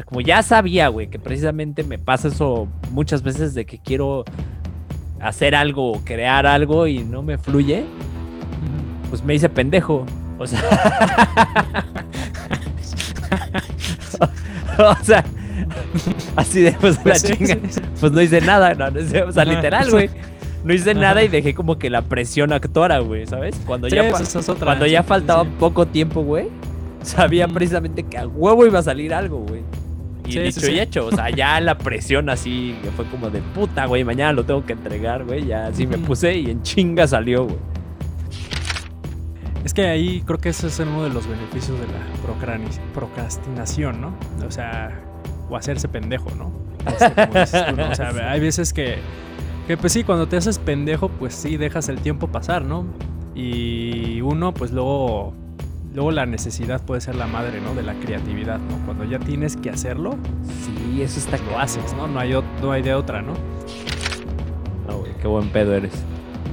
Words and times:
sea, 0.00 0.04
como 0.04 0.20
ya 0.20 0.42
sabía, 0.42 0.88
güey, 0.88 1.08
que 1.08 1.18
precisamente 1.18 1.82
me 1.84 1.98
pasa 1.98 2.28
eso 2.28 2.68
muchas 2.90 3.22
veces 3.22 3.54
de 3.54 3.64
que 3.66 3.78
quiero 3.78 4.24
hacer 5.20 5.54
algo 5.54 5.92
o 5.92 6.00
crear 6.04 6.46
algo 6.46 6.86
y 6.86 7.00
no 7.04 7.22
me 7.22 7.38
fluye, 7.38 7.84
pues 9.10 9.22
me 9.24 9.34
hice 9.34 9.48
pendejo. 9.48 10.06
O 10.38 10.46
sea, 10.46 10.62
o 14.78 15.04
sea, 15.04 15.24
así 16.36 16.62
de 16.62 16.72
pues, 16.72 16.98
Pues 17.02 17.22
la 17.22 17.28
sí, 17.28 17.36
chinga. 17.36 17.54
sí, 17.54 17.60
sí. 17.70 17.80
Pues 18.00 18.12
no 18.12 18.22
hice 18.22 18.40
nada, 18.40 18.74
no, 18.74 18.86
o 18.86 19.32
sea, 19.32 19.42
Ajá. 19.42 19.44
literal, 19.44 19.90
güey. 19.90 20.10
No 20.64 20.74
hice 20.74 20.90
Ajá. 20.92 21.00
nada 21.00 21.22
y 21.22 21.28
dejé 21.28 21.54
como 21.54 21.78
que 21.78 21.88
la 21.90 22.02
presión 22.02 22.52
actuara, 22.52 22.98
güey, 23.00 23.26
¿sabes? 23.26 23.56
Cuando 23.66 23.88
ya, 23.88 24.08
pues 24.10 24.34
es 24.34 24.48
otra, 24.48 24.64
cuando 24.66 24.86
ya 24.86 25.02
faltaba 25.02 25.44
poco 25.44 25.86
tiempo, 25.86 26.22
güey, 26.22 26.48
sabía 27.02 27.48
precisamente 27.48 28.02
que 28.02 28.18
a 28.18 28.26
huevo 28.26 28.66
iba 28.66 28.78
a 28.78 28.82
salir 28.82 29.12
algo, 29.14 29.38
güey. 29.38 29.62
Y 30.30 30.32
Sí, 30.32 30.38
sí, 30.38 30.44
dicho 30.44 30.60
sí. 30.60 30.72
y 30.72 30.80
hecho, 30.80 31.06
o 31.06 31.12
sea, 31.12 31.30
ya 31.30 31.60
la 31.60 31.76
presión 31.76 32.28
así, 32.30 32.76
que 32.82 32.90
fue 32.90 33.04
como 33.06 33.30
de 33.30 33.40
puta, 33.40 33.86
güey, 33.86 34.04
mañana 34.04 34.32
lo 34.32 34.44
tengo 34.44 34.64
que 34.64 34.72
entregar, 34.72 35.24
güey, 35.24 35.46
ya 35.46 35.66
así 35.66 35.86
me 35.86 35.98
puse 35.98 36.36
y 36.36 36.50
en 36.50 36.62
chinga 36.62 37.06
salió, 37.06 37.44
güey. 37.44 37.58
Es 39.64 39.74
que 39.74 39.86
ahí 39.86 40.22
creo 40.24 40.38
que 40.38 40.48
ese 40.48 40.68
es 40.68 40.78
uno 40.80 41.04
de 41.04 41.10
los 41.10 41.26
beneficios 41.28 41.78
de 41.78 41.86
la 41.86 42.92
procrastinación, 42.94 44.00
¿no? 44.00 44.14
O 44.46 44.50
sea, 44.50 44.90
o 45.50 45.56
hacerse 45.56 45.86
pendejo, 45.88 46.30
¿no? 46.36 46.50
Este, 46.86 47.12
como 47.26 47.40
dices 47.40 47.66
tú, 47.66 47.76
¿no? 47.76 47.90
O 47.90 47.94
sea, 47.94 48.08
hay 48.30 48.40
veces 48.40 48.72
que, 48.72 48.98
que, 49.66 49.76
pues 49.76 49.92
sí, 49.92 50.02
cuando 50.02 50.28
te 50.28 50.36
haces 50.38 50.58
pendejo, 50.58 51.08
pues 51.10 51.34
sí, 51.34 51.56
dejas 51.56 51.88
el 51.88 52.00
tiempo 52.00 52.28
pasar, 52.28 52.64
¿no? 52.64 52.86
Y 53.34 54.22
uno, 54.22 54.54
pues 54.54 54.72
luego, 54.72 55.34
luego 55.94 56.10
la 56.10 56.26
necesidad 56.26 56.80
puede 56.84 57.00
ser 57.00 57.14
la 57.16 57.26
madre, 57.26 57.60
¿no? 57.60 57.74
De 57.74 57.82
la 57.82 57.94
creatividad, 57.94 58.58
¿no? 58.58 58.76
Cuando 58.86 59.04
ya 59.04 59.18
tienes 59.18 59.56
que 59.56 59.70
hacerlo, 59.70 60.16
Sí, 60.64 61.02
eso 61.02 61.18
está 61.18 61.36
lo 61.50 61.58
haces, 61.58 61.94
¿no? 61.96 62.06
No 62.08 62.18
hay, 62.20 62.32
ot- 62.32 62.44
no 62.62 62.72
hay 62.72 62.82
de 62.82 62.94
otra, 62.94 63.22
¿no? 63.22 63.32
No, 64.88 64.98
güey, 64.98 65.12
qué 65.20 65.26
buen 65.28 65.48
pedo 65.50 65.74
eres. 65.74 65.92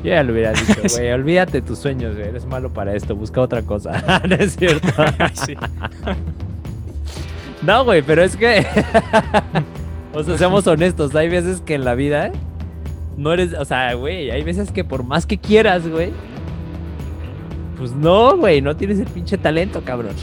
Yo 0.03 0.11
ya 0.11 0.23
lo 0.23 0.33
hubiera 0.33 0.53
dicho, 0.53 0.73
güey, 0.97 1.11
olvídate 1.11 1.61
tus 1.61 1.79
sueños, 1.79 2.15
güey, 2.15 2.27
eres 2.29 2.45
malo 2.45 2.71
para 2.71 2.95
esto, 2.95 3.15
busca 3.15 3.41
otra 3.41 3.61
cosa. 3.63 4.21
no 4.27 4.35
es 4.35 4.55
cierto. 4.55 4.87
No, 7.63 7.83
güey, 7.83 8.01
pero 8.03 8.23
es 8.23 8.35
que. 8.37 8.65
o 10.13 10.23
sea, 10.23 10.37
seamos 10.37 10.67
honestos, 10.67 11.15
hay 11.15 11.27
veces 11.27 11.59
que 11.61 11.73
en 11.75 11.83
la 11.85 11.95
vida 11.95 12.31
no 13.17 13.33
eres. 13.33 13.53
O 13.55 13.65
sea, 13.65 13.93
güey, 13.95 14.29
hay 14.29 14.43
veces 14.43 14.71
que 14.71 14.83
por 14.83 15.03
más 15.03 15.25
que 15.25 15.37
quieras, 15.39 15.87
güey. 15.87 16.11
Pues 17.77 17.91
no, 17.91 18.37
güey, 18.37 18.61
no 18.61 18.75
tienes 18.75 18.99
el 18.99 19.05
pinche 19.07 19.37
talento, 19.37 19.83
cabrón. 19.83 20.15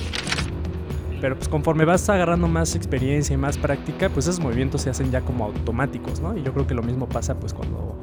Pero 1.20 1.36
pues 1.36 1.48
conforme 1.48 1.84
vas 1.84 2.08
agarrando 2.10 2.48
más 2.48 2.74
experiencia 2.74 3.33
y 3.33 3.36
más 3.36 3.56
práctica, 3.56 4.10
pues 4.10 4.27
esos 4.27 4.41
movimientos 4.41 4.83
se 4.83 4.91
hacen 4.91 5.10
ya 5.10 5.20
como 5.20 5.44
automáticos, 5.44 6.20
¿no? 6.20 6.36
Y 6.36 6.42
yo 6.42 6.52
creo 6.52 6.66
que 6.66 6.75
lo 6.75 6.82
mismo 6.82 7.08
pasa 7.08 7.38
pues 7.38 7.55
cuando 7.55 7.98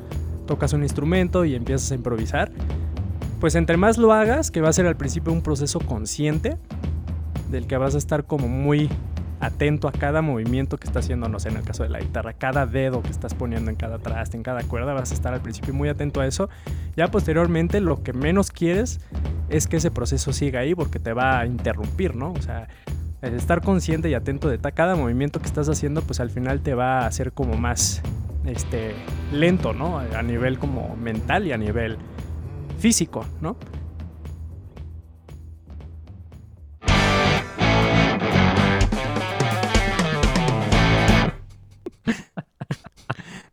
tocas 0.48 0.74
un 0.74 0.84
instrumento 0.84 1.46
y 1.46 1.56
empiezas 1.56 1.92
a 1.92 1.96
improvisar. 1.96 2.52
Pues 3.40 3.56
entre 3.56 3.78
más 3.78 3.98
lo 3.98 4.14
hagas, 4.14 4.52
que 4.52 4.62
va 4.62 4.70
a 4.70 4.74
ser 4.74 4.86
al 4.86 4.98
principio 4.98 5.34
un 5.34 5.42
proceso 5.42 5.80
consciente, 5.80 6.58
del 7.52 7.68
que 7.68 7.78
vas 7.78 7.96
a 7.96 7.98
estar 7.98 8.26
como 8.26 8.48
muy 8.48 8.90
atento 9.42 9.88
a 9.88 9.92
cada 9.92 10.22
movimiento 10.22 10.78
que 10.78 10.88
estás 10.88 11.06
haciendo, 11.06 11.28
no 11.28 11.40
sé, 11.40 11.50
en 11.50 11.58
el 11.58 11.64
caso 11.64 11.84
de 11.84 11.90
la 11.90 12.00
guitarra, 12.00 12.34
cada 12.34 12.66
dedo 12.66 13.02
que 13.02 13.10
estás 13.10 13.34
poniendo 13.34 13.72
en 13.72 13.76
cada 13.76 13.98
traste, 13.98 14.38
en 14.38 14.44
cada 14.44 14.64
cuerda, 14.64 14.94
vas 14.94 15.12
a 15.12 15.16
estar 15.16 15.34
al 15.34 15.42
principio 15.42 15.74
muy 15.74 15.90
atento 15.90 16.22
a 16.22 16.28
eso. 16.28 16.50
Ya 16.96 17.10
posteriormente 17.10 17.82
lo 17.82 18.04
que 18.04 18.14
menos 18.14 18.52
quieres 18.52 19.02
es 19.50 19.68
que 19.68 19.78
ese 19.78 19.92
proceso 19.92 20.32
siga 20.32 20.62
ahí 20.62 20.76
porque 20.76 21.00
te 21.00 21.14
va 21.14 21.40
a 21.40 21.46
interrumpir, 21.48 22.16
¿no? 22.16 22.32
O 22.32 22.42
sea, 22.42 22.68
estar 23.22 23.62
consciente 23.62 24.10
y 24.10 24.14
atento 24.14 24.48
de 24.48 24.60
cada 24.60 24.96
movimiento 24.96 25.40
que 25.40 25.48
estás 25.48 25.68
haciendo, 25.70 26.02
pues 26.02 26.20
al 26.20 26.30
final 26.30 26.62
te 26.62 26.74
va 26.74 27.00
a 27.00 27.08
hacer 27.08 27.34
como 27.34 27.56
más 27.56 28.02
este, 28.46 28.94
lento, 29.34 29.74
¿no? 29.74 30.00
A 30.00 30.22
nivel 30.24 30.60
como 30.60 30.96
mental 30.96 31.48
y 31.48 31.52
a 31.52 31.58
nivel 31.58 31.98
físico, 32.80 33.26
¿no? 33.42 33.58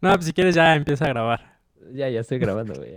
No, 0.01 0.13
pues 0.15 0.27
si 0.27 0.33
quieres 0.33 0.55
ya 0.55 0.77
empieza 0.77 1.07
a 1.07 1.09
grabar. 1.09 1.59
Ya, 1.93 2.09
ya 2.09 2.21
estoy 2.21 2.39
grabando, 2.39 2.75
güey. 2.75 2.97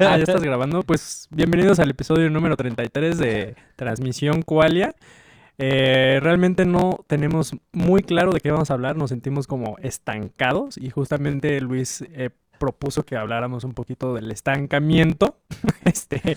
Ah, 0.00 0.16
ya 0.16 0.24
estás 0.24 0.42
grabando. 0.42 0.82
Pues 0.82 1.28
bienvenidos 1.30 1.78
al 1.78 1.90
episodio 1.90 2.28
número 2.28 2.56
33 2.56 3.18
de 3.18 3.54
Transmisión 3.76 4.42
Qualia. 4.42 4.96
Eh, 5.58 6.18
realmente 6.20 6.64
no 6.64 7.04
tenemos 7.06 7.54
muy 7.70 8.02
claro 8.02 8.32
de 8.32 8.40
qué 8.40 8.50
vamos 8.50 8.70
a 8.70 8.74
hablar, 8.74 8.96
nos 8.96 9.10
sentimos 9.10 9.46
como 9.46 9.76
estancados 9.80 10.76
y 10.76 10.90
justamente 10.90 11.60
Luis 11.60 12.02
eh, 12.10 12.30
propuso 12.58 13.04
que 13.04 13.16
habláramos 13.16 13.62
un 13.62 13.72
poquito 13.72 14.14
del 14.14 14.32
estancamiento, 14.32 15.36
este, 15.84 16.36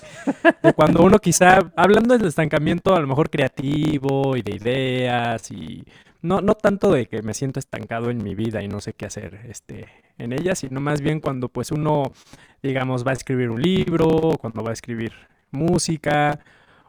de 0.61 0.73
cuando 0.73 1.01
uno 1.01 1.17
quizá, 1.17 1.71
hablando 1.75 2.15
del 2.15 2.27
estancamiento 2.27 2.93
a 2.93 2.99
lo 2.99 3.07
mejor 3.07 3.31
creativo 3.31 4.35
y 4.37 4.43
de 4.43 4.55
ideas 4.55 5.49
y 5.49 5.83
no, 6.25 6.41
no 6.41 6.55
tanto 6.55 6.91
de 6.91 7.05
que 7.07 7.21
me 7.21 7.33
siento 7.33 7.59
estancado 7.59 8.09
en 8.09 8.23
mi 8.23 8.35
vida 8.35 8.61
y 8.63 8.67
no 8.67 8.81
sé 8.81 8.93
qué 8.93 9.05
hacer 9.05 9.41
este, 9.47 9.87
en 10.17 10.33
ella, 10.33 10.55
sino 10.55 10.81
más 10.81 11.01
bien 11.01 11.19
cuando 11.19 11.49
pues 11.49 11.71
uno, 11.71 12.11
digamos, 12.63 13.05
va 13.05 13.11
a 13.11 13.13
escribir 13.13 13.49
un 13.49 13.61
libro, 13.61 14.37
cuando 14.39 14.63
va 14.63 14.71
a 14.71 14.73
escribir 14.73 15.13
música, 15.51 16.39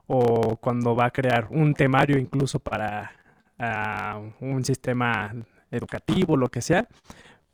o 0.07 0.57
cuando 0.57 0.95
va 0.95 1.07
a 1.07 1.11
crear 1.11 1.49
un 1.51 1.75
temario 1.75 2.19
incluso 2.19 2.61
para 2.61 3.13
ah, 3.59 4.21
un 4.41 4.65
sistema 4.65 5.35
educativo, 5.71 6.37
lo 6.37 6.49
que 6.49 6.63
sea, 6.63 6.89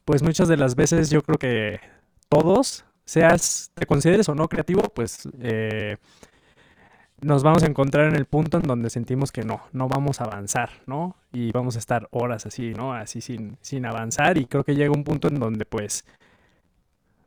pues 0.05 0.23
muchas 0.23 0.49
de 0.49 0.57
las 0.57 0.75
veces 0.75 1.11
yo 1.11 1.23
creo 1.23 1.39
que 1.39 1.81
todos, 2.29 2.85
seas, 3.05 3.71
te 3.75 3.87
consideres 3.87 4.29
o 4.29 4.35
no 4.35 4.49
creativo, 4.49 4.83
pues 4.95 5.29
eh, 5.41 5.97
nos 7.23 7.45
vamos 7.45 7.63
a 7.63 7.67
encontrar 7.67 8.09
en 8.09 8.17
el 8.17 8.27
punto 8.27 8.59
en 8.59 8.65
donde 8.65 8.91
sentimos 8.91 9.31
que 9.33 9.45
no, 9.45 9.63
no 9.73 9.89
vamos 9.89 10.21
a 10.21 10.25
avanzar, 10.25 10.71
¿no? 10.87 11.17
Y 11.33 11.53
vamos 11.53 11.77
a 11.77 11.79
estar 11.79 12.09
horas 12.11 12.47
así, 12.47 12.75
¿no? 12.75 12.93
Así 12.93 13.21
sin, 13.21 13.57
sin 13.63 13.87
avanzar 13.87 14.39
y 14.39 14.47
creo 14.47 14.65
que 14.65 14.75
llega 14.75 14.93
un 14.93 15.05
punto 15.05 15.29
en 15.29 15.39
donde 15.39 15.65
pues 15.65 16.05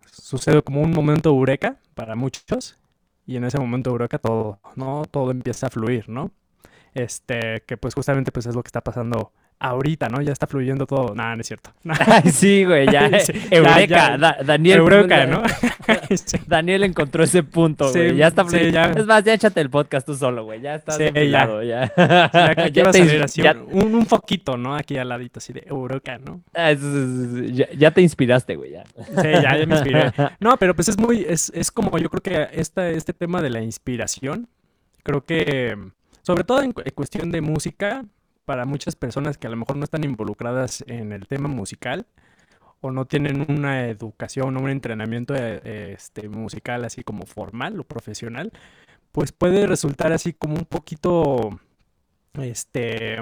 sucede 0.05 0.61
como 0.61 0.81
un 0.81 0.91
momento 0.91 1.29
eureka 1.29 1.77
para 1.93 2.15
muchos 2.15 2.77
y 3.25 3.37
en 3.37 3.45
ese 3.45 3.57
momento 3.57 3.89
eureka 3.89 4.19
todo, 4.19 4.59
¿no? 4.75 5.03
Todo 5.09 5.31
empieza 5.31 5.67
a 5.67 5.69
fluir, 5.69 6.09
¿no? 6.09 6.31
Este, 6.93 7.63
que 7.65 7.77
pues 7.77 7.95
justamente 7.95 8.31
pues 8.31 8.45
es 8.45 8.55
lo 8.55 8.63
que 8.63 8.69
está 8.69 8.81
pasando 8.81 9.31
ahorita, 9.59 10.09
¿no? 10.09 10.21
Ya 10.21 10.31
está 10.33 10.47
fluyendo 10.47 10.85
todo. 10.85 11.15
Nada, 11.15 11.35
no 11.35 11.41
es 11.41 11.47
cierto. 11.47 11.71
Sí, 12.31 12.63
güey, 12.65 12.87
ya. 12.91 13.09
Sí, 13.19 13.33
Eureka, 13.51 13.87
ya. 13.87 14.17
Da- 14.17 14.37
Daniel. 14.45 14.79
Eureka, 14.79 15.25
¿no? 15.25 15.43
Daniel 16.47 16.83
encontró 16.83 17.23
ese 17.23 17.43
punto, 17.43 17.87
Sí, 17.91 17.99
güey. 17.99 18.15
ya 18.17 18.27
está 18.27 18.43
sí, 18.43 18.49
fluyendo. 18.49 18.73
ya. 18.73 18.91
Es 18.91 19.05
más, 19.05 19.23
ya 19.23 19.33
échate 19.33 19.61
el 19.61 19.69
podcast 19.69 20.05
tú 20.05 20.13
solo, 20.15 20.43
güey. 20.45 20.61
Ya 20.61 20.75
estás 20.75 20.97
Sí, 20.97 21.05
ya. 21.13 21.49
ya. 21.63 21.91
Ya, 22.71 22.91
te- 22.91 23.23
así 23.23 23.41
un, 23.71 23.95
un 23.95 24.05
foquito, 24.05 24.57
¿no? 24.57 24.75
Aquí 24.75 24.97
al 24.97 25.09
ladito, 25.09 25.39
así 25.39 25.53
de 25.53 25.63
Eureka, 25.65 26.17
¿no? 26.17 26.41
Ah, 26.53 26.71
ya, 26.73 27.67
ya 27.71 27.91
te 27.91 28.01
inspiraste, 28.01 28.55
güey, 28.55 28.71
ya. 28.71 28.83
Sí, 28.85 29.13
ya, 29.23 29.57
ya 29.57 29.65
me 29.65 29.75
inspiré. 29.75 30.11
No, 30.39 30.57
pero 30.57 30.75
pues 30.75 30.89
es 30.89 30.97
muy, 30.99 31.25
es, 31.27 31.51
es 31.55 31.71
como 31.71 31.97
yo 31.97 32.09
creo 32.09 32.21
que 32.21 32.59
esta, 32.59 32.89
este 32.89 33.13
tema 33.13 33.41
de 33.41 33.49
la 33.49 33.61
inspiración, 33.61 34.47
creo 35.03 35.23
que, 35.25 35.75
sobre 36.21 36.43
todo 36.43 36.61
en, 36.61 36.71
cu- 36.71 36.81
en 36.83 36.91
cuestión 36.93 37.31
de 37.31 37.41
música, 37.41 38.03
para 38.45 38.65
muchas 38.65 38.95
personas 38.95 39.37
que 39.37 39.47
a 39.47 39.49
lo 39.49 39.57
mejor 39.57 39.77
no 39.77 39.83
están 39.83 40.03
involucradas 40.03 40.83
en 40.87 41.11
el 41.11 41.27
tema 41.27 41.49
musical 41.49 42.05
o 42.81 42.91
no 42.91 43.05
tienen 43.05 43.45
una 43.49 43.87
educación 43.87 44.55
o 44.55 44.61
un 44.61 44.69
entrenamiento 44.69 45.33
eh, 45.35 45.93
este, 45.93 46.29
musical 46.29 46.85
así 46.85 47.03
como 47.03 47.25
formal 47.25 47.79
o 47.79 47.83
profesional, 47.83 48.51
pues 49.11 49.31
puede 49.31 49.65
resultar 49.65 50.11
así 50.11 50.33
como 50.33 50.55
un 50.55 50.65
poquito, 50.65 51.59
este, 52.33 53.17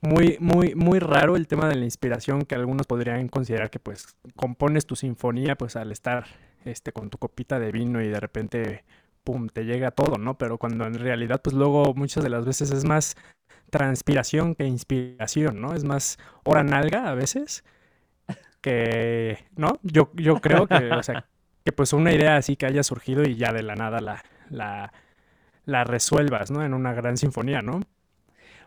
muy, 0.00 0.36
muy, 0.40 0.74
muy 0.74 0.98
raro 0.98 1.36
el 1.36 1.46
tema 1.46 1.68
de 1.68 1.76
la 1.76 1.84
inspiración 1.84 2.44
que 2.44 2.54
algunos 2.54 2.86
podrían 2.86 3.28
considerar 3.28 3.70
que 3.70 3.78
pues 3.78 4.16
compones 4.36 4.86
tu 4.86 4.96
sinfonía 4.96 5.56
pues 5.56 5.76
al 5.76 5.92
estar 5.92 6.26
este 6.64 6.92
con 6.92 7.10
tu 7.10 7.18
copita 7.18 7.58
de 7.58 7.72
vino 7.72 8.02
y 8.02 8.08
de 8.08 8.20
repente 8.20 8.84
pum 9.24 9.48
te 9.48 9.64
llega 9.64 9.92
todo, 9.92 10.18
¿no? 10.18 10.36
Pero 10.36 10.58
cuando 10.58 10.84
en 10.84 10.94
realidad 10.94 11.40
pues 11.42 11.54
luego 11.54 11.94
muchas 11.94 12.24
de 12.24 12.30
las 12.30 12.44
veces 12.44 12.70
es 12.72 12.84
más 12.84 13.16
transpiración 13.72 14.54
que 14.54 14.66
inspiración, 14.66 15.62
¿no? 15.62 15.72
Es 15.72 15.82
más 15.82 16.18
hora 16.44 16.62
nalga 16.62 17.08
a 17.08 17.14
veces 17.14 17.64
que, 18.60 19.46
¿no? 19.56 19.78
Yo, 19.82 20.10
yo 20.14 20.42
creo 20.42 20.66
que, 20.66 20.92
o 20.92 21.02
sea, 21.02 21.24
que 21.64 21.72
pues 21.72 21.94
una 21.94 22.12
idea 22.12 22.36
así 22.36 22.54
que 22.54 22.66
haya 22.66 22.82
surgido 22.82 23.24
y 23.24 23.36
ya 23.36 23.50
de 23.52 23.62
la 23.62 23.74
nada 23.74 24.02
la, 24.02 24.22
la, 24.50 24.92
la 25.64 25.84
resuelvas, 25.84 26.50
¿no? 26.50 26.62
En 26.62 26.74
una 26.74 26.92
gran 26.92 27.16
sinfonía, 27.16 27.62
¿no? 27.62 27.80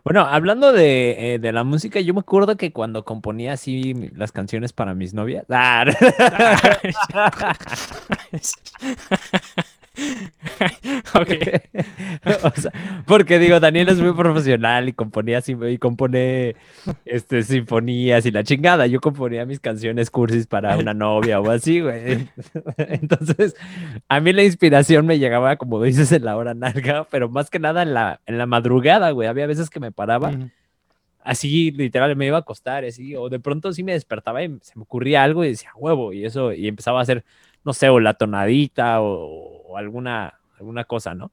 Bueno, 0.02 0.22
hablando 0.22 0.72
de, 0.72 1.34
eh, 1.34 1.38
de 1.38 1.52
la 1.52 1.62
música, 1.62 2.00
yo 2.00 2.12
me 2.12 2.20
acuerdo 2.20 2.56
que 2.56 2.72
cuando 2.72 3.04
componía 3.04 3.52
así 3.52 3.94
las 4.14 4.32
canciones 4.32 4.72
para 4.72 4.94
mis 4.94 5.14
novias. 5.14 5.46
Ah. 5.48 5.84
O 12.42 12.50
sea, 12.60 12.72
porque 13.06 13.38
digo, 13.38 13.60
Daniel 13.60 13.88
es 13.88 14.00
muy 14.00 14.12
profesional 14.12 14.88
y 14.88 14.92
componía 14.92 15.42
y 15.46 15.78
compone 15.78 16.56
este, 17.04 17.42
sinfonías 17.42 18.26
y 18.26 18.30
la 18.30 18.44
chingada. 18.44 18.86
Yo 18.86 19.00
componía 19.00 19.46
mis 19.46 19.60
canciones 19.60 20.10
cursis 20.10 20.46
para 20.46 20.76
una 20.76 20.94
novia 20.94 21.40
o 21.40 21.50
así, 21.50 21.80
güey. 21.80 22.28
Entonces, 22.76 23.54
a 24.08 24.20
mí 24.20 24.32
la 24.32 24.44
inspiración 24.44 25.06
me 25.06 25.18
llegaba, 25.18 25.56
como 25.56 25.82
dices, 25.82 26.12
en 26.12 26.24
la 26.24 26.36
hora 26.36 26.54
narga, 26.54 27.06
pero 27.10 27.28
más 27.28 27.50
que 27.50 27.58
nada 27.58 27.82
en 27.82 27.94
la, 27.94 28.20
en 28.26 28.38
la 28.38 28.46
madrugada, 28.46 29.10
güey. 29.10 29.28
Había 29.28 29.46
veces 29.46 29.70
que 29.70 29.80
me 29.80 29.92
paraba 29.92 30.32
así 31.26 31.72
literal 31.72 32.14
me 32.14 32.26
iba 32.26 32.36
a 32.36 32.40
acostar, 32.40 32.84
así, 32.84 33.16
o 33.16 33.28
de 33.28 33.40
pronto 33.40 33.72
sí 33.72 33.82
me 33.82 33.92
despertaba 33.92 34.44
y 34.44 34.58
se 34.62 34.76
me 34.76 34.84
ocurría 34.84 35.24
algo 35.24 35.44
y 35.44 35.48
decía 35.48 35.70
huevo, 35.74 36.12
y 36.12 36.24
eso, 36.24 36.52
y 36.52 36.68
empezaba 36.68 37.00
a 37.00 37.02
hacer, 37.02 37.24
no 37.66 37.74
sé, 37.74 37.88
o 37.88 37.98
la 37.98 38.14
tonadita 38.14 39.02
o, 39.02 39.62
o 39.66 39.76
alguna, 39.76 40.38
alguna 40.58 40.84
cosa, 40.84 41.14
¿no? 41.14 41.32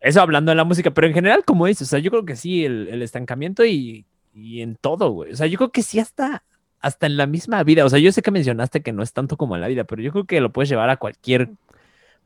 Eso 0.00 0.22
hablando 0.22 0.50
de 0.50 0.56
la 0.56 0.64
música, 0.64 0.92
pero 0.92 1.08
en 1.08 1.12
general, 1.12 1.44
como 1.44 1.66
dices, 1.66 1.88
o 1.88 1.90
sea, 1.90 1.98
yo 1.98 2.10
creo 2.10 2.24
que 2.24 2.36
sí, 2.36 2.64
el, 2.64 2.88
el 2.88 3.02
estancamiento 3.02 3.64
y, 3.66 4.06
y 4.32 4.62
en 4.62 4.76
todo, 4.76 5.10
güey. 5.10 5.32
O 5.32 5.36
sea, 5.36 5.48
yo 5.48 5.58
creo 5.58 5.72
que 5.72 5.82
sí 5.82 5.98
hasta, 5.98 6.44
hasta 6.80 7.06
en 7.06 7.16
la 7.16 7.26
misma 7.26 7.62
vida. 7.64 7.84
O 7.84 7.88
sea, 7.88 7.98
yo 7.98 8.12
sé 8.12 8.22
que 8.22 8.30
mencionaste 8.30 8.80
que 8.80 8.92
no 8.92 9.02
es 9.02 9.12
tanto 9.12 9.36
como 9.36 9.56
en 9.56 9.60
la 9.60 9.68
vida, 9.68 9.82
pero 9.84 10.00
yo 10.00 10.12
creo 10.12 10.24
que 10.24 10.40
lo 10.40 10.52
puedes 10.52 10.68
llevar 10.70 10.88
a 10.88 10.96
cualquier 10.96 11.50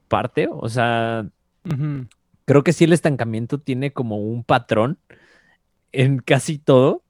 parte. 0.08 0.48
O 0.52 0.68
sea, 0.68 1.26
creo 2.44 2.62
que 2.62 2.74
sí 2.74 2.84
el 2.84 2.92
estancamiento 2.92 3.58
tiene 3.58 3.92
como 3.94 4.18
un 4.18 4.44
patrón 4.44 4.98
en 5.92 6.18
casi 6.18 6.58
todo, 6.58 7.02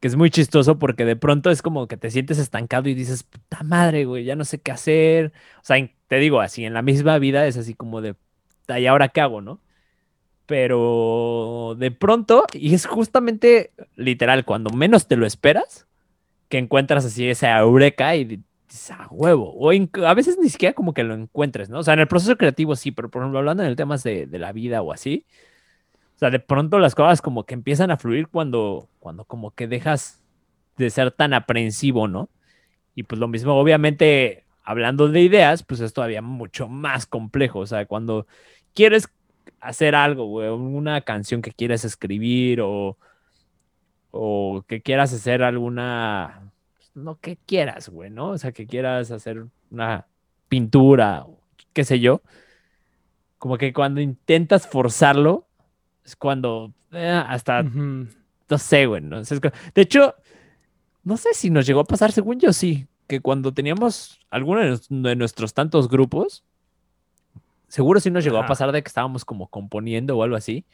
que 0.00 0.08
es 0.08 0.16
muy 0.16 0.30
chistoso 0.30 0.78
porque 0.78 1.04
de 1.04 1.16
pronto 1.16 1.50
es 1.50 1.62
como 1.62 1.88
que 1.88 1.96
te 1.96 2.10
sientes 2.10 2.38
estancado 2.38 2.88
y 2.88 2.94
dices, 2.94 3.24
puta 3.24 3.62
madre, 3.64 4.04
güey, 4.04 4.24
ya 4.24 4.36
no 4.36 4.44
sé 4.44 4.60
qué 4.60 4.70
hacer. 4.72 5.32
O 5.60 5.64
sea, 5.64 5.76
te 6.06 6.16
digo, 6.18 6.40
así 6.40 6.64
en 6.64 6.74
la 6.74 6.82
misma 6.82 7.18
vida 7.18 7.46
es 7.46 7.56
así 7.56 7.74
como 7.74 8.00
de, 8.00 8.14
"Ta, 8.66 8.78
¿y 8.80 8.86
ahora 8.86 9.08
qué 9.08 9.20
hago, 9.20 9.40
no? 9.40 9.60
Pero 10.46 11.76
de 11.78 11.90
pronto, 11.90 12.46
y 12.54 12.74
es 12.74 12.86
justamente 12.86 13.72
literal, 13.96 14.44
cuando 14.46 14.70
menos 14.70 15.06
te 15.08 15.16
lo 15.16 15.26
esperas, 15.26 15.86
que 16.48 16.58
encuentras 16.58 17.04
así 17.04 17.28
esa 17.28 17.58
eureka 17.58 18.16
y 18.16 18.24
dices, 18.24 18.90
a 18.92 19.08
huevo. 19.10 19.52
O 19.56 19.70
a 20.06 20.14
veces 20.14 20.38
ni 20.40 20.48
siquiera 20.48 20.74
como 20.74 20.94
que 20.94 21.04
lo 21.04 21.14
encuentres, 21.14 21.70
¿no? 21.70 21.80
O 21.80 21.82
sea, 21.82 21.94
en 21.94 22.00
el 22.00 22.08
proceso 22.08 22.36
creativo 22.38 22.76
sí, 22.76 22.92
pero 22.92 23.10
por 23.10 23.22
ejemplo, 23.22 23.38
hablando 23.40 23.62
en 23.62 23.68
el 23.70 23.76
temas 23.76 24.02
de, 24.02 24.26
de 24.26 24.38
la 24.38 24.52
vida 24.52 24.82
o 24.82 24.92
así, 24.92 25.26
o 26.18 26.20
sea, 26.20 26.30
de 26.30 26.40
pronto 26.40 26.80
las 26.80 26.96
cosas 26.96 27.22
como 27.22 27.44
que 27.46 27.54
empiezan 27.54 27.92
a 27.92 27.96
fluir 27.96 28.26
cuando, 28.26 28.88
cuando 28.98 29.24
como 29.24 29.52
que 29.52 29.68
dejas 29.68 30.20
de 30.76 30.90
ser 30.90 31.12
tan 31.12 31.32
aprensivo, 31.32 32.08
¿no? 32.08 32.28
Y 32.96 33.04
pues 33.04 33.20
lo 33.20 33.28
mismo, 33.28 33.54
obviamente, 33.54 34.44
hablando 34.64 35.06
de 35.06 35.22
ideas, 35.22 35.62
pues 35.62 35.78
es 35.78 35.92
todavía 35.92 36.20
mucho 36.20 36.66
más 36.68 37.06
complejo. 37.06 37.60
O 37.60 37.66
sea, 37.66 37.86
cuando 37.86 38.26
quieres 38.74 39.08
hacer 39.60 39.94
algo, 39.94 40.26
güey, 40.26 40.48
una 40.48 41.02
canción 41.02 41.40
que 41.40 41.52
quieres 41.52 41.84
escribir 41.84 42.62
o, 42.62 42.98
o 44.10 44.64
que 44.66 44.82
quieras 44.82 45.12
hacer 45.12 45.44
alguna, 45.44 46.50
pues, 46.74 46.90
no 46.96 47.20
que 47.20 47.36
quieras, 47.36 47.90
güey, 47.90 48.10
¿no? 48.10 48.30
O 48.30 48.38
sea, 48.38 48.50
que 48.50 48.66
quieras 48.66 49.12
hacer 49.12 49.44
una 49.70 50.08
pintura, 50.48 51.26
qué 51.72 51.84
sé 51.84 52.00
yo. 52.00 52.22
Como 53.38 53.56
que 53.56 53.72
cuando 53.72 54.00
intentas 54.00 54.66
forzarlo, 54.66 55.47
es 56.08 56.16
cuando 56.16 56.72
eh, 56.92 57.22
hasta, 57.26 57.62
no 57.62 58.58
sé, 58.58 58.86
güey, 58.86 59.02
¿no? 59.02 59.22
De 59.22 59.82
hecho, 59.82 60.14
no 61.04 61.16
sé 61.16 61.34
si 61.34 61.50
nos 61.50 61.66
llegó 61.66 61.80
a 61.80 61.84
pasar, 61.84 62.12
según 62.12 62.40
yo 62.40 62.52
sí, 62.52 62.86
que 63.06 63.20
cuando 63.20 63.52
teníamos 63.52 64.20
alguno 64.30 64.78
de, 64.88 65.16
nuestros 65.16 65.54
tantos 65.54 65.88
grupos, 65.88 66.44
seguro 67.68 68.00
sí 68.00 68.10
nos 68.10 68.24
llegó 68.24 68.38
a 68.38 68.46
pasar 68.46 68.72
de 68.72 68.82
que 68.82 68.88
estábamos 68.88 69.24
como 69.24 69.48
componiendo 69.48 70.16
o 70.16 70.22
algo 70.22 70.36
así, 70.36 70.64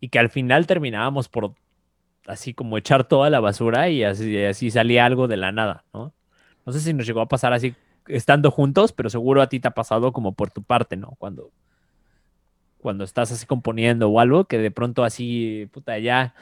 y 0.00 0.08
que 0.08 0.18
al 0.18 0.30
final 0.30 0.66
terminábamos 0.66 1.28
por 1.28 1.54
así 2.26 2.54
como 2.54 2.78
echar 2.78 3.04
toda 3.04 3.30
la 3.30 3.40
basura 3.40 3.88
y 3.88 4.04
así, 4.04 4.42
así 4.44 4.70
salía 4.70 5.04
algo 5.04 5.28
de 5.28 5.36
la 5.36 5.52
nada, 5.52 5.84
¿no? 5.92 6.12
No 6.64 6.72
sé 6.72 6.80
si 6.80 6.92
nos 6.92 7.06
llegó 7.06 7.20
a 7.20 7.28
pasar 7.28 7.52
así 7.52 7.74
estando 8.06 8.50
juntos, 8.50 8.92
pero 8.92 9.10
seguro 9.10 9.42
a 9.42 9.48
ti 9.48 9.60
te 9.60 9.68
ha 9.68 9.72
pasado 9.72 10.12
como 10.12 10.32
por 10.32 10.50
tu 10.50 10.62
parte, 10.62 10.96
¿no? 10.96 11.14
Cuando, 11.18 11.50
cuando 12.78 13.04
estás 13.04 13.32
así 13.32 13.46
componiendo 13.46 14.08
o 14.08 14.20
algo, 14.20 14.44
que 14.46 14.58
de 14.58 14.70
pronto 14.70 15.04
así, 15.04 15.68
puta, 15.72 15.98
ya, 15.98 16.34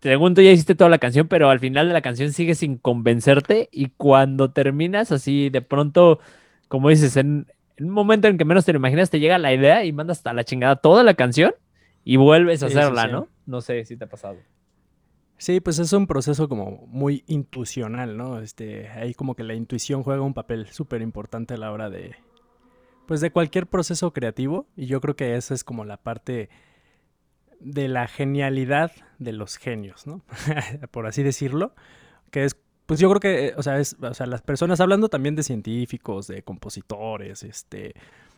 según 0.00 0.34
tú 0.34 0.42
ya 0.42 0.50
hiciste 0.50 0.74
toda 0.74 0.90
la 0.90 0.98
canción, 0.98 1.28
pero 1.28 1.50
al 1.50 1.60
final 1.60 1.88
de 1.88 1.94
la 1.94 2.02
canción 2.02 2.32
sigue 2.32 2.54
sin 2.54 2.76
convencerte 2.78 3.68
y 3.72 3.88
cuando 3.96 4.50
terminas 4.52 5.12
así, 5.12 5.50
de 5.50 5.62
pronto, 5.62 6.20
como 6.68 6.90
dices, 6.90 7.16
en, 7.16 7.46
en 7.76 7.86
un 7.86 7.92
momento 7.92 8.28
en 8.28 8.38
que 8.38 8.44
menos 8.44 8.64
te 8.64 8.72
lo 8.72 8.78
imaginas, 8.78 9.10
te 9.10 9.20
llega 9.20 9.38
la 9.38 9.52
idea 9.52 9.84
y 9.84 9.92
mandas 9.92 10.18
hasta 10.18 10.32
la 10.32 10.44
chingada 10.44 10.76
toda 10.76 11.02
la 11.02 11.14
canción 11.14 11.54
y 12.04 12.16
vuelves 12.16 12.62
a 12.62 12.68
Sí, 12.68 12.74
sí, 12.74 12.78
hacerla, 12.78 13.04
sí. 13.04 13.12
¿no? 13.12 13.28
No 13.46 13.60
sé 13.60 13.84
si 13.84 13.96
te 13.96 14.04
ha 14.04 14.08
pasado. 14.08 14.36
Sí, 15.38 15.60
pues 15.60 15.78
es 15.78 15.92
un 15.92 16.06
proceso 16.06 16.48
como 16.48 16.86
muy 16.86 17.22
intuicional, 17.26 18.16
¿no? 18.16 18.40
Este, 18.40 18.88
ahí 18.88 19.12
como 19.12 19.34
que 19.34 19.44
la 19.44 19.54
intuición 19.54 20.02
juega 20.02 20.22
un 20.22 20.32
papel 20.32 20.68
súper 20.68 21.02
importante 21.02 21.54
a 21.54 21.56
la 21.58 21.72
hora 21.72 21.90
de, 21.90 22.14
pues 23.06 23.20
de 23.20 23.30
cualquier 23.30 23.66
proceso 23.66 24.12
creativo 24.12 24.66
y 24.76 24.86
yo 24.86 25.00
creo 25.00 25.16
que 25.16 25.36
esa 25.36 25.54
es 25.54 25.64
como 25.64 25.84
la 25.84 25.96
parte 25.96 26.48
de 27.60 27.88
la 27.88 28.06
genialidad 28.06 28.92
de 29.18 29.32
los 29.32 29.56
genios, 29.56 30.06
¿no? 30.06 30.22
Por 30.90 31.06
así 31.06 31.22
decirlo, 31.22 31.74
que 32.30 32.44
es, 32.44 32.56
pues 32.86 33.00
yo 33.00 33.08
creo 33.08 33.20
que, 33.20 33.46
eh, 33.46 33.54
o 33.56 33.62
sea, 33.62 33.78
es, 33.78 33.96
o 34.00 34.14
sea, 34.14 34.26
las 34.26 34.42
personas 34.42 34.80
hablando 34.80 35.08
también 35.08 35.34
de 35.36 35.42
científicos, 35.42 36.26
de 36.26 36.42
compositores, 36.42 37.42
este, 37.42 37.94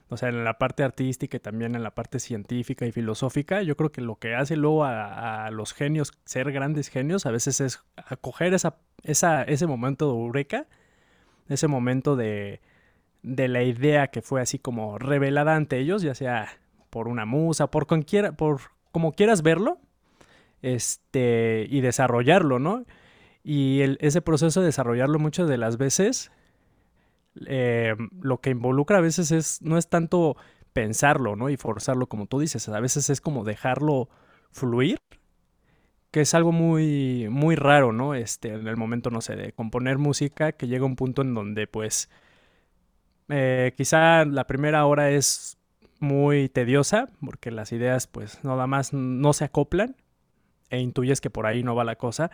o 0.09 0.17
sea, 0.17 0.29
en 0.29 0.45
la 0.45 0.59
parte 0.59 0.85
artística 0.85 1.37
y 1.37 1.41
también 1.41 1.75
en 1.75 1.83
la 1.83 1.95
parte 1.95 2.21
científica 2.21 2.87
y 2.87 2.93
filosófica, 2.93 3.63
yo 3.63 3.77
creo 3.77 3.91
que 3.91 4.01
lo 4.01 4.17
que 4.17 4.35
hace 4.35 4.57
luego 4.57 4.85
a, 4.85 5.47
a 5.47 5.51
los 5.51 5.75
genios 5.75 6.13
ser 6.25 6.53
grandes 6.53 6.89
genios 6.89 7.27
a 7.27 7.31
veces 7.31 7.61
es 7.61 7.83
acoger 7.97 8.55
esa, 8.55 8.77
esa, 9.03 9.43
ese 9.43 9.67
momento 9.67 10.07
de 10.07 10.19
eureka, 10.19 10.67
ese 11.49 11.67
momento 11.67 12.17
de, 12.17 12.61
de 13.35 13.49
la 13.49 13.63
idea 13.63 14.09
que 14.09 14.23
fue 14.23 14.41
así 14.41 14.59
como 14.59 14.99
revelada 14.99 15.55
ante 15.57 15.79
ellos, 15.79 16.03
ya 16.03 16.15
sea 16.15 16.49
por 16.91 17.09
una 17.09 17.27
musa, 17.27 17.71
por 17.71 17.87
cualquiera, 17.87 18.33
por 18.33 18.61
como 18.93 19.13
quieras 19.13 19.43
verlo, 19.43 19.79
este, 20.63 21.67
y 21.69 21.81
desarrollarlo, 21.81 22.59
¿no? 22.59 22.85
Y 23.45 23.81
el- 23.83 23.99
ese 24.01 24.23
proceso 24.23 24.61
de 24.61 24.67
desarrollarlo 24.67 25.19
muchas 25.19 25.49
de 25.49 25.59
las 25.59 25.77
veces, 25.79 26.31
eh, 27.47 27.95
lo 28.21 28.41
que 28.41 28.51
involucra 28.51 28.99
a 28.99 29.01
veces 29.03 29.31
es, 29.31 29.63
no 29.63 29.79
es 29.79 29.89
tanto 29.89 30.37
pensarlo, 30.73 31.37
¿no? 31.37 31.51
Y 31.51 31.57
forzarlo, 31.57 32.07
como 32.09 32.27
tú 32.27 32.41
dices, 32.41 32.69
a 32.69 32.81
veces 32.81 33.11
es 33.11 33.21
como 33.21 33.45
dejarlo 33.45 34.09
fluir, 34.51 34.99
que 36.11 36.23
es 36.23 36.35
algo 36.35 36.53
muy, 36.53 37.29
muy 37.31 37.55
raro, 37.55 37.93
¿no? 37.93 38.15
Este, 38.15 38.55
en 38.55 38.67
el 38.67 38.77
momento, 38.77 39.11
no 39.11 39.21
sé, 39.21 39.37
de 39.37 39.53
componer 39.53 39.99
música, 39.99 40.53
que 40.53 40.67
llega 40.67 40.87
un 40.87 40.97
punto 40.97 41.23
en 41.23 41.35
donde, 41.35 41.67
pues, 41.67 42.09
eh, 43.29 43.75
quizá 43.77 44.25
la 44.25 44.47
primera 44.47 44.87
hora 44.87 45.11
es 45.11 45.59
muy 46.01 46.49
tediosa, 46.49 47.11
porque 47.25 47.51
las 47.51 47.73
ideas, 47.73 48.07
pues, 48.07 48.43
nada 48.45 48.67
más 48.67 48.93
no 48.93 49.33
se 49.33 49.45
acoplan, 49.45 49.97
e 50.71 50.81
intuyes 50.81 51.21
que 51.21 51.31
por 51.31 51.47
ahí 51.47 51.63
no 51.63 51.75
va 51.75 51.85
la 51.85 51.97
cosa, 51.97 52.31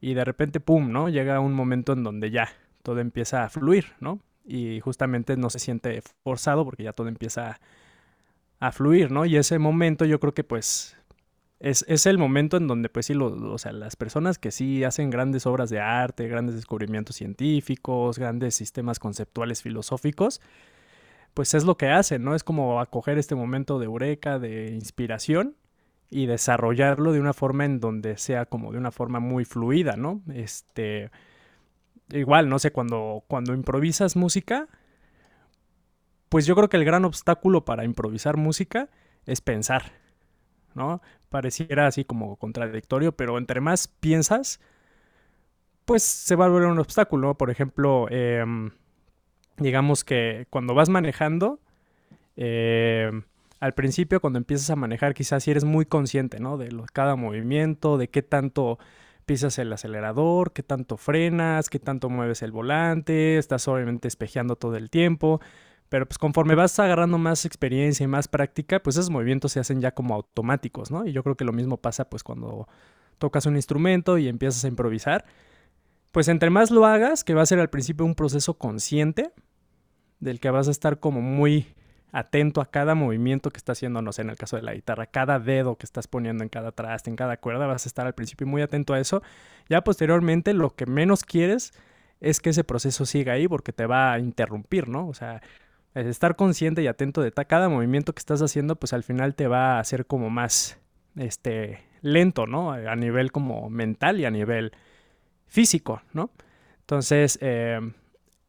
y 0.00 0.14
de 0.14 0.24
repente, 0.24 0.60
pum, 0.60 0.90
¿no? 0.90 1.08
Llega 1.08 1.38
un 1.40 1.54
momento 1.54 1.92
en 1.92 2.02
donde 2.02 2.30
ya 2.30 2.48
todo 2.82 2.98
empieza 2.98 3.44
a 3.44 3.48
fluir, 3.48 3.92
¿no? 4.00 4.20
Y 4.44 4.80
justamente 4.80 5.36
no 5.36 5.48
se 5.48 5.60
siente 5.60 6.02
forzado 6.24 6.64
porque 6.64 6.82
ya 6.82 6.92
todo 6.92 7.06
empieza 7.06 7.60
a 8.58 8.72
fluir, 8.72 9.12
¿no? 9.12 9.24
Y 9.24 9.36
ese 9.36 9.58
momento 9.58 10.04
yo 10.04 10.18
creo 10.18 10.34
que 10.34 10.44
pues 10.44 10.96
es, 11.62 11.84
es 11.86 12.06
el 12.06 12.18
momento 12.18 12.56
en 12.56 12.66
donde 12.66 12.88
pues 12.88 13.06
sí, 13.06 13.14
lo, 13.14 13.28
o 13.52 13.56
sea, 13.56 13.70
las 13.70 13.94
personas 13.94 14.36
que 14.36 14.50
sí 14.50 14.82
hacen 14.82 15.10
grandes 15.10 15.46
obras 15.46 15.70
de 15.70 15.78
arte, 15.78 16.26
grandes 16.26 16.56
descubrimientos 16.56 17.14
científicos, 17.14 18.18
grandes 18.18 18.56
sistemas 18.56 18.98
conceptuales 18.98 19.62
filosóficos, 19.62 20.40
pues 21.34 21.54
es 21.54 21.62
lo 21.64 21.76
que 21.76 21.88
hacen, 21.88 22.24
¿no? 22.24 22.34
Es 22.34 22.42
como 22.42 22.80
acoger 22.80 23.16
este 23.16 23.36
momento 23.36 23.78
de 23.78 23.84
eureka, 23.84 24.40
de 24.40 24.72
inspiración 24.72 25.54
y 26.10 26.26
desarrollarlo 26.26 27.12
de 27.12 27.20
una 27.20 27.32
forma 27.32 27.64
en 27.64 27.78
donde 27.78 28.18
sea 28.18 28.44
como 28.44 28.72
de 28.72 28.78
una 28.78 28.90
forma 28.90 29.20
muy 29.20 29.44
fluida, 29.44 29.96
¿no? 29.96 30.20
Este, 30.34 31.12
igual, 32.10 32.48
no 32.48 32.58
sé, 32.58 32.72
cuando, 32.72 33.22
cuando 33.28 33.54
improvisas 33.54 34.16
música, 34.16 34.66
pues 36.28 36.44
yo 36.44 36.56
creo 36.56 36.68
que 36.68 36.76
el 36.76 36.84
gran 36.84 37.04
obstáculo 37.04 37.64
para 37.64 37.84
improvisar 37.84 38.36
música 38.36 38.90
es 39.26 39.40
pensar, 39.40 40.01
¿no? 40.74 41.02
Pareciera 41.30 41.86
así 41.86 42.04
como 42.04 42.36
contradictorio, 42.36 43.12
pero 43.12 43.38
entre 43.38 43.60
más 43.60 43.88
piensas, 43.88 44.60
pues 45.84 46.02
se 46.02 46.36
va 46.36 46.46
a 46.46 46.48
volver 46.48 46.68
un 46.68 46.78
obstáculo. 46.78 47.36
Por 47.36 47.50
ejemplo, 47.50 48.06
em, 48.10 48.70
digamos 49.58 50.04
que 50.04 50.46
cuando 50.50 50.74
vas 50.74 50.88
manejando, 50.88 51.60
em, 52.36 53.24
al 53.60 53.74
principio 53.74 54.20
cuando 54.20 54.38
empiezas 54.38 54.70
a 54.70 54.76
manejar 54.76 55.14
quizás 55.14 55.44
si 55.44 55.50
eres 55.52 55.64
muy 55.64 55.86
consciente, 55.86 56.40
¿no? 56.40 56.58
De 56.58 56.72
lo- 56.72 56.86
cada 56.92 57.16
movimiento, 57.16 57.98
de 57.98 58.08
qué 58.10 58.22
tanto 58.22 58.78
pisas 59.26 59.58
el 59.58 59.72
acelerador, 59.72 60.52
qué 60.52 60.62
tanto 60.64 60.96
frenas, 60.98 61.70
qué 61.70 61.78
tanto 61.80 62.10
mueves 62.10 62.42
el 62.42 62.52
volante, 62.52 63.38
estás 63.38 63.68
obviamente 63.68 64.08
espejeando 64.08 64.56
todo 64.56 64.76
el 64.76 64.90
tiempo, 64.90 65.40
Pero 65.92 66.06
pues 66.06 66.16
conforme 66.16 66.54
vas 66.54 66.78
agarrando 66.78 67.18
más 67.18 67.44
experiencia 67.44 68.02
y 68.04 68.06
más 68.06 68.26
práctica, 68.26 68.82
pues 68.82 68.96
esos 68.96 69.10
movimientos 69.10 69.52
se 69.52 69.60
hacen 69.60 69.82
ya 69.82 69.90
como 69.90 70.14
automáticos, 70.14 70.90
¿no? 70.90 71.04
Y 71.04 71.12
yo 71.12 71.22
creo 71.22 71.36
que 71.36 71.44
lo 71.44 71.52
mismo 71.52 71.76
pasa 71.76 72.08
pues 72.08 72.24
cuando 72.24 72.66
tocas 73.18 73.44
un 73.44 73.56
instrumento 73.56 74.16
y 74.16 74.26
empiezas 74.26 74.64
a 74.64 74.68
improvisar. 74.68 75.26
Pues 76.10 76.28
entre 76.28 76.48
más 76.48 76.70
lo 76.70 76.86
hagas, 76.86 77.24
que 77.24 77.34
va 77.34 77.42
a 77.42 77.46
ser 77.46 77.60
al 77.60 77.68
principio 77.68 78.06
un 78.06 78.14
proceso 78.14 78.54
consciente, 78.54 79.32
del 80.18 80.40
que 80.40 80.48
vas 80.48 80.66
a 80.66 80.70
estar 80.70 80.98
como 80.98 81.20
muy 81.20 81.66
atento 82.10 82.62
a 82.62 82.70
cada 82.70 82.94
movimiento 82.94 83.50
que 83.50 83.58
está 83.58 83.72
haciendo, 83.72 84.00
no 84.00 84.12
sé, 84.12 84.22
en 84.22 84.30
el 84.30 84.38
caso 84.38 84.56
de 84.56 84.62
la 84.62 84.72
guitarra, 84.72 85.04
cada 85.04 85.40
dedo 85.40 85.76
que 85.76 85.84
estás 85.84 86.08
poniendo 86.08 86.42
en 86.42 86.48
cada 86.48 86.72
traste, 86.72 87.10
en 87.10 87.16
cada 87.16 87.36
cuerda, 87.36 87.66
vas 87.66 87.84
a 87.84 87.90
estar 87.90 88.06
al 88.06 88.14
principio 88.14 88.46
muy 88.46 88.62
atento 88.62 88.94
a 88.94 88.98
eso. 88.98 89.22
Ya 89.68 89.84
posteriormente 89.84 90.54
lo 90.54 90.74
que 90.74 90.86
menos 90.86 91.22
quieres 91.22 91.74
es 92.22 92.40
que 92.40 92.48
ese 92.48 92.64
proceso 92.64 93.04
siga 93.04 93.34
ahí 93.34 93.46
porque 93.46 93.74
te 93.74 93.84
va 93.84 94.14
a 94.14 94.20
interrumpir, 94.20 94.88
¿no? 94.88 95.06
O 95.08 95.12
sea, 95.12 95.42
estar 95.94 96.36
consciente 96.36 96.82
y 96.82 96.86
atento 96.86 97.20
de 97.20 97.32
cada 97.32 97.68
movimiento 97.68 98.14
que 98.14 98.20
estás 98.20 98.42
haciendo, 98.42 98.76
pues 98.76 98.92
al 98.92 99.02
final 99.02 99.34
te 99.34 99.46
va 99.46 99.76
a 99.76 99.80
hacer 99.80 100.06
como 100.06 100.30
más, 100.30 100.78
este, 101.16 101.80
lento, 102.00 102.46
¿no? 102.46 102.72
A 102.72 102.96
nivel 102.96 103.32
como 103.32 103.70
mental 103.70 104.20
y 104.20 104.24
a 104.24 104.30
nivel 104.30 104.72
físico, 105.46 106.02
¿no? 106.12 106.30
Entonces, 106.80 107.38
eh, 107.40 107.80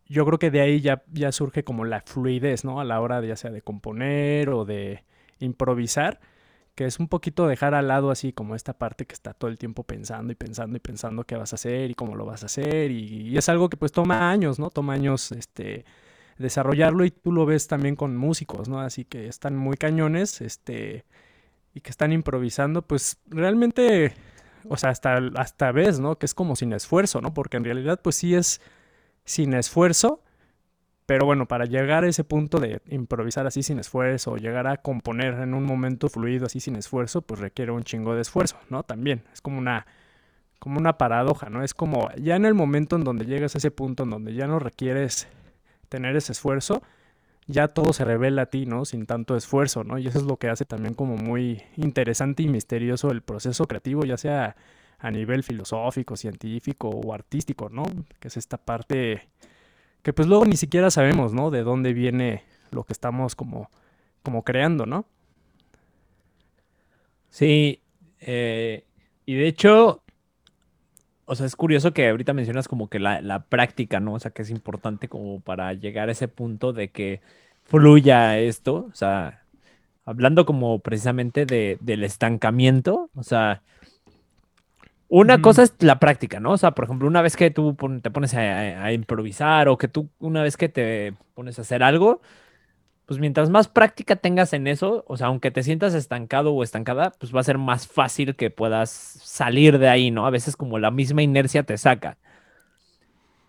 yo 0.07 0.25
creo 0.25 0.39
que 0.39 0.51
de 0.51 0.61
ahí 0.61 0.81
ya, 0.81 1.03
ya 1.11 1.31
surge 1.31 1.63
como 1.63 1.85
la 1.85 2.01
fluidez, 2.01 2.65
¿no? 2.65 2.79
A 2.79 2.83
la 2.83 2.99
hora 3.01 3.21
de, 3.21 3.29
ya 3.29 3.35
sea 3.35 3.51
de 3.51 3.61
componer 3.61 4.49
o 4.49 4.65
de 4.65 5.03
improvisar, 5.39 6.19
que 6.75 6.85
es 6.85 6.99
un 6.99 7.07
poquito 7.07 7.47
dejar 7.47 7.75
al 7.75 7.87
lado 7.87 8.11
así 8.11 8.33
como 8.33 8.55
esta 8.55 8.73
parte 8.73 9.05
que 9.05 9.13
está 9.13 9.33
todo 9.33 9.49
el 9.49 9.57
tiempo 9.57 9.83
pensando 9.83 10.31
y 10.31 10.35
pensando 10.35 10.77
y 10.77 10.79
pensando 10.79 11.23
qué 11.23 11.35
vas 11.35 11.53
a 11.53 11.55
hacer 11.55 11.91
y 11.91 11.93
cómo 11.93 12.15
lo 12.15 12.25
vas 12.25 12.43
a 12.43 12.47
hacer 12.47 12.91
y, 12.91 13.37
es 13.37 13.49
algo 13.49 13.69
que 13.69 13.77
pues 13.77 13.91
toma 13.91 14.31
años, 14.31 14.59
¿no? 14.59 14.69
Toma 14.69 14.93
años 14.93 15.31
este 15.31 15.85
desarrollarlo 16.37 17.05
y 17.05 17.11
tú 17.11 17.31
lo 17.31 17.45
ves 17.45 17.67
también 17.67 17.95
con 17.95 18.17
músicos, 18.17 18.69
¿no? 18.69 18.79
Así 18.79 19.05
que 19.05 19.27
están 19.27 19.55
muy 19.55 19.77
cañones, 19.77 20.41
este 20.41 21.05
y 21.75 21.81
que 21.81 21.89
están 21.89 22.11
improvisando, 22.11 22.83
pues 22.83 23.17
realmente 23.27 24.13
o 24.69 24.77
sea, 24.77 24.89
hasta 24.91 25.17
hasta 25.35 25.71
ves, 25.71 25.99
¿no? 25.99 26.17
Que 26.17 26.25
es 26.25 26.33
como 26.33 26.55
sin 26.55 26.73
esfuerzo, 26.73 27.21
¿no? 27.21 27.33
Porque 27.33 27.57
en 27.57 27.63
realidad 27.65 27.99
pues 28.01 28.15
sí 28.15 28.35
es 28.35 28.61
sin 29.25 29.53
esfuerzo, 29.53 30.21
pero 31.05 31.25
bueno, 31.25 31.47
para 31.47 31.65
llegar 31.65 32.03
a 32.03 32.07
ese 32.07 32.23
punto 32.23 32.59
de 32.59 32.81
improvisar 32.89 33.45
así 33.45 33.63
sin 33.63 33.79
esfuerzo, 33.79 34.31
o 34.31 34.37
llegar 34.37 34.67
a 34.67 34.77
componer 34.77 35.35
en 35.35 35.53
un 35.53 35.65
momento 35.65 36.09
fluido 36.09 36.45
así 36.45 36.59
sin 36.59 36.75
esfuerzo, 36.75 37.21
pues 37.21 37.39
requiere 37.39 37.71
un 37.71 37.83
chingo 37.83 38.15
de 38.15 38.21
esfuerzo, 38.21 38.57
¿no? 38.69 38.83
También 38.83 39.23
es 39.33 39.41
como 39.41 39.57
una 39.57 39.85
como 40.59 40.79
una 40.79 40.97
paradoja, 40.97 41.49
¿no? 41.49 41.61
Es 41.61 41.73
como 41.73 42.09
ya 42.15 42.37
en 42.37 42.45
el 42.45 42.53
momento 42.53 42.95
en 42.95 43.03
donde 43.03 43.25
llegas 43.25 43.55
a 43.55 43.57
ese 43.57 43.69
punto 43.69 44.03
en 44.03 44.11
donde 44.11 44.33
ya 44.33 44.47
no 44.47 44.59
requieres 44.59 45.27
tener 45.93 46.15
ese 46.15 46.31
esfuerzo, 46.31 46.81
ya 47.45 47.67
todo 47.67 47.93
se 47.93 48.03
revela 48.03 48.41
a 48.41 48.45
ti, 48.47 48.65
¿no? 48.65 48.83
Sin 48.83 49.05
tanto 49.05 49.35
esfuerzo, 49.35 49.83
¿no? 49.83 49.99
Y 49.99 50.07
eso 50.07 50.17
es 50.17 50.25
lo 50.25 50.37
que 50.37 50.49
hace 50.49 50.65
también 50.65 50.95
como 50.95 51.17
muy 51.17 51.61
interesante 51.77 52.41
y 52.41 52.47
misterioso 52.47 53.11
el 53.11 53.21
proceso 53.21 53.67
creativo, 53.67 54.03
ya 54.03 54.17
sea 54.17 54.55
a 54.97 55.11
nivel 55.11 55.43
filosófico, 55.43 56.17
científico 56.17 56.89
o 56.89 57.13
artístico, 57.13 57.69
¿no? 57.69 57.83
Que 58.19 58.29
es 58.29 58.37
esta 58.37 58.57
parte 58.57 59.29
que 60.01 60.13
pues 60.13 60.27
luego 60.27 60.45
ni 60.45 60.57
siquiera 60.57 60.89
sabemos, 60.89 61.31
¿no? 61.31 61.51
De 61.51 61.61
dónde 61.61 61.93
viene 61.93 62.43
lo 62.71 62.85
que 62.85 62.93
estamos 62.93 63.35
como, 63.35 63.69
como 64.23 64.43
creando, 64.43 64.87
¿no? 64.87 65.05
Sí, 67.29 67.83
eh, 68.19 68.83
y 69.27 69.35
de 69.35 69.47
hecho, 69.47 70.02
o 71.25 71.35
sea, 71.35 71.45
es 71.45 71.55
curioso 71.55 71.93
que 71.93 72.09
ahorita 72.09 72.33
mencionas 72.33 72.67
como 72.67 72.89
que 72.89 72.99
la, 72.99 73.21
la, 73.21 73.43
práctica, 73.45 73.99
¿no? 73.99 74.13
O 74.13 74.19
sea, 74.19 74.31
que 74.31 74.41
es 74.41 74.49
importante 74.49 75.07
como 75.07 75.39
para 75.41 75.73
llegar 75.73 76.09
a 76.09 76.11
ese 76.11 76.27
punto 76.27 76.73
de 76.73 76.89
que 76.89 77.21
fluya 77.63 78.37
esto, 78.39 78.87
o 78.91 78.95
sea, 78.95 79.43
hablando 80.05 80.45
como 80.45 80.79
precisamente 80.79 81.45
de, 81.45 81.77
del 81.81 82.03
estancamiento, 82.03 83.09
o 83.15 83.23
sea, 83.23 83.61
una 85.07 85.41
cosa 85.41 85.61
es 85.63 85.75
la 85.79 85.99
práctica, 85.99 86.39
¿no? 86.39 86.53
O 86.53 86.57
sea, 86.57 86.71
por 86.71 86.85
ejemplo, 86.85 87.07
una 87.07 87.21
vez 87.21 87.37
que 87.37 87.51
tú 87.51 87.77
te 88.01 88.09
pones 88.09 88.33
a, 88.33 88.91
improvisar 88.93 89.67
o 89.69 89.77
que 89.77 89.87
tú 89.87 90.09
una 90.19 90.41
vez 90.41 90.57
que 90.57 90.69
te 90.69 91.13
pones 91.35 91.59
a 91.59 91.61
hacer 91.61 91.83
algo, 91.83 92.21
pues 93.13 93.19
mientras 93.19 93.51
más 93.51 93.67
práctica 93.67 94.15
tengas 94.15 94.53
en 94.53 94.65
eso, 94.65 95.05
o 95.07 95.17
sea, 95.17 95.27
aunque 95.27 95.51
te 95.51 95.61
sientas 95.61 95.93
estancado 95.93 96.51
o 96.51 96.63
estancada, 96.63 97.11
pues 97.19 97.31
va 97.31 97.41
a 97.41 97.43
ser 97.43 97.59
más 97.59 97.85
fácil 97.85 98.35
que 98.35 98.49
puedas 98.49 98.89
salir 98.89 99.77
de 99.77 99.87
ahí, 99.87 100.09
¿no? 100.09 100.25
A 100.25 100.31
veces 100.31 100.57
como 100.57 100.79
la 100.79 100.89
misma 100.89 101.21
inercia 101.21 101.61
te 101.61 101.77
saca. 101.77 102.17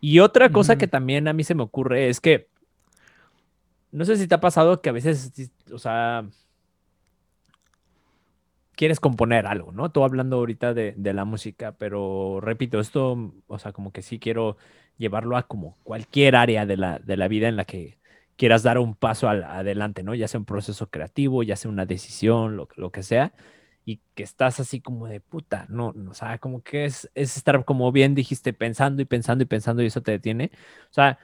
Y 0.03 0.19
otra 0.21 0.51
cosa 0.51 0.77
que 0.77 0.87
también 0.87 1.29
a 1.29 1.33
mí 1.33 1.45
se 1.45 1.55
me 1.55 1.63
ocurre 1.63 2.11
es 2.11 2.21
que, 2.21 2.49
no 3.91 4.05
sé 4.05 4.19
si 4.19 4.29
te 4.29 4.35
ha 4.35 4.41
pasado 4.41 4.83
que 4.83 4.91
a 4.91 4.93
veces, 4.93 5.33
o 5.73 5.79
sea, 5.79 6.27
quieres 8.77 9.01
componer 9.01 9.47
algo, 9.47 9.73
¿no? 9.73 9.91
Tú 9.91 10.05
hablando 10.05 10.37
ahorita 10.37 10.75
de, 10.75 10.95
la 11.15 11.25
música, 11.25 11.73
pero 11.73 12.39
repito, 12.43 12.81
esto, 12.81 13.33
o 13.47 13.59
sea, 13.59 13.73
como 13.73 13.93
que 13.93 14.03
sí 14.03 14.19
quiero 14.19 14.59
llevarlo 14.99 15.39
a 15.39 15.45
como 15.45 15.79
cualquier 15.85 16.37
área 16.37 16.67
de 16.67 16.77
la, 16.77 16.99
de 16.99 17.17
la 17.17 17.29
vida 17.29 17.49
en 17.49 17.57
la 17.57 17.65
que 17.65 18.04
quieras 18.37 18.63
dar 18.63 18.79
un 18.79 18.95
paso 18.95 19.29
adelante, 19.29 20.03
¿no? 20.03 20.15
Ya 20.15 20.29
sea 20.29 20.41
un 20.41 20.47
proceso 20.47 20.91
creativo, 20.91 21.43
ya 21.43 21.57
sea 21.57 21.71
una 21.71 21.87
decisión, 21.87 22.57
lo, 22.57 22.69
lo 22.77 22.91
que 22.91 23.03
sea, 23.03 23.33
y 23.85 24.01
que 24.15 24.23
estás 24.23 24.61
así 24.61 24.81
como 24.81 25.07
de 25.07 25.21
puta, 25.21 25.67
no, 25.69 25.93
no, 25.95 26.11
o 26.13 26.15
sea, 26.15 26.39
como 26.39 26.63
que 26.63 26.87
es, 26.87 27.11
es 27.15 27.37
estar 27.37 27.65
como 27.65 27.93
bien 27.93 28.15
dijiste, 28.15 28.53
pensando 28.53 29.03
y 29.03 29.05
pensando 29.05 29.43
y 29.45 29.47
pensando 29.47 29.83
y 29.83 29.87
eso 29.87 30.03
te 30.03 30.13
detiene. 30.13 30.51
O 30.91 30.95
sea, 30.95 31.19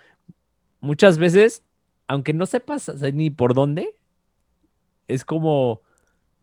muchas 0.80 1.18
veces, 1.18 1.64
aunque 2.06 2.34
no 2.34 2.46
sepas 2.46 2.88
ni 3.14 3.30
por 3.30 3.54
dónde, 3.54 3.94
es 5.08 5.24
como 5.24 5.82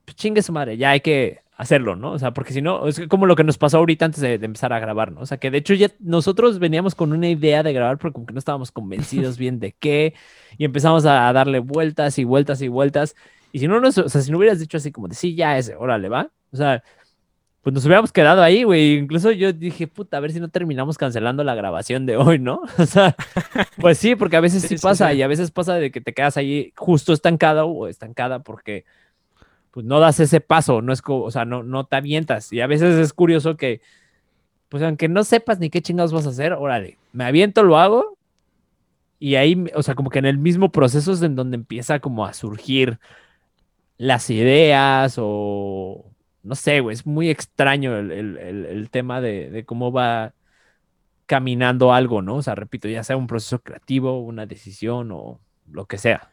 pues, 0.06 0.16
chingue 0.16 0.42
su 0.42 0.54
madre, 0.54 0.78
ya 0.78 0.92
hay 0.92 1.02
que 1.02 1.42
hacerlo, 1.58 1.96
¿no? 1.96 2.12
O 2.12 2.20
sea, 2.20 2.32
porque 2.34 2.54
si 2.54 2.62
no, 2.62 2.88
es 2.88 3.02
como 3.10 3.26
lo 3.26 3.36
que 3.36 3.44
nos 3.44 3.58
pasó 3.58 3.80
ahorita 3.80 4.06
antes 4.06 4.22
de, 4.22 4.36
empezar 4.36 4.72
a 4.74 4.80
grabar, 4.80 5.12
¿no? 5.12 5.22
O 5.22 5.26
sea, 5.26 5.40
que 5.40 5.50
de 5.50 5.58
hecho 5.58 5.74
ya 5.74 5.90
nosotros 6.00 6.60
veníamos 6.60 6.94
con 6.94 7.12
una 7.12 7.28
idea 7.28 7.64
de 7.64 7.74
grabar, 7.74 7.98
pero 7.98 8.14
como 8.14 8.28
que 8.28 8.34
no 8.34 8.40
estábamos 8.40 8.72
convencidos 8.72 9.38
bien 9.40 9.60
de 9.60 9.74
qué, 9.74 10.14
y 10.58 10.66
empezamos 10.66 11.06
a, 11.06 11.34
darle 11.34 11.60
vueltas 11.60 12.20
y 12.20 12.24
vueltas 12.24 12.62
y 12.62 12.68
vueltas, 12.68 13.16
y 13.52 13.60
si 13.60 13.68
no, 13.68 13.80
nos, 13.80 13.98
o 13.98 14.08
sea, 14.08 14.22
si 14.22 14.32
no 14.32 14.38
hubieras 14.38 14.60
dicho 14.60 14.78
así 14.78 14.92
como 14.92 15.08
de, 15.08 15.16
sí, 15.16 15.36
ya 15.36 15.58
ese, 15.58 15.76
órale, 15.76 16.10
va, 16.10 16.30
o 16.52 16.58
sea, 16.58 16.84
pues 17.64 17.74
nos 17.74 17.84
hubiéramos 17.86 18.14
quedado 18.14 18.42
ahí, 18.42 18.64
güey. 18.64 18.96
Incluso 18.96 19.30
yo 19.32 19.52
dije, 19.52 19.88
puta, 19.88 20.16
a 20.16 20.20
ver 20.22 20.32
si 20.32 20.40
no 20.40 20.48
terminamos 20.48 20.98
cancelando 20.98 21.44
la 21.44 21.54
grabación 21.54 22.06
de 22.06 22.16
hoy, 22.16 22.40
¿no? 22.40 22.62
O 22.78 22.86
sea, 22.86 23.14
pues 23.82 23.98
sí, 23.98 24.16
porque 24.16 24.38
a 24.38 24.40
veces 24.40 24.64
sí, 24.64 24.78
pasa, 24.78 25.14
y 25.14 25.22
a 25.22 25.28
veces 25.28 25.52
pasa 25.52 25.76
de 25.76 25.92
que 25.92 26.00
te 26.00 26.14
quedas 26.14 26.38
ahí 26.38 26.72
justo 26.78 27.12
estancado 27.12 27.68
o 27.68 27.88
estancada 27.88 28.40
porque 28.40 28.86
pues 29.72 29.86
no 29.86 30.00
das 30.00 30.20
ese 30.20 30.42
paso, 30.42 30.82
no 30.82 30.94
es, 30.94 31.02
o 31.06 31.32
sea, 31.32 31.46
no, 31.46 31.64
no 31.64 31.86
te 31.86 31.96
avientas. 31.96 32.52
Y 32.54 32.62
a 32.62 32.68
veces 32.68 32.96
es 32.96 33.14
curioso 33.14 33.58
que, 33.58 33.82
pues 34.70 34.84
aunque 34.84 35.08
no 35.08 35.24
sepas 35.24 35.60
ni 35.60 35.70
qué 35.70 35.82
chingados 35.82 36.14
vas 36.14 36.26
a 36.26 36.30
hacer, 36.30 36.54
órale, 36.54 36.98
me 37.14 37.26
aviento, 37.26 37.64
lo 37.64 37.78
hago. 37.78 38.18
Y 39.20 39.36
ahí, 39.36 39.66
o 39.74 39.84
sea, 39.84 39.96
como 39.96 40.10
que 40.10 40.20
en 40.20 40.26
el 40.26 40.38
mismo 40.38 40.72
proceso 40.72 41.12
es 41.14 41.22
en 41.22 41.36
donde 41.36 41.56
empieza 41.56 42.00
como 42.00 42.26
a 42.26 42.34
surgir 42.34 43.00
las 43.98 44.30
ideas 44.30 45.16
o, 45.18 46.06
no 46.44 46.56
sé, 46.56 46.82
güey, 46.82 46.94
es 46.94 47.06
muy 47.06 47.30
extraño 47.30 47.98
el, 47.98 48.90
tema 48.92 49.22
de, 49.22 49.50
de, 49.50 49.66
cómo 49.66 49.92
va 49.92 50.34
caminando 51.26 51.94
algo, 51.94 52.22
¿no? 52.22 52.36
O 52.36 52.42
sea, 52.42 52.56
repito, 52.56 52.88
ya 52.88 53.04
sea 53.04 53.18
un 53.18 53.28
proceso 53.28 53.60
creativo, 53.60 54.20
una 54.22 54.46
decisión 54.46 55.12
o 55.12 55.40
lo 55.70 55.86
que 55.86 55.98
sea. 55.98 56.30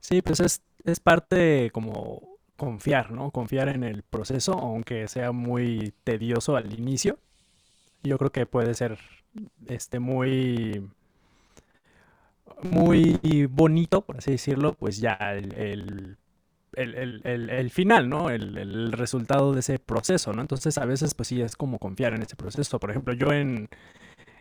Sí, 0.00 0.20
pues 0.20 0.40
es, 0.40 0.62
es 0.84 1.00
parte 1.00 1.70
como 1.72 2.38
confiar, 2.56 3.10
¿no? 3.10 3.30
Confiar 3.30 3.68
en 3.68 3.84
el 3.84 4.02
proceso, 4.02 4.52
aunque 4.54 5.08
sea 5.08 5.32
muy 5.32 5.94
tedioso 6.04 6.56
al 6.56 6.72
inicio. 6.78 7.18
Yo 8.02 8.18
creo 8.18 8.30
que 8.32 8.46
puede 8.46 8.74
ser 8.74 8.98
este 9.66 9.98
muy 9.98 10.88
muy 12.62 13.46
bonito, 13.50 14.02
por 14.02 14.18
así 14.18 14.32
decirlo, 14.32 14.74
pues 14.74 14.98
ya 14.98 15.12
el, 15.34 16.16
el, 16.76 17.70
final, 17.70 18.08
¿no? 18.08 18.30
El, 18.30 18.92
resultado 18.92 19.52
de 19.52 19.60
ese 19.60 19.78
proceso, 19.78 20.32
¿no? 20.32 20.42
Entonces 20.42 20.78
a 20.78 20.84
veces 20.84 21.14
pues 21.14 21.28
sí 21.28 21.42
es 21.42 21.56
como 21.56 21.78
confiar 21.78 22.14
en 22.14 22.22
ese 22.22 22.36
proceso. 22.36 22.78
Por 22.78 22.90
ejemplo, 22.90 23.14
yo 23.14 23.32
en... 23.32 23.68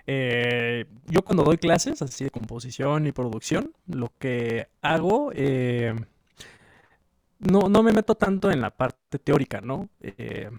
Eh, 0.05 0.85
yo 1.07 1.23
cuando 1.23 1.43
doy 1.43 1.57
clases 1.57 2.01
así 2.01 2.25
de 2.25 2.29
composición 2.29 3.07
y 3.07 3.11
producción, 3.11 3.73
lo 3.87 4.11
que 4.19 4.67
hago... 4.81 5.31
Eh, 5.33 5.95
no, 7.51 7.69
no 7.69 7.83
me 7.83 7.91
meto 7.93 8.15
tanto 8.15 8.51
en 8.51 8.61
la 8.61 8.71
parte 8.71 9.19
teórica, 9.19 9.61
¿no? 9.61 9.89
Eh, 10.01 10.49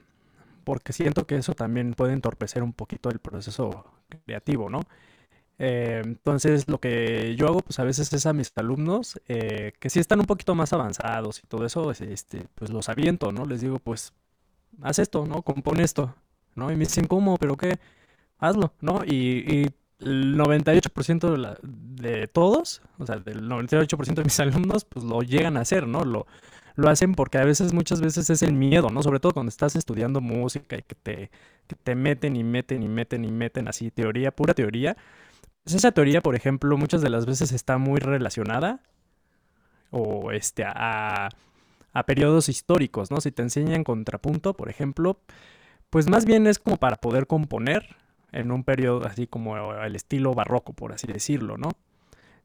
porque 0.64 0.92
siento 0.92 1.26
que 1.26 1.36
eso 1.36 1.54
también 1.54 1.94
puede 1.94 2.12
entorpecer 2.14 2.62
un 2.62 2.72
poquito 2.74 3.10
el 3.10 3.20
proceso 3.20 3.86
creativo, 4.26 4.70
¿no? 4.70 4.82
Eh, 5.58 6.02
entonces 6.04 6.68
lo 6.68 6.80
que 6.80 7.36
yo 7.36 7.46
hago 7.48 7.60
pues 7.60 7.78
a 7.78 7.84
veces 7.84 8.12
es 8.12 8.26
a 8.26 8.32
mis 8.32 8.52
alumnos 8.56 9.20
eh, 9.28 9.72
que 9.80 9.90
si 9.90 10.00
están 10.00 10.20
un 10.20 10.26
poquito 10.26 10.54
más 10.56 10.72
avanzados 10.72 11.40
y 11.44 11.46
todo 11.46 11.66
eso, 11.66 11.90
este, 11.92 12.46
pues 12.56 12.70
los 12.70 12.88
aviento, 12.88 13.32
¿no? 13.32 13.46
Les 13.46 13.60
digo 13.62 13.78
pues 13.78 14.12
haz 14.82 14.98
esto, 14.98 15.26
¿no? 15.26 15.42
Compone 15.42 15.82
esto, 15.82 16.14
¿no? 16.54 16.70
Y 16.70 16.74
me 16.76 16.80
dicen, 16.84 17.06
¿cómo? 17.06 17.36
¿Pero 17.38 17.56
qué? 17.56 17.78
Hazlo, 18.38 18.72
¿no? 18.80 19.02
Y, 19.06 19.44
y 19.64 19.70
el 20.00 20.36
98% 20.36 21.30
de, 21.32 21.38
la- 21.38 21.58
de 21.62 22.28
todos, 22.28 22.82
o 22.98 23.06
sea, 23.06 23.16
del 23.18 23.48
98% 23.48 24.22
de 24.22 24.26
mis 24.26 24.40
alumnos, 24.40 24.84
pues 24.84 25.04
lo 25.04 25.22
llegan 25.22 25.56
a 25.56 25.60
hacer, 25.62 25.86
¿no? 25.88 26.04
Lo, 26.04 26.26
lo 26.76 26.88
hacen 26.88 27.14
porque 27.14 27.38
a 27.38 27.44
veces, 27.44 27.72
muchas 27.72 28.00
veces 28.00 28.30
es 28.30 28.42
el 28.42 28.52
miedo, 28.52 28.88
¿no? 28.90 29.02
Sobre 29.02 29.20
todo 29.20 29.32
cuando 29.32 29.50
estás 29.50 29.76
estudiando 29.76 30.20
música 30.20 30.76
y 30.76 30.82
que 30.82 30.94
te, 30.94 31.30
te 31.82 31.94
meten 31.94 32.36
y 32.36 32.44
meten 32.44 32.82
y 32.82 32.88
meten 32.88 33.24
y 33.24 33.30
meten 33.30 33.68
así 33.68 33.90
teoría, 33.90 34.32
pura 34.32 34.54
teoría. 34.54 34.96
Pues 35.62 35.76
esa 35.76 35.92
teoría, 35.92 36.20
por 36.20 36.34
ejemplo, 36.34 36.76
muchas 36.76 37.00
de 37.00 37.10
las 37.10 37.26
veces 37.26 37.52
está 37.52 37.78
muy 37.78 38.00
relacionada 38.00 38.80
o 39.90 40.32
este, 40.32 40.64
a, 40.64 41.28
a 41.92 42.02
periodos 42.06 42.48
históricos, 42.48 43.10
¿no? 43.10 43.20
Si 43.20 43.30
te 43.30 43.42
enseñan 43.42 43.84
contrapunto, 43.84 44.54
por 44.54 44.68
ejemplo, 44.68 45.20
pues 45.90 46.08
más 46.10 46.24
bien 46.24 46.46
es 46.48 46.58
como 46.58 46.76
para 46.76 46.96
poder 46.96 47.28
componer 47.28 47.96
en 48.32 48.50
un 48.50 48.64
periodo 48.64 49.06
así 49.06 49.28
como 49.28 49.72
el 49.74 49.94
estilo 49.94 50.34
barroco, 50.34 50.72
por 50.72 50.92
así 50.92 51.06
decirlo, 51.06 51.56
¿no? 51.56 51.70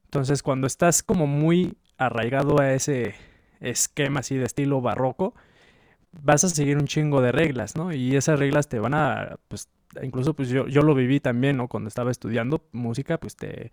Entonces, 0.04 0.42
cuando 0.42 0.68
estás 0.68 1.02
como 1.02 1.26
muy 1.26 1.76
arraigado 1.98 2.60
a 2.60 2.72
ese 2.72 3.14
esquema 3.60 4.20
así 4.20 4.36
de 4.36 4.44
estilo 4.46 4.80
barroco, 4.80 5.34
vas 6.12 6.44
a 6.44 6.48
seguir 6.48 6.76
un 6.78 6.86
chingo 6.86 7.20
de 7.22 7.32
reglas, 7.32 7.76
¿no? 7.76 7.92
Y 7.92 8.16
esas 8.16 8.38
reglas 8.38 8.68
te 8.68 8.78
van 8.78 8.94
a, 8.94 9.38
pues, 9.48 9.68
incluso 10.02 10.34
pues 10.34 10.48
yo, 10.48 10.66
yo 10.68 10.82
lo 10.82 10.94
viví 10.94 11.20
también, 11.20 11.56
¿no? 11.56 11.68
Cuando 11.68 11.88
estaba 11.88 12.10
estudiando 12.10 12.64
música, 12.72 13.18
pues 13.18 13.36
te, 13.36 13.72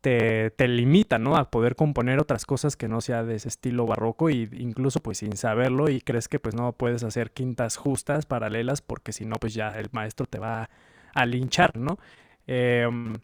te, 0.00 0.50
te 0.50 0.68
limita, 0.68 1.18
¿no? 1.18 1.36
A 1.36 1.50
poder 1.50 1.76
componer 1.76 2.20
otras 2.20 2.46
cosas 2.46 2.76
que 2.76 2.88
no 2.88 3.00
sea 3.00 3.24
de 3.24 3.36
ese 3.36 3.48
estilo 3.48 3.86
barroco 3.86 4.30
y 4.30 4.48
incluso 4.52 5.00
pues 5.00 5.18
sin 5.18 5.36
saberlo 5.36 5.88
y 5.90 6.00
crees 6.00 6.28
que 6.28 6.40
pues 6.40 6.54
no 6.54 6.72
puedes 6.72 7.02
hacer 7.04 7.32
quintas 7.32 7.76
justas, 7.76 8.26
paralelas, 8.26 8.80
porque 8.82 9.12
si 9.12 9.24
no 9.24 9.36
pues 9.36 9.54
ya 9.54 9.70
el 9.78 9.88
maestro 9.92 10.26
te 10.26 10.38
va 10.38 10.70
a 11.14 11.26
linchar, 11.26 11.76
¿no? 11.76 11.98
Em, 12.46 13.14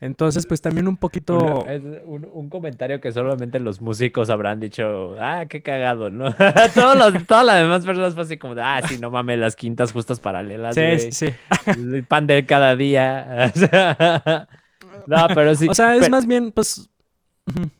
entonces 0.00 0.46
pues 0.46 0.60
también 0.60 0.88
un 0.88 0.96
poquito... 0.96 1.38
Una- 1.62 1.72
es 1.72 1.82
un, 2.04 2.28
un 2.32 2.48
comentario 2.48 3.00
que 3.00 3.12
solamente 3.12 3.58
los 3.60 3.80
músicos 3.80 4.30
habrán 4.30 4.60
dicho, 4.60 5.16
ah, 5.20 5.46
qué 5.48 5.62
cagado, 5.62 6.10
¿no? 6.10 6.34
Todos 6.74 6.96
los, 6.96 7.26
todas 7.26 7.44
las 7.46 7.60
demás 7.60 7.84
personas 7.84 8.14
fue 8.14 8.22
así 8.24 8.36
como 8.36 8.54
de, 8.54 8.62
ah, 8.62 8.80
sí, 8.86 8.98
no 8.98 9.10
mames, 9.10 9.38
las 9.38 9.56
quintas 9.56 9.92
justas 9.92 10.20
paralelas, 10.20 10.74
Sí, 10.74 11.10
sí, 11.10 11.12
sí. 11.12 11.34
El 11.66 12.04
pan 12.04 12.26
de 12.26 12.44
cada 12.46 12.76
día. 12.76 13.52
No, 15.06 15.28
pero 15.34 15.54
sí. 15.54 15.68
O 15.68 15.74
sea, 15.74 15.94
es 15.94 16.00
pero- 16.00 16.10
más 16.10 16.26
bien 16.26 16.50
pues... 16.52 16.88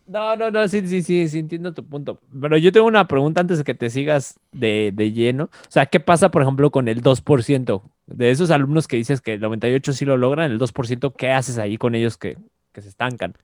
No, 0.06 0.37
no, 0.37 0.50
no, 0.52 0.68
sí, 0.68 0.87
sí, 0.87 1.02
sí, 1.02 1.28
sí, 1.28 1.38
entiendo 1.40 1.75
tu 1.75 1.85
punto. 1.85 2.20
Pero 2.40 2.56
yo 2.56 2.70
tengo 2.70 2.87
una 2.87 3.08
pregunta 3.08 3.40
antes 3.40 3.58
de 3.58 3.64
que 3.64 3.75
te 3.75 3.90
sigas 3.90 4.38
de, 4.52 4.92
de 4.94 5.12
lleno. 5.12 5.44
O 5.44 5.70
sea, 5.70 5.87
¿qué 5.87 5.99
pasa, 5.99 6.30
por 6.30 6.42
ejemplo, 6.42 6.70
con 6.70 6.87
el 6.88 7.02
2%? 7.02 7.82
De 8.06 8.30
esos 8.30 8.50
alumnos 8.52 8.87
que 8.87 8.96
dices 8.96 9.20
que 9.20 9.35
el 9.35 9.40
98 9.40 9.92
sí 9.92 10.04
lo 10.04 10.16
logran, 10.16 10.52
el 10.52 10.58
2%, 10.61 11.12
¿qué 11.16 11.32
haces 11.32 11.58
ahí 11.58 11.76
con 11.76 11.96
ellos 11.96 12.16
que, 12.16 12.38
que 12.73 12.82
se 12.82 12.88
estancan? 12.88 13.35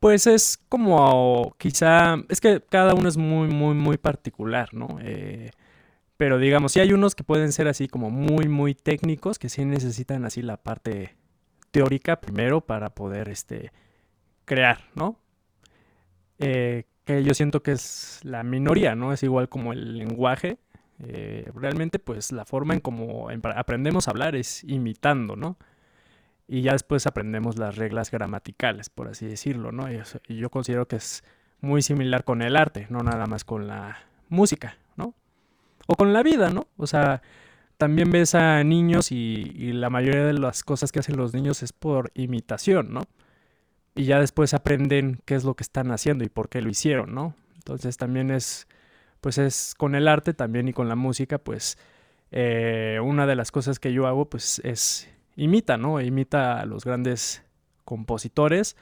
Pues 0.00 0.26
es 0.26 0.58
como 0.68 1.54
quizá, 1.58 2.16
es 2.28 2.40
que 2.40 2.60
cada 2.68 2.94
uno 2.94 3.08
es 3.08 3.16
muy, 3.16 3.48
muy, 3.48 3.74
muy 3.74 3.96
particular, 3.96 4.68
¿no? 4.74 4.98
Eh, 5.02 5.50
pero 6.18 6.38
digamos, 6.38 6.72
sí 6.72 6.80
hay 6.80 6.92
unos 6.92 7.14
que 7.14 7.24
pueden 7.24 7.52
ser 7.52 7.68
así 7.68 7.88
como 7.88 8.10
muy, 8.10 8.48
muy 8.48 8.74
técnicos, 8.74 9.38
que 9.38 9.48
sí 9.50 9.64
necesitan 9.64 10.24
así 10.26 10.42
la 10.42 10.58
parte 10.58 11.16
teórica 11.74 12.20
primero 12.20 12.60
para 12.62 12.90
poder, 12.90 13.28
este, 13.28 13.72
crear, 14.46 14.78
¿no? 14.94 15.18
Eh, 16.38 16.84
que 17.04 17.22
yo 17.24 17.34
siento 17.34 17.62
que 17.62 17.72
es 17.72 18.20
la 18.22 18.42
minoría, 18.44 18.94
¿no? 18.94 19.12
Es 19.12 19.22
igual 19.24 19.48
como 19.48 19.72
el 19.72 19.98
lenguaje. 19.98 20.58
eh, 21.00 21.50
realmente, 21.56 21.98
pues 21.98 22.30
la 22.30 22.44
forma 22.44 22.72
en 22.74 22.80
cómo 22.80 23.28
em- 23.32 23.42
aprendemos 23.56 24.06
a 24.06 24.12
hablar 24.12 24.36
es 24.36 24.62
imitando, 24.64 25.34
¿no? 25.36 25.56
y 26.46 26.62
ya 26.62 26.72
después 26.72 27.06
aprendemos 27.06 27.58
las 27.58 27.76
reglas 27.76 28.10
gramaticales, 28.10 28.90
por 28.90 29.08
así 29.08 29.26
decirlo, 29.26 29.72
¿no? 29.72 29.86
Y 30.28 30.36
yo 30.36 30.50
considero 30.50 30.86
que 30.88 30.96
es 30.96 31.24
muy 31.60 31.82
similar 31.82 32.24
con 32.24 32.42
el 32.42 32.56
arte, 32.56 32.86
no 32.90 33.00
nada 33.00 33.26
más 33.26 33.44
con 33.44 33.66
la 33.66 33.98
música, 34.28 34.76
¿no? 34.96 35.14
O 35.86 35.96
con 35.96 36.12
la 36.12 36.22
vida, 36.22 36.50
¿no? 36.50 36.68
O 36.76 36.86
sea, 36.86 37.22
también 37.84 38.10
ves 38.10 38.34
a 38.34 38.64
niños 38.64 39.12
y, 39.12 39.44
la 39.74 39.90
mayoría 39.90 40.24
de 40.24 40.32
las 40.32 40.64
cosas 40.64 40.90
que 40.90 41.00
hacen 41.00 41.18
los 41.18 41.34
niños 41.34 41.62
es 41.62 41.74
por 41.74 42.10
imitación, 42.14 42.94
¿no? 42.94 43.02
Y 43.94 44.04
ya 44.04 44.18
después 44.18 44.54
aprenden 44.54 45.20
qué 45.26 45.34
es 45.34 45.44
lo 45.44 45.54
que 45.54 45.64
están 45.64 45.90
haciendo 45.90 46.24
y 46.24 46.30
por 46.30 46.48
qué 46.48 46.62
lo 46.62 46.70
hicieron, 46.70 47.14
¿no? 47.14 47.34
Entonces 47.56 47.98
también 47.98 48.30
es, 48.30 48.68
pues 49.20 49.36
es 49.36 49.74
con 49.76 49.94
el 49.94 50.08
arte 50.08 50.32
también 50.32 50.66
y 50.66 50.72
con 50.72 50.88
la 50.88 50.96
música, 50.96 51.36
pues 51.36 51.76
eh, 52.30 53.00
una 53.04 53.26
de 53.26 53.36
las 53.36 53.50
cosas 53.50 53.78
que 53.78 53.92
yo 53.92 54.06
hago, 54.06 54.30
pues 54.30 54.62
es 54.64 55.06
imita, 55.36 55.76
¿no? 55.76 56.00
Imita 56.00 56.60
a 56.60 56.64
los 56.64 56.86
grandes 56.86 57.42
compositores 57.84 58.78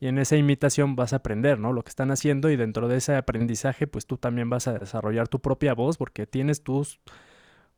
y 0.00 0.08
en 0.08 0.18
esa 0.18 0.36
imitación 0.36 0.96
vas 0.96 1.14
a 1.14 1.16
aprender, 1.16 1.58
¿no? 1.58 1.72
Lo 1.72 1.82
que 1.82 1.88
están 1.88 2.10
haciendo 2.10 2.50
y 2.50 2.56
dentro 2.56 2.88
de 2.88 2.98
ese 2.98 3.16
aprendizaje, 3.16 3.86
pues 3.86 4.04
tú 4.04 4.18
también 4.18 4.50
vas 4.50 4.68
a 4.68 4.74
desarrollar 4.74 5.28
tu 5.28 5.40
propia 5.40 5.72
voz 5.72 5.96
porque 5.96 6.26
tienes 6.26 6.62
tus 6.62 7.00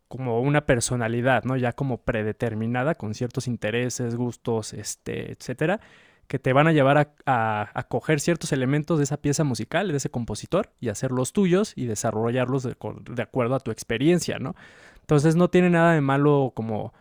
como 0.09 0.41
una 0.41 0.67
personalidad, 0.67 1.45
¿no? 1.45 1.57
Ya 1.57 1.73
como 1.73 1.99
predeterminada 1.99 2.95
con 2.95 3.15
ciertos 3.15 3.49
intereses, 3.49 4.15
gustos, 4.17 4.73
este, 4.75 5.33
etcétera, 5.33 5.81
que 6.29 6.39
te 6.39 6.53
van 6.53 6.67
a 6.67 6.73
llevar 6.73 6.99
a, 7.27 7.71
a, 7.75 7.83
coger 7.85 8.21
ciertos 8.21 8.53
elementos 8.53 8.99
de 8.99 9.05
esa 9.05 9.17
pieza 9.19 9.45
musical, 9.45 9.89
de 9.91 9.97
ese 9.99 10.11
compositor, 10.11 10.71
y 10.81 10.89
hacerlos 10.89 11.33
tuyos 11.33 11.73
y 11.77 11.87
desarrollarlos 11.87 12.63
de, 12.65 12.77
de 13.11 13.23
acuerdo 13.23 13.55
a 13.55 13.61
tu 13.61 13.71
experiencia, 13.71 14.39
¿no? 14.39 14.55
Entonces 15.01 15.37
no 15.37 15.49
tiene 15.51 15.71
nada 15.71 15.93
de 15.93 16.01
malo 16.01 16.53
como 16.55 16.93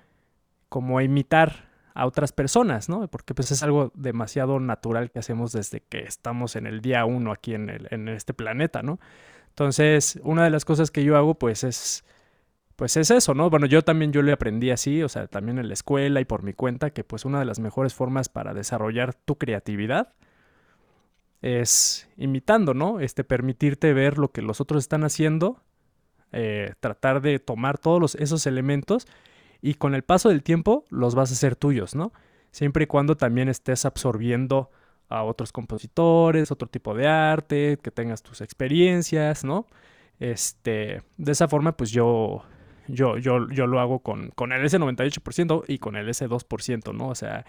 como 0.70 1.00
imitar 1.02 1.70
a 1.94 2.06
otras 2.06 2.32
personas, 2.34 2.90
¿no? 2.90 3.08
Porque 3.08 3.34
pues 3.34 3.52
es 3.52 3.64
algo 3.64 3.92
demasiado 3.96 4.60
natural 4.60 5.12
que 5.12 5.20
hacemos 5.20 5.54
desde 5.54 5.80
que 5.82 6.00
estamos 6.00 6.56
en 6.58 6.68
el 6.68 6.82
día 6.82 7.06
uno 7.06 7.32
aquí 7.32 7.54
en, 7.54 7.70
el- 7.70 7.88
en 7.92 8.10
este 8.10 8.34
planeta, 8.34 8.82
¿no? 8.84 9.00
Entonces, 9.50 10.20
una 10.24 10.44
de 10.44 10.50
las 10.50 10.66
cosas 10.66 10.92
que 10.92 11.04
yo 11.04 11.16
hago 11.18 11.36
pues 11.36 11.64
es, 11.64 12.04
pues 12.76 12.98
es 12.98 13.12
eso, 13.12 13.34
¿no? 13.34 13.50
Bueno, 13.50 13.66
yo 13.68 13.82
también 13.84 14.12
yo 14.12 14.22
le 14.22 14.32
aprendí 14.34 14.72
así, 14.72 15.02
o 15.04 15.10
sea, 15.10 15.28
también 15.28 15.60
en 15.60 15.68
la 15.68 15.74
escuela 15.74 16.20
y 16.22 16.26
por 16.26 16.44
mi 16.44 16.54
cuenta, 16.54 16.90
que 16.92 17.04
pues 17.04 17.26
una 17.26 17.40
de 17.40 17.46
las 17.46 17.60
mejores 17.60 17.94
formas 17.94 18.30
para 18.30 18.54
desarrollar 18.54 19.14
tu 19.14 19.38
creatividad 19.38 20.14
es 21.42 22.10
imitando, 22.18 22.74
¿no? 22.74 23.00
Este, 23.00 23.24
permitirte 23.24 23.94
ver 23.94 24.18
lo 24.18 24.32
que 24.32 24.42
los 24.42 24.62
otros 24.62 24.84
están 24.84 25.04
haciendo, 25.04 25.62
eh, 26.32 26.74
tratar 26.80 27.22
de 27.22 27.40
tomar 27.40 27.78
todos 27.78 28.02
los- 28.02 28.16
esos 28.16 28.48
elementos 28.48 29.08
y 29.62 29.76
con 29.76 29.96
el 29.96 30.04
paso 30.04 30.30
del 30.30 30.44
tiempo 30.44 30.86
los 30.90 31.16
vas 31.16 31.32
a 31.32 31.34
hacer 31.34 31.56
tuyos, 31.56 31.96
¿no? 31.96 32.14
Siempre 32.52 32.86
y 32.86 32.88
cuando 32.88 33.16
también 33.18 33.50
estés 33.50 33.86
absorbiendo 33.86 34.72
a 35.10 35.24
otros 35.24 35.52
compositores, 35.52 36.52
otro 36.52 36.68
tipo 36.68 36.96
de 36.96 37.08
arte, 37.08 37.78
que 37.82 37.92
tengas 37.92 38.24
tus 38.24 38.42
experiencias, 38.42 39.44
¿no? 39.46 39.68
Este, 40.20 41.04
de 41.18 41.32
esa 41.32 41.48
forma, 41.48 41.78
pues 41.78 41.92
yo, 41.92 42.44
yo, 42.88 43.18
yo, 43.18 43.48
yo 43.50 43.68
lo 43.68 43.80
hago 43.80 44.00
con, 44.00 44.30
con 44.30 44.52
el 44.52 44.64
S98% 44.64 45.64
y 45.68 45.80
con 45.80 45.96
el 45.96 46.08
S2%, 46.10 46.94
¿no? 46.94 47.10
O 47.10 47.16
sea, 47.16 47.46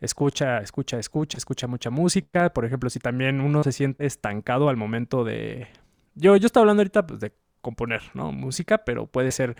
escucha, 0.00 0.58
escucha, 0.58 0.98
escucha, 0.98 1.38
escucha 1.38 1.66
mucha 1.66 1.90
música. 1.90 2.52
Por 2.52 2.64
ejemplo, 2.64 2.90
si 2.90 2.98
también 2.98 3.40
uno 3.40 3.62
se 3.62 3.72
siente 3.72 4.06
estancado 4.06 4.68
al 4.68 4.76
momento 4.76 5.24
de... 5.24 5.68
Yo, 6.14 6.36
yo 6.36 6.46
estoy 6.46 6.60
hablando 6.60 6.80
ahorita 6.80 7.06
pues, 7.06 7.20
de 7.20 7.32
componer, 7.60 8.02
¿no? 8.14 8.32
Música, 8.32 8.78
pero 8.84 9.06
puede 9.06 9.30
ser 9.30 9.56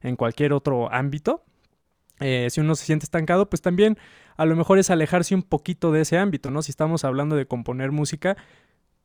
en 0.00 0.16
cualquier 0.16 0.52
otro 0.52 0.92
ámbito. 0.92 1.44
Eh, 2.20 2.48
si 2.50 2.60
uno 2.60 2.74
se 2.74 2.84
siente 2.84 3.04
estancado, 3.04 3.48
pues 3.48 3.62
también 3.62 3.98
a 4.36 4.44
lo 4.46 4.56
mejor 4.56 4.78
es 4.78 4.90
alejarse 4.90 5.34
un 5.34 5.42
poquito 5.42 5.92
de 5.92 6.02
ese 6.02 6.18
ámbito, 6.18 6.50
¿no? 6.50 6.62
Si 6.62 6.70
estamos 6.70 7.04
hablando 7.04 7.36
de 7.36 7.46
componer 7.46 7.92
música, 7.92 8.36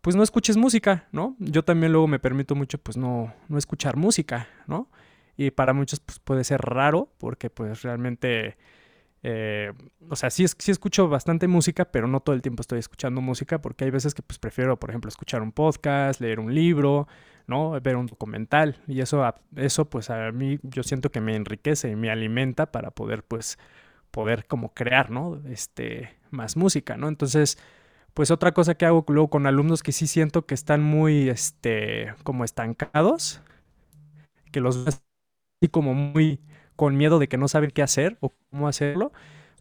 pues 0.01 0.15
no 0.15 0.23
escuches 0.23 0.57
música, 0.57 1.07
¿no? 1.11 1.35
Yo 1.39 1.63
también 1.63 1.91
luego 1.91 2.07
me 2.07 2.19
permito 2.19 2.55
mucho, 2.55 2.77
pues 2.77 2.97
no, 2.97 3.33
no 3.49 3.57
escuchar 3.57 3.97
música, 3.97 4.47
¿no? 4.67 4.89
Y 5.37 5.51
para 5.51 5.73
muchos, 5.73 5.99
pues 5.99 6.19
puede 6.19 6.43
ser 6.43 6.61
raro, 6.61 7.11
porque 7.19 7.49
pues 7.51 7.83
realmente, 7.83 8.57
eh, 9.23 9.73
o 10.09 10.15
sea, 10.15 10.29
sí, 10.31 10.45
sí 10.47 10.71
escucho 10.71 11.09
bastante 11.09 11.47
música, 11.47 11.85
pero 11.85 12.07
no 12.07 12.21
todo 12.21 12.35
el 12.35 12.41
tiempo 12.41 12.61
estoy 12.61 12.79
escuchando 12.79 13.21
música, 13.21 13.61
porque 13.61 13.85
hay 13.85 13.91
veces 13.91 14.13
que 14.15 14.23
pues 14.23 14.39
prefiero, 14.39 14.79
por 14.79 14.89
ejemplo, 14.91 15.09
escuchar 15.09 15.41
un 15.43 15.51
podcast, 15.51 16.21
leer 16.21 16.39
un 16.39 16.53
libro, 16.55 17.07
¿no? 17.47 17.79
Ver 17.81 17.97
un 17.97 18.07
documental 18.07 18.81
y 18.87 19.01
eso, 19.01 19.23
eso 19.55 19.89
pues 19.89 20.09
a 20.09 20.31
mí 20.31 20.59
yo 20.63 20.83
siento 20.83 21.11
que 21.11 21.21
me 21.21 21.35
enriquece 21.35 21.89
y 21.91 21.95
me 21.95 22.11
alimenta 22.11 22.71
para 22.71 22.91
poder 22.91 23.23
pues 23.23 23.57
poder 24.11 24.47
como 24.47 24.73
crear, 24.73 25.11
¿no? 25.11 25.41
Este, 25.47 26.17
más 26.31 26.57
música, 26.57 26.97
¿no? 26.97 27.07
Entonces, 27.09 27.57
pues 28.13 28.31
otra 28.31 28.53
cosa 28.53 28.75
que 28.75 28.85
hago 28.85 29.05
luego 29.09 29.29
con 29.29 29.47
alumnos 29.47 29.83
que 29.83 29.91
sí 29.91 30.07
siento 30.07 30.45
que 30.45 30.55
están 30.55 30.81
muy, 30.83 31.29
este, 31.29 32.13
como 32.23 32.43
estancados, 32.43 33.41
que 34.51 34.61
los 34.61 35.01
así 35.59 35.69
como 35.69 35.93
muy 35.93 36.39
con 36.75 36.95
miedo 36.95 37.19
de 37.19 37.27
que 37.27 37.37
no 37.37 37.47
saben 37.47 37.71
qué 37.71 37.81
hacer 37.81 38.17
o 38.19 38.33
cómo 38.51 38.67
hacerlo, 38.67 39.11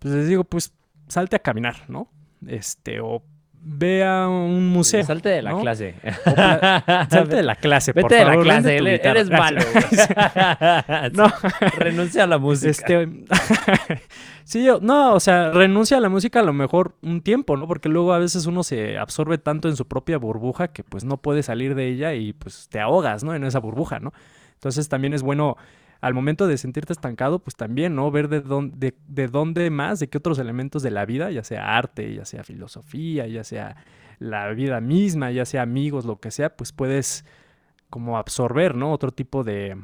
pues 0.00 0.12
les 0.14 0.28
digo, 0.28 0.44
pues 0.44 0.74
salte 1.08 1.36
a 1.36 1.38
caminar, 1.38 1.76
¿no? 1.88 2.10
Este, 2.46 3.00
o 3.00 3.22
ve 3.68 4.04
a 4.04 4.28
un 4.28 4.68
museo. 4.68 5.02
Salte 5.02 5.30
de 5.30 5.40
la 5.42 5.52
¿no? 5.52 5.60
clase. 5.60 5.94
Pla- 6.24 7.06
Salte 7.10 7.36
de 7.36 7.42
la 7.42 7.56
clase, 7.56 7.94
por 7.94 8.02
Vete 8.04 8.16
de 8.16 8.24
la 8.26 8.36
clase, 8.42 8.76
eres, 8.76 9.30
malo. 9.30 9.60
No. 11.14 11.32
Renuncia 11.78 12.24
a 12.24 12.26
la 12.26 12.36
música. 12.36 12.68
Este, 12.70 13.08
sí, 14.44 14.62
yo, 14.62 14.78
no, 14.82 15.14
o 15.14 15.20
sea, 15.20 15.50
renuncia 15.52 15.96
a 15.96 16.00
la 16.00 16.10
música 16.10 16.40
a 16.40 16.42
lo 16.44 16.52
mejor 16.52 16.94
un 17.02 17.22
tiempo, 17.22 17.56
¿no? 17.56 17.66
Porque 17.66 17.88
luego 17.88 18.12
a 18.12 18.18
veces 18.18 18.44
uno 18.44 18.62
se 18.62 18.98
absorbe 18.98 19.38
tanto 19.38 19.68
en 19.68 19.76
su 19.76 19.88
propia 19.88 20.18
burbuja 20.18 20.68
que 20.68 20.84
pues 20.84 21.04
no 21.04 21.16
puede 21.16 21.42
salir 21.42 21.74
de 21.74 21.88
ella 21.88 22.12
y 22.12 22.34
pues 22.34 22.68
te 22.68 22.78
ahogas, 22.80 23.24
¿no? 23.24 23.34
En 23.34 23.42
esa 23.44 23.58
burbuja, 23.60 23.98
¿no? 23.98 24.12
Entonces 24.52 24.88
también 24.90 25.14
es 25.14 25.22
bueno 25.22 25.56
al 26.06 26.14
momento 26.14 26.46
de 26.46 26.56
sentirte 26.56 26.92
estancado, 26.92 27.38
pues 27.40 27.56
también, 27.56 27.94
¿no? 27.94 28.10
Ver 28.10 28.28
de 28.28 28.40
dónde, 28.40 28.76
de, 28.78 28.96
de 29.08 29.28
dónde 29.28 29.70
más, 29.70 29.98
de 30.00 30.08
qué 30.08 30.18
otros 30.18 30.38
elementos 30.38 30.82
de 30.82 30.90
la 30.90 31.04
vida, 31.04 31.30
ya 31.30 31.42
sea 31.44 31.76
arte, 31.76 32.14
ya 32.14 32.24
sea 32.24 32.44
filosofía, 32.44 33.26
ya 33.26 33.44
sea 33.44 33.76
la 34.18 34.48
vida 34.52 34.80
misma, 34.80 35.30
ya 35.30 35.44
sea 35.44 35.62
amigos, 35.62 36.04
lo 36.04 36.18
que 36.20 36.30
sea, 36.30 36.56
pues 36.56 36.72
puedes 36.72 37.24
como 37.90 38.18
absorber, 38.18 38.74
¿no? 38.74 38.92
Otro 38.92 39.10
tipo 39.10 39.44
de, 39.44 39.76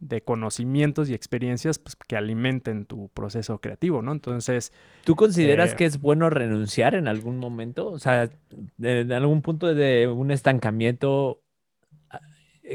de 0.00 0.22
conocimientos 0.22 1.10
y 1.10 1.14
experiencias 1.14 1.78
pues, 1.78 1.96
que 1.96 2.16
alimenten 2.16 2.86
tu 2.86 3.08
proceso 3.08 3.58
creativo, 3.60 4.00
¿no? 4.02 4.12
Entonces, 4.12 4.72
¿Tú 5.04 5.14
consideras 5.14 5.72
Eh, 5.72 5.76
que 5.76 5.84
es 5.84 6.00
bueno 6.00 6.30
renunciar 6.30 6.94
en 6.94 7.06
algún 7.08 7.38
momento? 7.38 7.88
O 7.88 7.98
sea, 7.98 8.30
en 8.80 9.12
algún 9.12 9.42
punto 9.42 9.74
de 9.74 10.08
un 10.08 10.30
estancamiento, 10.30 11.42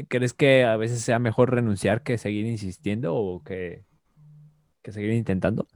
¿crees 0.08 0.34
que 0.34 0.64
a 0.64 0.76
veces 0.76 1.00
sea 1.02 1.18
mejor 1.18 1.52
renunciar 1.54 2.02
que 2.02 2.18
seguir 2.18 2.46
insistiendo 2.46 3.14
o 3.14 3.42
que, 3.44 3.84
que 4.82 4.92
seguir 4.92 5.12
intentando? 5.12 5.66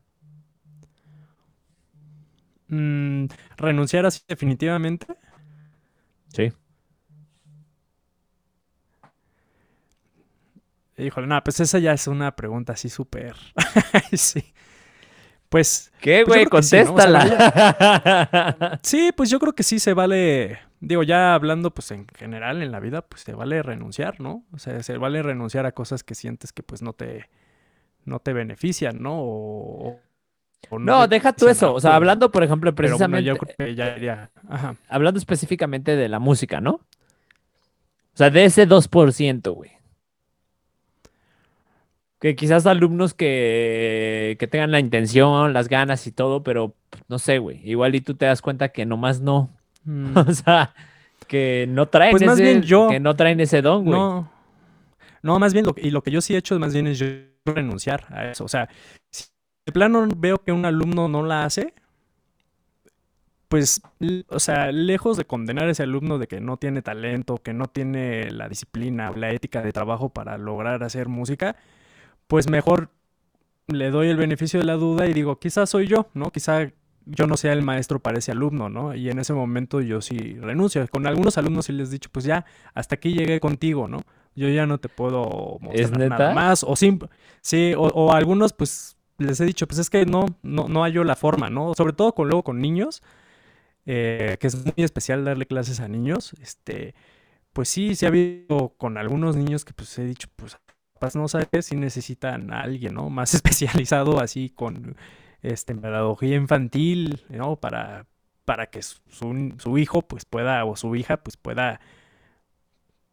mm, 2.68 3.26
renunciar 3.56 4.06
así 4.06 4.20
definitivamente, 4.28 5.06
Sí. 6.32 6.52
híjole, 10.96 11.26
no, 11.26 11.42
pues 11.42 11.60
esa 11.60 11.78
ya 11.78 11.92
es 11.92 12.06
una 12.06 12.36
pregunta 12.36 12.74
así 12.74 12.88
súper, 12.88 13.34
sí. 14.12 14.52
Pues 15.50 15.92
¿Qué, 16.00 16.24
Pues 16.24 16.26
güey? 16.26 16.44
sí, 16.62 16.76
¿no? 16.84 16.94
Contéstala. 16.94 18.78
sí, 18.82 19.10
pues 19.16 19.30
yo 19.30 19.38
creo 19.40 19.52
que 19.54 19.62
sí 19.64 19.78
se 19.80 19.94
vale, 19.94 20.58
digo, 20.80 21.02
ya 21.02 21.34
hablando 21.34 21.72
pues 21.74 21.90
en 21.90 22.06
general 22.16 22.62
en 22.62 22.72
la 22.72 22.80
vida, 22.80 23.02
pues 23.02 23.22
se 23.22 23.34
vale 23.34 23.62
renunciar, 23.62 24.20
¿no? 24.20 24.44
O 24.52 24.58
sea, 24.58 24.82
se 24.82 24.96
vale 24.96 25.22
renunciar 25.22 25.66
a 25.66 25.72
cosas 25.72 26.04
que 26.04 26.14
sientes 26.14 26.52
que 26.52 26.62
pues 26.62 26.82
no 26.82 26.92
te, 26.94 27.28
no 28.04 28.20
te 28.20 28.32
benefician, 28.32 29.02
¿no? 29.02 29.14
O, 29.20 30.00
o 30.70 30.78
No, 30.78 31.08
te 31.08 31.16
deja 31.16 31.32
tú 31.32 31.48
eso. 31.48 31.74
O 31.74 31.80
sea, 31.80 31.96
hablando, 31.96 32.30
por 32.32 32.44
ejemplo, 32.44 32.74
Pero 32.74 32.96
bueno, 32.98 33.10
precisamente, 33.10 33.24
yo 33.24 33.36
creo 33.36 33.56
que 33.58 33.74
ya 33.74 33.96
iría, 33.96 34.30
ajá. 34.48 34.76
hablando 34.88 35.18
específicamente 35.18 35.96
de 35.96 36.08
la 36.08 36.20
música, 36.20 36.60
¿no? 36.60 36.72
O 36.72 38.16
sea, 38.16 38.30
de 38.30 38.44
ese 38.44 38.66
2%, 38.68 39.52
güey. 39.54 39.72
Que 42.20 42.36
quizás 42.36 42.66
alumnos 42.66 43.14
que, 43.14 44.36
que 44.38 44.46
tengan 44.46 44.70
la 44.70 44.78
intención, 44.78 45.52
las 45.52 45.68
ganas 45.68 46.06
y 46.06 46.12
todo, 46.12 46.42
pero 46.42 46.74
no 47.08 47.18
sé, 47.18 47.38
güey. 47.38 47.60
Igual 47.68 47.94
y 47.94 48.00
tú 48.02 48.14
te 48.14 48.26
das 48.26 48.42
cuenta 48.42 48.68
que 48.70 48.86
nomás 48.86 49.20
no. 49.20 49.50
Mm, 49.84 50.14
O 50.14 50.34
sea, 50.34 50.74
que 51.26 51.64
no 51.66 51.88
traen 51.88 52.10
Pues 52.10 52.22
más 52.26 52.38
ese, 52.38 52.42
bien 52.42 52.62
yo- 52.62 52.88
que 52.90 53.00
no 53.00 53.16
traen 53.16 53.40
ese 53.40 53.62
don, 53.62 53.84
güey. 53.86 53.98
No, 53.98 54.30
no, 55.22 55.38
más 55.38 55.54
bien, 55.54 55.64
lo, 55.64 55.74
y 55.78 55.90
lo 55.90 56.02
que 56.02 56.10
yo 56.10 56.20
sí 56.20 56.34
he 56.34 56.38
hecho 56.38 56.58
más 56.58 56.74
bien 56.74 56.86
es 56.86 56.98
yo 56.98 57.06
renunciar 57.46 58.04
a 58.10 58.26
eso. 58.30 58.44
O 58.44 58.48
sea, 58.48 58.68
si 59.10 59.24
de 59.64 59.72
plano 59.72 60.06
veo 60.18 60.36
que 60.44 60.52
un 60.52 60.66
alumno 60.66 61.08
no 61.08 61.22
la 61.24 61.44
hace, 61.46 61.72
pues, 63.48 63.80
o 64.28 64.38
sea, 64.38 64.70
lejos 64.70 65.16
de 65.16 65.24
condenar 65.24 65.64
a 65.66 65.70
ese 65.70 65.82
alumno 65.82 66.18
de 66.18 66.28
que 66.28 66.40
no 66.40 66.56
tiene 66.58 66.82
talento, 66.82 67.38
que 67.38 67.52
no 67.52 67.66
tiene 67.66 68.30
la 68.30 68.48
disciplina 68.48 69.10
o 69.10 69.16
la 69.16 69.30
ética 69.30 69.62
de 69.62 69.72
trabajo 69.72 70.10
para 70.10 70.38
lograr 70.38 70.84
hacer 70.84 71.08
música, 71.08 71.56
pues 72.30 72.48
mejor 72.48 72.90
le 73.66 73.90
doy 73.90 74.06
el 74.06 74.16
beneficio 74.16 74.60
de 74.60 74.64
la 74.64 74.74
duda 74.74 75.08
y 75.08 75.12
digo, 75.12 75.40
quizás 75.40 75.68
soy 75.68 75.88
yo, 75.88 76.06
¿no? 76.14 76.30
Quizá 76.30 76.70
yo 77.04 77.26
no 77.26 77.36
sea 77.36 77.52
el 77.52 77.62
maestro 77.62 77.98
para 77.98 78.18
ese 78.18 78.30
alumno, 78.30 78.68
¿no? 78.68 78.94
Y 78.94 79.10
en 79.10 79.18
ese 79.18 79.32
momento 79.32 79.80
yo 79.80 80.00
sí 80.00 80.36
renuncio. 80.38 80.86
Con 80.86 81.08
algunos 81.08 81.38
alumnos 81.38 81.66
sí 81.66 81.72
les 81.72 81.88
he 81.88 81.92
dicho, 81.92 82.08
pues 82.12 82.24
ya, 82.24 82.44
hasta 82.72 82.94
aquí 82.94 83.14
llegué 83.14 83.40
contigo, 83.40 83.88
¿no? 83.88 84.04
Yo 84.36 84.48
ya 84.48 84.64
no 84.64 84.78
te 84.78 84.88
puedo 84.88 85.58
¿Es 85.72 85.90
mostrar 85.90 86.08
nada 86.08 86.32
más. 86.32 86.62
O 86.62 86.76
sí, 86.76 87.74
o, 87.76 88.12
algunos, 88.12 88.52
pues 88.52 88.96
les 89.18 89.40
he 89.40 89.44
dicho, 89.44 89.66
pues 89.66 89.80
es 89.80 89.90
que 89.90 90.06
no, 90.06 90.26
no, 90.44 90.68
no 90.68 90.84
hallo 90.84 91.02
la 91.02 91.16
forma, 91.16 91.50
¿no? 91.50 91.74
Sobre 91.74 91.94
todo 91.94 92.14
con 92.14 92.28
luego 92.28 92.44
con 92.44 92.60
niños, 92.60 93.02
eh, 93.86 94.36
que 94.38 94.46
es 94.46 94.64
muy 94.64 94.84
especial 94.84 95.24
darle 95.24 95.46
clases 95.46 95.80
a 95.80 95.88
niños. 95.88 96.34
Este, 96.40 96.94
pues 97.52 97.68
sí, 97.68 97.96
sí 97.96 98.06
ha 98.06 98.08
habido 98.08 98.72
con 98.78 98.98
algunos 98.98 99.34
niños 99.34 99.64
que 99.64 99.72
pues 99.72 99.98
he 99.98 100.04
dicho, 100.04 100.28
pues 100.36 100.56
no 101.16 101.28
sabes 101.28 101.66
si 101.66 101.76
necesitan 101.76 102.52
a 102.52 102.60
alguien, 102.62 102.94
¿no? 102.94 103.10
Más 103.10 103.34
especializado 103.34 104.20
así 104.20 104.50
con 104.50 104.96
este, 105.42 105.74
pedagogía 105.74 106.36
infantil, 106.36 107.22
¿no? 107.28 107.56
Para, 107.56 108.06
para 108.44 108.66
que 108.70 108.82
su, 108.82 108.98
su- 109.58 109.78
hijo 109.78 110.02
pues 110.02 110.24
pueda, 110.24 110.64
o 110.64 110.76
su 110.76 110.94
hija 110.96 111.18
pues 111.18 111.36
pueda, 111.36 111.80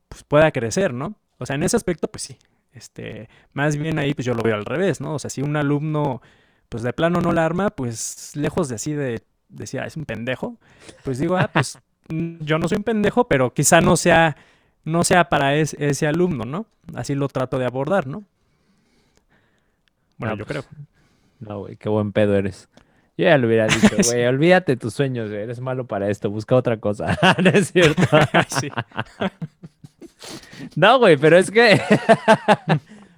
pues 0.10 0.23
pueda 0.23 0.52
crecer, 0.52 0.93
¿no? 0.93 1.15
O 1.38 1.45
sea, 1.45 1.56
en 1.56 1.63
ese 1.63 1.78
aspecto 1.78 2.08
pues 2.10 2.23
sí. 2.23 2.38
Este, 2.73 3.30
más 3.54 3.76
bien 3.78 3.97
ahí 4.00 4.13
pues 4.13 4.26
yo 4.26 4.34
lo 4.34 4.43
veo 4.43 4.56
al 4.56 4.65
revés, 4.65 5.02
¿no? 5.02 5.15
O 5.15 5.19
sea, 5.19 5.30
si 5.30 5.41
un 5.41 5.56
alumno 5.56 6.21
pues 6.69 6.84
de 6.84 6.93
plano 6.93 7.21
no 7.21 7.32
la 7.34 7.45
arma, 7.45 7.69
pues 7.71 8.36
lejos 8.36 8.69
de 8.69 8.76
así 8.76 8.93
de 8.93 9.23
decir, 9.50 9.80
"Ah, 9.80 9.86
es 9.88 9.95
un 9.97 10.06
pendejo, 10.06 10.58
pues 11.04 11.17
digo, 11.19 11.38
ah, 11.38 11.50
pues 11.52 11.80
yo 12.10 12.60
no 12.60 12.67
soy 12.67 12.78
un 12.78 12.84
pendejo, 12.84 13.28
pero 13.28 13.54
quizá 13.54 13.82
no 13.82 13.97
sea, 13.97 14.36
no 14.88 15.04
sea 15.04 15.30
para 15.30 15.56
es- 15.56 15.76
ese 15.80 16.08
alumno, 16.08 16.45
¿no? 16.45 16.65
Así 16.95 17.13
lo 17.15 17.28
trato 17.28 17.60
de 17.60 17.65
abordar, 17.65 18.08
¿no? 18.08 18.23
Bueno, 20.17 20.36
No, 20.36 20.39
yo 20.39 20.45
pues, 20.45 20.65
creo. 20.65 20.80
No, 21.39 21.60
güey, 21.60 21.76
qué 21.76 21.89
buen 21.89 22.12
pedo 22.12 22.36
eres. 22.36 22.69
Yo 23.17 23.26
ya 23.26 23.38
lo 23.38 23.47
hubiera 23.47 23.67
dicho, 23.67 23.95
güey, 24.12 24.26
olvídate 24.26 24.78
tus 24.78 24.93
sueños, 24.93 25.30
güey, 25.30 25.41
eres 25.43 25.60
malo 25.60 25.86
para 25.86 26.10
esto, 26.10 26.30
busca 26.30 26.56
otra 26.56 26.78
cosa. 26.78 27.17
no 27.43 27.50
es 27.50 27.71
cierto. 27.71 28.02
No, 30.76 30.97
güey, 31.00 31.15
pero 31.17 31.38
es 31.38 31.52
que, 31.52 31.80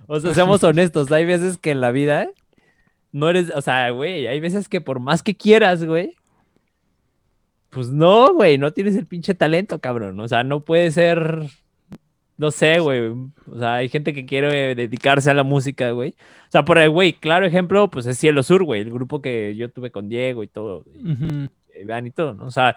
o 0.08 0.20
sea, 0.20 0.34
seamos 0.34 0.64
honestos, 0.64 1.12
hay 1.12 1.26
veces 1.26 1.58
que 1.58 1.72
en 1.72 1.80
la 1.80 1.92
vida 1.92 2.28
no 3.14 3.30
eres, 3.30 3.52
o 3.56 3.62
sea, 3.62 3.90
güey, 3.92 4.28
hay 4.28 4.40
veces 4.42 4.68
que 4.68 4.82
por 4.82 5.00
más 5.00 5.24
que 5.24 5.36
quieras, 5.36 5.84
güey, 5.86 6.16
pues 7.70 7.90
no, 7.90 8.34
güey, 8.34 8.58
no 8.58 8.74
tienes 8.74 8.96
el 8.96 9.06
pinche 9.06 9.34
talento, 9.36 9.80
cabrón. 9.80 10.20
O 10.20 10.28
sea, 10.28 10.44
no 10.44 10.62
puede 10.62 10.92
ser, 10.92 11.44
no 12.38 12.52
sé, 12.52 12.80
güey. 12.80 13.10
O 13.52 13.60
sea, 13.60 13.76
hay 13.76 13.90
gente 13.90 14.14
que 14.14 14.26
quiere 14.26 14.76
dedicarse 14.76 15.30
a 15.30 15.36
la 15.36 15.44
música, 15.44 15.92
güey. 15.92 16.16
O 16.48 16.52
sea, 16.52 16.66
por 16.66 16.78
el, 16.78 16.90
güey, 16.90 17.14
claro 17.14 17.46
ejemplo, 17.46 17.90
pues 17.90 18.06
es 18.06 18.18
Cielo 18.18 18.44
Sur, 18.44 18.64
güey, 18.64 18.82
el 18.82 18.92
grupo 18.92 19.22
que 19.22 19.56
yo 19.56 19.70
tuve 19.70 19.92
con 19.92 20.10
Diego 20.10 20.44
y 20.44 20.48
todo, 20.48 20.84
y 20.94 21.12
Ujú. 21.12 21.50
Iván 21.80 22.08
y 22.08 22.12
todo, 22.12 22.34
¿no? 22.34 22.46
O 22.46 22.52
sea, 22.52 22.76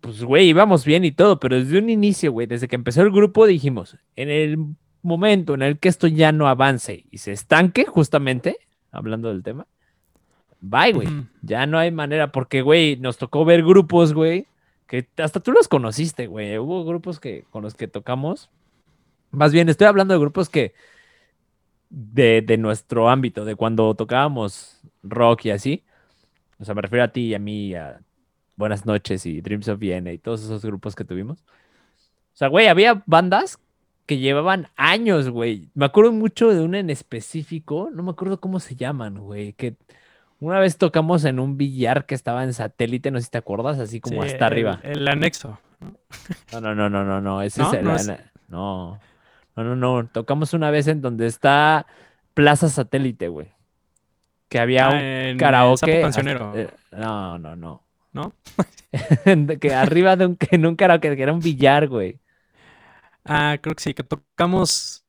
pues, 0.00 0.22
güey, 0.22 0.48
íbamos 0.48 0.84
bien 0.84 1.04
y 1.04 1.10
todo, 1.10 1.40
pero 1.40 1.56
desde 1.56 1.78
un 1.78 1.90
inicio, 1.90 2.30
güey, 2.30 2.46
desde 2.46 2.68
que 2.68 2.76
empezó 2.76 3.02
el 3.02 3.10
grupo 3.10 3.46
dijimos, 3.46 3.96
en 4.14 4.30
el 4.30 4.56
momento 5.02 5.54
en 5.54 5.62
el 5.62 5.78
que 5.78 5.88
esto 5.88 6.06
ya 6.06 6.30
no 6.30 6.46
avance 6.46 7.06
y 7.10 7.18
se 7.18 7.32
estanque, 7.32 7.86
justamente, 7.86 8.56
hablando 8.92 9.28
del 9.28 9.42
tema, 9.42 9.66
bye, 10.60 10.92
güey. 10.92 11.08
Ya 11.42 11.66
no 11.66 11.78
hay 11.78 11.90
manera, 11.90 12.32
porque, 12.32 12.62
güey, 12.62 12.96
nos 12.96 13.18
tocó 13.18 13.44
ver 13.44 13.62
grupos, 13.62 14.14
güey, 14.14 14.46
que 14.86 15.08
hasta 15.18 15.40
tú 15.40 15.52
los 15.52 15.68
conociste, 15.68 16.26
güey. 16.26 16.58
Hubo 16.58 16.84
grupos 16.84 17.20
que, 17.20 17.44
con 17.50 17.62
los 17.62 17.74
que 17.74 17.88
tocamos. 17.88 18.50
Más 19.30 19.52
bien, 19.52 19.68
estoy 19.68 19.86
hablando 19.86 20.14
de 20.14 20.20
grupos 20.20 20.48
que, 20.48 20.74
de, 21.90 22.42
de 22.42 22.58
nuestro 22.58 23.08
ámbito, 23.08 23.44
de 23.44 23.54
cuando 23.54 23.94
tocábamos 23.94 24.80
rock 25.02 25.46
y 25.46 25.50
así. 25.50 25.84
O 26.58 26.64
sea, 26.64 26.74
me 26.74 26.82
refiero 26.82 27.04
a 27.04 27.08
ti 27.08 27.28
y 27.28 27.34
a 27.34 27.38
mí, 27.38 27.74
a 27.74 28.00
Buenas 28.56 28.86
noches 28.86 29.26
y 29.26 29.42
Dreams 29.42 29.68
of 29.68 29.78
Vienna 29.78 30.12
y 30.12 30.18
todos 30.18 30.42
esos 30.42 30.64
grupos 30.64 30.94
que 30.94 31.04
tuvimos. 31.04 31.40
O 31.40 32.36
sea, 32.38 32.48
güey, 32.48 32.68
había 32.68 33.02
bandas 33.04 33.58
que 34.06 34.16
llevaban 34.16 34.68
años, 34.76 35.28
güey. 35.28 35.68
Me 35.74 35.84
acuerdo 35.84 36.12
mucho 36.12 36.48
de 36.48 36.62
una 36.62 36.78
en 36.78 36.88
específico, 36.88 37.90
no 37.92 38.02
me 38.02 38.12
acuerdo 38.12 38.40
cómo 38.40 38.58
se 38.58 38.74
llaman, 38.74 39.18
güey, 39.18 39.52
que 39.52 39.76
una 40.40 40.58
vez 40.60 40.76
tocamos 40.78 41.24
en 41.24 41.38
un 41.38 41.56
billar 41.56 42.06
que 42.06 42.14
estaba 42.14 42.44
en 42.44 42.52
satélite, 42.54 43.10
no 43.10 43.18
sé 43.18 43.24
si 43.26 43.30
te 43.30 43.38
acuerdas, 43.38 43.78
así 43.78 44.00
como 44.00 44.22
Sí, 44.22 44.28
hasta 44.28 44.46
el- 44.46 44.52
arriba. 44.52 44.80
El, 44.82 45.06
anexo. 45.08 45.58
No, 46.52 46.60
no, 46.60 46.74
no, 46.74 46.88
no, 46.90 47.04
no, 47.04 47.20
no, 47.20 47.42
ese 47.42 47.60
¿No? 47.62 47.68
es 47.68 47.78
el... 47.78 47.84
¿No 47.84 47.96
es? 47.96 48.06
No, 48.48 49.00
no, 49.56 49.64
no, 49.64 49.76
no, 49.76 50.06
tocamos 50.08 50.52
una 50.54 50.70
vez 50.70 50.86
en 50.88 51.00
donde 51.02 51.26
está 51.26 51.86
Plaza 52.34 52.68
Satélite, 52.68 53.28
güey. 53.28 53.48
Que 54.48 54.58
había 54.60 54.86
Ah, 54.86 54.90
un 54.90 54.96
en 54.98 55.38
karaoke. 55.38 56.04
Hasta- 56.04 56.20
eh, 56.54 56.68
no, 56.92 57.38
no, 57.38 57.56
no. 57.56 57.82
¿No? 58.12 58.32
Que 59.60 59.74
arriba 59.74 60.16
de 60.16 60.26
un, 60.26 60.38
en 60.50 60.64
un 60.66 60.76
karaoke, 60.76 61.14
que 61.16 61.22
era 61.22 61.32
un 61.32 61.40
billar, 61.40 61.88
güey. 61.88 62.18
Ah, 63.24 63.58
creo 63.60 63.74
que 63.74 63.82
sí, 63.82 63.92
que 63.92 64.04
tocamos, 64.04 65.04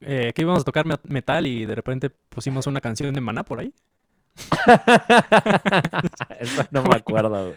eh, 0.00 0.32
que 0.34 0.42
íbamos 0.42 0.60
a 0.60 0.64
tocar 0.64 0.84
met- 0.84 1.00
metal 1.04 1.46
y 1.46 1.64
de 1.64 1.74
repente 1.74 2.10
pusimos 2.10 2.66
una 2.66 2.80
canción 2.80 3.12
de 3.14 3.20
Maná 3.22 3.42
por 3.42 3.60
ahí. 3.60 3.72
Eso 6.40 6.64
no 6.70 6.82
me 6.82 6.96
acuerdo, 6.96 7.46
güey. 7.46 7.56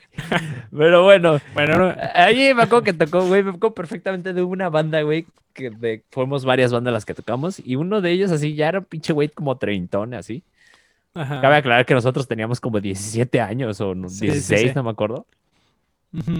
Pero 0.76 1.04
bueno, 1.04 1.40
Bueno, 1.54 1.78
no- 1.78 1.96
ahí 2.14 2.54
me 2.54 2.64
acuerdo 2.64 2.84
que 2.84 2.94
tocó, 2.94 3.26
güey, 3.26 3.44
me 3.44 3.50
acuerdo 3.52 3.74
perfectamente 3.74 4.34
de 4.34 4.44
una 4.44 4.70
banda, 4.70 5.02
güey, 5.02 5.26
que 5.54 5.70
de, 5.72 6.04
fuimos 6.12 6.46
varias 6.46 6.72
bandas 6.72 6.94
las 6.94 7.06
que 7.06 7.14
tocamos, 7.14 7.62
y 7.64 7.76
uno 7.76 8.02
de 8.02 8.12
ellos 8.12 8.32
así 8.32 8.56
ya 8.56 8.70
era 8.70 8.80
un 8.80 8.86
pinche 8.86 9.14
güey 9.14 9.30
como 9.30 9.58
treintón, 9.58 10.14
así. 10.14 10.44
ajá. 11.14 11.42
Cabe 11.42 11.56
aclarar 11.58 11.86
que 11.86 11.94
nosotros 11.96 12.28
teníamos 12.28 12.60
como 12.60 12.80
17 12.80 13.42
años 13.42 13.82
o 13.82 13.96
no- 13.96 14.10
Sí, 14.10 14.18
sí, 14.20 14.26
16, 14.28 14.62
sí. 14.62 14.72
no 14.76 14.84
me 14.84 14.92
acuerdo. 14.92 15.26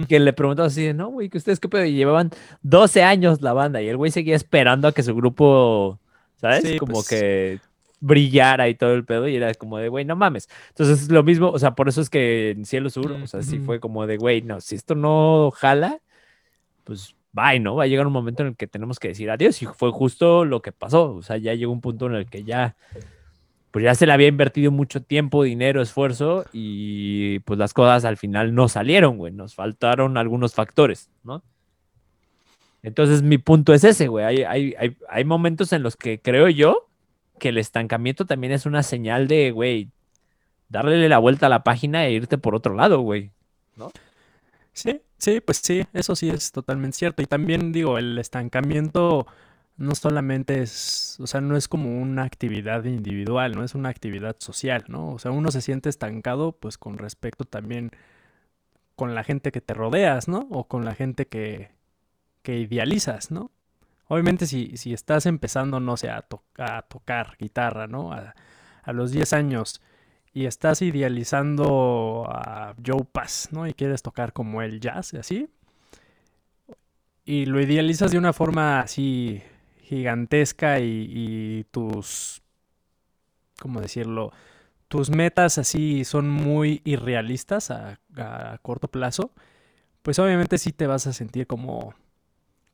Que 0.08 0.18
le 0.18 0.32
preguntaba 0.32 0.68
así 0.68 0.82
de, 0.82 0.94
no, 0.94 1.08
güey, 1.08 1.28
que 1.28 1.38
ustedes 1.38 1.60
qué 1.60 1.68
pedo, 1.68 1.84
y 1.84 1.92
llevaban 1.92 2.30
12 2.62 3.02
años 3.02 3.42
la 3.42 3.52
banda, 3.52 3.82
y 3.82 3.88
el 3.88 3.96
güey 3.96 4.10
seguía 4.10 4.34
esperando 4.34 4.88
a 4.88 4.92
que 4.92 5.02
su 5.02 5.14
grupo, 5.14 5.98
¿sabes? 6.36 6.78
Como 6.80 6.94
pues. 6.94 7.08
que 7.08 7.60
brillara 8.00 8.68
y 8.68 8.74
todo 8.74 8.94
el 8.94 9.04
pedo, 9.04 9.28
y 9.28 9.36
era 9.36 9.52
como 9.54 9.78
de, 9.78 9.88
güey, 9.88 10.04
no 10.04 10.16
mames. 10.16 10.48
Entonces, 10.68 11.10
lo 11.10 11.22
mismo, 11.22 11.50
o 11.50 11.58
sea, 11.58 11.74
por 11.74 11.88
eso 11.88 12.00
es 12.00 12.10
que 12.10 12.50
en 12.50 12.64
Cielo 12.64 12.90
Sur, 12.90 13.12
o 13.12 13.26
sea, 13.26 13.42
sí 13.42 13.58
fue 13.58 13.80
como 13.80 14.06
de, 14.06 14.16
güey, 14.16 14.42
no, 14.42 14.60
si 14.60 14.74
esto 14.74 14.94
no 14.94 15.50
jala, 15.50 16.00
pues 16.84 17.14
bye, 17.32 17.60
¿no? 17.60 17.76
Va 17.76 17.84
a 17.84 17.86
llegar 17.86 18.06
un 18.06 18.12
momento 18.12 18.42
en 18.42 18.50
el 18.50 18.56
que 18.56 18.66
tenemos 18.66 18.98
que 18.98 19.08
decir 19.08 19.30
adiós, 19.30 19.60
y 19.62 19.66
fue 19.66 19.90
justo 19.90 20.44
lo 20.44 20.62
que 20.62 20.72
pasó, 20.72 21.14
o 21.14 21.22
sea, 21.22 21.36
ya 21.36 21.54
llegó 21.54 21.72
un 21.72 21.80
punto 21.80 22.06
en 22.06 22.14
el 22.14 22.26
que 22.26 22.44
ya, 22.44 22.76
pues 23.70 23.84
ya 23.84 23.94
se 23.94 24.06
le 24.06 24.12
había 24.12 24.28
invertido 24.28 24.70
mucho 24.70 25.02
tiempo, 25.02 25.42
dinero, 25.42 25.82
esfuerzo, 25.82 26.44
y 26.52 27.40
pues 27.40 27.58
las 27.58 27.74
cosas 27.74 28.04
al 28.04 28.16
final 28.16 28.54
no 28.54 28.68
salieron, 28.68 29.18
güey, 29.18 29.32
nos 29.32 29.54
faltaron 29.54 30.16
algunos 30.16 30.54
factores, 30.54 31.10
¿no? 31.24 31.42
Entonces, 32.80 33.22
mi 33.22 33.38
punto 33.38 33.74
es 33.74 33.82
ese, 33.82 34.06
güey. 34.06 34.24
Hay, 34.24 34.42
hay, 34.44 34.74
hay, 34.78 34.96
hay 35.08 35.24
momentos 35.24 35.72
en 35.72 35.82
los 35.82 35.96
que 35.96 36.20
creo 36.20 36.48
yo 36.48 36.87
que 37.38 37.50
el 37.50 37.58
estancamiento 37.58 38.26
también 38.26 38.52
es 38.52 38.66
una 38.66 38.82
señal 38.82 39.28
de, 39.28 39.50
güey, 39.50 39.90
darle 40.68 41.08
la 41.08 41.18
vuelta 41.18 41.46
a 41.46 41.48
la 41.48 41.64
página 41.64 42.06
e 42.06 42.12
irte 42.12 42.38
por 42.38 42.54
otro 42.54 42.74
lado, 42.74 43.00
güey. 43.00 43.30
Sí, 44.72 45.02
sí, 45.18 45.40
pues 45.40 45.58
sí, 45.58 45.84
eso 45.92 46.14
sí 46.14 46.30
es 46.30 46.52
totalmente 46.52 46.96
cierto. 46.96 47.22
Y 47.22 47.26
también 47.26 47.72
digo, 47.72 47.98
el 47.98 48.18
estancamiento 48.18 49.26
no 49.76 49.94
solamente 49.94 50.62
es, 50.62 51.16
o 51.20 51.26
sea, 51.26 51.40
no 51.40 51.56
es 51.56 51.68
como 51.68 52.00
una 52.00 52.24
actividad 52.24 52.84
individual, 52.84 53.52
no 53.52 53.64
es 53.64 53.74
una 53.74 53.88
actividad 53.88 54.36
social, 54.38 54.84
¿no? 54.88 55.12
O 55.14 55.18
sea, 55.18 55.30
uno 55.30 55.50
se 55.50 55.62
siente 55.62 55.88
estancado 55.88 56.52
pues 56.52 56.78
con 56.78 56.98
respecto 56.98 57.44
también 57.44 57.92
con 58.96 59.14
la 59.14 59.24
gente 59.24 59.52
que 59.52 59.60
te 59.60 59.74
rodeas, 59.74 60.28
¿no? 60.28 60.48
O 60.50 60.68
con 60.68 60.84
la 60.84 60.94
gente 60.94 61.26
que, 61.28 61.70
que 62.42 62.58
idealizas, 62.58 63.30
¿no? 63.30 63.52
Obviamente 64.08 64.46
si, 64.46 64.76
si 64.76 64.92
estás 64.92 65.26
empezando, 65.26 65.80
no 65.80 65.96
sé, 65.96 66.10
a, 66.10 66.26
a 66.58 66.82
tocar 66.82 67.36
guitarra, 67.38 67.86
¿no? 67.86 68.12
A, 68.12 68.34
a 68.82 68.92
los 68.92 69.12
10 69.12 69.32
años 69.34 69.82
y 70.32 70.46
estás 70.46 70.82
idealizando 70.82 72.26
a 72.28 72.74
Joe 72.84 73.04
Pass, 73.10 73.48
¿no? 73.52 73.66
Y 73.66 73.74
quieres 73.74 74.02
tocar 74.02 74.32
como 74.32 74.62
el 74.62 74.80
jazz, 74.80 75.14
así. 75.14 75.50
Y 77.24 77.46
lo 77.46 77.60
idealizas 77.60 78.10
de 78.10 78.18
una 78.18 78.32
forma 78.32 78.80
así 78.80 79.42
gigantesca 79.82 80.80
y, 80.80 81.06
y 81.10 81.64
tus, 81.64 82.42
¿cómo 83.60 83.80
decirlo? 83.80 84.32
Tus 84.88 85.10
metas 85.10 85.58
así 85.58 86.04
son 86.04 86.28
muy 86.30 86.80
irrealistas 86.84 87.70
a, 87.70 88.00
a 88.16 88.58
corto 88.62 88.88
plazo. 88.88 89.32
Pues 90.02 90.18
obviamente 90.18 90.56
sí 90.56 90.72
te 90.72 90.86
vas 90.86 91.06
a 91.06 91.12
sentir 91.12 91.46
como, 91.46 91.94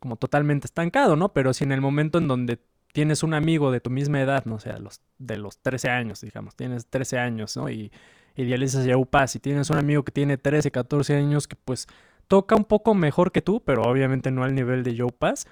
como 0.05 0.17
totalmente 0.17 0.67
estancado, 0.67 1.17
¿no? 1.17 1.33
Pero 1.33 1.55
si 1.55 1.65
en 1.65 1.73
el 1.73 1.81
momento 1.81 2.19
en 2.19 2.29
donde 2.29 2.59
tienes 2.93 3.23
un 3.23 3.33
amigo 3.33 3.73
de 3.73 3.81
tu 3.81 3.89
misma 3.89 4.21
edad, 4.21 4.45
no 4.45 4.61
sé, 4.61 4.69
a 4.69 4.77
los, 4.77 5.01
de 5.17 5.39
los 5.39 5.63
13 5.63 5.89
años, 5.89 6.21
digamos, 6.21 6.55
tienes 6.57 6.89
13 6.89 7.19
años, 7.19 7.57
¿no? 7.57 7.71
Y 7.71 7.91
idealizas 8.37 8.87
a 8.87 9.05
Paz 9.07 9.35
y 9.37 9.41
tienes 9.41 9.71
un 9.71 9.79
amigo 9.79 10.03
que 10.03 10.13
tiene 10.13 10.37
13, 10.37 10.71
14 10.71 11.17
años 11.17 11.49
que 11.49 11.57
pues 11.57 11.87
toca 12.29 12.55
un 12.55 12.67
poco 12.67 12.95
mejor 12.95 13.33
que 13.33 13.41
tú, 13.41 13.63
pero 13.65 13.85
obviamente 13.85 14.31
no 14.31 14.45
al 14.45 14.55
nivel 14.55 14.83
de 14.83 14.95
Joe 14.95 15.11
Pass, 15.11 15.47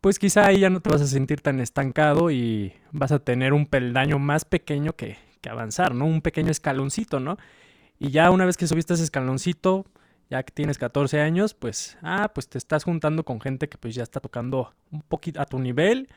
pues 0.00 0.18
quizá 0.18 0.46
ahí 0.46 0.60
ya 0.60 0.70
no 0.70 0.80
te 0.80 0.88
vas 0.88 1.02
a 1.02 1.06
sentir 1.06 1.42
tan 1.42 1.60
estancado 1.60 2.30
y 2.30 2.72
vas 2.92 3.12
a 3.12 3.18
tener 3.18 3.52
un 3.52 3.66
peldaño 3.66 4.18
más 4.18 4.46
pequeño 4.46 4.94
que, 4.94 5.18
que 5.42 5.50
avanzar, 5.50 5.94
¿no? 5.94 6.06
Un 6.06 6.22
pequeño 6.22 6.50
escaloncito, 6.50 7.20
¿no? 7.20 7.36
Y 7.98 8.12
ya 8.12 8.30
una 8.30 8.46
vez 8.46 8.56
que 8.56 8.66
subiste 8.66 8.94
ese 8.94 9.04
escaloncito, 9.04 9.84
ya 10.30 10.42
que 10.44 10.52
tienes 10.52 10.78
14 10.78 11.20
años, 11.20 11.54
pues, 11.54 11.98
ah, 12.02 12.30
pues 12.32 12.48
te 12.48 12.56
estás 12.56 12.84
juntando 12.84 13.24
con 13.24 13.40
gente 13.40 13.68
que 13.68 13.76
pues 13.76 13.94
ya 13.94 14.02
está 14.04 14.20
tocando 14.20 14.72
un 14.92 15.02
poquito 15.02 15.40
a 15.40 15.46
tu 15.46 15.58
nivel 15.58 16.08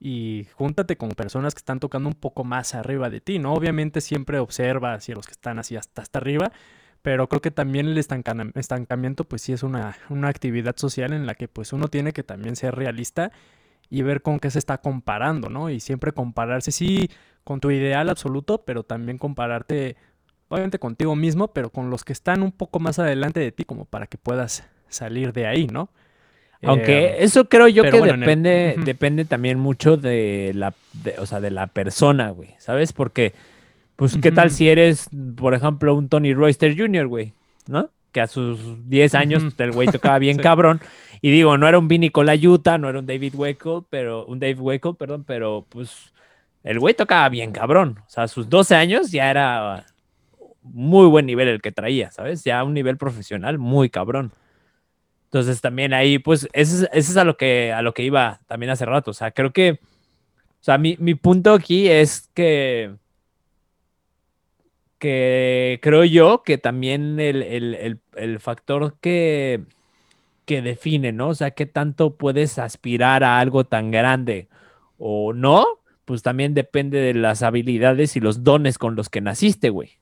y 0.00 0.48
júntate 0.54 0.96
con 0.96 1.10
personas 1.10 1.54
que 1.54 1.60
están 1.60 1.78
tocando 1.78 2.08
un 2.08 2.16
poco 2.16 2.42
más 2.42 2.74
arriba 2.74 3.08
de 3.08 3.20
ti, 3.20 3.38
¿no? 3.38 3.54
Obviamente 3.54 4.00
siempre 4.00 4.40
observa 4.40 4.94
hacia 4.94 5.14
los 5.14 5.26
que 5.26 5.32
están 5.32 5.60
así 5.60 5.76
hasta, 5.76 6.02
hasta 6.02 6.18
arriba, 6.18 6.50
pero 7.02 7.28
creo 7.28 7.40
que 7.40 7.52
también 7.52 7.86
el 7.86 7.98
estancamiento 7.98 9.24
pues 9.24 9.42
sí 9.42 9.52
es 9.52 9.62
una, 9.62 9.96
una 10.08 10.28
actividad 10.28 10.76
social 10.76 11.12
en 11.12 11.26
la 11.26 11.34
que 11.36 11.46
pues 11.46 11.72
uno 11.72 11.86
tiene 11.86 12.12
que 12.12 12.24
también 12.24 12.56
ser 12.56 12.74
realista 12.74 13.30
y 13.90 14.02
ver 14.02 14.22
con 14.22 14.40
qué 14.40 14.50
se 14.50 14.58
está 14.58 14.78
comparando, 14.78 15.50
¿no? 15.50 15.70
Y 15.70 15.78
siempre 15.78 16.12
compararse, 16.12 16.72
sí, 16.72 17.10
con 17.44 17.60
tu 17.60 17.70
ideal 17.70 18.08
absoluto, 18.08 18.64
pero 18.64 18.84
también 18.84 19.18
compararte, 19.18 19.96
obviamente 20.52 20.78
contigo 20.78 21.16
mismo, 21.16 21.48
pero 21.48 21.70
con 21.70 21.88
los 21.90 22.04
que 22.04 22.12
están 22.12 22.42
un 22.42 22.52
poco 22.52 22.78
más 22.78 22.98
adelante 22.98 23.40
de 23.40 23.52
ti, 23.52 23.64
como 23.64 23.86
para 23.86 24.06
que 24.06 24.18
puedas 24.18 24.64
salir 24.88 25.32
de 25.32 25.46
ahí, 25.46 25.66
¿no? 25.66 25.88
Aunque 26.64 27.06
Eh, 27.06 27.16
eso 27.20 27.48
creo 27.48 27.66
yo 27.68 27.82
que 27.82 27.90
bueno, 27.90 28.06
en 28.06 28.14
el- 28.14 28.20
depende, 28.20 28.74
depende 28.84 29.24
también 29.24 29.58
mucho 29.58 29.96
de 29.96 30.52
la, 30.54 30.74
de- 30.92 31.16
o 31.18 31.26
sea, 31.26 31.40
de 31.40 31.50
la 31.50 31.66
persona, 31.68 32.30
güey, 32.30 32.50
¿sabes? 32.58 32.92
Porque, 32.92 33.32
pues, 33.96 34.16
¿qué 34.22 34.30
tal 34.30 34.50
si 34.50 34.68
eres, 34.68 35.08
por 35.36 35.54
ejemplo, 35.54 35.94
un 35.94 36.08
Tony 36.08 36.34
Royster 36.34 36.76
Jr., 36.78 37.06
güey, 37.08 37.32
¿no? 37.66 37.88
Que 38.12 38.20
a 38.20 38.26
sus 38.26 38.88
10 38.88 39.14
años 39.14 39.42
pues, 39.42 39.58
el 39.58 39.72
güey 39.72 39.88
tocaba 39.88 40.18
bien 40.20 40.36
Sí. 40.36 40.42
cabrón. 40.42 40.80
Y 41.22 41.30
digo, 41.30 41.56
no 41.56 41.66
era 41.66 41.78
un 41.78 41.88
Vinny 41.88 42.10
Colaiuta, 42.10 42.76
no 42.78 42.88
era 42.90 42.98
un 42.98 43.06
David 43.06 43.34
Wakel, 43.34 43.82
pero, 43.88 44.26
un 44.26 44.38
Dave 44.38 44.60
Wakel, 44.60 44.94
perdón, 44.96 45.24
pero, 45.24 45.64
pues, 45.68 46.12
el 46.62 46.78
güey 46.78 46.94
tocaba 46.94 47.28
bien 47.28 47.50
cabrón. 47.52 47.98
O 48.06 48.10
sea, 48.10 48.24
a 48.24 48.28
sus 48.28 48.48
12 48.48 48.74
años 48.76 49.10
ya 49.10 49.30
era 49.30 49.86
muy 50.62 51.06
buen 51.08 51.26
nivel 51.26 51.48
el 51.48 51.62
que 51.62 51.72
traía, 51.72 52.10
¿sabes? 52.10 52.44
Ya 52.44 52.62
un 52.64 52.74
nivel 52.74 52.96
profesional 52.98 53.58
muy 53.58 53.90
cabrón. 53.90 54.32
Entonces 55.26 55.60
también 55.62 55.94
ahí, 55.94 56.18
pues, 56.18 56.48
eso 56.52 56.86
es, 56.92 57.16
a 57.16 57.24
lo 57.24 57.36
que 57.36 57.72
a 57.72 57.82
lo 57.82 57.94
que 57.94 58.02
iba 58.04 58.40
también 58.46 58.70
hace 58.70 58.84
rato. 58.86 59.12
O 59.12 59.14
sea, 59.14 59.30
creo 59.32 59.52
que, 59.52 59.72
o 59.72 59.78
sea, 60.64 60.78
mi, 60.78 60.96
mi 61.00 61.14
punto 61.16 61.54
aquí 61.54 61.88
es 61.88 62.30
que, 62.34 62.92
que 64.98 65.80
creo 65.82 66.04
yo 66.04 66.42
que 66.44 66.58
también 66.58 67.18
el, 67.20 67.42
el- 67.42 67.74
el- 67.74 68.00
el 68.16 68.38
factor 68.40 68.96
que, 69.00 69.62
que 70.46 70.62
define, 70.62 71.12
¿no? 71.12 71.30
O 71.30 71.34
sea, 71.34 71.52
qué 71.52 71.66
tanto 71.66 72.16
puedes 72.16 72.58
aspirar 72.58 73.24
a 73.24 73.40
algo 73.40 73.64
tan 73.66 73.90
grande 73.92 74.48
o 74.98 75.32
no, 75.34 75.66
pues 76.06 76.22
también 76.22 76.54
depende 76.54 77.00
de 77.00 77.14
las 77.14 77.42
habilidades 77.44 78.16
y 78.16 78.20
los 78.20 78.44
dones 78.44 78.78
con 78.78 78.96
los 78.96 79.10
que 79.10 79.20
naciste, 79.22 79.70
güey. 79.70 79.92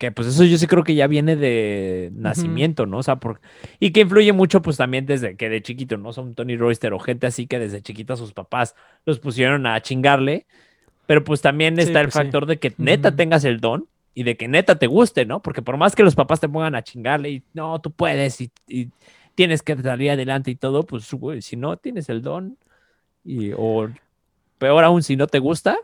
Que 0.00 0.12
pues 0.12 0.28
eso 0.28 0.44
yo 0.44 0.58
sí 0.58 0.66
creo 0.66 0.82
que 0.84 0.94
ya 0.96 1.06
viene 1.08 1.36
de 1.36 2.10
nacimiento, 2.14 2.86
¿no? 2.86 2.98
O 2.98 3.02
sea, 3.04 3.16
por... 3.16 3.40
y 3.80 3.92
que 3.92 4.00
influye 4.00 4.32
mucho 4.32 4.62
pues 4.62 4.78
también 4.78 5.06
desde 5.06 5.36
que 5.36 5.50
de 5.50 5.62
chiquito, 5.62 5.98
¿no? 5.98 6.14
Son 6.14 6.34
Tony 6.34 6.56
Royster 6.56 6.94
o 6.94 6.98
gente 6.98 7.26
así 7.28 7.46
que 7.46 7.58
desde 7.60 7.82
chiquita 7.82 8.16
sus 8.16 8.32
papás 8.32 8.74
los 9.06 9.20
pusieron 9.20 9.66
a 9.66 9.80
chingarle, 9.82 10.46
pero 11.06 11.24
pues 11.24 11.42
también 11.42 11.78
Sí, 11.78 11.82
está 11.82 12.00
el 12.00 12.08
pues 12.08 12.14
sí. 12.16 12.32
factor 12.32 12.46
de 12.46 12.58
que 12.58 12.74
neta 12.78 13.16
tengas 13.16 13.44
el 13.44 13.60
don 13.60 13.88
y 14.14 14.24
de 14.24 14.36
que 14.38 14.48
neta 14.48 14.78
te 14.78 14.86
guste, 14.88 15.26
¿no? 15.26 15.42
Porque 15.42 15.62
por 15.62 15.76
más 15.76 15.96
que 15.96 16.02
los 16.04 16.16
papás 16.16 16.40
te 16.40 16.48
pongan 16.48 16.74
a 16.76 16.82
chingarle 16.84 17.30
y 17.30 17.44
no, 17.54 17.80
tú 17.80 17.92
puedes 17.92 18.40
y, 18.40 18.50
y 18.68 18.90
tienes 19.34 19.62
que 19.62 19.76
salir 19.76 20.12
adelante 20.12 20.50
y 20.50 20.56
todo, 20.56 20.84
pues 20.86 21.12
güey, 21.14 21.42
si 21.42 21.56
no 21.56 21.76
tienes 21.78 22.08
el 22.10 22.22
don 22.22 22.58
y 23.24 23.52
o 23.56 23.88
peor 24.58 24.84
aún 24.84 25.02
si 25.02 25.16
no 25.16 25.26
te 25.26 25.38
gusta, 25.40 25.76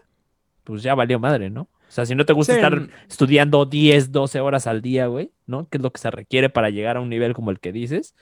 pues 0.64 0.82
ya 0.82 0.94
valió 0.94 1.18
madre, 1.20 1.50
¿no? 1.50 1.68
O 1.88 1.92
sea, 1.92 2.04
si 2.04 2.14
no 2.14 2.24
te 2.26 2.32
gusta 2.32 2.54
Sí, 2.54 2.58
estar 2.58 2.88
estudiando 3.08 3.64
10, 3.64 4.12
12 4.12 4.40
horas 4.40 4.66
al 4.66 4.82
día, 4.82 5.06
güey, 5.06 5.32
¿no? 5.46 5.68
Que 5.68 5.78
es 5.78 5.82
lo 5.82 5.92
que 5.92 6.00
se 6.00 6.10
requiere 6.10 6.50
para 6.50 6.70
llegar 6.70 6.96
a 6.96 7.00
un 7.00 7.08
nivel 7.08 7.32
como 7.34 7.50
el 7.50 7.60
que 7.60 7.72
dices, 7.72 8.14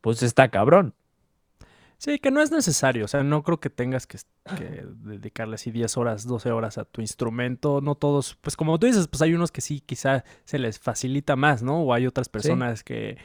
pues 0.00 0.22
está 0.22 0.48
cabrón. 0.48 0.94
Sí, 1.98 2.18
que 2.18 2.30
no 2.30 2.42
es 2.42 2.50
necesario, 2.50 3.04
o 3.04 3.08
sea, 3.08 3.22
no 3.22 3.42
creo 3.42 3.60
que 3.60 3.70
tengas 3.70 4.06
que, 4.06 4.18
que 4.58 4.84
dedicarle 5.04 5.54
así 5.54 5.70
10 5.70 5.96
horas, 5.96 6.26
12 6.26 6.50
horas 6.50 6.76
a 6.76 6.84
tu 6.84 7.00
instrumento, 7.00 7.80
no 7.80 7.94
todos, 7.94 8.36
pues 8.40 8.56
como 8.56 8.78
tú 8.78 8.86
dices, 8.86 9.08
pues 9.08 9.22
hay 9.22 9.32
unos 9.32 9.52
que 9.52 9.60
sí, 9.60 9.80
quizá 9.80 10.24
se 10.44 10.58
les 10.58 10.78
facilita 10.78 11.36
más, 11.36 11.62
¿no? 11.62 11.82
O 11.82 11.94
hay 11.94 12.06
otras 12.06 12.28
personas 12.28 12.82
que, 12.82 13.16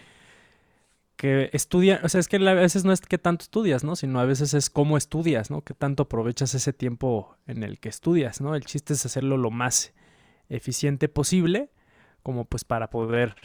que 1.19 1.49
estudian, 1.51 1.99
o 2.05 2.08
sea, 2.08 2.21
es 2.21 2.29
que 2.29 2.38
a 2.38 2.53
veces 2.53 2.86
no 2.86 2.93
es 2.93 3.01
que 3.01 3.17
tanto 3.17 3.43
estudias, 3.43 3.84
¿no? 3.84 3.97
Sino 3.97 4.21
a 4.21 4.25
veces 4.25 4.53
es 4.53 4.69
cómo 4.69 4.95
estudias, 4.95 5.51
¿no? 5.51 5.65
Que 5.65 5.73
tanto 5.73 6.03
aprovechas 6.03 6.55
ese 6.55 6.71
tiempo 6.71 7.36
en 7.45 7.63
el 7.63 7.77
que 7.82 7.89
estudias, 7.89 8.39
¿no? 8.39 8.55
El 8.55 8.63
chiste 8.63 8.93
es 8.93 9.05
hacerlo 9.05 9.36
lo 9.36 9.51
más 9.51 9.93
eficiente 10.47 11.10
posible, 11.10 11.71
como 12.23 12.45
pues 12.45 12.63
para 12.63 12.89
poder 12.89 13.36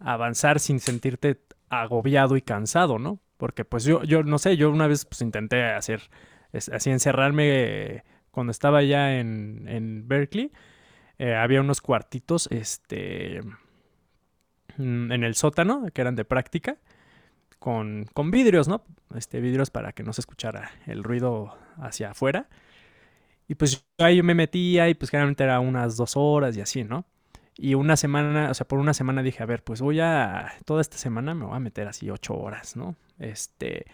avanzar 0.00 0.60
sin 0.60 0.80
sentirte 0.80 1.40
agobiado 1.70 2.36
y 2.36 2.42
cansado, 2.42 2.98
¿no? 2.98 3.20
Porque 3.38 3.64
pues 3.64 3.84
yo, 3.84 4.04
yo 4.04 4.22
no 4.22 4.36
sé, 4.36 4.58
yo 4.58 4.70
una 4.70 4.86
vez 4.86 5.06
pues 5.06 5.22
intenté 5.22 5.64
hacer, 5.64 6.02
así 6.52 6.90
encerrarme 6.90 8.04
cuando 8.30 8.50
estaba 8.50 8.82
ya 8.82 9.18
en, 9.18 9.66
en 9.66 10.06
Berkeley, 10.06 10.52
eh, 11.16 11.34
había 11.34 11.62
unos 11.62 11.80
cuartitos, 11.80 12.48
este, 12.52 13.40
mm, 14.76 15.10
en 15.10 15.24
el 15.24 15.34
sótano, 15.36 15.86
que 15.90 16.02
eran 16.02 16.16
de 16.16 16.26
práctica, 16.26 16.76
con, 17.64 18.30
vidrios, 18.30 18.68
¿no? 18.68 18.84
Este, 19.16 19.40
vidrios 19.40 19.70
para 19.70 19.92
que 19.92 20.02
no 20.02 20.12
se 20.12 20.20
escuchara 20.20 20.70
el 20.86 21.02
ruido 21.02 21.56
hacia 21.78 22.10
afuera. 22.10 22.46
Y 23.48 23.54
pues 23.54 23.86
ahí 23.96 24.22
me 24.22 24.34
metía 24.34 24.90
y 24.90 24.94
pues 24.94 25.10
generalmente 25.10 25.44
era 25.44 25.60
unas 25.60 25.96
dos 25.96 26.12
horas 26.14 26.54
y 26.58 26.60
así, 26.60 26.84
¿no? 26.84 27.06
Y 27.56 27.74
una 27.74 27.96
semana, 27.96 28.50
o 28.50 28.54
sea, 28.54 28.68
por 28.68 28.78
una 28.80 28.92
semana 28.92 29.22
dije, 29.22 29.42
a 29.42 29.46
ver, 29.46 29.64
pues 29.64 29.80
voy 29.80 29.98
a, 30.00 30.52
toda 30.66 30.82
esta 30.82 30.98
semana 30.98 31.34
me 31.34 31.46
voy 31.46 31.56
a 31.56 31.60
meter 31.60 31.88
así 31.88 32.10
ocho 32.10 32.34
horas, 32.34 32.76
¿no? 32.76 32.96
Este, 33.18 33.86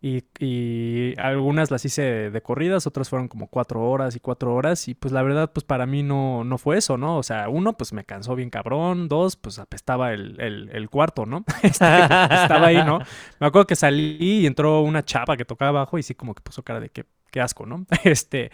y, 0.00 1.18
algunas 1.18 1.70
las 1.70 1.84
hice 1.84 2.30
de, 2.30 2.42
corridas, 2.42 2.86
otras 2.86 3.08
fueron 3.08 3.28
como 3.28 3.48
cuatro 3.48 3.82
horas 3.82 4.14
y 4.14 4.20
cuatro 4.20 4.54
horas. 4.54 4.88
Y 4.88 4.94
pues 4.94 5.12
la 5.12 5.22
verdad, 5.22 5.50
pues 5.52 5.64
para 5.64 5.86
mí 5.86 6.02
no, 6.02 6.44
no 6.44 6.58
fue 6.58 6.78
eso, 6.78 6.96
¿no? 6.96 7.16
O 7.18 7.22
sea, 7.22 7.48
uno, 7.48 7.76
pues 7.76 7.92
me 7.92 8.04
cansó 8.04 8.34
bien 8.34 8.50
cabrón. 8.50 9.08
Dos, 9.08 9.36
pues 9.36 9.58
apestaba 9.58 10.12
el, 10.12 10.40
el, 10.40 10.70
el 10.72 10.90
cuarto, 10.90 11.26
¿no? 11.26 11.44
Este, 11.62 11.84
estaba 11.84 12.66
ahí, 12.66 12.84
¿no? 12.84 13.00
Me 13.40 13.46
acuerdo 13.46 13.66
que 13.66 13.76
salí 13.76 14.16
y 14.20 14.46
entró 14.46 14.82
una 14.82 15.04
chapa 15.04 15.36
que 15.36 15.44
tocaba 15.44 15.80
abajo 15.80 15.98
y 15.98 16.02
sí 16.02 16.14
como 16.14 16.34
que 16.34 16.42
puso 16.42 16.62
cara 16.62 16.80
de 16.80 16.90
qué, 16.90 17.04
qué 17.30 17.40
asco, 17.40 17.66
¿no? 17.66 17.86
Este, 18.04 18.50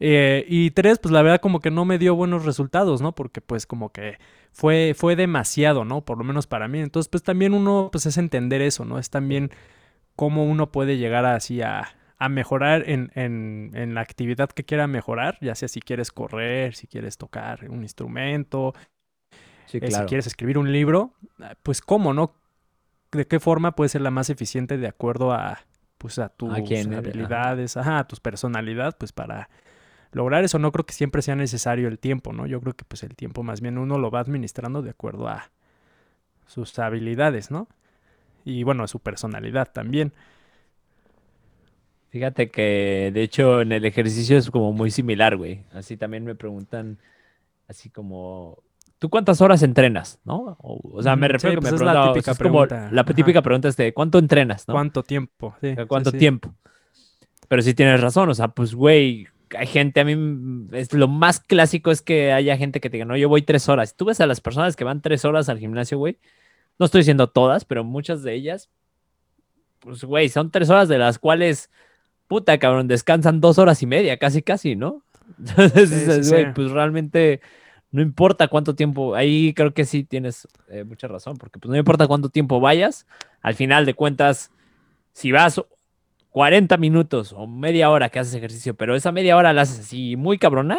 eh, 0.00 0.46
y 0.48 0.70
tres, 0.70 0.98
pues 0.98 1.12
la 1.12 1.22
verdad 1.22 1.40
como 1.40 1.60
que 1.60 1.70
no 1.70 1.84
me 1.84 1.98
dio 1.98 2.14
buenos 2.14 2.44
resultados, 2.46 3.02
¿no? 3.02 3.14
Porque 3.14 3.42
pues 3.42 3.66
como 3.66 3.92
que 3.92 4.18
fue, 4.50 4.94
fue 4.96 5.14
demasiado, 5.14 5.84
¿no? 5.84 6.00
Por 6.04 6.18
lo 6.18 6.24
menos 6.24 6.46
para 6.46 6.68
mí. 6.68 6.80
Entonces 6.80 7.08
pues 7.08 7.22
también 7.22 7.52
uno 7.52 7.90
pues 7.92 8.06
es 8.06 8.16
entender 8.16 8.62
eso, 8.62 8.84
¿no? 8.86 8.98
Es 8.98 9.10
también 9.10 9.50
cómo 10.20 10.44
uno 10.44 10.70
puede 10.70 10.98
llegar 10.98 11.24
así 11.24 11.62
a, 11.62 11.96
a 12.18 12.28
mejorar 12.28 12.86
en, 12.90 13.10
en, 13.14 13.70
en, 13.72 13.94
la 13.94 14.02
actividad 14.02 14.50
que 14.50 14.64
quiera 14.64 14.86
mejorar, 14.86 15.38
ya 15.40 15.54
sea 15.54 15.66
si 15.66 15.80
quieres 15.80 16.12
correr, 16.12 16.74
si 16.74 16.86
quieres 16.86 17.16
tocar 17.16 17.70
un 17.70 17.80
instrumento, 17.80 18.74
eh, 19.72 19.90
si 19.90 20.00
quieres 20.04 20.26
escribir 20.26 20.58
un 20.58 20.72
libro, 20.72 21.14
pues 21.62 21.80
cómo, 21.80 22.12
¿no? 22.12 22.34
¿De 23.12 23.26
qué 23.26 23.40
forma 23.40 23.74
puede 23.74 23.88
ser 23.88 24.02
la 24.02 24.10
más 24.10 24.28
eficiente 24.28 24.76
de 24.76 24.88
acuerdo 24.88 25.32
a, 25.32 25.60
pues, 25.96 26.18
a 26.18 26.28
tus 26.28 26.52
habilidades, 26.52 27.78
ajá, 27.78 28.00
a 28.00 28.06
tu 28.06 28.14
personalidad, 28.16 28.98
pues 28.98 29.12
para 29.12 29.48
lograr 30.12 30.44
eso 30.44 30.58
no 30.58 30.70
creo 30.70 30.84
que 30.84 30.92
siempre 30.92 31.22
sea 31.22 31.34
necesario 31.34 31.88
el 31.88 31.98
tiempo, 31.98 32.34
¿no? 32.34 32.44
Yo 32.44 32.60
creo 32.60 32.74
que 32.74 32.84
pues 32.84 33.04
el 33.04 33.16
tiempo 33.16 33.42
más 33.42 33.62
bien 33.62 33.78
uno 33.78 33.96
lo 33.96 34.10
va 34.10 34.20
administrando 34.20 34.82
de 34.82 34.90
acuerdo 34.90 35.28
a 35.28 35.50
sus 36.46 36.78
habilidades, 36.78 37.50
¿no? 37.50 37.68
Y 38.44 38.62
bueno, 38.62 38.86
su 38.86 38.98
personalidad 38.98 39.70
también. 39.72 40.12
Fíjate 42.10 42.50
que 42.50 43.10
de 43.14 43.22
hecho 43.22 43.60
en 43.60 43.70
el 43.72 43.84
ejercicio 43.84 44.36
es 44.36 44.50
como 44.50 44.72
muy 44.72 44.90
similar, 44.90 45.36
güey. 45.36 45.62
Así 45.72 45.96
también 45.96 46.24
me 46.24 46.34
preguntan, 46.34 46.98
así 47.68 47.88
como, 47.88 48.58
¿tú 48.98 49.08
cuántas 49.10 49.40
horas 49.40 49.62
entrenas? 49.62 50.18
¿No? 50.24 50.56
O, 50.60 51.02
sea, 51.02 51.14
me 51.14 51.28
refiero 51.28 51.52
a 51.52 51.54
que 51.56 51.60
pues 51.60 51.72
me 51.72 51.76
es 51.76 51.82
la 51.82 52.12
típica 52.12 52.34
pregunta. 52.34 52.88
la 52.90 53.04
típica 53.04 53.42
pregunta 53.42 53.68
es 53.68 53.76
de 53.76 53.94
¿cuánto 53.94 54.18
entrenas? 54.18 54.66
¿no? 54.66 54.74
¿Cuánto 54.74 55.04
tiempo? 55.04 55.54
Sí, 55.60 55.76
¿Cuánto 55.86 56.10
sí, 56.10 56.16
sí. 56.16 56.18
tiempo? 56.18 56.52
Pero 57.46 57.62
sí 57.62 57.74
tienes 57.74 58.00
razón, 58.00 58.28
o 58.28 58.34
sea, 58.34 58.48
pues, 58.48 58.74
güey, 58.74 59.26
hay 59.56 59.66
gente, 59.66 60.00
a 60.00 60.04
mí 60.04 60.68
es 60.72 60.92
lo 60.92 61.08
más 61.08 61.40
clásico 61.40 61.90
es 61.90 62.02
que 62.02 62.32
haya 62.32 62.56
gente 62.56 62.80
que 62.80 62.90
te 62.90 62.96
diga, 62.96 63.06
no, 63.06 63.16
yo 63.16 63.28
voy 63.28 63.42
tres 63.42 63.68
horas. 63.68 63.96
Tú 63.96 64.04
ves 64.04 64.20
a 64.20 64.26
las 64.26 64.40
personas 64.40 64.76
que 64.76 64.84
van 64.84 65.00
tres 65.00 65.24
horas 65.24 65.48
al 65.48 65.58
gimnasio, 65.58 65.98
güey. 65.98 66.18
No 66.80 66.86
estoy 66.86 67.02
diciendo 67.02 67.28
todas, 67.28 67.64
pero 67.64 67.84
muchas 67.84 68.22
de 68.24 68.34
ellas, 68.34 68.68
pues, 69.80 70.02
güey, 70.04 70.28
son 70.28 70.50
tres 70.50 70.68
horas 70.70 70.88
de 70.88 70.98
las 70.98 71.18
cuales, 71.18 71.70
puta, 72.26 72.58
cabrón, 72.58 72.88
descansan 72.88 73.40
dos 73.40 73.58
horas 73.58 73.82
y 73.82 73.86
media, 73.86 74.16
casi, 74.18 74.42
casi, 74.42 74.76
¿no? 74.76 75.02
Entonces, 75.38 75.88
Sí, 75.90 76.22
sí, 76.24 76.30
güey, 76.30 76.44
sí. 76.46 76.50
pues 76.54 76.70
realmente 76.70 77.40
no 77.92 78.02
importa 78.02 78.48
cuánto 78.48 78.74
tiempo, 78.74 79.14
ahí 79.14 79.52
creo 79.54 79.74
que 79.74 79.84
sí 79.84 80.04
tienes 80.04 80.46
eh, 80.68 80.84
mucha 80.84 81.08
razón, 81.08 81.36
porque 81.36 81.58
pues 81.58 81.70
no 81.70 81.76
importa 81.76 82.06
cuánto 82.06 82.28
tiempo 82.28 82.60
vayas, 82.60 83.06
al 83.42 83.54
final 83.54 83.84
de 83.86 83.94
cuentas, 83.94 84.50
si 85.12 85.32
vas 85.32 85.60
40 86.30 86.76
minutos 86.76 87.32
o 87.36 87.46
media 87.46 87.90
hora 87.90 88.08
que 88.08 88.20
haces 88.20 88.34
ejercicio, 88.34 88.74
pero 88.74 88.94
esa 88.94 89.10
media 89.12 89.36
hora 89.36 89.52
la 89.52 89.62
haces 89.62 89.80
así 89.80 90.14
muy 90.16 90.38
cabrona, 90.38 90.78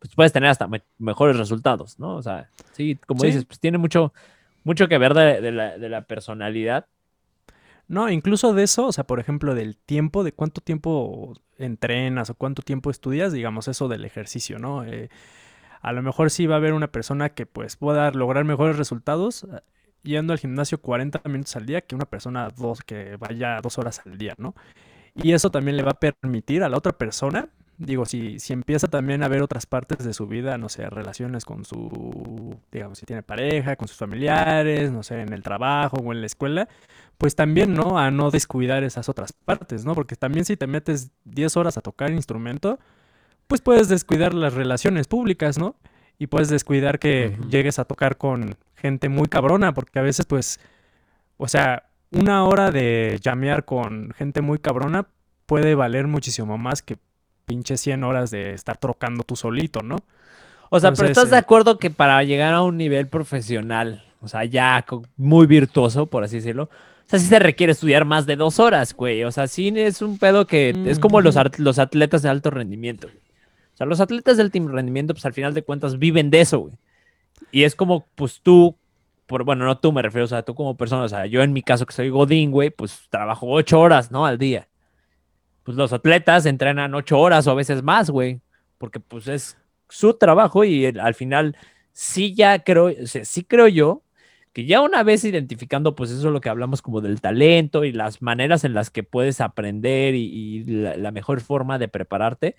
pues 0.00 0.14
puedes 0.14 0.32
tener 0.32 0.48
hasta 0.50 0.66
me- 0.66 0.82
mejores 0.98 1.36
resultados, 1.36 1.98
¿no? 2.00 2.16
O 2.16 2.22
sea, 2.22 2.50
sí, 2.72 2.98
como 3.06 3.20
dices, 3.24 3.44
pues 3.44 3.60
tiene 3.60 3.78
mucho, 3.78 4.12
mucho 4.64 4.88
que 4.88 4.98
ver 4.98 5.14
de, 5.14 5.40
de 5.40 5.52
la, 5.52 5.78
de 5.78 5.88
la 5.88 6.02
personalidad. 6.02 6.86
No, 7.88 8.08
incluso 8.08 8.54
de 8.54 8.62
eso, 8.62 8.86
o 8.86 8.92
sea, 8.92 9.04
por 9.04 9.18
ejemplo, 9.18 9.54
del 9.54 9.76
tiempo, 9.76 10.22
de 10.22 10.32
cuánto 10.32 10.60
tiempo 10.60 11.34
entrenas 11.58 12.30
o 12.30 12.34
cuánto 12.34 12.62
tiempo 12.62 12.90
estudias, 12.90 13.32
digamos, 13.32 13.66
eso 13.68 13.88
del 13.88 14.04
ejercicio, 14.04 14.58
¿no? 14.58 14.84
Eh, 14.84 15.10
a 15.80 15.92
lo 15.92 16.02
mejor 16.02 16.30
sí 16.30 16.46
va 16.46 16.54
a 16.54 16.58
haber 16.58 16.72
una 16.72 16.92
persona 16.92 17.30
que 17.30 17.46
pues 17.46 17.76
pueda 17.76 18.10
lograr 18.12 18.44
mejores 18.44 18.76
resultados 18.76 19.44
eh, 19.44 19.60
yendo 20.02 20.32
al 20.32 20.38
gimnasio 20.38 20.80
40 20.80 21.20
minutos 21.28 21.56
al 21.56 21.66
día 21.66 21.80
que 21.80 21.94
una 21.94 22.06
persona 22.06 22.48
dos, 22.56 22.82
que 22.82 23.16
vaya 23.16 23.60
dos 23.62 23.78
horas 23.78 24.02
al 24.06 24.18
día, 24.18 24.34
¿no? 24.38 24.54
Y 25.14 25.32
eso 25.32 25.50
también 25.50 25.76
le 25.76 25.82
va 25.82 25.92
a 25.92 26.00
permitir 26.00 26.62
a 26.62 26.68
la 26.68 26.76
otra 26.76 26.92
persona, 26.92 27.48
digo, 27.80 28.04
si, 28.04 28.38
si 28.38 28.52
empieza 28.52 28.88
también 28.88 29.22
a 29.22 29.28
ver 29.28 29.40
otras 29.42 29.64
partes 29.64 30.04
de 30.04 30.12
su 30.12 30.26
vida, 30.26 30.58
no 30.58 30.68
sé, 30.68 30.88
relaciones 30.90 31.46
con 31.46 31.64
su, 31.64 32.54
digamos, 32.70 32.98
si 32.98 33.06
tiene 33.06 33.22
pareja, 33.22 33.74
con 33.76 33.88
sus 33.88 33.96
familiares, 33.96 34.92
no 34.92 35.02
sé, 35.02 35.22
en 35.22 35.32
el 35.32 35.42
trabajo 35.42 35.96
o 35.96 36.12
en 36.12 36.20
la 36.20 36.26
escuela, 36.26 36.68
pues 37.16 37.34
también, 37.34 37.72
¿no? 37.72 37.98
A 37.98 38.10
no 38.10 38.30
descuidar 38.30 38.84
esas 38.84 39.08
otras 39.08 39.32
partes, 39.32 39.86
¿no? 39.86 39.94
Porque 39.94 40.14
también 40.14 40.44
si 40.44 40.58
te 40.58 40.66
metes 40.66 41.10
10 41.24 41.56
horas 41.56 41.78
a 41.78 41.80
tocar 41.80 42.10
instrumento, 42.10 42.78
pues 43.46 43.62
puedes 43.62 43.88
descuidar 43.88 44.34
las 44.34 44.52
relaciones 44.52 45.08
públicas, 45.08 45.58
¿no? 45.58 45.76
Y 46.18 46.26
puedes 46.26 46.50
descuidar 46.50 46.98
que 46.98 47.38
llegues 47.48 47.78
a 47.78 47.86
tocar 47.86 48.18
con 48.18 48.56
gente 48.76 49.08
muy 49.08 49.26
cabrona, 49.26 49.72
porque 49.72 49.98
a 49.98 50.02
veces, 50.02 50.26
pues, 50.26 50.60
o 51.38 51.48
sea, 51.48 51.88
una 52.10 52.44
hora 52.44 52.70
de 52.70 53.18
llamear 53.22 53.64
con 53.64 54.12
gente 54.12 54.42
muy 54.42 54.58
cabrona 54.58 55.08
puede 55.46 55.74
valer 55.74 56.08
muchísimo 56.08 56.58
más 56.58 56.82
que 56.82 56.98
pinche 57.46 57.76
100 57.76 58.04
horas 58.04 58.30
de 58.30 58.52
estar 58.54 58.76
trocando 58.76 59.24
tú 59.24 59.36
solito, 59.36 59.82
¿no? 59.82 59.96
O 60.70 60.78
sea, 60.78 60.92
pero 60.92 61.08
¿estás 61.08 61.30
de 61.30 61.36
eh, 61.36 61.40
acuerdo 61.40 61.78
que 61.78 61.90
para 61.90 62.22
llegar 62.22 62.54
a 62.54 62.62
un 62.62 62.76
nivel 62.76 63.08
profesional, 63.08 64.04
o 64.20 64.28
sea, 64.28 64.44
ya 64.44 64.84
muy 65.16 65.46
virtuoso, 65.46 66.06
por 66.06 66.22
así 66.22 66.36
decirlo, 66.36 66.64
o 66.64 67.10
sea, 67.10 67.18
sí 67.18 67.26
se 67.26 67.40
requiere 67.40 67.72
estudiar 67.72 68.04
más 68.04 68.24
de 68.24 68.36
dos 68.36 68.60
horas, 68.60 68.94
güey. 68.94 69.24
O 69.24 69.32
sea, 69.32 69.48
sí 69.48 69.72
es 69.74 70.00
un 70.00 70.16
pedo 70.18 70.46
que 70.46 70.72
es 70.86 71.00
como 71.00 71.20
los, 71.20 71.34
los 71.58 71.78
atletas 71.80 72.22
de 72.22 72.28
alto 72.28 72.50
rendimiento. 72.50 73.08
güey. 73.08 73.18
O 73.18 73.76
sea, 73.76 73.86
los 73.86 74.00
atletas 74.00 74.36
de 74.36 74.44
alto 74.44 74.68
rendimiento, 74.68 75.12
pues 75.12 75.26
al 75.26 75.32
final 75.32 75.52
de 75.52 75.62
cuentas 75.64 75.98
viven 75.98 76.30
de 76.30 76.40
eso, 76.40 76.60
güey. 76.60 76.74
Y 77.50 77.64
es 77.64 77.74
como, 77.74 78.06
pues 78.14 78.40
tú, 78.40 78.76
por, 79.26 79.42
bueno, 79.42 79.64
no 79.64 79.76
tú 79.78 79.90
me 79.90 80.02
refiero, 80.02 80.24
o 80.24 80.28
sea, 80.28 80.44
tú 80.44 80.54
como 80.54 80.76
persona, 80.76 81.02
o 81.02 81.08
sea, 81.08 81.26
yo 81.26 81.42
en 81.42 81.52
mi 81.52 81.62
caso 81.62 81.84
que 81.84 81.94
soy 81.94 82.10
Godín, 82.10 82.52
güey, 82.52 82.70
pues 82.70 83.08
trabajo 83.10 83.48
ocho 83.48 83.80
horas, 83.80 84.12
¿no? 84.12 84.24
Al 84.24 84.38
día. 84.38 84.68
Pues 85.62 85.76
los 85.76 85.92
atletas 85.92 86.46
entrenan 86.46 86.94
ocho 86.94 87.18
horas 87.18 87.46
o 87.46 87.50
a 87.50 87.54
veces 87.54 87.82
más, 87.82 88.10
güey. 88.10 88.40
Porque 88.78 89.00
pues 89.00 89.28
es 89.28 89.56
su 89.88 90.14
trabajo 90.14 90.64
y 90.64 90.86
el- 90.86 91.00
al 91.00 91.14
final 91.14 91.56
sí 91.92 92.34
ya 92.34 92.62
creo, 92.64 92.86
o 92.86 93.06
sea, 93.06 93.24
sí 93.24 93.44
creo 93.44 93.68
yo 93.68 94.02
que 94.52 94.64
ya 94.64 94.80
una 94.80 95.02
vez 95.04 95.24
identificando, 95.24 95.94
pues 95.94 96.10
eso 96.10 96.26
es 96.28 96.32
lo 96.32 96.40
que 96.40 96.48
hablamos 96.48 96.82
como 96.82 97.00
del 97.00 97.20
talento 97.20 97.84
y 97.84 97.92
las 97.92 98.20
maneras 98.22 98.64
en 98.64 98.74
las 98.74 98.90
que 98.90 99.02
puedes 99.04 99.40
aprender 99.40 100.14
y, 100.16 100.24
y 100.24 100.64
la, 100.64 100.96
la 100.96 101.12
mejor 101.12 101.40
forma 101.40 101.78
de 101.78 101.86
prepararte, 101.88 102.56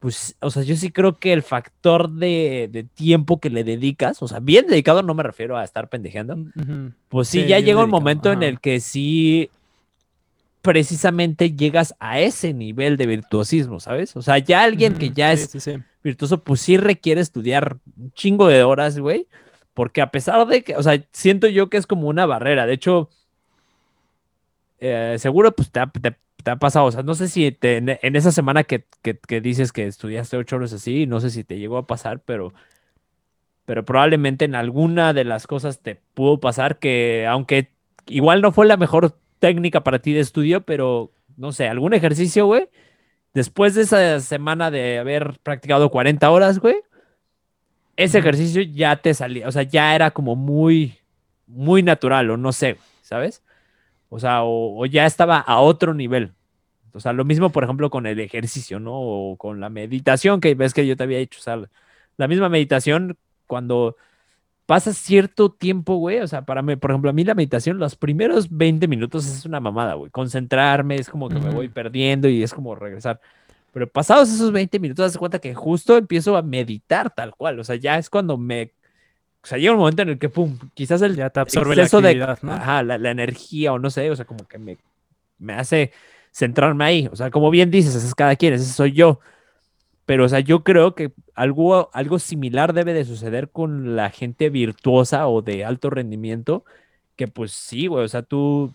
pues, 0.00 0.36
o 0.40 0.50
sea, 0.50 0.62
yo 0.64 0.76
sí 0.76 0.90
creo 0.90 1.16
que 1.18 1.32
el 1.32 1.42
factor 1.42 2.10
de, 2.10 2.68
de 2.70 2.84
tiempo 2.84 3.40
que 3.40 3.48
le 3.48 3.64
dedicas, 3.64 4.22
o 4.22 4.28
sea, 4.28 4.40
bien 4.40 4.66
dedicado 4.66 5.02
no 5.02 5.14
me 5.14 5.22
refiero 5.22 5.56
a 5.56 5.64
estar 5.64 5.88
pendejeando, 5.88 6.34
Ujú. 6.34 6.92
pues 7.08 7.28
sí, 7.28 7.42
Sí, 7.42 7.48
ya 7.48 7.58
llega 7.60 7.82
un 7.82 7.88
momento 7.90 8.30
en 8.30 8.42
el 8.42 8.60
que 8.60 8.80
sí 8.80 9.48
precisamente 10.64 11.52
llegas 11.52 11.94
a 12.00 12.20
ese 12.20 12.54
nivel 12.54 12.96
de 12.96 13.06
virtuosismo, 13.06 13.80
¿sabes? 13.80 14.16
O 14.16 14.22
sea, 14.22 14.38
ya 14.38 14.62
alguien 14.62 14.94
que 14.94 15.10
ya 15.10 15.36
sí, 15.36 15.42
es 15.42 15.50
sí, 15.50 15.60
sí. 15.60 15.76
virtuoso, 16.02 16.42
pues 16.42 16.62
sí 16.62 16.78
requiere 16.78 17.20
estudiar 17.20 17.76
un 17.98 18.12
chingo 18.12 18.48
de 18.48 18.62
horas, 18.64 18.98
güey. 18.98 19.28
Porque 19.74 20.00
a 20.00 20.10
pesar 20.10 20.46
de 20.46 20.64
que, 20.64 20.74
o 20.76 20.82
sea, 20.82 21.04
siento 21.12 21.48
yo 21.48 21.68
que 21.68 21.76
es 21.76 21.86
como 21.86 22.08
una 22.08 22.24
barrera. 22.24 22.64
De 22.64 22.72
hecho, 22.72 23.10
eh, 24.80 25.16
seguro 25.18 25.52
pues 25.54 25.70
te 25.70 25.80
ha, 25.80 25.86
te- 25.86 26.16
te 26.42 26.50
ha 26.50 26.56
pasado. 26.56 26.86
O 26.86 26.92
sea, 26.92 27.02
no 27.02 27.14
sé 27.14 27.28
si 27.28 27.52
te- 27.52 27.76
en, 27.76 27.90
en 28.00 28.16
esa 28.16 28.32
semana 28.32 28.64
que, 28.64 28.86
que- 29.02 29.18
que 29.18 29.40
dices 29.42 29.70
que 29.70 29.86
estudiaste 29.86 30.38
ocho 30.38 30.56
horas 30.56 30.72
así, 30.72 31.06
no 31.06 31.20
sé 31.20 31.28
si 31.30 31.44
te 31.44 31.58
llegó 31.58 31.76
a 31.76 31.86
pasar, 31.86 32.20
pero, 32.20 32.54
pero 33.66 33.84
probablemente 33.84 34.44
en 34.44 34.54
alguna 34.54 35.12
de 35.12 35.24
las 35.24 35.46
cosas 35.46 35.80
te 35.80 36.00
pudo 36.14 36.40
pasar 36.40 36.78
que, 36.78 37.26
aunque 37.28 37.68
igual 38.06 38.42
no 38.42 38.52
fue 38.52 38.66
la 38.66 38.76
mejor 38.76 39.16
técnica 39.44 39.84
para 39.84 39.98
ti 39.98 40.14
de 40.14 40.20
estudio, 40.20 40.62
pero 40.62 41.12
no 41.36 41.52
sé, 41.52 41.68
algún 41.68 41.92
ejercicio, 41.92 42.46
güey. 42.46 42.70
Después 43.34 43.74
de 43.74 43.82
esa 43.82 44.18
semana 44.20 44.70
de 44.70 44.98
haber 44.98 45.38
practicado 45.42 45.90
40 45.90 46.30
horas, 46.30 46.58
güey, 46.60 46.76
ese 47.94 48.20
ejercicio 48.20 48.62
ya 48.62 48.96
te 48.96 49.12
salía, 49.12 49.46
o 49.46 49.52
sea, 49.52 49.62
ya 49.64 49.94
era 49.94 50.12
como 50.12 50.34
muy, 50.34 50.94
muy 51.46 51.82
natural, 51.82 52.30
o 52.30 52.38
no 52.38 52.52
sé, 52.52 52.78
¿sabes? 53.02 53.42
O 54.08 54.18
sea, 54.18 54.44
o, 54.44 54.80
o 54.80 54.86
ya 54.86 55.04
estaba 55.04 55.40
a 55.40 55.60
otro 55.60 55.92
nivel. 55.92 56.32
O 56.94 57.00
sea, 57.00 57.12
lo 57.12 57.26
mismo, 57.26 57.50
por 57.50 57.64
ejemplo, 57.64 57.90
con 57.90 58.06
el 58.06 58.20
ejercicio, 58.20 58.80
¿no? 58.80 58.94
O 58.94 59.36
con 59.36 59.60
la 59.60 59.68
meditación 59.68 60.40
que 60.40 60.54
ves 60.54 60.72
que 60.72 60.86
yo 60.86 60.96
te 60.96 61.02
había 61.02 61.18
dicho, 61.18 61.38
o 61.38 61.42
sea, 61.42 61.60
la 62.16 62.28
misma 62.28 62.48
meditación 62.48 63.18
cuando 63.46 63.96
pasas 64.66 64.96
cierto 64.96 65.50
tiempo, 65.50 65.96
güey, 65.96 66.20
o 66.20 66.26
sea, 66.26 66.42
para 66.42 66.62
mí, 66.62 66.76
por 66.76 66.90
ejemplo, 66.90 67.10
a 67.10 67.12
mí 67.12 67.24
la 67.24 67.34
meditación, 67.34 67.78
los 67.78 67.96
primeros 67.96 68.48
20 68.50 68.88
minutos 68.88 69.26
es 69.26 69.44
una 69.44 69.60
mamada, 69.60 69.94
güey. 69.94 70.10
Concentrarme, 70.10 70.96
es 70.96 71.08
como 71.08 71.28
que 71.28 71.38
me 71.38 71.50
voy 71.50 71.68
perdiendo 71.68 72.28
y 72.28 72.42
es 72.42 72.54
como 72.54 72.74
regresar. 72.74 73.20
Pero 73.72 73.88
pasados 73.88 74.30
esos 74.32 74.52
20 74.52 74.78
minutos, 74.78 75.04
das 75.04 75.18
cuenta 75.18 75.40
que 75.40 75.54
justo 75.54 75.96
empiezo 75.96 76.36
a 76.36 76.42
meditar 76.42 77.12
tal 77.12 77.34
cual. 77.34 77.58
O 77.58 77.64
sea, 77.64 77.76
ya 77.76 77.98
es 77.98 78.08
cuando 78.08 78.38
me. 78.38 78.72
O 79.42 79.46
sea, 79.46 79.58
llega 79.58 79.72
un 79.72 79.80
momento 79.80 80.02
en 80.02 80.10
el 80.10 80.18
que, 80.18 80.28
pum, 80.28 80.58
quizás 80.74 81.02
el 81.02 81.16
Ya 81.16 81.28
te 81.28 81.40
absorbe 81.40 81.76
la 81.76 81.86
de. 81.86 82.22
Ajá, 82.22 82.82
la, 82.82 82.96
la 82.98 83.10
energía 83.10 83.72
o 83.72 83.78
no 83.78 83.90
sé, 83.90 84.10
o 84.10 84.16
sea, 84.16 84.24
como 84.24 84.46
que 84.46 84.58
me, 84.58 84.78
me 85.38 85.54
hace 85.54 85.92
centrarme 86.32 86.84
ahí. 86.84 87.08
O 87.12 87.16
sea, 87.16 87.30
como 87.30 87.50
bien 87.50 87.70
dices, 87.70 87.94
es 87.96 88.14
cada 88.14 88.36
quien, 88.36 88.54
ese 88.54 88.72
soy 88.72 88.92
yo. 88.92 89.20
Pero, 90.06 90.24
o 90.24 90.28
sea, 90.28 90.40
yo 90.40 90.64
creo 90.64 90.94
que 90.94 91.12
algo, 91.34 91.90
algo 91.92 92.18
similar 92.18 92.72
debe 92.74 92.92
de 92.92 93.04
suceder 93.04 93.50
con 93.50 93.96
la 93.96 94.10
gente 94.10 94.50
virtuosa 94.50 95.28
o 95.28 95.42
de 95.42 95.64
alto 95.64 95.90
rendimiento, 95.90 96.64
que 97.16 97.28
pues 97.28 97.52
sí, 97.52 97.86
güey, 97.86 98.04
o 98.04 98.08
sea, 98.08 98.22
tú 98.22 98.72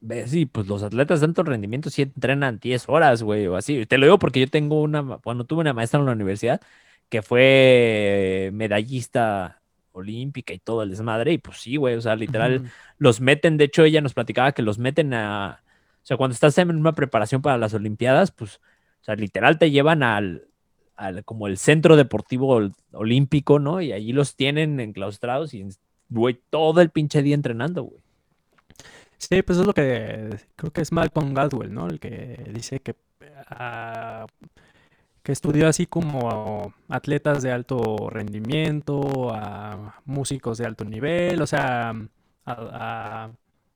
ves, 0.00 0.30
sí, 0.30 0.46
pues 0.46 0.66
los 0.66 0.82
atletas 0.82 1.20
de 1.20 1.26
alto 1.26 1.42
rendimiento 1.42 1.90
sí 1.90 2.02
entrenan 2.02 2.58
10 2.58 2.88
horas, 2.88 3.22
güey, 3.22 3.46
o 3.46 3.56
así. 3.56 3.86
Te 3.86 3.98
lo 3.98 4.06
digo 4.06 4.18
porque 4.18 4.40
yo 4.40 4.48
tengo 4.48 4.82
una, 4.82 5.02
bueno, 5.02 5.44
tuve 5.44 5.60
una 5.60 5.72
maestra 5.72 6.00
en 6.00 6.06
la 6.06 6.12
universidad 6.12 6.60
que 7.08 7.22
fue 7.22 8.50
medallista 8.52 9.60
olímpica 9.92 10.52
y 10.54 10.58
todo 10.58 10.82
el 10.82 10.90
desmadre, 10.90 11.32
y 11.32 11.38
pues 11.38 11.58
sí, 11.58 11.76
güey, 11.76 11.96
o 11.96 12.00
sea, 12.00 12.16
literal, 12.16 12.70
los 12.98 13.20
meten, 13.20 13.56
de 13.56 13.64
hecho, 13.64 13.84
ella 13.84 14.00
nos 14.00 14.14
platicaba 14.14 14.52
que 14.52 14.62
los 14.62 14.78
meten 14.78 15.12
a, 15.14 15.62
o 16.02 16.06
sea, 16.06 16.16
cuando 16.16 16.34
estás 16.34 16.56
en 16.58 16.70
una 16.70 16.92
preparación 16.92 17.42
para 17.42 17.58
las 17.58 17.74
Olimpiadas, 17.74 18.30
pues, 18.30 18.60
o 19.00 19.04
sea, 19.04 19.14
literal 19.16 19.58
te 19.58 19.70
llevan 19.70 20.02
al, 20.02 20.48
al 20.96 21.24
como 21.24 21.46
el 21.46 21.58
centro 21.58 21.96
deportivo 21.96 22.54
ol- 22.60 22.74
olímpico, 22.92 23.58
¿no? 23.58 23.80
Y 23.80 23.92
allí 23.92 24.12
los 24.12 24.36
tienen 24.36 24.80
enclaustrados 24.80 25.54
y, 25.54 25.66
todo 26.50 26.80
el 26.80 26.90
pinche 26.90 27.22
día 27.22 27.34
entrenando, 27.34 27.84
güey. 27.84 28.02
Sí, 29.18 29.42
pues 29.42 29.58
es 29.58 29.66
lo 29.66 29.74
que 29.74 30.30
creo 30.56 30.72
que 30.72 30.80
es 30.80 30.92
Malcolm 30.92 31.34
Gladwell, 31.34 31.72
¿no? 31.72 31.86
El 31.88 32.00
que 32.00 32.42
dice 32.52 32.80
que, 32.80 32.94
ah, 33.50 34.26
que 35.22 35.32
estudió 35.32 35.68
así 35.68 35.86
como 35.86 36.74
atletas 36.88 37.42
de 37.42 37.52
alto 37.52 38.08
rendimiento, 38.10 39.32
a 39.34 40.00
músicos 40.06 40.58
de 40.58 40.66
alto 40.66 40.84
nivel, 40.84 41.42
o 41.42 41.46
sea, 41.46 41.90
a, 41.90 43.26
a 43.26 43.30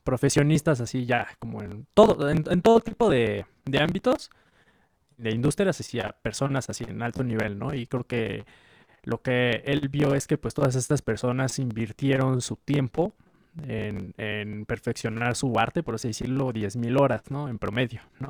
profesionistas 0.05 0.81
así 0.81 1.07
ya 1.07 1.29
como 1.39 1.63
en 1.63 1.87
todo, 1.95 2.31
en, 2.31 2.45
en 2.51 2.63
todo 2.63 2.81
tipo 2.81 3.11
de, 3.11 3.47
de 3.67 3.79
ámbitos, 3.81 4.31
de 5.17 5.31
industrias, 5.31 5.81
así 5.81 6.01
a 6.01 6.17
personas 6.23 6.69
así 6.71 6.85
en 6.85 7.03
alto 7.03 7.25
nivel, 7.25 7.59
¿no? 7.59 7.75
Y 7.75 7.87
creo 7.87 8.05
que 8.05 8.45
lo 9.03 9.23
que 9.23 9.63
él 9.67 9.89
vio 9.89 10.15
es 10.15 10.27
que 10.27 10.39
pues 10.39 10.55
todas 10.55 10.75
estas 10.77 11.03
personas 11.03 11.59
invirtieron 11.59 12.41
su 12.41 12.57
tiempo 12.57 13.15
en, 13.67 14.15
en 14.17 14.65
perfeccionar 14.67 15.37
su 15.37 15.59
arte, 15.59 15.83
por 15.83 15.97
así 15.97 16.09
decirlo, 16.09 16.53
10.000 16.53 17.01
horas, 17.01 17.23
¿no? 17.31 17.49
En 17.49 17.59
promedio, 17.59 18.01
¿no? 18.19 18.29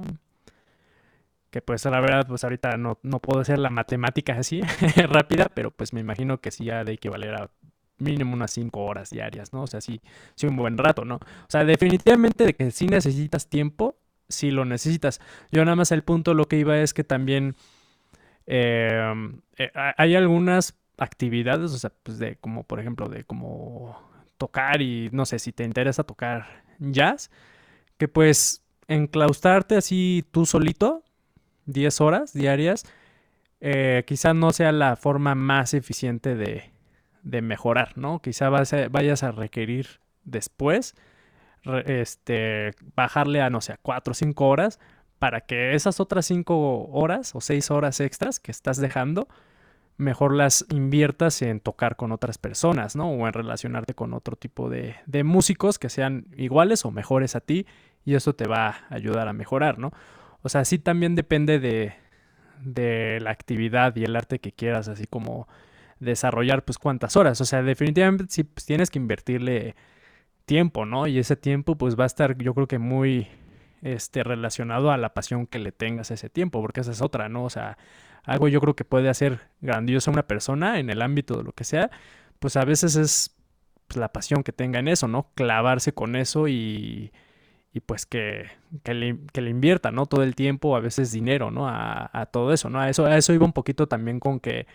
Que 1.51 1.62
pues 1.62 1.85
la 1.85 2.01
verdad, 2.01 2.26
pues 2.26 2.43
ahorita 2.43 2.76
no, 2.76 2.99
no 3.03 3.20
puedo 3.20 3.41
hacer 3.41 3.59
la 3.59 3.70
matemática 3.70 4.35
así 4.35 4.61
rápida, 5.09 5.49
pero 5.55 5.70
pues 5.70 5.93
me 5.93 6.01
imagino 6.01 6.41
que 6.41 6.51
sí 6.51 6.68
ha 6.70 6.82
de 6.85 6.93
equivaler 6.93 7.35
a 7.35 7.51
mínimo 7.99 8.35
unas 8.35 8.51
5 8.51 8.85
horas 8.85 9.11
diarias, 9.11 9.53
¿no? 9.53 9.62
O 9.62 9.66
sea, 9.66 9.80
sí, 9.80 10.01
sí 10.35 10.47
un 10.47 10.57
buen 10.57 10.76
rato, 10.76 11.05
¿no? 11.05 11.16
O 11.16 11.49
sea, 11.49 11.64
definitivamente 11.64 12.45
de 12.45 12.55
que 12.55 12.70
sí 12.70 12.87
necesitas 12.87 13.49
tiempo, 13.49 13.97
sí 14.29 14.51
lo 14.51 14.64
necesitas. 14.64 15.20
Yo 15.53 15.64
nada 15.64 15.77
más 15.77 15.93
el 15.93 16.03
punto 16.05 16.35
lo 16.35 16.47
que 16.47 16.59
iba 16.59 16.79
es 16.79 16.95
que 16.95 17.05
también 17.05 17.57
eh, 18.47 19.14
eh, 19.59 19.70
ha- 19.75 19.95
hay 19.97 20.14
algunas 20.16 20.75
actividades, 20.99 21.72
o 21.72 21.79
sea, 21.79 21.93
pues 22.03 22.18
de 22.18 22.37
como 22.37 22.64
por 22.64 22.81
ejemplo 22.81 23.09
de 23.09 23.25
como 23.25 23.99
tocar 24.39 24.83
y 24.83 25.09
no 25.12 25.27
sé 25.27 25.39
si 25.39 25.53
te 25.53 25.64
interesa 25.64 26.05
tocar 26.05 26.64
jazz, 26.79 27.31
que 27.99 28.09
pues 28.09 28.62
enclaustrarte 28.89 29.77
así 29.77 30.25
tú 30.31 30.47
solito 30.47 31.05
10 31.66 32.01
horas 32.01 32.33
diarias, 32.35 32.85
eh, 33.61 34.05
quizá 34.07 34.35
no 34.35 34.53
sea 34.53 34.72
la 34.72 34.97
forma 34.97 35.35
más 35.35 35.75
eficiente 35.75 36.35
de, 36.37 36.70
de 37.22 37.43
mejorar, 37.43 37.97
¿no? 37.97 38.20
Quizá 38.20 38.51
vayas 38.51 39.22
a 39.22 39.33
requerir 39.33 40.01
después 40.25 40.95
este, 41.86 42.72
bajarle 42.94 43.42
a, 43.42 43.50
no 43.50 43.60
sé, 43.60 43.72
a 43.72 43.78
4 43.80 44.12
o 44.12 44.14
5 44.14 44.46
horas 44.46 44.78
para 45.18 45.40
que 45.42 45.74
esas 45.74 46.00
otras 46.00 46.26
5 46.26 46.90
horas 46.92 47.34
o 47.34 47.40
6 47.40 47.70
horas 47.70 48.00
extras 48.00 48.40
que 48.40 48.50
estás 48.50 48.76
dejando, 48.78 49.28
mejor 49.96 50.34
las 50.34 50.66
inviertas 50.70 51.40
en 51.42 51.60
tocar 51.60 51.96
con 51.96 52.12
otras 52.12 52.36
personas, 52.38 52.96
¿no? 52.96 53.08
O 53.10 53.26
en 53.26 53.32
relacionarte 53.32 53.94
con 53.94 54.12
otro 54.12 54.36
tipo 54.36 54.68
de, 54.68 54.96
de 55.06 55.24
músicos 55.24 55.78
que 55.78 55.88
sean 55.88 56.26
iguales 56.36 56.84
o 56.84 56.90
mejores 56.90 57.36
a 57.36 57.40
ti 57.40 57.66
y 58.04 58.14
eso 58.14 58.34
te 58.34 58.46
va 58.46 58.68
a 58.68 58.94
ayudar 58.94 59.28
a 59.28 59.32
mejorar, 59.32 59.78
¿no? 59.78 59.92
O 60.42 60.48
sea, 60.48 60.64
sí 60.64 60.78
también 60.78 61.14
depende 61.14 61.58
de, 61.58 61.94
de 62.60 63.18
la 63.20 63.30
actividad 63.30 63.94
y 63.96 64.04
el 64.04 64.16
arte 64.16 64.40
que 64.40 64.52
quieras, 64.52 64.88
así 64.88 65.06
como 65.06 65.48
desarrollar, 66.00 66.64
pues 66.64 66.78
cuántas 66.78 67.16
horas. 67.16 67.40
O 67.40 67.44
sea, 67.44 67.62
definitivamente 67.62 68.26
sí 68.28 68.44
pues, 68.44 68.66
tienes 68.66 68.90
que 68.90 68.98
invertirle 68.98 69.74
tiempo, 70.45 70.86
¿no? 70.86 71.07
Y 71.07 71.18
ese 71.18 71.36
tiempo 71.36 71.76
pues 71.76 71.99
va 71.99 72.05
a 72.05 72.07
estar 72.07 72.36
yo 72.38 72.55
creo 72.55 72.68
que 72.68 72.78
muy 72.78 73.28
este, 73.82 74.24
relacionado 74.24 74.90
a 74.90 74.97
la 74.97 75.14
pasión 75.14 75.47
que 75.47 75.59
le 75.59 75.72
tengas 75.72 76.11
a 76.11 76.14
ese 76.14 76.30
tiempo, 76.30 76.61
porque 76.61 76.80
esa 76.80 76.92
es 76.92 77.03
otra, 77.03 77.28
¿no? 77.28 77.45
O 77.45 77.51
sea, 77.51 77.76
algo 78.24 78.49
yo 78.49 78.61
creo 78.61 78.74
que 78.74 78.84
puede 78.84 79.09
hacer 79.09 79.40
grandioso 79.61 80.11
a 80.11 80.14
una 80.14 80.26
persona 80.26 80.78
en 80.80 80.90
el 80.90 81.03
ámbito 81.03 81.36
de 81.36 81.45
lo 81.45 81.53
que 81.53 81.64
sea, 81.64 81.90
pues 82.38 82.57
a 82.57 82.64
veces 82.64 82.97
es 82.97 83.36
pues, 83.86 83.99
la 83.99 84.12
pasión 84.12 84.42
que 84.42 84.53
tenga 84.53 84.78
en 84.78 84.88
eso, 84.88 85.09
¿no? 85.09 85.30
Clavarse 85.34 85.92
con 85.92 86.16
eso 86.16 86.49
y, 86.49 87.12
y 87.72 87.80
pues 87.80 88.07
que, 88.07 88.47
que, 88.82 88.95
le, 88.95 89.18
que 89.32 89.42
le 89.42 89.51
invierta, 89.51 89.90
¿no? 89.90 90.07
Todo 90.07 90.22
el 90.22 90.34
tiempo, 90.34 90.76
a 90.76 90.80
veces 90.80 91.12
dinero, 91.12 91.51
¿no? 91.51 91.68
A, 91.68 92.11
a 92.12 92.26
todo 92.26 92.53
eso, 92.53 92.70
¿no? 92.70 92.80
A 92.80 92.88
eso, 92.88 93.07
a 93.07 93.16
eso 93.16 93.34
iba 93.34 93.45
un 93.45 93.53
poquito 93.53 93.86
también 93.86 94.20
con 94.20 94.40
que, 94.40 94.66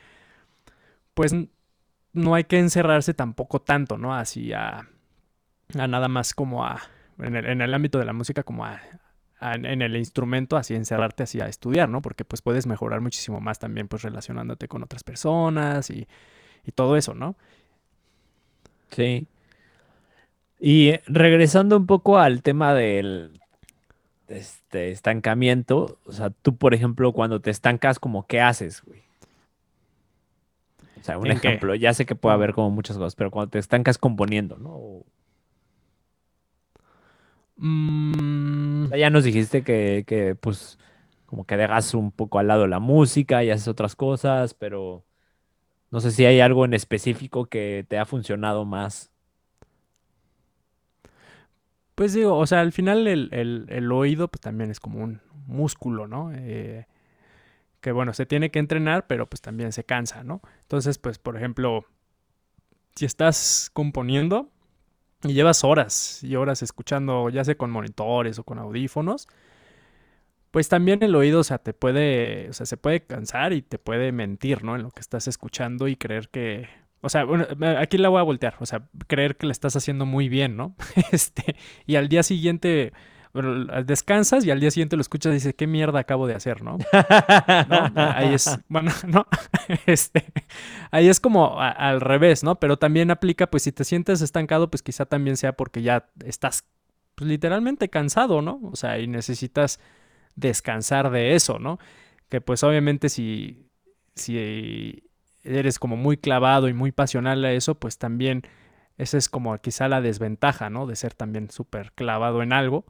pues, 1.16 1.36
no 2.14 2.36
hay 2.36 2.44
que 2.44 2.60
encerrarse 2.60 3.14
tampoco 3.14 3.62
tanto, 3.62 3.98
¿no? 3.98 4.16
Así 4.16 4.54
a, 4.54 4.88
a 5.78 5.88
nada 5.88 6.08
más 6.08 6.34
como 6.34 6.66
a, 6.66 6.82
en 7.20 7.36
el, 7.36 7.46
en 7.46 7.62
el 7.62 7.74
ámbito 7.74 8.00
de 8.00 8.06
la 8.06 8.14
música, 8.14 8.44
como 8.44 8.66
a, 8.66 8.82
a, 9.40 9.54
en 9.56 9.82
el 9.82 9.96
instrumento, 9.96 10.58
así 10.58 10.76
encerrarte 10.76 11.24
así 11.24 11.40
a 11.42 11.48
estudiar, 11.48 11.90
¿no? 11.90 12.02
Porque 12.02 12.26
pues 12.26 12.42
puedes 12.42 12.66
mejorar 12.66 13.02
muchísimo 13.02 13.40
más 13.40 13.60
también, 13.60 13.88
pues 13.88 14.02
relacionándote 14.02 14.68
con 14.68 14.84
otras 14.84 15.04
personas 15.04 15.90
y, 15.90 16.08
y 16.66 16.72
todo 16.72 16.98
eso, 16.98 17.14
¿no? 17.14 17.36
Sí. 18.92 19.28
Y 20.60 20.90
eh, 20.90 21.02
regresando 21.06 21.78
un 21.78 21.86
poco 21.86 22.18
al 22.18 22.42
tema 22.42 22.74
del 22.74 23.40
este, 24.28 24.92
estancamiento, 24.92 26.00
o 26.06 26.12
sea, 26.12 26.32
tú, 26.32 26.56
por 26.58 26.74
ejemplo, 26.74 27.14
cuando 27.14 27.40
te 27.40 27.52
estancas, 27.52 28.00
como, 28.00 28.26
¿qué 28.28 28.42
haces, 28.42 28.82
güey? 28.84 29.04
O 31.00 31.04
sea, 31.04 31.18
un 31.18 31.28
ejemplo, 31.28 31.76
ya 31.76 31.94
sé 31.94 32.06
que 32.06 32.16
puede 32.16 32.36
haber 32.36 32.54
como 32.54 32.72
muchas 32.72 32.98
cosas, 32.98 33.16
pero 33.16 33.32
cuando 33.32 33.52
te 33.52 33.60
estancas 33.60 33.98
componiendo, 33.98 34.58
¿no? 34.58 34.72
O 34.72 35.06
Mm, 37.60 38.94
ya 38.96 39.10
nos 39.10 39.24
dijiste 39.26 39.64
que, 39.64 40.04
que, 40.08 40.36
pues, 40.36 40.78
como 41.26 41.46
que 41.46 41.58
dejas 41.58 41.94
un 41.94 42.12
poco 42.12 42.40
al 42.40 42.48
lado 42.48 42.68
la 42.68 42.80
música 42.80 43.44
y 43.44 43.50
haces 43.52 43.68
otras 43.68 43.96
cosas, 43.96 44.54
pero 44.54 45.06
no 45.92 46.02
sé 46.02 46.12
si 46.12 46.26
hay 46.26 46.42
algo 46.42 46.66
en 46.66 46.74
específico 46.76 47.48
que 47.48 47.86
te 47.90 48.00
ha 48.00 48.06
funcionado 48.06 48.66
más. 48.66 49.12
pues 51.96 52.14
digo, 52.14 52.38
o 52.38 52.48
sea, 52.48 52.62
al 52.62 52.72
final 52.72 53.08
el, 53.08 53.30
el, 53.34 53.66
el 53.70 53.92
oído 53.92 54.30
pues 54.30 54.42
también 54.42 54.72
es 54.72 54.80
como 54.80 55.04
un 55.04 55.22
músculo, 55.48 56.08
¿no? 56.08 56.32
Eh, 56.34 56.88
que 57.82 57.92
bueno, 57.92 58.14
se 58.14 58.26
tiene 58.26 58.52
que 58.52 58.60
entrenar, 58.60 59.08
pero 59.08 59.28
pues 59.30 59.42
también 59.42 59.72
se 59.74 59.84
cansa, 59.86 60.24
¿no? 60.24 60.42
Entonces, 60.64 60.98
pues, 60.98 61.20
por 61.20 61.38
ejemplo, 61.38 61.86
si 62.96 63.06
estás 63.06 63.70
componiendo 63.74 64.50
y 65.24 65.34
llevas 65.34 65.64
horas 65.64 66.24
y 66.24 66.36
horas 66.36 66.62
escuchando, 66.62 67.30
ya 67.30 67.44
sea 67.44 67.56
con 67.56 67.72
monitores 67.72 68.40
o 68.40 68.44
con 68.44 68.60
audífonos, 68.60 69.28
pues 70.52 70.70
también 70.70 71.04
el 71.04 71.16
oído, 71.16 71.42
o 71.42 71.44
sea, 71.44 71.60
te 71.60 71.74
puede, 71.74 72.50
o 72.50 72.54
sea, 72.54 72.66
se 72.66 72.78
puede 72.78 73.06
cansar 73.06 73.54
y 73.54 73.62
te 73.62 73.78
puede 73.78 74.12
mentir, 74.12 74.64
¿no? 74.64 74.76
En 74.76 74.84
lo 74.84 74.92
que 74.92 75.02
estás 75.02 75.28
escuchando 75.28 75.88
y 75.88 75.96
creer 75.96 76.30
que, 76.30 76.68
o 77.02 77.10
sea, 77.10 77.24
bueno, 77.24 77.46
aquí 77.78 77.98
la 77.98 78.10
voy 78.10 78.20
a 78.20 78.24
voltear, 78.24 78.56
o 78.60 78.66
sea, 78.66 78.88
creer 79.08 79.36
que 79.36 79.46
le 79.46 79.52
estás 79.52 79.76
haciendo 79.76 80.06
muy 80.06 80.30
bien, 80.30 80.58
¿no? 80.58 80.76
Este, 81.12 81.56
y 81.86 81.96
al 81.96 82.10
día 82.10 82.24
siguiente, 82.24 82.94
bueno, 83.34 83.66
descansas 83.84 84.44
y 84.46 84.52
al 84.52 84.60
día 84.60 84.72
siguiente 84.72 84.96
lo 84.96 85.02
escuchas 85.02 85.32
y 85.32 85.36
dices, 85.36 85.54
¿qué 85.56 85.68
mierda 85.68 86.00
acabo 86.00 86.28
de 86.28 86.36
hacer, 86.36 86.64
no? 86.64 86.78
¿no? 87.70 87.92
Ahí 88.16 88.34
es, 88.34 88.60
bueno, 88.70 88.92
no, 89.08 89.26
este, 89.86 90.26
ahí 90.92 91.08
es 91.10 91.20
como 91.20 91.60
a- 91.62 91.70
al 91.70 92.02
revés, 92.02 92.44
¿no? 92.44 92.60
Pero 92.60 92.78
también 92.78 93.12
aplica, 93.12 93.48
pues 93.48 93.64
si 93.64 93.72
te 93.72 93.84
sientes 93.84 94.22
estancado, 94.22 94.70
pues 94.70 94.82
quizá 94.84 95.06
también 95.06 95.38
sea 95.38 95.54
porque 95.54 95.82
ya 95.82 96.10
estás, 96.26 96.66
pues 97.16 97.30
literalmente 97.30 97.90
cansado, 97.90 98.42
¿no? 98.42 98.60
O 98.64 98.76
sea, 98.76 99.00
y 99.00 99.08
necesitas 99.08 99.80
descansar 100.36 101.10
de 101.12 101.36
eso, 101.36 101.60
¿no? 101.60 101.80
Que 102.30 102.42
pues 102.42 102.64
obviamente 102.64 103.10
si, 103.10 103.68
si 104.16 105.04
eres 105.44 105.80
como 105.80 105.98
muy 105.98 106.18
clavado 106.18 106.68
y 106.68 106.74
muy 106.74 106.92
pasional 106.92 107.44
a 107.46 107.52
eso, 107.52 107.76
pues 107.76 107.98
también 107.98 108.44
esa 108.98 109.18
es 109.18 109.30
como 109.30 109.58
quizá 109.60 109.88
la 109.88 110.02
desventaja, 110.02 110.70
¿no? 110.70 110.86
De 110.86 110.96
ser 110.96 111.14
también 111.14 111.50
súper 111.52 111.92
clavado 111.94 112.44
en 112.44 112.54
algo, 112.54 112.86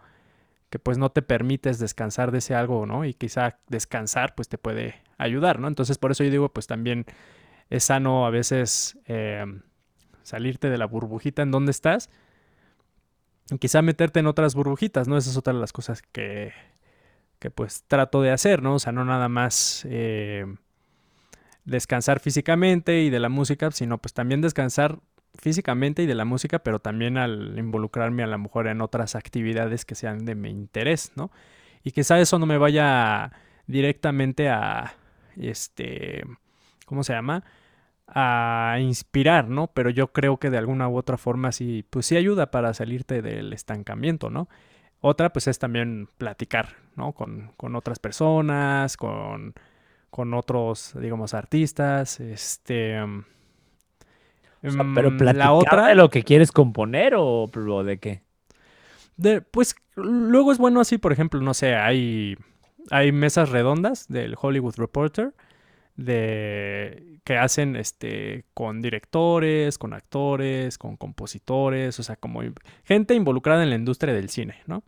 que 0.69 0.79
pues 0.79 0.97
no 0.97 1.09
te 1.11 1.21
permites 1.21 1.79
descansar 1.79 2.31
de 2.31 2.39
ese 2.39 2.55
algo, 2.55 2.85
¿no? 2.85 3.05
Y 3.05 3.13
quizá 3.13 3.57
descansar 3.67 4.35
pues 4.35 4.49
te 4.49 4.57
puede 4.57 4.95
ayudar, 5.17 5.59
¿no? 5.59 5.67
Entonces 5.67 5.97
por 5.97 6.11
eso 6.11 6.23
yo 6.23 6.31
digo 6.31 6.49
pues 6.49 6.67
también 6.67 7.05
es 7.69 7.85
sano 7.85 8.25
a 8.25 8.29
veces 8.29 8.97
eh, 9.05 9.45
salirte 10.23 10.69
de 10.69 10.77
la 10.77 10.85
burbujita 10.85 11.41
en 11.41 11.51
donde 11.51 11.71
estás 11.71 12.09
y 13.51 13.57
quizá 13.57 13.81
meterte 13.81 14.19
en 14.19 14.27
otras 14.27 14.53
burbujitas, 14.55 15.07
¿no? 15.07 15.17
Esa 15.17 15.31
es 15.31 15.37
otra 15.37 15.53
de 15.53 15.59
las 15.59 15.73
cosas 15.73 16.01
que, 16.01 16.53
que 17.39 17.49
pues 17.49 17.83
trato 17.87 18.21
de 18.21 18.31
hacer, 18.31 18.61
¿no? 18.61 18.75
O 18.75 18.79
sea, 18.79 18.91
no 18.91 19.05
nada 19.05 19.29
más... 19.29 19.85
Eh, 19.89 20.45
descansar 21.69 22.19
físicamente 22.19 23.01
y 23.01 23.09
de 23.09 23.19
la 23.19 23.29
música, 23.29 23.71
sino 23.71 23.97
pues 23.99 24.13
también 24.13 24.41
descansar 24.41 24.99
físicamente 25.41 26.03
y 26.03 26.05
de 26.05 26.15
la 26.15 26.25
música, 26.25 26.59
pero 26.59 26.79
también 26.79 27.17
al 27.17 27.57
involucrarme 27.57 28.23
a 28.23 28.27
lo 28.27 28.37
mejor 28.37 28.67
en 28.67 28.81
otras 28.81 29.15
actividades 29.15 29.85
que 29.85 29.95
sean 29.95 30.25
de 30.25 30.35
mi 30.35 30.49
interés, 30.49 31.11
¿no? 31.15 31.31
Y 31.83 31.91
quizá 31.91 32.19
eso 32.19 32.39
no 32.39 32.45
me 32.45 32.57
vaya 32.57 33.31
directamente 33.67 34.49
a, 34.49 34.95
este, 35.37 36.23
¿cómo 36.85 37.03
se 37.03 37.13
llama? 37.13 37.43
A 38.07 38.77
inspirar, 38.81 39.47
¿no? 39.47 39.67
Pero 39.67 39.89
yo 39.89 40.11
creo 40.11 40.37
que 40.37 40.49
de 40.49 40.57
alguna 40.57 40.89
u 40.89 40.97
otra 40.97 41.17
forma 41.17 41.51
sí, 41.51 41.85
pues 41.89 42.05
sí 42.05 42.17
ayuda 42.17 42.51
para 42.51 42.73
salirte 42.73 43.21
del 43.21 43.53
estancamiento, 43.53 44.29
¿no? 44.29 44.49
Otra, 45.01 45.31
pues 45.31 45.47
es 45.47 45.59
también 45.59 46.09
platicar, 46.17 46.75
¿no? 46.95 47.13
Con, 47.13 47.53
con 47.55 47.75
otras 47.75 47.99
personas, 47.99 48.97
con, 48.97 49.53
con 50.09 50.33
otros, 50.33 50.93
digamos, 50.99 51.33
artistas, 51.33 52.19
este 52.19 52.97
pero 54.61 55.11
mm, 55.11 55.17
la 55.35 55.53
otra 55.53 55.87
de 55.87 55.95
lo 55.95 56.09
que 56.09 56.23
quieres 56.23 56.51
componer 56.51 57.13
o, 57.15 57.47
de 57.83 57.97
qué? 57.99 58.21
De, 59.17 59.41
pues 59.41 59.75
luego 59.95 60.51
es 60.51 60.57
bueno 60.57 60.79
así, 60.79 60.97
por 60.97 61.11
ejemplo, 61.11 61.41
no 61.41 61.53
sé, 61.53 61.75
hay, 61.75 62.37
hay 62.89 63.11
mesas 63.11 63.49
redondas 63.49 64.07
del 64.07 64.35
Hollywood 64.39 64.75
Reporter 64.77 65.33
de 65.95 67.19
que 67.25 67.37
hacen 67.37 67.75
este 67.75 68.45
con 68.53 68.81
directores, 68.81 69.77
con 69.77 69.93
actores, 69.93 70.77
con 70.77 70.95
compositores, 70.95 71.99
o 71.99 72.03
sea, 72.03 72.15
como 72.15 72.41
gente 72.85 73.15
involucrada 73.15 73.63
en 73.63 73.69
la 73.69 73.75
industria 73.75 74.13
del 74.13 74.29
cine, 74.29 74.55
¿no? 74.65 74.83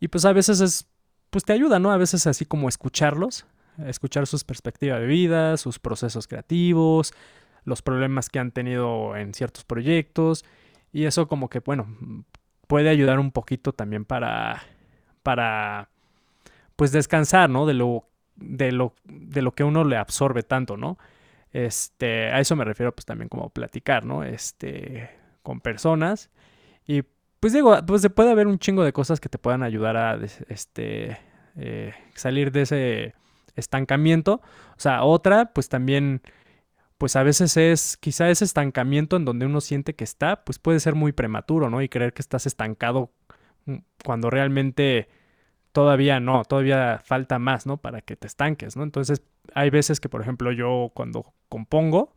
Y 0.00 0.08
pues 0.08 0.26
a 0.26 0.32
veces 0.34 0.60
es 0.60 0.86
pues 1.30 1.44
te 1.44 1.52
ayuda, 1.52 1.78
¿no? 1.78 1.90
A 1.92 1.96
veces 1.96 2.26
así 2.26 2.44
como 2.44 2.68
escucharlos, 2.68 3.46
escuchar 3.86 4.26
sus 4.26 4.44
perspectivas 4.44 5.00
de 5.00 5.06
vida, 5.06 5.56
sus 5.56 5.78
procesos 5.78 6.28
creativos, 6.28 7.12
los 7.64 7.82
problemas 7.82 8.28
que 8.28 8.38
han 8.38 8.52
tenido 8.52 9.16
en 9.16 9.34
ciertos 9.34 9.64
proyectos 9.64 10.44
y 10.92 11.04
eso 11.04 11.26
como 11.28 11.48
que, 11.48 11.60
bueno, 11.60 11.86
puede 12.66 12.88
ayudar 12.88 13.18
un 13.18 13.32
poquito 13.32 13.72
también 13.72 14.04
para, 14.04 14.62
para, 15.22 15.88
pues 16.76 16.92
descansar, 16.92 17.50
¿no? 17.50 17.66
De 17.66 17.74
lo, 17.74 18.08
de 18.36 18.72
lo, 18.72 18.94
de 19.04 19.42
lo 19.42 19.52
que 19.52 19.64
uno 19.64 19.84
le 19.84 19.96
absorbe 19.96 20.42
tanto, 20.42 20.76
¿no? 20.76 20.98
Este, 21.52 22.32
a 22.32 22.40
eso 22.40 22.56
me 22.56 22.64
refiero 22.64 22.92
pues 22.92 23.04
también 23.04 23.28
como 23.28 23.50
platicar, 23.50 24.04
¿no? 24.04 24.24
Este, 24.24 25.10
con 25.42 25.60
personas 25.60 26.30
y 26.86 27.02
pues 27.40 27.52
digo, 27.52 27.76
pues 27.86 28.00
se 28.02 28.10
puede 28.10 28.30
haber 28.30 28.46
un 28.46 28.58
chingo 28.58 28.84
de 28.84 28.92
cosas 28.92 29.20
que 29.20 29.28
te 29.28 29.38
puedan 29.38 29.62
ayudar 29.62 29.96
a, 29.96 30.18
este, 30.48 31.18
eh, 31.56 31.92
salir 32.14 32.50
de 32.52 32.62
ese 32.62 33.14
estancamiento. 33.54 34.40
O 34.70 34.80
sea, 34.80 35.04
otra, 35.04 35.52
pues 35.52 35.68
también 35.68 36.22
pues 36.98 37.16
a 37.16 37.22
veces 37.22 37.56
es 37.56 37.96
quizá 37.96 38.30
ese 38.30 38.44
estancamiento 38.44 39.16
en 39.16 39.24
donde 39.24 39.46
uno 39.46 39.60
siente 39.60 39.94
que 39.94 40.04
está, 40.04 40.44
pues 40.44 40.58
puede 40.58 40.80
ser 40.80 40.94
muy 40.94 41.12
prematuro, 41.12 41.70
¿no? 41.70 41.82
Y 41.82 41.88
creer 41.88 42.12
que 42.12 42.22
estás 42.22 42.46
estancado 42.46 43.12
mm, 43.66 43.78
cuando 44.04 44.30
realmente 44.30 45.08
todavía 45.72 46.20
no, 46.20 46.44
todavía 46.44 47.00
falta 47.04 47.38
más, 47.38 47.66
¿no? 47.66 47.78
Para 47.78 48.00
que 48.02 48.16
te 48.16 48.26
estanques, 48.26 48.76
¿no? 48.76 48.84
Entonces 48.84 49.22
hay 49.54 49.70
veces 49.70 50.00
que, 50.00 50.08
por 50.08 50.22
ejemplo, 50.22 50.52
yo 50.52 50.92
cuando 50.94 51.34
compongo, 51.48 52.14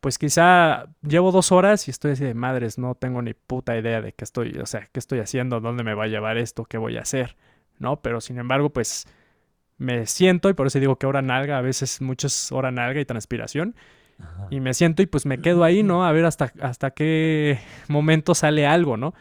pues 0.00 0.18
quizá 0.18 0.86
llevo 1.02 1.32
dos 1.32 1.52
horas 1.52 1.86
y 1.88 1.90
estoy 1.90 2.12
así 2.12 2.24
de 2.24 2.34
madres, 2.34 2.78
no 2.78 2.94
tengo 2.94 3.20
ni 3.22 3.34
puta 3.34 3.76
idea 3.76 4.00
de 4.00 4.12
qué 4.14 4.24
estoy, 4.24 4.58
o 4.58 4.66
sea, 4.66 4.88
qué 4.92 4.98
estoy 4.98 5.20
haciendo, 5.20 5.60
dónde 5.60 5.84
me 5.84 5.94
va 5.94 6.04
a 6.04 6.08
llevar 6.08 6.38
esto, 6.38 6.64
qué 6.64 6.78
voy 6.78 6.96
a 6.96 7.02
hacer, 7.02 7.36
¿no? 7.78 8.00
Pero 8.00 8.20
sin 8.22 8.38
embargo, 8.38 8.70
pues 8.70 9.06
me 9.80 10.04
siento, 10.04 10.50
y 10.50 10.54
por 10.54 10.66
eso 10.66 10.78
digo 10.78 10.96
que 10.96 11.06
hora 11.06 11.22
nalga, 11.22 11.56
a 11.56 11.62
veces 11.62 12.02
muchos 12.02 12.52
hora 12.52 12.70
nalga 12.70 13.00
y 13.00 13.06
transpiración, 13.06 13.74
y 14.50 14.60
me 14.60 14.74
siento 14.74 15.00
y 15.00 15.06
pues 15.06 15.24
me 15.24 15.38
quedo 15.38 15.64
ahí, 15.64 15.82
¿no? 15.82 16.04
A 16.04 16.12
ver 16.12 16.26
hasta, 16.26 16.52
hasta 16.60 16.90
qué 16.90 17.58
momento 17.88 18.34
sale 18.34 18.66
algo, 18.66 18.98
¿no? 18.98 19.14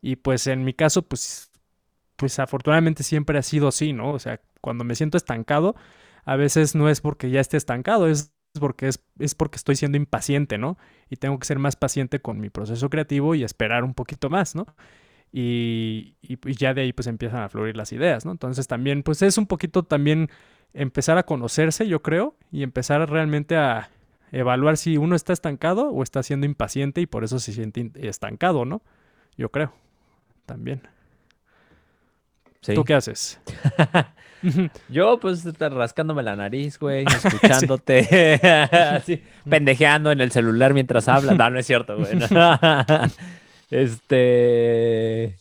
Y 0.00 0.14
pues 0.14 0.46
en 0.46 0.62
mi 0.62 0.72
caso, 0.72 1.02
pues, 1.02 1.50
pues 2.14 2.38
afortunadamente 2.38 3.02
siempre 3.02 3.36
ha 3.36 3.42
sido 3.42 3.66
así, 3.66 3.92
¿no? 3.92 4.12
O 4.12 4.20
sea, 4.20 4.40
cuando 4.60 4.84
me 4.84 4.94
siento 4.94 5.16
estancado, 5.16 5.74
a 6.24 6.36
veces 6.36 6.76
no 6.76 6.88
es 6.88 7.00
porque 7.00 7.30
ya 7.30 7.40
esté 7.40 7.56
estancado, 7.56 8.06
es 8.06 8.32
porque 8.60 8.86
es, 8.86 9.02
es 9.18 9.34
porque 9.34 9.56
estoy 9.56 9.74
siendo 9.74 9.98
impaciente, 9.98 10.58
¿no? 10.58 10.78
Y 11.10 11.16
tengo 11.16 11.36
que 11.40 11.46
ser 11.46 11.58
más 11.58 11.74
paciente 11.74 12.20
con 12.20 12.38
mi 12.38 12.50
proceso 12.50 12.88
creativo 12.88 13.34
y 13.34 13.42
esperar 13.42 13.82
un 13.82 13.94
poquito 13.94 14.30
más, 14.30 14.54
¿no? 14.54 14.66
Y, 15.36 16.14
ya 16.44 16.74
de 16.74 16.82
ahí 16.82 16.92
pues 16.92 17.08
empiezan 17.08 17.42
a 17.42 17.48
fluir 17.48 17.76
las 17.76 17.90
ideas, 17.90 18.24
¿no? 18.24 18.30
Entonces 18.30 18.68
también 18.68 19.02
pues 19.02 19.20
es 19.20 19.36
un 19.36 19.46
poquito 19.46 19.82
también 19.82 20.30
empezar 20.74 21.18
a 21.18 21.24
conocerse, 21.24 21.88
yo 21.88 22.02
creo, 22.02 22.36
y 22.52 22.62
empezar 22.62 23.10
realmente 23.10 23.56
a 23.56 23.90
evaluar 24.30 24.76
si 24.76 24.96
uno 24.96 25.16
está 25.16 25.32
estancado 25.32 25.90
o 25.90 26.04
está 26.04 26.22
siendo 26.22 26.46
impaciente 26.46 27.00
y 27.00 27.06
por 27.06 27.24
eso 27.24 27.40
se 27.40 27.52
siente 27.52 27.90
estancado, 27.96 28.64
¿no? 28.64 28.82
Yo 29.36 29.48
creo, 29.50 29.72
también. 30.46 30.82
¿Tú 32.60 32.84
qué 32.84 32.94
haces? 32.94 33.40
Yo, 34.88 35.18
pues, 35.18 35.44
rascándome 35.58 36.22
la 36.22 36.36
nariz, 36.36 36.78
güey, 36.78 37.06
escuchándote, 37.24 38.38
así, 38.72 39.20
pendejeando 39.50 40.12
en 40.12 40.20
el 40.20 40.30
celular 40.30 40.74
mientras 40.74 41.08
hablas. 41.08 41.36
No, 41.36 41.50
no 41.50 41.58
es 41.58 41.66
cierto, 41.66 41.96
güey. 41.96 42.12
Este. 43.74 45.36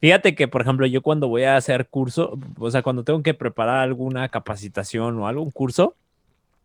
Fíjate 0.00 0.34
que, 0.36 0.46
por 0.46 0.62
ejemplo, 0.62 0.86
yo 0.86 1.02
cuando 1.02 1.26
voy 1.28 1.42
a 1.42 1.56
hacer 1.56 1.88
curso, 1.88 2.38
o 2.58 2.70
sea, 2.70 2.82
cuando 2.82 3.02
tengo 3.02 3.22
que 3.22 3.34
preparar 3.34 3.78
alguna 3.78 4.28
capacitación 4.28 5.18
o 5.18 5.26
algún 5.26 5.50
curso, 5.50 5.96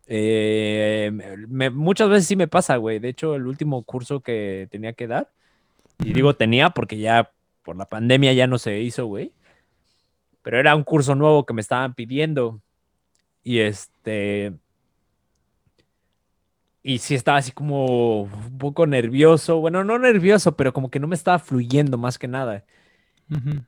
eh, 0.06 1.10
muchas 1.72 2.08
veces 2.08 2.26
sí 2.26 2.36
me 2.36 2.46
pasa, 2.48 2.76
güey. 2.76 3.00
De 3.00 3.08
hecho, 3.08 3.34
el 3.34 3.46
último 3.46 3.82
curso 3.82 4.20
que 4.20 4.68
tenía 4.70 4.92
que 4.92 5.08
dar, 5.08 5.28
y 6.04 6.12
digo 6.12 6.36
tenía 6.36 6.70
porque 6.70 6.98
ya 6.98 7.32
por 7.64 7.76
la 7.76 7.86
pandemia 7.86 8.32
ya 8.32 8.46
no 8.46 8.58
se 8.58 8.80
hizo, 8.80 9.06
güey. 9.06 9.32
Pero 10.42 10.60
era 10.60 10.76
un 10.76 10.84
curso 10.84 11.14
nuevo 11.16 11.44
que 11.44 11.54
me 11.54 11.60
estaban 11.60 11.94
pidiendo. 11.94 12.60
Y 13.42 13.58
este, 13.60 14.52
y 16.82 16.98
sí 16.98 17.14
estaba 17.14 17.38
así 17.38 17.52
como 17.52 18.22
un 18.22 18.58
poco 18.58 18.86
nervioso. 18.86 19.60
Bueno, 19.60 19.84
no 19.84 19.98
nervioso, 19.98 20.56
pero 20.56 20.72
como 20.72 20.90
que 20.90 21.00
no 21.00 21.06
me 21.06 21.14
estaba 21.16 21.38
fluyendo 21.38 21.98
más 21.98 22.18
que 22.18 22.28
nada. 22.28 22.64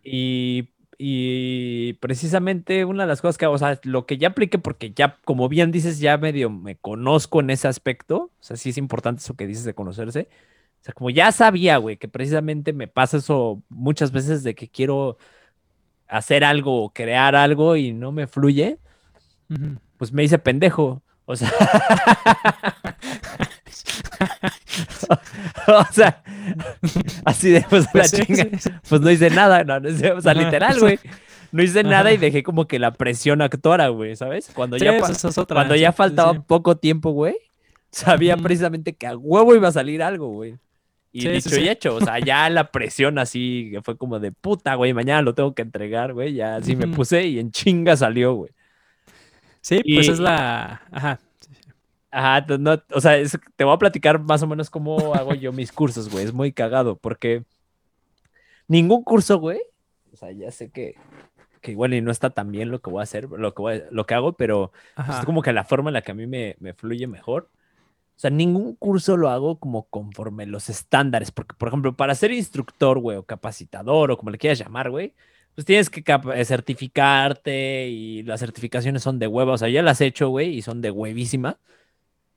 y, 0.02 0.70
y, 0.98 1.94
precisamente 1.94 2.84
una 2.84 3.04
de 3.04 3.08
las 3.08 3.20
cosas 3.20 3.38
que, 3.38 3.46
o 3.46 3.58
sea, 3.58 3.80
lo 3.84 4.06
que 4.06 4.18
ya 4.18 4.28
apliqué, 4.28 4.58
porque 4.58 4.92
ya, 4.92 5.18
como 5.24 5.48
bien 5.48 5.72
dices, 5.72 5.98
ya 5.98 6.16
medio 6.18 6.50
me 6.50 6.76
conozco 6.76 7.40
en 7.40 7.50
ese 7.50 7.68
aspecto. 7.68 8.30
O 8.40 8.42
sea, 8.42 8.56
sí 8.56 8.70
es 8.70 8.78
importante 8.78 9.20
eso 9.20 9.34
que 9.34 9.46
dices 9.46 9.64
de 9.64 9.74
conocerse. 9.74 10.28
O 10.80 10.84
sea, 10.84 10.94
como 10.94 11.10
ya 11.10 11.32
sabía, 11.32 11.76
güey, 11.76 11.98
que 11.98 12.08
precisamente 12.08 12.72
me 12.72 12.88
pasa 12.88 13.18
eso 13.18 13.62
muchas 13.68 14.12
veces 14.12 14.42
de 14.44 14.54
que 14.54 14.68
quiero 14.68 15.18
hacer 16.08 16.44
algo 16.44 16.84
o 16.84 16.92
crear 16.92 17.36
algo 17.36 17.76
y 17.76 17.92
no 17.92 18.12
me 18.12 18.26
fluye, 18.26 18.78
pues 19.98 20.12
me 20.12 20.24
hice 20.24 20.38
pendejo. 20.38 21.02
O 21.26 21.36
sea, 21.36 21.50
o 25.68 25.84
sea, 25.92 26.22
así 27.24 27.50
de 27.50 27.64
pues, 27.68 27.84
la 27.86 27.90
pues 27.92 28.12
chinga. 28.12 28.46
Pues 28.88 29.00
no 29.00 29.10
hice 29.10 29.30
nada, 29.30 29.64
no, 29.64 29.76
o 30.16 30.20
sea, 30.20 30.34
literal, 30.34 30.78
güey. 30.78 30.98
No 31.52 31.62
hice 31.62 31.82
nada 31.82 32.12
y 32.12 32.16
dejé 32.16 32.42
como 32.42 32.68
que 32.68 32.78
la 32.78 32.92
presión 32.92 33.42
actora, 33.42 33.88
güey, 33.88 34.14
¿sabes? 34.14 34.50
Cuando 34.54 34.76
ya, 34.76 34.98
cuando 35.48 35.74
ya 35.74 35.92
faltaba 35.92 36.34
poco 36.42 36.76
tiempo, 36.76 37.10
güey, 37.10 37.36
sabía 37.90 38.36
precisamente 38.36 38.94
que 38.94 39.06
a 39.06 39.16
huevo 39.16 39.54
iba 39.54 39.68
a 39.68 39.72
salir 39.72 40.02
algo, 40.02 40.28
güey. 40.28 40.56
Y 41.12 41.26
dicho 41.26 41.58
y 41.58 41.68
hecho, 41.68 41.96
o 41.96 42.00
sea, 42.00 42.20
ya 42.20 42.48
la 42.50 42.70
presión 42.70 43.18
así, 43.18 43.70
que 43.72 43.82
fue 43.82 43.96
como 43.96 44.20
de 44.20 44.30
puta, 44.30 44.76
güey, 44.76 44.94
mañana 44.94 45.22
lo 45.22 45.34
tengo 45.34 45.54
que 45.54 45.62
entregar, 45.62 46.12
güey, 46.12 46.34
ya 46.34 46.56
así 46.56 46.76
me 46.76 46.86
puse 46.86 47.26
y 47.26 47.40
en 47.40 47.50
chinga 47.50 47.96
salió, 47.96 48.34
güey. 48.34 48.52
Sí, 49.60 49.82
pues 49.92 50.08
es 50.08 50.20
la... 50.20 50.82
Ajá. 50.92 51.18
Ajá, 52.10 52.44
no, 52.58 52.82
o 52.92 53.00
sea, 53.00 53.16
te 53.56 53.64
voy 53.64 53.74
a 53.74 53.78
platicar 53.78 54.18
más 54.20 54.42
o 54.42 54.46
menos 54.46 54.68
cómo 54.70 55.14
hago 55.14 55.34
yo 55.34 55.52
mis 55.52 55.70
cursos, 55.72 56.10
güey. 56.10 56.24
Es 56.24 56.32
muy 56.32 56.52
cagado, 56.52 56.96
porque 56.96 57.44
ningún 58.68 59.02
curso, 59.04 59.38
güey, 59.38 59.60
o 60.12 60.16
sea, 60.16 60.30
ya 60.32 60.50
sé 60.50 60.70
que 60.70 60.94
que 61.60 61.72
igual 61.72 61.92
y 61.92 62.00
no 62.00 62.10
está 62.10 62.30
tan 62.30 62.50
bien 62.50 62.70
lo 62.70 62.80
que 62.80 62.88
voy 62.88 63.00
a 63.00 63.02
hacer, 63.02 63.28
lo 63.28 63.52
que, 63.54 63.60
voy 63.60 63.74
a- 63.74 63.82
lo 63.90 64.06
que 64.06 64.14
hago, 64.14 64.32
pero 64.32 64.72
pues, 64.96 65.08
es 65.18 65.24
como 65.26 65.42
que 65.42 65.52
la 65.52 65.64
forma 65.64 65.90
en 65.90 65.94
la 65.94 66.00
que 66.00 66.12
a 66.12 66.14
mí 66.14 66.26
me, 66.26 66.56
me 66.58 66.72
fluye 66.72 67.06
mejor. 67.06 67.50
O 68.16 68.18
sea, 68.18 68.30
ningún 68.30 68.76
curso 68.76 69.18
lo 69.18 69.28
hago 69.28 69.58
como 69.58 69.82
conforme 69.90 70.46
los 70.46 70.70
estándares, 70.70 71.30
porque, 71.30 71.54
por 71.58 71.68
ejemplo, 71.68 71.94
para 71.94 72.14
ser 72.14 72.32
instructor, 72.32 72.98
güey, 72.98 73.18
o 73.18 73.24
capacitador, 73.24 74.10
o 74.10 74.16
como 74.16 74.30
le 74.30 74.38
quieras 74.38 74.58
llamar, 74.58 74.88
güey, 74.90 75.12
pues 75.54 75.66
tienes 75.66 75.90
que 75.90 76.02
eh, 76.34 76.44
certificarte 76.46 77.88
y 77.88 78.22
las 78.22 78.40
certificaciones 78.40 79.02
son 79.02 79.18
de 79.18 79.26
hueva, 79.26 79.52
o 79.52 79.58
sea, 79.58 79.68
ya 79.68 79.82
las 79.82 80.00
he 80.00 80.06
hecho, 80.06 80.30
güey, 80.30 80.56
y 80.56 80.62
son 80.62 80.80
de 80.80 80.90
huevísima. 80.90 81.58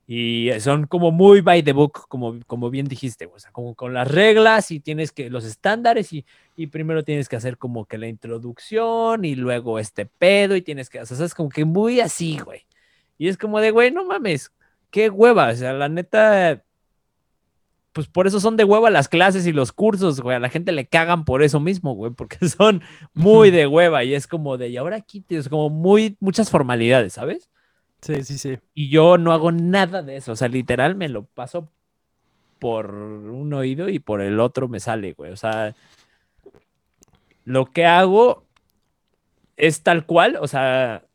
Y 0.06 0.49
eh, 0.49 0.60
son 0.60 0.86
como 0.86 1.12
muy 1.12 1.41
by 1.41 1.64
the 1.64 1.72
book, 1.72 2.08
como, 2.10 2.38
como 2.45 2.70
bien 2.70 2.88
dijiste, 2.88 3.26
o 3.34 3.39
sea, 3.39 3.51
como 3.51 3.74
con 3.74 3.93
las 3.93 4.08
reglas 4.10 4.70
y 4.72 4.80
tienes 4.80 5.12
que, 5.12 5.30
los 5.30 5.45
estándares 5.45 6.12
y, 6.12 6.26
y 6.58 6.68
primero 6.68 7.04
tienes 7.04 7.30
que 7.30 7.38
hacer 7.38 7.58
como 7.58 7.86
que 7.86 7.97
la 7.97 8.08
introducción 8.08 9.24
y 9.24 9.36
luego 9.36 9.80
este 9.80 10.06
pedo 10.06 10.56
y 10.58 10.62
tienes 10.62 10.89
que, 10.89 10.99
o 10.99 11.06
sea, 11.06 11.26
es 11.26 11.34
como 11.34 11.49
que 11.49 11.64
muy 11.64 12.01
así, 12.01 12.38
güey. 12.39 12.66
Y 13.18 13.30
es 13.30 13.38
como 13.38 13.62
de, 13.62 13.72
güey, 13.72 13.91
no 13.91 14.04
mames, 14.04 14.51
qué 14.91 15.10
hueva, 15.10 15.49
o 15.49 15.56
sea, 15.56 15.72
la 15.74 15.88
neta, 15.88 16.64
pues 17.93 18.08
por 18.08 18.28
eso 18.28 18.39
son 18.41 18.58
de 18.58 18.66
hueva 18.66 18.89
las 18.89 19.08
clases 19.08 19.47
y 19.47 19.54
los 19.54 19.72
cursos, 19.72 20.20
güey, 20.20 20.36
a 20.36 20.39
la 20.39 20.49
gente 20.49 20.74
le 20.74 20.88
cagan 20.88 21.24
por 21.24 21.43
eso 21.43 21.60
mismo, 21.62 21.93
güey, 21.93 22.12
porque 22.12 22.38
son 22.49 22.82
muy 23.14 23.51
de 23.51 23.68
hueva 23.68 24.04
y 24.04 24.16
es 24.16 24.28
como 24.28 24.58
de, 24.58 24.70
y 24.70 24.78
ahora 24.78 24.97
aquí 24.97 25.22
tienes 25.22 25.47
como 25.47 25.70
muy, 25.70 26.18
muchas 26.20 26.49
formalidades, 26.49 27.14
¿sabes? 27.14 27.49
Sí, 28.04 28.24
sí, 28.24 28.38
sí. 28.38 28.60
Y 28.74 28.89
yo 28.89 29.18
no 29.18 29.32
hago 29.32 29.51
nada 29.51 30.01
de 30.01 30.18
eso. 30.18 30.34
O 30.34 30.36
sea, 30.36 30.49
literal 30.49 30.95
me 30.95 31.08
lo 31.08 31.24
paso 31.24 31.70
por 32.60 32.93
un 32.93 33.54
oído 33.54 33.88
y 33.89 33.99
por 33.99 34.22
el 34.22 34.39
otro 34.39 34.68
me 34.68 34.80
sale, 34.80 35.14
güey. 35.14 35.32
O 35.32 35.38
sea, 35.38 35.74
lo 37.45 37.66
que 37.66 37.86
hago 37.86 38.45
es 39.56 39.84
tal 39.84 40.06
cual. 40.06 40.38
O 40.41 40.47
sea, 40.47 41.06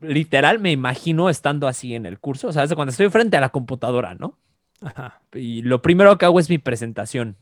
literal 0.00 0.58
me 0.58 0.70
imagino 0.70 1.30
estando 1.30 1.66
así 1.66 1.94
en 1.94 2.04
el 2.04 2.18
curso. 2.18 2.48
O 2.48 2.52
sea, 2.52 2.64
es 2.64 2.74
cuando 2.74 2.90
estoy 2.90 3.08
frente 3.08 3.38
a 3.38 3.40
la 3.40 3.48
computadora, 3.48 4.14
¿no? 4.14 4.38
Ajá. 4.82 5.22
Y 5.32 5.62
lo 5.62 5.80
primero 5.80 6.18
que 6.18 6.26
hago 6.26 6.40
es 6.40 6.50
mi 6.50 6.58
presentación. 6.58 7.36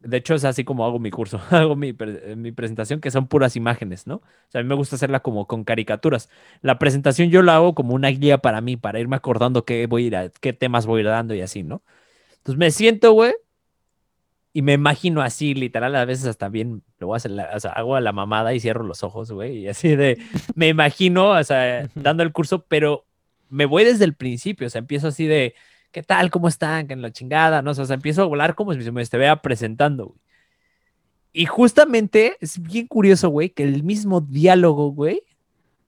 De 0.00 0.16
hecho, 0.18 0.34
es 0.34 0.44
así 0.44 0.64
como 0.64 0.84
hago 0.86 0.98
mi 0.98 1.10
curso. 1.10 1.40
hago 1.50 1.74
mi, 1.76 1.92
pre- 1.92 2.36
mi 2.36 2.52
presentación, 2.52 3.00
que 3.00 3.10
son 3.10 3.26
puras 3.26 3.56
imágenes, 3.56 4.06
¿no? 4.06 4.16
O 4.16 4.22
sea, 4.48 4.60
a 4.60 4.64
mí 4.64 4.68
me 4.68 4.74
gusta 4.76 4.96
hacerla 4.96 5.20
como 5.20 5.46
con 5.46 5.64
caricaturas. 5.64 6.28
La 6.62 6.78
presentación 6.78 7.30
yo 7.30 7.42
la 7.42 7.56
hago 7.56 7.74
como 7.74 7.94
una 7.94 8.08
guía 8.08 8.38
para 8.38 8.60
mí, 8.60 8.76
para 8.76 9.00
irme 9.00 9.16
acordando 9.16 9.64
qué 9.64 9.86
voy 9.86 10.04
a 10.04 10.06
ir 10.06 10.16
a- 10.16 10.28
qué 10.40 10.52
temas 10.52 10.86
voy 10.86 11.00
a 11.00 11.02
ir 11.02 11.08
dando 11.08 11.34
y 11.34 11.40
así, 11.40 11.62
¿no? 11.62 11.82
Entonces 12.38 12.58
me 12.58 12.70
siento, 12.70 13.12
güey, 13.12 13.34
y 14.52 14.62
me 14.62 14.72
imagino 14.72 15.20
así, 15.22 15.54
literal, 15.54 15.94
a 15.94 16.04
veces 16.04 16.26
hasta 16.26 16.48
bien, 16.48 16.82
lo 16.98 17.08
voy 17.08 17.16
a 17.16 17.18
hacer, 17.18 17.30
la- 17.32 17.50
o 17.54 17.60
sea, 17.60 17.72
hago 17.72 17.94
a 17.96 18.00
la 18.00 18.12
mamada 18.12 18.54
y 18.54 18.60
cierro 18.60 18.82
los 18.84 19.02
ojos, 19.04 19.30
güey, 19.30 19.58
y 19.58 19.68
así 19.68 19.94
de, 19.94 20.18
me 20.54 20.68
imagino, 20.68 21.30
o 21.30 21.44
sea, 21.44 21.88
dando 21.94 22.22
el 22.22 22.32
curso, 22.32 22.64
pero 22.66 23.04
me 23.50 23.66
voy 23.66 23.84
desde 23.84 24.04
el 24.04 24.14
principio, 24.14 24.66
o 24.66 24.70
sea, 24.70 24.80
empiezo 24.80 25.08
así 25.08 25.26
de, 25.26 25.54
¿qué 25.92 26.02
tal? 26.02 26.30
¿Cómo 26.30 26.48
están? 26.48 26.86
Que 26.86 26.94
en 26.94 27.02
la 27.02 27.12
chingada, 27.12 27.62
¿no? 27.62 27.70
O 27.72 27.74
sea, 27.74 27.94
empiezo 27.94 28.22
a 28.22 28.26
volar 28.26 28.54
como 28.54 28.72
si 28.74 28.90
me 28.90 29.02
estuviera 29.02 29.40
presentando, 29.42 30.06
güey. 30.06 30.20
Y 31.32 31.46
justamente 31.46 32.36
es 32.40 32.60
bien 32.60 32.86
curioso, 32.86 33.28
güey, 33.28 33.50
que 33.50 33.62
el 33.62 33.82
mismo 33.82 34.20
diálogo, 34.20 34.90
güey, 34.90 35.22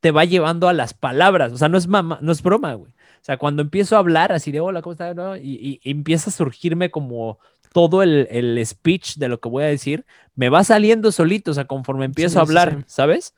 te 0.01 0.11
va 0.11 0.25
llevando 0.25 0.69
a 0.69 0.73
las 0.73 0.95
palabras. 0.95 1.53
O 1.53 1.57
sea, 1.57 1.69
no 1.69 1.79
es 1.79 1.87
mama, 1.89 2.19
no 2.23 2.31
es 2.33 2.43
broma, 2.43 2.75
güey. 2.75 2.93
O 2.93 3.25
sea, 3.25 3.37
cuando 3.39 3.63
empiezo 3.63 3.97
a 3.97 3.99
hablar 4.01 4.33
así 4.33 4.53
de 4.53 4.61
hola, 4.61 4.83
¿cómo 4.83 4.93
estás? 4.93 5.15
¿No? 5.17 5.37
Y, 5.37 5.41
y- 5.43 5.81
y 5.83 5.91
empieza 5.91 6.31
a 6.31 6.33
surgirme 6.33 6.91
como 6.91 7.39
todo 7.73 8.03
el, 8.03 8.27
el 8.31 8.65
speech 8.67 9.17
de 9.17 9.29
lo 9.29 9.41
que 9.41 9.49
voy 9.49 9.65
a 9.65 9.67
decir, 9.69 10.05
me 10.35 10.49
va 10.49 10.65
saliendo 10.65 11.13
solito, 11.13 11.51
o 11.53 11.55
sea, 11.55 11.67
conforme 11.67 12.05
empiezo 12.07 12.33
Sí, 12.35 12.39
a 12.39 12.43
hablar, 12.43 12.77
sí. 12.79 12.85
¿sabes? 12.87 13.35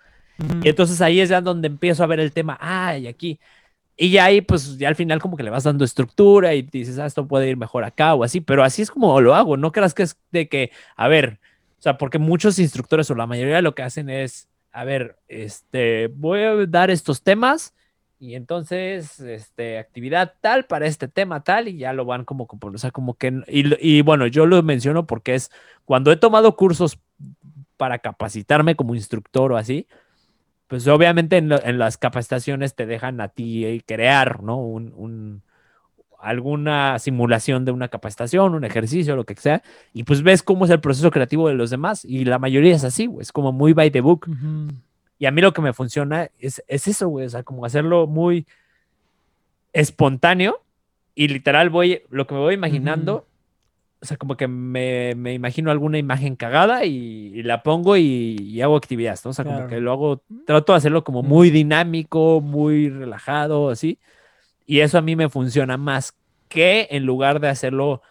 Y 0.63 0.69
entonces 0.69 1.01
ahí 1.01 1.21
es 1.21 1.29
ya 1.29 1.41
donde 1.41 1.69
empiezo 1.69 2.03
a 2.03 2.07
ver 2.07 2.19
el 2.19 2.33
tema, 2.33 2.59
ah, 2.61 2.97
y 2.99 3.07
aquí. 3.07 3.39
Y 4.03 4.11
ya 4.11 4.25
ahí, 4.25 4.41
pues 4.41 4.79
ya 4.79 4.89
al 4.89 4.97
final 4.97 5.21
como 5.21 5.37
que 5.37 5.45
le 5.45 5.51
vas 5.51 5.63
dando 5.63 5.85
estructura 5.85 6.55
y 6.55 6.63
dices, 6.63 6.99
ah, 6.99 7.07
esto 7.07 7.29
puede 7.29 7.49
ir 7.49 7.57
mejor 7.57 7.85
acá 7.85 8.15
o 8.15 8.25
así, 8.25 8.41
pero 8.41 8.65
así 8.65 8.83
es 8.83 8.91
como 8.91 9.21
lo 9.21 9.33
hago, 9.37 9.57
no 9.57 9.71
creas 9.71 9.95
que 9.95 10.03
es 10.03 10.17
de 10.33 10.49
que, 10.49 10.73
a 10.97 11.07
ver, 11.07 11.39
o 11.79 11.83
sea, 11.83 11.99
porque 11.99 12.19
muchos 12.19 12.59
instructores 12.59 13.09
o 13.13 13.15
la 13.15 13.29
mayoría 13.29 13.63
lo 13.63 13.77
que 13.77 13.85
hacen 13.85 14.11
es, 14.11 14.49
a 14.73 14.83
ver, 14.83 15.19
este, 15.29 16.09
voy 16.09 16.41
a 16.41 16.67
dar 16.67 16.91
estos 16.91 17.23
temas 17.23 17.75
y 18.19 18.35
entonces, 18.35 19.21
este, 19.21 19.79
actividad 19.79 20.35
tal 20.41 20.65
para 20.65 20.87
este 20.87 21.07
tema 21.07 21.45
tal 21.45 21.69
y 21.69 21.77
ya 21.77 21.93
lo 21.93 22.05
van 22.05 22.25
como, 22.25 22.49
como 22.49 22.75
o 22.75 22.79
sea, 22.79 22.91
como 22.91 23.15
que, 23.15 23.33
y 23.47 24.03
bueno, 24.03 24.27
yo 24.27 24.47
lo 24.47 24.61
menciono 24.65 25.07
porque 25.07 25.37
es 25.37 25.53
cuando 25.85 26.11
he 26.11 26.17
tomado 26.17 26.57
cursos 26.57 26.99
para 27.77 28.01
capacitarme 28.01 28.75
como 28.75 28.97
instructor 28.97 29.53
o 29.53 29.57
así, 29.57 29.87
pues 30.73 30.89
obviamente 30.89 31.37
en, 31.37 31.51
lo- 31.51 31.63
en 31.63 31.79
las 31.79 31.99
capacitaciones 31.99 32.75
te 32.75 32.87
dejan 32.87 33.21
a 33.21 33.29
ti 33.29 33.67
eh, 33.67 33.83
crear, 33.87 34.43
¿no? 34.43 34.57
Un, 34.57 34.95
un- 34.97 35.43
alguna 36.19 36.99
simulación 36.99 37.67
de 37.67 37.73
una 37.73 37.89
capacitación, 37.89 38.55
un 38.55 38.65
ejercicio, 38.65 39.15
lo 39.15 39.25
que 39.25 39.35
sea, 39.35 39.63
y 39.93 40.05
pues 40.05 40.23
ves 40.23 40.43
cómo 40.43 40.65
es 40.65 40.71
el 40.71 40.81
proceso 40.81 41.11
creativo 41.11 41.47
de 41.49 41.55
los 41.57 41.69
demás, 41.69 42.07
y 42.07 42.25
la 42.25 42.39
mayoría 42.39 42.75
es 42.75 42.85
así, 42.85 43.05
güey, 43.05 43.21
es 43.21 43.33
como 43.33 43.53
muy 43.53 43.75
by 43.75 43.91
the 43.91 44.01
book. 44.01 44.27
Y 45.19 45.27
a 45.27 45.31
mí 45.31 45.43
lo 45.43 45.53
que 45.53 45.61
me 45.61 45.75
funciona 45.75 46.31
es, 46.39 46.63
es 46.69 46.89
eso, 46.89 47.07
güey, 47.09 47.27
o 47.27 47.29
sea, 47.29 47.43
como 47.43 47.67
hacerlo 47.67 48.07
muy 48.07 48.47
espontáneo 49.75 50.63
y 51.15 51.29
literal 51.29 51.69
voy, 51.69 52.03
lo 52.09 52.27
que 52.27 52.33
me 52.35 52.41
voy 52.41 52.55
imaginando. 52.55 53.27
O 54.03 54.05
sea, 54.05 54.17
como 54.17 54.37
que 54.37 54.49
me, 54.49 55.15
me 55.15 55.33
imagino 55.33 55.71
alguna 55.71 55.97
imagen 55.97 56.35
cagada 56.35 56.85
y, 56.85 57.33
y 57.35 57.43
la 57.45 57.63
pongo 57.63 57.97
y, 57.97 58.37
y 58.41 58.61
hago 58.61 58.77
actividades, 58.77 59.25
¿no? 59.25 59.31
O 59.31 59.35
sea, 59.35 59.45
como 59.45 59.69
que 59.69 59.81
lo 59.81 59.93
hago, 59.93 60.23
trato 60.45 60.73
de 60.73 60.79
hacerlo 60.79 61.05
como 61.05 61.23
muy 61.23 61.51
dinámico, 61.51 62.41
muy 62.41 62.89
relajado, 62.91 63.71
así. 63.71 64.01
Y 64.67 64.81
eso 64.81 64.99
a 64.99 65.03
mí 65.03 65.15
me 65.15 65.29
funciona 65.29 65.77
más 65.77 66.17
que 66.49 66.89
en 66.91 67.07
lugar 67.07 67.39
de 67.39 67.49
hacerlo 67.49 68.03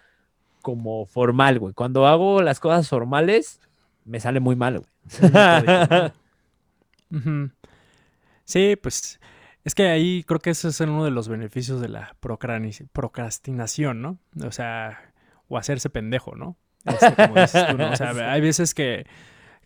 como 0.62 1.06
formal, 1.06 1.60
güey. 1.60 1.74
Cuando 1.74 2.08
hago 2.08 2.42
las 2.42 2.62
cosas 2.62 2.88
formales, 2.88 3.60
me 4.06 4.22
sale 4.22 4.40
muy 4.40 4.56
mal, 4.56 4.80
güey. 4.80 4.90
Sí, 8.46 8.76
pues 8.82 9.20
es 9.64 9.76
que 9.76 9.88
ahí 9.88 10.24
creo 10.24 10.40
que 10.40 10.50
ese 10.52 10.70
es 10.70 10.80
uno 10.82 11.06
de 11.06 11.12
los 11.12 11.28
beneficios 11.28 11.82
de 11.82 11.90
la 11.90 12.16
procrastinación, 12.20 14.02
¿no? 14.02 14.18
O 14.46 14.52
sea, 14.52 15.11
o 15.52 15.58
hacerse 15.58 15.90
pendejo, 15.90 16.36
¿no? 16.36 16.58
Este, 16.86 17.14
como 17.16 17.36
dices 17.40 17.68
tú, 17.68 17.78
¿no? 17.78 17.92
O 17.92 17.96
sea, 17.96 18.10
hay 18.32 18.42
veces 18.42 18.74
que, 18.74 19.06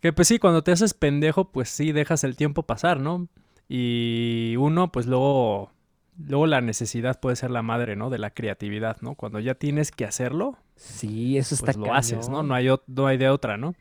que, 0.02 0.12
pues 0.12 0.28
sí, 0.28 0.40
cuando 0.40 0.64
te 0.64 0.72
haces 0.72 0.94
pendejo, 0.94 1.52
pues 1.52 1.70
sí 1.70 1.92
dejas 1.92 2.24
el 2.24 2.36
tiempo 2.36 2.64
pasar, 2.64 3.00
¿no? 3.00 3.28
Y 3.70 4.56
uno, 4.58 4.92
pues 4.92 5.06
luego, 5.06 5.72
luego 6.18 6.48
la 6.48 6.62
necesidad 6.62 7.20
puede 7.20 7.36
ser 7.36 7.52
la 7.52 7.62
madre, 7.62 7.96
¿no? 7.96 8.10
De 8.10 8.18
la 8.18 8.32
creatividad, 8.32 8.98
¿no? 9.02 9.16
Cuando 9.16 9.40
ya 9.40 9.56
tienes 9.56 9.92
que 9.92 10.06
hacerlo, 10.06 10.58
Sí, 10.76 11.38
eso 11.38 11.56
está 11.56 11.68
pues 11.68 11.78
lo 11.78 11.94
haces, 11.94 12.28
¿no? 12.28 12.44
No 12.44 12.54
hay, 12.54 12.68
no 12.88 13.08
hay 13.08 13.18
de 13.18 13.30
otra, 13.30 13.56
¿no? 13.58 13.76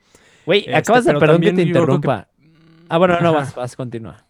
Güey, 0.47 0.61
Este, 0.61 0.77
acabas 0.77 1.05
de, 1.05 1.15
perdón 1.15 1.41
que 1.41 1.51
te 1.51 1.57
que- 1.57 1.63
interrumpa. 1.63 2.29
Ah, 2.89 2.99
bueno, 2.99 3.19
no, 3.21 3.33
vas, 3.33 3.55
vas, 3.55 3.75
continúa. 3.75 4.27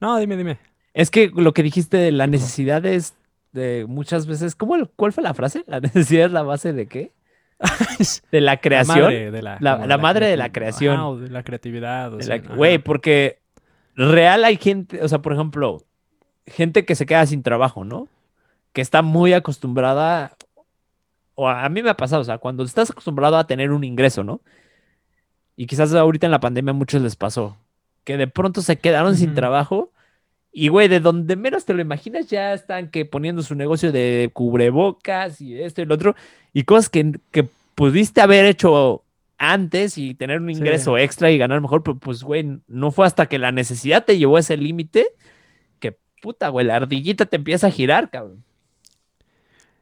No, 0.00 0.16
dime, 0.18 0.36
dime. 0.36 0.58
Es 0.94 1.10
que 1.10 1.30
lo 1.34 1.52
que 1.52 1.62
dijiste 1.62 1.96
de 1.98 2.12
la 2.12 2.26
necesidad 2.26 2.86
es 2.86 3.14
de 3.54 3.86
muchas 3.88 4.26
veces, 4.26 4.54
¿cómo, 4.54 4.76
¿cuál 4.96 5.12
fue 5.14 5.22
la 5.22 5.32
frase? 5.32 5.64
¿La 5.66 5.80
necesidad 5.80 6.26
es 6.26 6.32
la 6.32 6.42
base 6.42 6.72
de 6.74 6.86
qué? 6.86 7.12
De 8.32 8.40
la 8.40 8.58
creación. 8.60 8.98
La 8.98 9.04
madre 9.06 9.30
de 9.30 9.42
la, 9.42 9.58
La- 9.60 9.96
madre 9.98 10.26
de 10.26 10.36
la 10.36 10.52
creación. 10.52 10.94
Ajá, 10.96 11.06
o 11.06 11.16
de 11.18 11.30
la 11.30 11.42
creatividad. 11.44 12.12
o 12.12 12.16
de 12.18 12.24
sea, 12.24 12.36
la- 12.36 12.42
ajá. 12.44 12.54
Güey, 12.56 12.78
porque 12.78 13.38
real 13.94 14.44
hay 14.44 14.56
gente, 14.56 15.02
o 15.02 15.08
sea, 15.08 15.20
por 15.20 15.32
ejemplo, 15.32 15.82
gente 16.46 16.84
que 16.84 16.94
se 16.96 17.06
queda 17.06 17.24
sin 17.26 17.42
trabajo, 17.42 17.84
¿no? 17.84 18.08
Que 18.72 18.80
está 18.82 19.02
muy 19.02 19.32
acostumbrada, 19.32 20.36
o 21.36 21.48
a, 21.48 21.64
a 21.64 21.68
mí 21.68 21.82
me 21.82 21.90
ha 21.90 21.96
pasado, 21.96 22.22
o 22.22 22.24
sea, 22.24 22.38
cuando 22.38 22.64
estás 22.64 22.90
acostumbrado 22.90 23.36
a 23.38 23.46
tener 23.46 23.70
un 23.70 23.84
ingreso, 23.84 24.24
¿no? 24.24 24.40
Y 25.56 25.66
quizás 25.66 25.94
ahorita 25.94 26.26
en 26.26 26.32
la 26.32 26.40
pandemia 26.40 26.72
a 26.72 26.74
muchos 26.74 27.00
les 27.00 27.14
pasó, 27.14 27.56
que 28.02 28.16
de 28.16 28.26
pronto 28.26 28.60
se 28.62 28.76
quedaron 28.80 29.14
sin 29.16 29.34
trabajo 29.34 29.92
y, 30.54 30.68
güey, 30.68 30.86
de 30.88 31.00
donde 31.00 31.36
menos 31.36 31.64
te 31.64 31.74
lo 31.74 31.82
imaginas 31.82 32.28
ya 32.28 32.54
están 32.54 32.90
que 32.90 33.04
poniendo 33.04 33.42
su 33.42 33.54
negocio 33.56 33.90
de 33.92 34.30
cubrebocas 34.32 35.40
y 35.40 35.60
esto 35.60 35.82
y 35.82 35.86
lo 35.86 35.96
otro, 35.96 36.14
y 36.52 36.62
cosas 36.62 36.88
que, 36.88 37.18
que 37.32 37.46
pudiste 37.74 38.20
haber 38.20 38.46
hecho 38.46 39.02
antes 39.36 39.98
y 39.98 40.14
tener 40.14 40.40
un 40.40 40.48
Sí. 40.48 40.60
ingreso 40.60 40.96
extra 40.96 41.30
y 41.32 41.38
ganar 41.38 41.60
mejor, 41.60 41.82
pero 41.82 41.98
pues, 41.98 42.22
güey, 42.22 42.60
no 42.68 42.92
fue 42.92 43.04
hasta 43.06 43.26
que 43.26 43.38
la 43.38 43.50
necesidad 43.52 44.04
te 44.04 44.16
llevó 44.16 44.36
a 44.36 44.40
ese 44.40 44.56
límite 44.56 45.08
que, 45.80 45.96
puta, 46.22 46.48
güey, 46.50 46.64
la 46.64 46.76
ardillita 46.76 47.26
te 47.26 47.36
empieza 47.36 47.66
a 47.66 47.70
girar, 47.72 48.10
cabrón. 48.10 48.44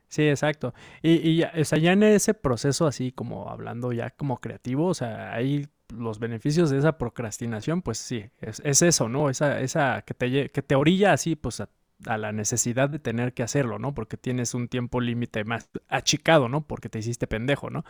Sí, 0.08 0.28
exacto. 0.28 0.74
Y, 1.02 1.12
y 1.28 1.36
ya, 1.38 1.52
o 1.58 1.64
sea, 1.64 1.78
ya 1.78 1.92
en 1.92 2.02
ese 2.02 2.34
proceso 2.34 2.86
así 2.86 3.12
como 3.12 3.48
hablando 3.48 3.92
ya 3.92 4.10
como 4.10 4.40
creativo, 4.40 4.86
o 4.86 4.94
sea, 4.94 5.32
ahí 5.34 5.66
los 5.96 6.18
beneficios 6.18 6.70
de 6.70 6.78
esa 6.78 6.98
procrastinación, 6.98 7.82
pues 7.82 7.98
sí, 7.98 8.24
es, 8.40 8.60
es 8.64 8.82
eso, 8.82 9.08
¿no? 9.08 9.30
Esa, 9.30 9.60
esa 9.60 10.02
que 10.02 10.14
te, 10.14 10.50
que 10.50 10.62
te 10.62 10.74
orilla 10.74 11.12
así, 11.12 11.36
pues 11.36 11.60
a, 11.60 11.68
a 12.06 12.18
la 12.18 12.32
necesidad 12.32 12.88
de 12.88 12.98
tener 12.98 13.32
que 13.34 13.42
hacerlo, 13.42 13.78
¿no? 13.78 13.94
Porque 13.94 14.16
tienes 14.16 14.54
un 14.54 14.68
tiempo 14.68 15.00
límite 15.00 15.44
más 15.44 15.68
achicado, 15.88 16.48
¿no? 16.48 16.62
Porque 16.66 16.88
te 16.88 16.98
hiciste 16.98 17.26
pendejo, 17.26 17.70
¿no? 17.70 17.84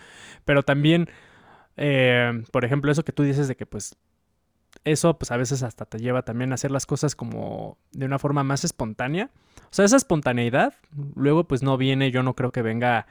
Pero 0.45 0.63
también, 0.63 1.09
eh, 1.77 2.43
por 2.51 2.65
ejemplo, 2.65 2.93
eso 2.93 3.05
que 3.05 3.13
tú 3.13 3.23
dices 3.23 3.49
de 3.49 3.57
que 3.57 3.67
pues 3.67 3.97
eso 4.85 5.19
pues 5.19 5.31
a 5.31 5.37
veces 5.37 5.63
hasta 5.63 5.85
te 5.85 5.99
lleva 5.99 6.23
también 6.23 6.51
a 6.51 6.55
hacer 6.55 6.71
las 6.71 6.87
cosas 6.87 7.15
como 7.15 7.79
de 7.93 8.07
una 8.07 8.19
forma 8.19 8.43
más 8.45 8.65
espontánea. 8.65 9.31
O 9.65 9.75
sea, 9.75 9.85
esa 9.85 9.97
espontaneidad 9.97 10.75
luego 11.15 11.45
pues 11.45 11.63
no 11.63 11.77
viene, 11.77 12.11
yo 12.11 12.23
no 12.23 12.35
creo 12.35 12.53
que 12.53 12.63
venga 12.63 13.07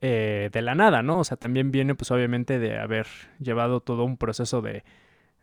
eh, 0.00 0.50
de 0.52 0.62
la 0.62 0.74
nada, 0.74 1.02
¿no? 1.02 1.18
O 1.20 1.24
sea, 1.24 1.36
también 1.36 1.70
viene 1.70 1.94
pues 1.94 2.10
obviamente 2.10 2.58
de 2.58 2.78
haber 2.78 3.06
llevado 3.38 3.80
todo 3.80 4.04
un 4.04 4.16
proceso 4.16 4.62
de, 4.62 4.84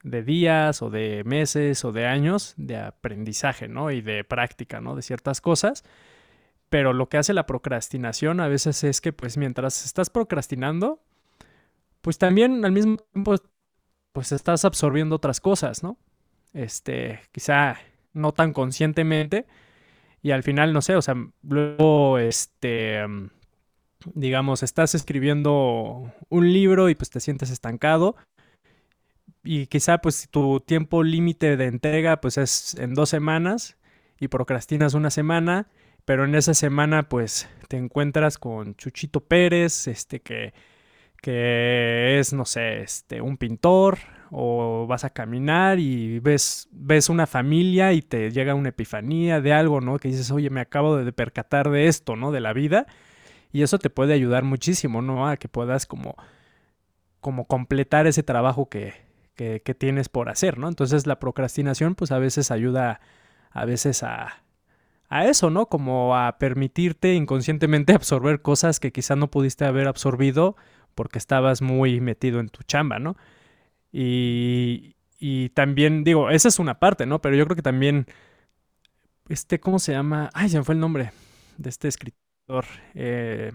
de 0.04 0.24
días 0.24 0.82
o 0.82 0.90
de 0.90 1.24
meses 1.26 1.86
o 1.86 1.92
de 1.92 2.06
años 2.06 2.54
de 2.58 2.78
aprendizaje, 2.78 3.68
¿no? 3.68 3.92
Y 3.92 4.02
de 4.02 4.24
práctica, 4.24 4.82
¿no? 4.82 4.96
De 4.96 5.02
ciertas 5.02 5.42
cosas. 5.42 5.84
Pero 6.70 6.94
lo 6.94 7.08
que 7.08 7.18
hace 7.18 7.34
la 7.34 7.46
procrastinación 7.46 8.40
a 8.40 8.48
veces 8.48 8.84
es 8.84 9.00
que 9.02 9.14
pues 9.14 9.38
mientras 9.38 9.86
estás 9.86 10.10
procrastinando, 10.10 11.02
pues 12.02 12.18
también 12.18 12.66
al 12.66 12.72
mismo 12.72 12.98
tiempo 12.98 13.36
pues 14.12 14.32
estás 14.32 14.66
absorbiendo 14.66 15.16
otras 15.16 15.40
cosas, 15.40 15.84
¿no? 15.84 15.98
Este, 16.54 17.20
quizá 17.32 17.78
no 18.14 18.34
tan 18.34 18.54
conscientemente 18.54 19.46
y 20.22 20.32
al 20.32 20.44
final, 20.44 20.74
no 20.74 20.82
sé, 20.82 20.96
o 20.96 21.02
sea, 21.02 21.16
luego, 21.44 22.18
este, 22.18 23.06
digamos, 24.14 24.64
estás 24.64 24.96
escribiendo 24.96 26.14
un 26.30 26.54
libro 26.54 26.90
y 26.90 26.96
pues 26.96 27.10
te 27.10 27.20
sientes 27.20 27.50
estancado 27.50 28.16
y 29.44 29.68
quizá 29.68 30.00
pues 30.00 30.28
tu 30.30 30.60
tiempo 30.60 31.04
límite 31.04 31.58
de 31.58 31.66
entrega 31.66 32.20
pues 32.22 32.38
es 32.38 32.76
en 32.76 32.94
dos 32.94 33.10
semanas 33.10 33.78
y 34.20 34.28
procrastinas 34.28 34.94
una 34.94 35.10
semana, 35.10 35.68
pero 36.06 36.26
en 36.26 36.36
esa 36.36 36.54
semana 36.54 37.10
pues 37.10 37.48
te 37.68 37.78
encuentras 37.78 38.38
con 38.38 38.76
Chuchito 38.76 39.22
Pérez, 39.22 39.88
este 39.88 40.22
que 40.22 40.54
que 41.22 42.20
es, 42.20 42.34
no 42.34 42.46
sé, 42.46 42.82
este, 42.82 43.22
un 43.22 43.38
pintor, 43.38 43.98
o 44.32 44.86
vas 44.88 45.04
a 45.04 45.10
caminar 45.10 45.80
y 45.80 46.20
ves, 46.20 46.68
ves 46.72 47.10
una 47.10 47.28
familia 47.28 47.94
y 47.94 48.02
te 48.02 48.32
llega 48.32 48.56
una 48.56 48.70
epifanía 48.70 49.42
de 49.42 49.54
algo, 49.54 49.82
¿no? 49.82 50.00
Que 50.00 50.10
dices, 50.10 50.32
oye, 50.32 50.50
me 50.50 50.62
acabo 50.62 50.98
de 50.98 51.12
percatar 51.14 51.70
de 51.70 51.88
esto, 51.88 52.16
¿no? 52.16 52.32
De 52.32 52.42
la 52.42 52.54
vida. 52.54 52.88
Y 53.52 53.64
eso 53.64 53.80
te 53.80 53.90
puede 53.90 54.14
ayudar 54.14 54.44
muchísimo, 54.44 55.02
¿no? 55.02 55.28
A 55.28 55.38
que 55.38 55.48
puedas 55.48 55.86
como, 55.86 56.16
como 57.22 57.46
completar 57.46 58.08
ese 58.08 58.24
trabajo 58.24 58.70
que, 58.70 58.94
que, 59.36 59.62
que 59.62 59.74
tienes 59.74 60.10
por 60.10 60.30
hacer, 60.30 60.58
¿no? 60.58 60.68
Entonces 60.68 61.08
la 61.08 61.20
procrastinación, 61.20 61.96
pues 61.96 62.12
a 62.12 62.20
veces 62.20 62.52
ayuda, 62.52 63.00
a 63.52 63.66
veces 63.66 64.04
a, 64.04 64.44
a 65.10 65.26
eso, 65.26 65.50
¿no? 65.50 65.68
Como 65.68 66.18
a 66.18 66.38
permitirte 66.38 67.14
inconscientemente 67.14 67.94
absorber 67.96 68.42
cosas 68.42 68.80
que 68.80 68.92
quizá 68.92 69.16
no 69.16 69.30
pudiste 69.32 69.66
haber 69.66 69.88
absorbido 69.88 70.56
porque 70.96 71.20
estabas 71.20 71.62
muy 71.62 72.02
metido 72.02 72.40
en 72.40 72.50
tu 72.50 72.64
chamba, 72.64 73.00
¿no? 73.00 73.16
Y, 73.92 74.96
y 75.20 75.50
también, 75.50 76.04
digo, 76.04 76.30
esa 76.30 76.48
es 76.50 76.60
una 76.60 76.80
parte, 76.80 77.06
¿no? 77.06 77.22
Pero 77.22 77.36
yo 77.36 77.46
creo 77.46 77.56
que 77.56 77.62
también, 77.62 78.08
este, 79.30 79.60
¿cómo 79.60 79.80
se 79.80 79.94
llama? 79.94 80.30
Ay, 80.34 80.50
se 80.50 80.58
me 80.58 80.64
fue 80.64 80.76
el 80.76 80.82
nombre 80.82 81.12
de 81.58 81.70
este 81.70 81.88
escritor. 81.88 82.27
Eh, 82.96 83.52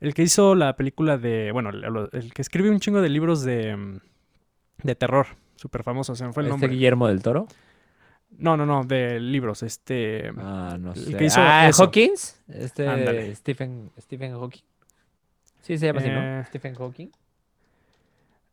el 0.00 0.14
que 0.14 0.22
hizo 0.22 0.54
la 0.54 0.76
película 0.76 1.18
de, 1.18 1.50
bueno, 1.52 1.70
el, 1.70 2.32
que 2.32 2.42
escribe 2.42 2.70
un 2.70 2.80
chingo 2.80 3.00
de 3.00 3.08
libros 3.08 3.42
de, 3.42 3.76
mm, 3.76 3.98
de 4.82 4.94
terror, 4.94 5.26
súper 5.56 5.82
famoso, 5.82 6.14
se 6.16 6.24
me 6.26 6.32
fue 6.32 6.42
el 6.42 6.48
¿Este 6.48 6.52
nombre. 6.52 6.68
Guillermo 6.70 7.08
del 7.08 7.22
Toro? 7.22 7.46
No, 8.38 8.56
no, 8.56 8.64
no, 8.64 8.84
de 8.84 9.20
libros, 9.20 9.62
este... 9.62 10.32
Ah, 10.38 10.76
no 10.80 10.92
el 10.92 10.98
sé. 11.04 11.16
que 11.16 11.24
hizo 11.26 11.40
ah, 11.40 11.68
eso. 11.68 11.84
Hawkins. 11.84 12.42
Este, 12.48 12.88
Ándale. 12.88 13.34
Stephen, 13.36 13.90
Stephen 14.00 14.32
Hawking. 14.32 14.62
Sí, 15.60 15.78
se 15.78 15.86
llama 15.86 16.00
así, 16.00 16.08
Eh, 16.08 16.12
¿no? 16.38 16.44
Stephen 16.46 16.74
Hawking. 16.74 17.08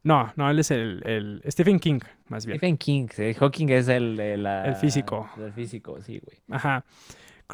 No, 0.04 0.32
no, 0.36 0.50
él 0.50 0.60
es 0.60 0.72
el, 0.72 1.02
el 1.06 1.42
Stephen 1.52 1.80
King, 1.80 2.00
más 2.28 2.46
bien. 2.46 2.58
Stephen 2.58 2.78
King. 2.78 3.08
Hawking 3.38 3.70
es 3.70 3.88
el, 3.90 4.44
la- 4.44 4.66
El 4.66 4.76
físico. 4.76 5.30
El 5.38 5.52
físico, 5.54 6.00
sí, 6.02 6.20
güey. 6.24 6.38
Ajá. 6.50 6.86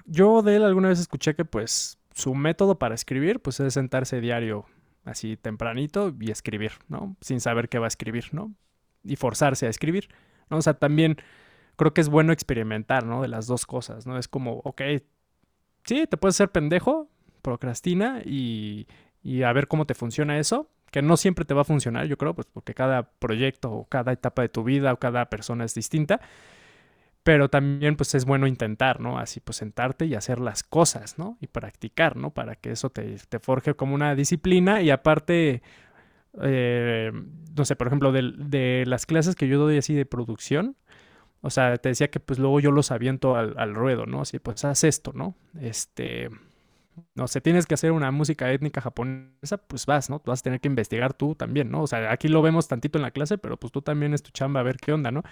Yo 0.06 0.42
de 0.42 0.58
él 0.58 0.64
alguna 0.64 0.90
vez 0.90 1.00
escuché 1.00 1.36
que 1.36 1.46
pues 1.46 1.98
su 2.14 2.36
método 2.36 2.78
para 2.80 2.96
escribir 2.96 3.40
pues 3.40 3.60
es 3.60 3.74
sentarse 3.74 4.22
diario 4.22 4.66
así 5.06 5.38
tempranito 5.38 6.14
y 6.20 6.32
escribir, 6.32 6.74
¿no? 6.88 7.16
Sin 7.22 7.40
saber 7.40 7.70
qué 7.70 7.80
va 7.80 7.86
a 7.86 7.88
escribir, 7.88 8.26
¿no? 8.32 8.54
Y 9.04 9.16
forzarse 9.16 9.68
a 9.68 9.70
escribir, 9.70 10.10
¿no? 10.50 10.58
O 10.58 10.62
sea, 10.62 10.74
también 10.74 11.18
creo 11.76 11.94
que 11.94 12.02
es 12.02 12.10
bueno 12.10 12.34
experimentar, 12.34 13.06
¿no? 13.06 13.22
De 13.22 13.28
las 13.28 13.48
dos 13.48 13.66
cosas, 13.66 14.08
¿no? 14.08 14.18
Es 14.18 14.28
como, 14.28 14.62
ok, 14.64 14.82
sí, 15.84 16.08
te 16.08 16.18
puedes 16.18 16.36
ser 16.36 16.52
pendejo, 16.52 17.10
procrastina 17.42 18.22
y, 18.26 18.88
y 19.22 19.44
a 19.44 19.54
ver 19.54 19.68
cómo 19.68 19.86
te 19.86 19.94
funciona 19.94 20.40
eso, 20.40 20.70
que 20.92 21.02
no 21.02 21.18
siempre 21.18 21.46
te 21.46 21.54
va 21.54 21.62
a 21.62 21.66
funcionar, 21.66 22.08
yo 22.08 22.18
creo, 22.18 22.34
pues 22.34 22.48
porque 22.52 22.74
cada 22.74 23.04
proyecto 23.04 23.72
o 23.72 23.86
cada 23.86 24.12
etapa 24.12 24.42
de 24.42 24.50
tu 24.50 24.64
vida 24.64 24.94
o 24.94 24.98
cada 24.98 25.30
persona 25.30 25.66
es 25.66 25.76
distinta, 25.76 26.22
pero 27.26 27.50
también 27.50 27.96
pues 27.96 28.14
es 28.14 28.24
bueno 28.24 28.46
intentar, 28.46 29.02
¿no? 29.02 29.18
Así 29.18 29.40
pues 29.40 29.58
sentarte 29.58 30.06
y 30.06 30.14
hacer 30.14 30.40
las 30.40 30.62
cosas, 30.62 31.18
¿no? 31.18 31.40
Y 31.42 31.48
practicar, 31.48 32.18
¿no? 32.18 32.30
Para 32.30 32.56
que 32.56 32.70
eso 32.72 32.92
te, 32.92 33.18
te 33.18 33.40
forje 33.40 33.74
como 33.74 33.96
una 33.96 34.14
disciplina 34.14 34.84
y 34.84 34.92
aparte, 34.92 35.64
eh, 36.44 37.12
no 37.58 37.66
sé, 37.66 37.76
por 37.76 37.88
ejemplo, 37.88 38.12
de, 38.12 38.34
de 38.38 38.84
las 38.88 39.06
clases 39.08 39.36
que 39.36 39.48
yo 39.48 39.60
doy 39.60 39.78
así 39.80 39.96
de 39.96 40.06
producción, 40.06 40.76
o 41.42 41.50
sea, 41.52 41.78
te 41.78 41.90
decía 41.90 42.10
que 42.10 42.20
pues 42.20 42.40
luego 42.40 42.60
yo 42.60 42.72
los 42.72 42.92
aviento 42.92 43.36
al, 43.38 43.56
al 43.58 43.76
ruedo, 43.76 44.06
¿no? 44.06 44.22
Así 44.22 44.40
pues 44.40 44.66
haz 44.66 44.84
esto, 44.84 45.12
¿no? 45.16 45.36
Este, 45.62 46.30
no 47.16 47.28
sé, 47.28 47.42
tienes 47.42 47.66
que 47.66 47.74
hacer 47.76 47.92
una 47.92 48.12
música 48.12 48.52
étnica 48.52 48.82
japonesa, 48.82 49.58
pues 49.58 49.86
vas, 49.86 50.10
¿no? 50.10 50.20
Tú 50.20 50.32
vas 50.32 50.40
a 50.42 50.44
tener 50.44 50.62
que 50.62 50.68
investigar 50.68 51.14
tú 51.14 51.36
también, 51.36 51.72
¿no? 51.72 51.82
O 51.84 51.88
sea, 51.88 52.12
aquí 52.12 52.28
lo 52.28 52.42
vemos 52.42 52.68
tantito 52.68 52.98
en 52.98 53.04
la 53.04 53.12
clase, 53.12 53.38
pero 53.38 53.58
pues 53.58 53.72
tú 53.72 53.82
también 53.82 54.14
es 54.14 54.24
tu 54.24 54.32
chamba 54.32 54.62
a 54.62 54.64
ver 54.64 54.78
qué 54.78 54.94
onda, 54.94 55.12
¿no? 55.12 55.24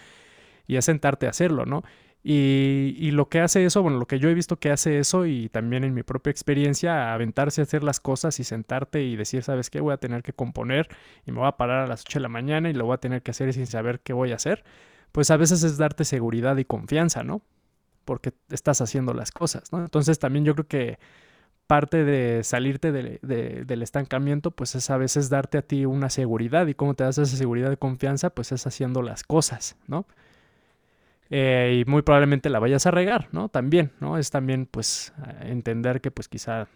Y 0.68 0.76
es 0.78 0.86
sentarte 0.86 1.28
a 1.28 1.30
hacerlo, 1.32 1.66
¿no? 1.66 1.84
Y, 2.26 2.95
y 2.97 3.11
lo 3.11 3.28
que 3.28 3.41
hace 3.41 3.66
eso, 3.66 3.82
bueno, 3.84 3.97
lo 3.97 4.05
que 4.05 4.18
yo 4.18 4.30
he 4.30 4.34
visto 4.34 4.57
que 4.57 4.72
hace 4.72 4.97
eso 4.99 5.26
y 5.26 5.49
también 5.49 5.84
en 5.84 5.93
mi 5.93 6.03
propia 6.03 6.32
experiencia, 6.32 7.14
aventarse 7.14 7.59
a 7.61 7.64
hacer 7.66 7.84
las 7.84 7.99
cosas 7.99 8.39
y 8.39 8.45
sentarte 8.45 9.03
y 9.03 9.18
decir, 9.18 9.43
¿sabes 9.43 9.70
qué? 9.70 9.82
Voy 9.82 9.93
a 9.93 9.97
tener 9.97 10.24
que 10.24 10.32
componer 10.32 10.88
y 11.26 11.32
me 11.34 11.39
voy 11.39 11.47
a 11.49 11.57
parar 11.57 11.80
a 11.84 11.88
las 11.88 12.01
8 12.01 12.20
de 12.20 12.24
la 12.24 12.30
mañana 12.30 12.70
y 12.70 12.74
lo 12.74 12.86
voy 12.86 12.93
a 12.93 12.97
tener 12.99 13.24
que 13.24 13.32
hacer 13.32 13.51
sin 13.53 13.68
saber 13.68 13.99
qué 13.99 14.14
voy 14.14 14.32
a 14.32 14.36
hacer, 14.36 14.64
pues 15.11 15.32
a 15.32 15.38
veces 15.38 15.64
es 15.64 15.78
darte 15.78 16.05
seguridad 16.05 16.55
y 16.57 16.64
confianza, 16.66 17.24
¿no? 17.24 17.41
Porque 18.05 18.34
estás 18.49 18.82
haciendo 18.82 19.14
las 19.14 19.32
cosas, 19.32 19.72
¿no? 19.74 19.80
Entonces 19.80 20.20
también 20.20 20.45
yo 20.45 20.55
creo 20.55 20.68
que 20.68 20.99
parte 21.68 22.03
de 22.05 22.43
salirte 22.43 22.91
de- 22.91 23.20
de- 23.22 23.66
del 23.66 23.82
estancamiento, 23.82 24.51
pues 24.51 24.76
es 24.76 24.89
a 24.89 24.97
veces 24.97 25.30
darte 25.30 25.57
a 25.57 25.61
ti 25.64 25.86
una 25.86 26.09
seguridad. 26.09 26.68
¿Y 26.68 26.74
cómo 26.76 26.93
te 26.93 27.03
das 27.03 27.18
esa 27.18 27.38
seguridad 27.38 27.70
de 27.70 27.78
confianza? 27.78 28.30
Pues 28.32 28.51
es 28.51 28.68
haciendo 28.68 29.01
las 29.01 29.24
cosas, 29.24 29.78
¿no? 29.88 30.05
Eh, 31.36 31.82
y 31.88 31.90
muy 31.90 32.04
probablemente 32.04 32.50
la 32.50 32.60
vayas 32.60 32.86
a 32.86 32.92
regar, 32.92 33.30
¿no? 33.32 33.50
También, 33.50 33.92
¿no? 34.02 34.18
Es 34.20 34.30
también, 34.30 34.68
pues, 34.68 35.14
a- 35.18 35.48
entender 35.48 36.02
que, 36.02 36.12
pues, 36.12 36.28
quizá, 36.30 36.68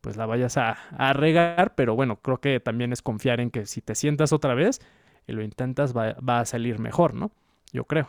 pues, 0.00 0.16
la 0.16 0.26
vayas 0.26 0.56
a, 0.56 0.72
a 0.96 1.12
regar, 1.12 1.74
pero 1.74 1.94
bueno, 1.94 2.16
creo 2.16 2.40
que 2.40 2.60
también 2.60 2.92
es 2.92 3.02
confiar 3.02 3.40
en 3.40 3.50
que 3.50 3.66
si 3.66 3.82
te 3.82 3.94
sientas 3.94 4.32
otra 4.32 4.54
vez 4.54 4.80
y 5.26 5.32
lo 5.32 5.42
intentas, 5.42 5.96
va, 5.96 6.14
va 6.14 6.40
a 6.40 6.44
salir 6.46 6.78
mejor, 6.78 7.14
¿no? 7.14 7.32
Yo 7.72 7.84
creo, 7.84 8.08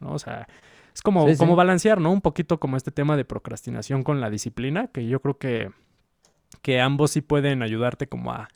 ¿no? 0.00 0.12
O 0.12 0.18
sea, 0.18 0.46
es 0.94 1.02
como, 1.02 1.26
Sí, 1.26 1.36
sí. 1.36 1.46
como 1.46 1.56
balancear, 1.56 2.00
¿no? 2.00 2.12
Un 2.12 2.20
poquito 2.20 2.60
como 2.60 2.76
este 2.76 2.90
tema 2.92 3.16
de 3.16 3.24
procrastinación 3.24 4.02
con 4.02 4.20
la 4.20 4.30
disciplina, 4.30 4.88
que 4.88 5.06
yo 5.06 5.20
creo 5.20 5.38
que, 5.38 5.70
que 6.62 6.80
ambos 6.80 7.12
sí 7.12 7.22
pueden 7.22 7.62
ayudarte 7.62 8.08
como 8.08 8.32
a, 8.32 8.48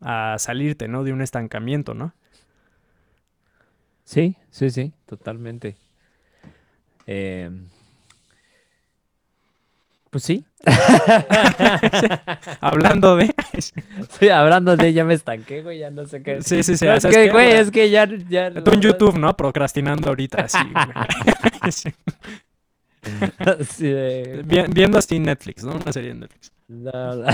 a 0.00 0.36
salirte, 0.38 0.88
¿no? 0.88 1.04
De 1.04 1.12
un 1.12 1.22
estancamiento, 1.22 1.94
¿no? 1.94 2.14
Sí, 4.06 4.36
sí, 4.50 4.70
sí, 4.70 4.92
totalmente. 5.04 5.76
Eh, 7.08 7.50
pues 10.10 10.22
sí. 10.24 10.44
Hablando 12.60 13.16
de... 13.16 13.34
Sí, 14.18 14.28
hablando 14.28 14.76
de 14.76 14.92
ya 14.92 15.04
me 15.04 15.14
estanqué, 15.14 15.62
güey, 15.62 15.78
ya 15.80 15.90
no 15.90 16.06
sé 16.06 16.22
qué. 16.22 16.40
Sí, 16.42 16.62
sí, 16.62 16.76
sí. 16.76 16.86
Es 16.86 17.02
¿sabes 17.02 17.16
que, 17.16 17.24
qué, 17.26 17.32
güey, 17.32 17.48
güey? 17.48 17.58
es 17.60 17.70
que 17.70 17.90
ya, 17.90 18.08
ya. 18.28 18.52
Tú 18.62 18.70
en 18.72 18.80
YouTube, 18.80 19.18
¿no? 19.18 19.36
Procrastinando 19.36 20.08
ahorita, 20.08 20.42
así, 20.44 20.58
güey. 20.72 21.72
Sí. 21.72 21.90
Sí, 23.70 23.86
de- 23.88 24.42
Vi- 24.44 24.64
Viendo 24.72 24.98
así 24.98 25.20
Netflix, 25.20 25.62
¿no? 25.62 25.76
Una 25.76 25.92
serie 25.92 26.08
de 26.12 26.16
Netflix. 26.20 26.50
No, 26.66 27.14
no. 27.14 27.26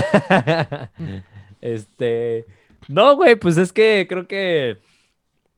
Este. 1.61 2.45
No, 2.87 3.15
güey, 3.15 3.35
pues 3.37 3.57
es 3.57 3.73
que 3.73 4.05
creo 4.07 4.27
que. 4.27 4.77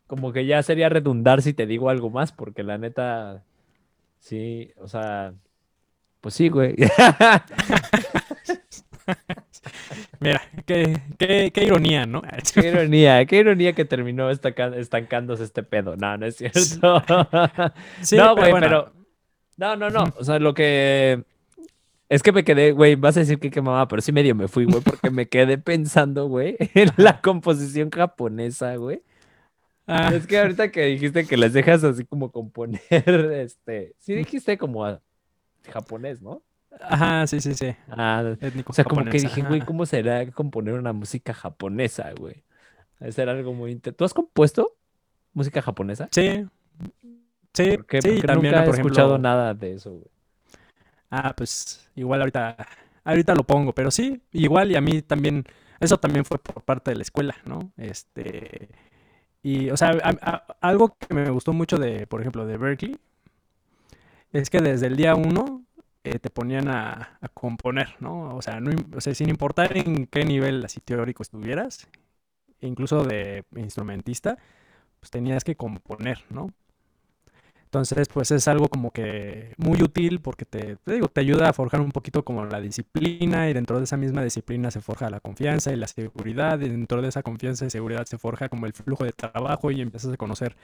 Como 0.08 0.32
que 0.32 0.45
ya 0.45 0.62
sería 0.64 0.89
redundar 0.89 1.41
si 1.41 1.53
te 1.53 1.66
digo 1.66 1.89
algo 1.89 2.10
más, 2.10 2.32
porque 2.32 2.64
la 2.64 2.78
neta. 2.78 3.43
Sí, 4.20 4.72
o 4.78 4.88
sea. 4.88 5.34
Pues 6.22 6.36
sí, 6.36 6.49
güey. 6.49 6.76
Mira, 10.20 10.41
qué, 10.66 10.99
qué, 11.18 11.51
qué 11.53 11.64
ironía, 11.64 12.06
¿no? 12.06 12.22
Qué 12.53 12.68
ironía, 12.68 13.26
qué 13.26 13.38
ironía 13.38 13.74
que 13.74 13.86
terminó 13.86 14.30
estancándose 14.30 15.43
este 15.43 15.64
pedo. 15.64 15.95
No, 15.95 16.18
no 16.18 16.26
es 16.26 16.38
cierto. 16.38 17.03
Sí, 18.01 18.16
no, 18.18 18.36
güey, 18.36 18.51
bueno, 18.51 18.68
pero. 18.68 18.93
No, 19.58 19.76
no, 19.76 19.89
no. 19.89 20.03
O 20.18 20.24
sea, 20.24 20.39
lo 20.39 20.53
que. 20.53 21.24
Es 22.08 22.22
que 22.22 22.32
me 22.32 22.43
quedé, 22.43 22.72
güey, 22.72 22.95
vas 22.95 23.18
a 23.18 23.22
decir 23.22 23.39
que 23.39 23.49
qué 23.49 23.62
mamá, 23.62 23.88
pero 23.88 24.01
sí 24.01 24.12
medio 24.12 24.36
me 24.36 24.47
fui, 24.47 24.66
güey, 24.66 24.82
porque 24.82 25.10
me 25.10 25.28
quedé 25.28 25.58
pensando, 25.58 26.28
güey, 26.28 26.56
en 26.60 26.91
la 26.97 27.20
composición 27.20 27.89
japonesa, 27.89 28.76
güey. 28.76 29.01
Ah, 29.88 30.09
Es 30.13 30.25
que 30.27 30.39
ahorita 30.39 30.71
que 30.71 30.83
dijiste 30.86 31.27
que 31.27 31.38
les 31.38 31.53
dejas 31.53 31.83
así 31.83 32.05
como 32.05 32.31
componer, 32.31 32.81
este, 33.33 33.95
sí 33.99 34.13
dijiste 34.15 34.57
como 34.57 34.86
a- 34.86 35.01
japonés, 35.71 36.21
¿no? 36.21 36.43
ajá, 36.81 37.27
sí, 37.27 37.39
sí, 37.41 37.53
sí. 37.53 37.75
Ah, 37.88 38.36
Étnico 38.41 38.71
o 38.71 38.73
sea, 38.73 38.86
como 38.86 39.07
que 39.07 39.19
dije, 39.19 39.41
güey. 39.43 39.61
¿cómo 39.61 39.86
será 39.86 40.29
componer 40.31 40.73
una 40.75 40.93
música 40.93 41.33
japonesa, 41.33 42.11
güey? 42.13 42.43
Debe 42.99 43.11
ser 43.13 43.29
algo 43.29 43.53
muy... 43.53 43.71
inte- 43.73 43.93
¿Tú 43.93 44.05
has 44.05 44.13
compuesto 44.13 44.77
música 45.33 45.61
japonesa? 45.61 46.11
Sí, 46.11 46.47
sí, 47.53 47.77
¿Por 47.77 47.86
qué? 47.86 48.01
sí, 48.01 48.09
Porque 48.09 48.27
también, 48.27 48.53
nunca 48.53 48.65
he 48.65 48.65
por 48.65 48.75
escuchado 48.75 49.17
ejemplo, 49.17 49.19
nada 49.19 49.53
de 49.53 49.73
eso, 49.73 49.91
güey. 49.91 50.11
ah, 51.09 51.33
pues 51.36 51.89
igual 51.95 52.21
ahorita, 52.21 52.57
ahorita 53.03 53.36
lo 53.36 53.43
pongo, 53.43 53.73
pero 53.73 53.91
sí, 53.91 54.21
igual 54.31 54.71
y 54.71 54.75
a 54.75 54.81
mí 54.81 55.01
también, 55.01 55.45
eso 55.79 55.97
también 55.97 56.25
fue 56.25 56.39
por 56.39 56.63
parte 56.63 56.91
de 56.91 56.97
la 56.97 57.03
escuela, 57.03 57.36
¿no? 57.45 57.71
Este, 57.77 58.69
y, 59.45 59.69
o 59.69 59.77
sea, 59.77 59.91
algo 60.61 60.97
que 60.97 61.13
me 61.13 61.29
gustó 61.29 61.53
mucho 61.53 61.77
de, 61.77 62.07
por 62.07 62.21
ejemplo, 62.21 62.45
de 62.47 62.57
Berkeley, 62.57 62.97
es 64.33 64.49
que 64.49 64.59
desde 64.61 64.87
el 64.87 64.95
día 64.95 65.15
uno 65.15 65.63
eh, 66.03 66.19
te 66.19 66.29
ponían 66.29 66.67
a, 66.67 67.17
a 67.21 67.29
componer, 67.29 67.95
¿no? 67.99 68.35
O 68.35 68.41
sea, 68.41 68.59
no, 68.59 68.71
o 68.95 69.01
sea, 69.01 69.13
sin 69.15 69.29
importar 69.29 69.77
en 69.77 70.07
qué 70.07 70.25
nivel 70.25 70.63
así 70.65 70.79
teórico 70.81 71.23
estuvieras, 71.23 71.87
incluso 72.61 73.03
de 73.05 73.45
instrumentista, 73.55 74.37
pues 74.99 75.11
tenías 75.11 75.43
que 75.43 75.55
componer, 75.57 76.23
¿no? 76.29 76.51
Entonces, 77.76 78.07
pues 78.07 78.32
es 78.32 78.47
algo 78.47 78.69
como 78.69 78.91
que 78.91 79.53
muy 79.57 79.82
útil 79.84 80.21
porque 80.21 80.45
te, 80.45 80.78
te 80.78 80.93
digo, 80.93 81.09
te 81.09 81.19
ayuda 81.19 81.49
a 81.49 81.53
forjar 81.53 81.82
un 81.82 81.91
poquito 81.91 82.23
como 82.23 82.45
la 82.45 82.61
disciplina 82.61 83.49
y 83.49 83.53
dentro 83.53 83.80
de 83.80 83.84
esa 83.84 83.97
misma 83.97 84.23
disciplina 84.23 84.71
se 84.71 84.80
forja 84.80 85.09
la 85.09 85.19
confianza 85.19 85.73
y 85.73 85.76
la 85.76 85.88
seguridad 85.88 86.57
y 86.61 86.69
dentro 86.69 87.01
de 87.01 87.09
esa 87.09 87.21
confianza 87.21 87.65
y 87.65 87.69
seguridad 87.69 88.05
se 88.05 88.17
forja 88.17 88.47
como 88.47 88.65
el 88.65 88.71
flujo 88.71 89.03
de 89.03 89.11
trabajo 89.11 89.71
y 89.71 89.82
empiezas 89.82 90.13
a 90.13 90.15
conocer 90.15 90.55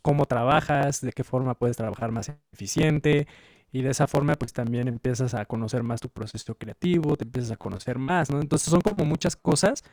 cómo 0.00 0.24
trabajas, 0.24 1.02
de 1.02 1.12
qué 1.12 1.22
forma 1.22 1.54
puedes 1.54 1.76
trabajar 1.76 2.12
más 2.12 2.32
eficiente 2.54 3.26
y 3.70 3.82
de 3.82 3.90
esa 3.90 4.06
forma 4.06 4.34
pues 4.36 4.54
también 4.54 4.88
empiezas 4.88 5.34
a 5.34 5.44
conocer 5.44 5.82
más 5.82 6.00
tu 6.00 6.08
proceso 6.08 6.54
creativo, 6.54 7.16
te 7.18 7.24
empiezas 7.24 7.52
a 7.52 7.56
conocer 7.58 7.98
más, 7.98 8.30
¿no? 8.30 8.40
Entonces 8.40 8.70
son 8.70 8.80
como 8.80 9.04
muchas 9.04 9.36
cosas 9.36 9.84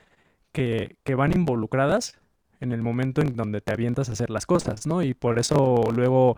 que, 0.53 0.97
que 1.03 1.15
van 1.15 1.33
involucradas 1.33 2.21
en 2.61 2.71
el 2.71 2.81
momento 2.81 3.21
en 3.21 3.35
donde 3.35 3.59
te 3.59 3.73
avientas 3.73 4.07
a 4.09 4.13
hacer 4.13 4.29
las 4.29 4.45
cosas, 4.45 4.87
¿no? 4.87 5.01
Y 5.01 5.13
por 5.13 5.39
eso 5.39 5.83
luego 5.93 6.37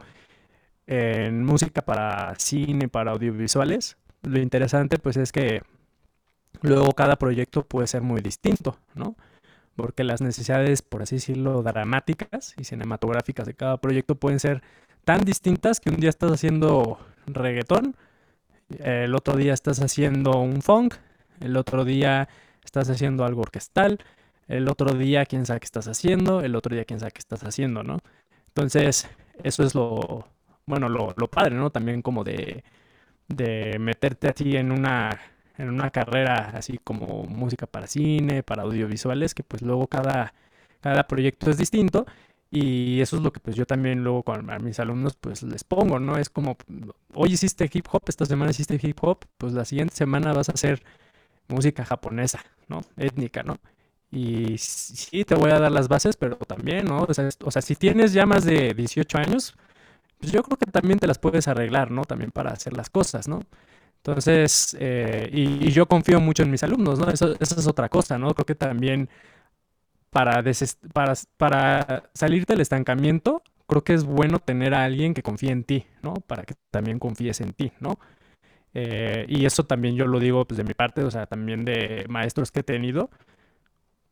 en 0.88 1.46
música 1.46 1.82
para 1.82 2.34
cine, 2.38 2.88
para 2.88 3.12
audiovisuales, 3.12 3.98
lo 4.24 4.40
interesante 4.40 4.98
pues 5.00 5.18
es 5.18 5.32
que 5.32 5.62
luego 6.62 6.92
cada 6.94 7.18
proyecto 7.18 7.66
puede 7.66 7.88
ser 7.88 8.02
muy 8.02 8.22
distinto, 8.22 8.78
¿no? 8.96 9.16
Porque 9.76 10.04
las 10.04 10.22
necesidades, 10.22 10.82
por 10.82 11.02
así 11.02 11.16
decirlo, 11.16 11.62
dramáticas 11.64 12.54
y 12.58 12.64
cinematográficas 12.64 13.46
de 13.46 13.54
cada 13.54 13.78
proyecto 13.78 14.16
pueden 14.16 14.40
ser 14.40 14.62
tan 15.04 15.22
distintas 15.26 15.80
que 15.80 15.90
un 15.90 15.98
día 15.98 16.10
estás 16.10 16.32
haciendo 16.32 17.00
reggaetón, 17.26 17.96
el 18.80 19.14
otro 19.16 19.36
día 19.36 19.54
estás 19.54 19.82
haciendo 19.82 20.40
un 20.40 20.62
funk, 20.62 20.96
el 21.42 21.58
otro 21.58 21.86
día 21.86 22.30
estás 22.64 22.90
haciendo 22.90 23.26
algo 23.26 23.42
orquestal, 23.42 24.00
el 24.48 24.70
otro 24.70 24.94
día 24.94 25.26
quién 25.26 25.46
sabe 25.46 25.60
qué 25.62 25.66
estás 25.66 25.88
haciendo, 25.88 26.42
el 26.42 26.56
otro 26.56 26.76
día 26.76 26.86
quién 26.86 27.00
sabe 27.00 27.12
qué 27.12 27.20
estás 27.20 27.44
haciendo, 27.44 27.84
¿no? 27.84 28.00
Entonces, 28.48 29.10
eso 29.44 29.64
es 29.64 29.76
lo, 29.76 30.28
bueno, 30.66 30.90
lo, 30.90 31.14
lo 31.18 31.28
padre, 31.30 31.56
¿no? 31.56 31.70
También 31.72 32.02
como 32.02 32.24
de, 32.24 32.64
meterte 33.80 34.30
así 34.30 34.56
en 34.56 34.72
una, 34.72 35.20
en 35.58 35.70
una 35.70 35.90
carrera 35.92 36.52
así 36.56 36.80
como 36.84 37.24
música 37.24 37.68
para 37.68 37.88
cine, 37.88 38.44
para 38.44 38.64
audiovisuales, 38.64 39.34
que 39.34 39.44
pues 39.44 39.62
luego 39.62 39.88
cada, 39.88 40.34
cada 40.82 41.08
proyecto 41.08 41.50
es 41.50 41.58
distinto. 41.58 42.06
Y 42.52 43.02
eso 43.02 43.18
es 43.18 43.24
lo 43.24 43.34
que 43.34 43.40
pues 43.40 43.56
yo 43.56 43.66
también 43.66 44.04
luego 44.04 44.22
con 44.24 44.48
mis 44.64 44.80
alumnos 44.80 45.16
pues 45.20 45.42
les 45.44 45.64
pongo, 45.64 46.00
¿no? 46.00 46.18
Es 46.20 46.30
como, 46.30 46.58
hoy 47.16 47.34
hiciste 47.34 47.68
hip 47.74 47.88
hop, 47.92 48.04
esta 48.08 48.26
semana 48.26 48.52
hiciste 48.52 48.80
hip 48.82 49.00
hop, 49.02 49.26
pues 49.40 49.54
la 49.54 49.66
siguiente 49.66 49.96
semana 49.96 50.34
vas 50.34 50.50
a 50.50 50.54
hacer 50.54 50.84
música 51.48 51.84
japonesa, 51.86 52.44
¿no? 52.68 52.82
Étnica, 52.98 53.42
¿no? 53.44 53.58
Y 54.14 54.60
sí, 54.60 55.26
te 55.26 55.34
voy 55.34 55.50
a 55.50 55.60
dar 55.60 55.72
las 55.72 55.88
bases, 55.88 56.18
pero 56.18 56.36
también, 56.36 56.86
¿no? 56.86 57.08
O 57.08 57.52
sea, 57.52 57.62
si 57.64 57.76
tienes 57.76 58.14
ya 58.14 58.28
más 58.28 58.46
de 58.46 58.76
18 58.76 59.18
años, 59.18 59.56
pues 60.20 60.32
yo 60.32 60.44
creo 60.44 60.58
que 60.58 60.68
también 60.68 61.00
te 61.00 61.08
las 61.08 61.18
puedes 61.18 61.48
arreglar, 61.48 61.90
¿no? 61.90 62.06
También 62.06 62.30
para 62.32 62.52
hacer 62.52 62.74
las 62.74 62.92
cosas, 62.92 63.28
¿no? 63.28 63.42
Entonces, 63.98 64.78
eh, 64.80 65.30
y, 65.34 65.72
yo 65.72 65.88
confío 65.88 66.20
mucho 66.20 66.44
en 66.44 66.52
mis 66.52 66.62
alumnos, 66.64 67.00
¿no? 67.00 67.10
Eso, 67.10 67.36
esa 67.40 67.60
es 67.60 67.68
otra 67.68 67.90
cosa, 67.90 68.20
¿no? 68.20 68.34
Creo 68.36 68.46
que 68.46 68.56
también 68.56 69.10
para, 70.12 70.44
para, 70.94 71.14
para 71.38 72.04
salir 72.14 72.46
del 72.46 72.62
estancamiento, 72.62 73.42
creo 73.68 73.84
que 73.84 73.94
es 73.94 74.04
bueno 74.04 74.40
tener 74.40 74.76
a 74.76 74.84
alguien 74.84 75.16
que 75.16 75.24
confíe 75.24 75.52
en 75.52 75.64
ti, 75.64 75.88
¿no? 76.04 76.14
Para 76.16 76.44
que 76.44 76.54
también 76.70 77.00
confíes 77.00 77.42
en 77.42 77.54
ti, 77.54 77.72
¿no? 77.80 77.98
Eh, 78.76 79.26
y 79.28 79.46
eso 79.46 79.64
también 79.66 79.96
yo 79.96 80.06
lo 80.06 80.20
digo 80.20 80.46
pues, 80.46 80.58
de 80.58 80.64
mi 80.64 80.74
parte, 80.74 81.04
o 81.04 81.12
sea, 81.12 81.26
también 81.26 81.66
de 81.66 82.06
maestros 82.10 82.52
que 82.52 82.62
he 82.62 82.64
tenido, 82.64 83.10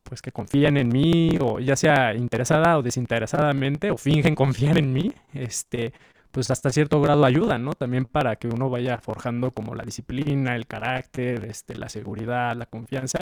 pues 0.02 0.22
que 0.22 0.32
confían 0.32 0.76
en 0.76 0.88
mí, 0.88 1.38
o 1.40 1.60
ya 1.60 1.76
sea 1.76 2.14
interesada 2.14 2.78
o 2.78 2.82
desinteresadamente, 2.82 3.90
o 3.90 3.96
fingen 3.96 4.34
confiar 4.36 4.78
en 4.78 4.92
mí, 4.92 5.12
este, 5.34 5.92
pues 6.30 6.50
hasta 6.50 6.70
cierto 6.70 7.00
grado 7.00 7.24
ayudan, 7.24 7.64
¿no? 7.64 7.74
También 7.74 8.06
para 8.06 8.36
que 8.36 8.48
uno 8.48 8.70
vaya 8.70 8.98
forjando 8.98 9.50
como 9.52 9.74
la 9.74 9.84
disciplina, 9.84 10.56
el 10.56 10.66
carácter, 10.66 11.44
este, 11.44 11.76
la 11.76 11.88
seguridad, 11.88 12.56
la 12.56 12.66
confianza, 12.66 13.18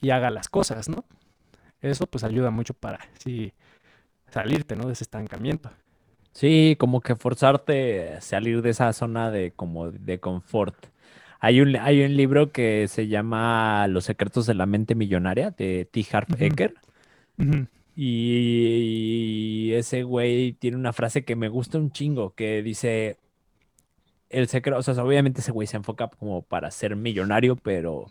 y 0.00 0.10
haga 0.10 0.30
las 0.30 0.48
cosas, 0.48 0.88
¿no? 0.88 1.04
Eso 1.80 2.06
pues 2.06 2.24
ayuda 2.24 2.50
mucho 2.50 2.74
para, 2.74 3.00
sí, 3.18 3.52
salirte, 4.28 4.76
¿no? 4.76 4.86
De 4.86 4.92
ese 4.92 5.04
estancamiento. 5.04 5.70
Sí, 6.32 6.76
como 6.78 7.00
que 7.00 7.16
forzarte 7.16 8.14
a 8.14 8.20
salir 8.20 8.60
de 8.62 8.70
esa 8.70 8.92
zona 8.92 9.30
de 9.30 9.52
como 9.52 9.90
de 9.90 10.20
confort. 10.20 10.76
Hay 11.40 11.60
un, 11.60 11.76
hay 11.76 12.02
un 12.04 12.16
libro 12.16 12.52
que 12.52 12.88
se 12.88 13.08
llama 13.08 13.86
Los 13.88 14.04
secretos 14.04 14.46
de 14.46 14.54
la 14.54 14.66
mente 14.66 14.94
millonaria 14.94 15.50
de 15.50 15.88
T. 15.90 16.06
Harv 16.12 16.28
Eker 16.38 16.74
ujú, 17.38 17.66
y 17.94 19.72
ese 19.74 20.02
güey 20.02 20.52
tiene 20.52 20.76
una 20.76 20.92
frase 20.92 21.24
que 21.24 21.34
me 21.36 21.48
gusta 21.48 21.78
un 21.78 21.90
chingo 21.90 22.34
que 22.34 22.62
dice 22.62 23.18
el 24.30 24.48
secreto, 24.48 24.78
o 24.78 24.82
sea, 24.82 24.94
obviamente 25.04 25.40
ese 25.40 25.52
güey 25.52 25.66
se 25.66 25.76
enfoca 25.76 26.08
como 26.08 26.42
para 26.42 26.70
ser 26.70 26.96
millonario, 26.96 27.56
pero 27.56 28.06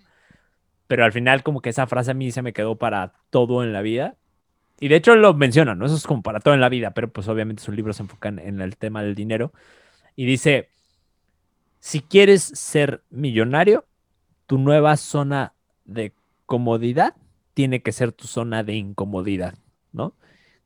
pero 0.88 1.06
al 1.06 1.14
final 1.14 1.44
como 1.44 1.62
que 1.62 1.70
esa 1.72 1.88
frase 1.88 2.12
a 2.12 2.14
mí 2.16 2.32
se 2.32 2.42
me 2.42 2.54
quedó 2.54 2.78
para 2.78 3.14
todo 3.32 3.64
en 3.64 3.74
la 3.74 3.82
vida. 3.82 4.16
Y 4.80 4.90
de 4.90 4.98
hecho 4.98 5.16
lo 5.16 5.34
menciona, 5.36 5.76
¿no? 5.76 5.86
Eso 5.88 5.96
es 5.96 6.08
como 6.08 6.24
para 6.24 6.40
todo 6.42 6.54
en 6.56 6.62
la 6.62 6.70
vida, 6.70 6.92
pero 6.92 7.12
pues 7.12 7.28
obviamente 7.30 7.64
sus 7.64 7.76
libros 7.76 7.98
se 7.98 8.04
enfocan 8.04 8.40
en 8.40 8.62
el 8.62 8.78
tema 8.78 9.04
del 9.04 9.16
dinero. 9.16 9.54
Y 10.16 10.26
dice, 10.26 10.70
si 11.86 12.02
quieres 12.02 12.42
ser 12.42 13.04
millonario, 13.12 13.86
tu 14.48 14.58
nueva 14.58 14.98
zona 14.98 15.54
de 15.86 16.14
comodidad 16.48 17.14
tiene 17.54 17.84
que 17.84 17.92
ser 17.92 18.12
tu 18.12 18.26
zona 18.26 18.64
de 18.64 18.74
incomodidad, 18.74 19.54
¿no? 19.94 20.16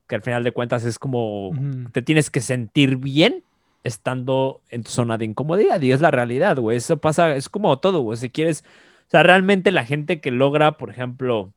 Que 0.07 0.15
al 0.15 0.22
final 0.22 0.45
de 0.45 0.53
cuentas 0.53 0.86
es 0.86 0.97
como 0.97 1.51
te 1.91 2.01
tienes 2.03 2.30
que 2.30 2.39
sentir 2.39 2.95
bien 2.95 3.43
estando 3.84 4.61
en 4.70 4.84
tu 4.84 4.91
zona 4.91 5.17
de 5.17 5.26
incomodidad 5.26 5.82
y 5.82 5.91
es 5.91 5.99
la 5.99 6.09
realidad, 6.09 6.55
güey. 6.57 6.78
Eso 6.78 6.95
pasa, 6.95 7.36
es 7.36 7.49
como 7.49 7.78
todo, 7.80 7.99
güey. 7.99 8.17
Si 8.17 8.30
quieres, 8.30 8.63
o 9.07 9.11
sea, 9.11 9.22
realmente 9.22 9.74
la 9.74 9.84
gente 9.84 10.22
que 10.22 10.32
logra, 10.32 10.78
por 10.78 10.89
ejemplo, 10.89 11.51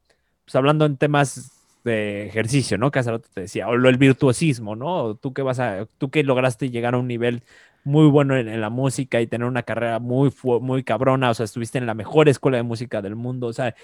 pues 0.44 0.56
hablando 0.56 0.86
en 0.86 0.96
temas 0.96 1.52
de 1.84 2.26
ejercicio, 2.26 2.78
¿no? 2.78 2.90
Que 2.90 2.98
hace 2.98 3.12
rato 3.12 3.28
te 3.32 3.42
decía, 3.42 3.68
o 3.68 3.74
el 3.74 3.96
virtuosismo, 3.96 4.74
¿no? 4.74 5.14
Tú 5.14 5.32
que 5.32 5.42
vas 5.42 5.60
a, 5.60 5.86
tú 5.98 6.10
que 6.10 6.24
lograste 6.24 6.68
llegar 6.70 6.94
a 6.94 6.98
un 6.98 7.06
nivel 7.06 7.44
muy 7.84 8.06
bueno 8.08 8.36
en, 8.36 8.48
en 8.48 8.60
la 8.60 8.70
música 8.70 9.20
y 9.20 9.26
tener 9.26 9.46
una 9.46 9.62
carrera 9.62 9.98
muy, 9.98 10.32
muy 10.60 10.84
cabrona, 10.84 11.30
o 11.30 11.34
sea, 11.34 11.44
estuviste 11.44 11.78
en 11.78 11.86
la 11.86 11.94
mejor 11.94 12.28
escuela 12.28 12.56
de 12.58 12.62
música 12.62 13.02
del 13.02 13.16
mundo, 13.16 13.48
o 13.48 13.52
sea, 13.52 13.74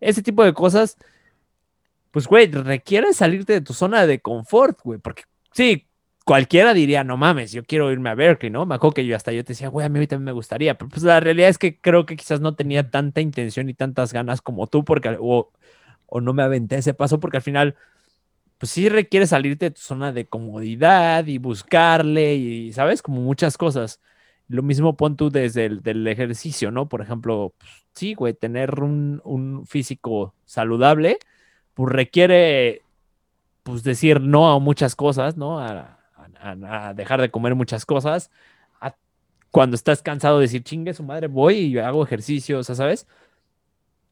ese 0.00 0.22
tipo 0.22 0.44
de 0.44 0.54
cosas, 0.54 0.96
pues, 2.10 2.26
güey, 2.26 2.50
requiere 2.50 3.12
salirte 3.12 3.52
de 3.52 3.60
tu 3.60 3.74
zona 3.74 4.06
de 4.06 4.20
confort, 4.20 4.80
güey, 4.82 4.98
porque 4.98 5.24
sí, 5.52 5.88
cualquiera 6.24 6.74
diría, 6.74 7.04
no 7.04 7.16
mames, 7.16 7.52
yo 7.52 7.64
quiero 7.64 7.90
irme 7.90 8.10
a 8.10 8.14
Berkeley, 8.14 8.50
¿no? 8.50 8.66
Me 8.66 8.74
acuerdo 8.74 8.94
que 8.94 9.06
yo 9.06 9.16
hasta 9.16 9.32
yo 9.32 9.44
te 9.44 9.54
decía, 9.54 9.68
güey, 9.68 9.86
a 9.86 9.88
mí 9.88 10.06
también 10.06 10.26
me 10.26 10.32
gustaría, 10.32 10.76
pero 10.76 10.88
pues 10.90 11.02
la 11.02 11.20
realidad 11.20 11.48
es 11.48 11.58
que 11.58 11.80
creo 11.80 12.06
que 12.06 12.16
quizás 12.16 12.40
no 12.40 12.54
tenía 12.54 12.90
tanta 12.90 13.20
intención 13.20 13.68
y 13.68 13.74
tantas 13.74 14.12
ganas 14.12 14.42
como 14.42 14.66
tú, 14.66 14.84
porque, 14.84 15.16
o, 15.20 15.50
o 16.06 16.20
no 16.20 16.32
me 16.32 16.42
aventé 16.42 16.76
ese 16.76 16.94
paso, 16.94 17.20
porque 17.20 17.38
al 17.38 17.42
final 17.42 17.76
pues 18.58 18.70
sí 18.72 18.88
requiere 18.88 19.26
salirte 19.26 19.66
de 19.66 19.70
tu 19.72 19.80
zona 19.80 20.12
de 20.12 20.26
comodidad 20.26 21.26
y 21.26 21.38
buscarle 21.38 22.34
y, 22.36 22.72
¿sabes? 22.72 23.02
Como 23.02 23.20
muchas 23.22 23.56
cosas. 23.56 24.00
Lo 24.48 24.62
mismo 24.62 24.96
pon 24.96 25.16
tú 25.16 25.30
desde 25.30 25.66
el 25.66 25.82
del 25.82 26.06
ejercicio, 26.08 26.70
¿no? 26.70 26.88
Por 26.88 27.00
ejemplo, 27.02 27.54
pues, 27.58 27.70
sí, 27.94 28.14
güey, 28.14 28.34
tener 28.34 28.80
un, 28.82 29.20
un 29.24 29.66
físico 29.66 30.34
saludable, 30.44 31.18
pues 31.74 31.92
requiere, 31.92 32.82
pues 33.64 33.82
decir 33.84 34.20
no 34.20 34.50
a 34.52 34.58
muchas 34.60 34.96
cosas, 34.96 35.36
¿no? 35.36 35.60
A, 35.60 35.96
dejar 36.94 37.20
de 37.20 37.30
comer 37.30 37.54
muchas 37.54 37.86
cosas. 37.86 38.30
a- 38.80 38.96
cuando 39.50 39.76
estás 39.76 40.02
cansado 40.02 40.38
de 40.38 40.42
decir, 40.44 40.62
chingue 40.64 40.94
su 40.94 41.02
madre, 41.04 41.28
voy 41.28 41.56
y 41.58 41.78
hago 41.78 42.04
ejercicio, 42.04 42.60
o 42.60 42.64
¿sabes? 42.64 43.06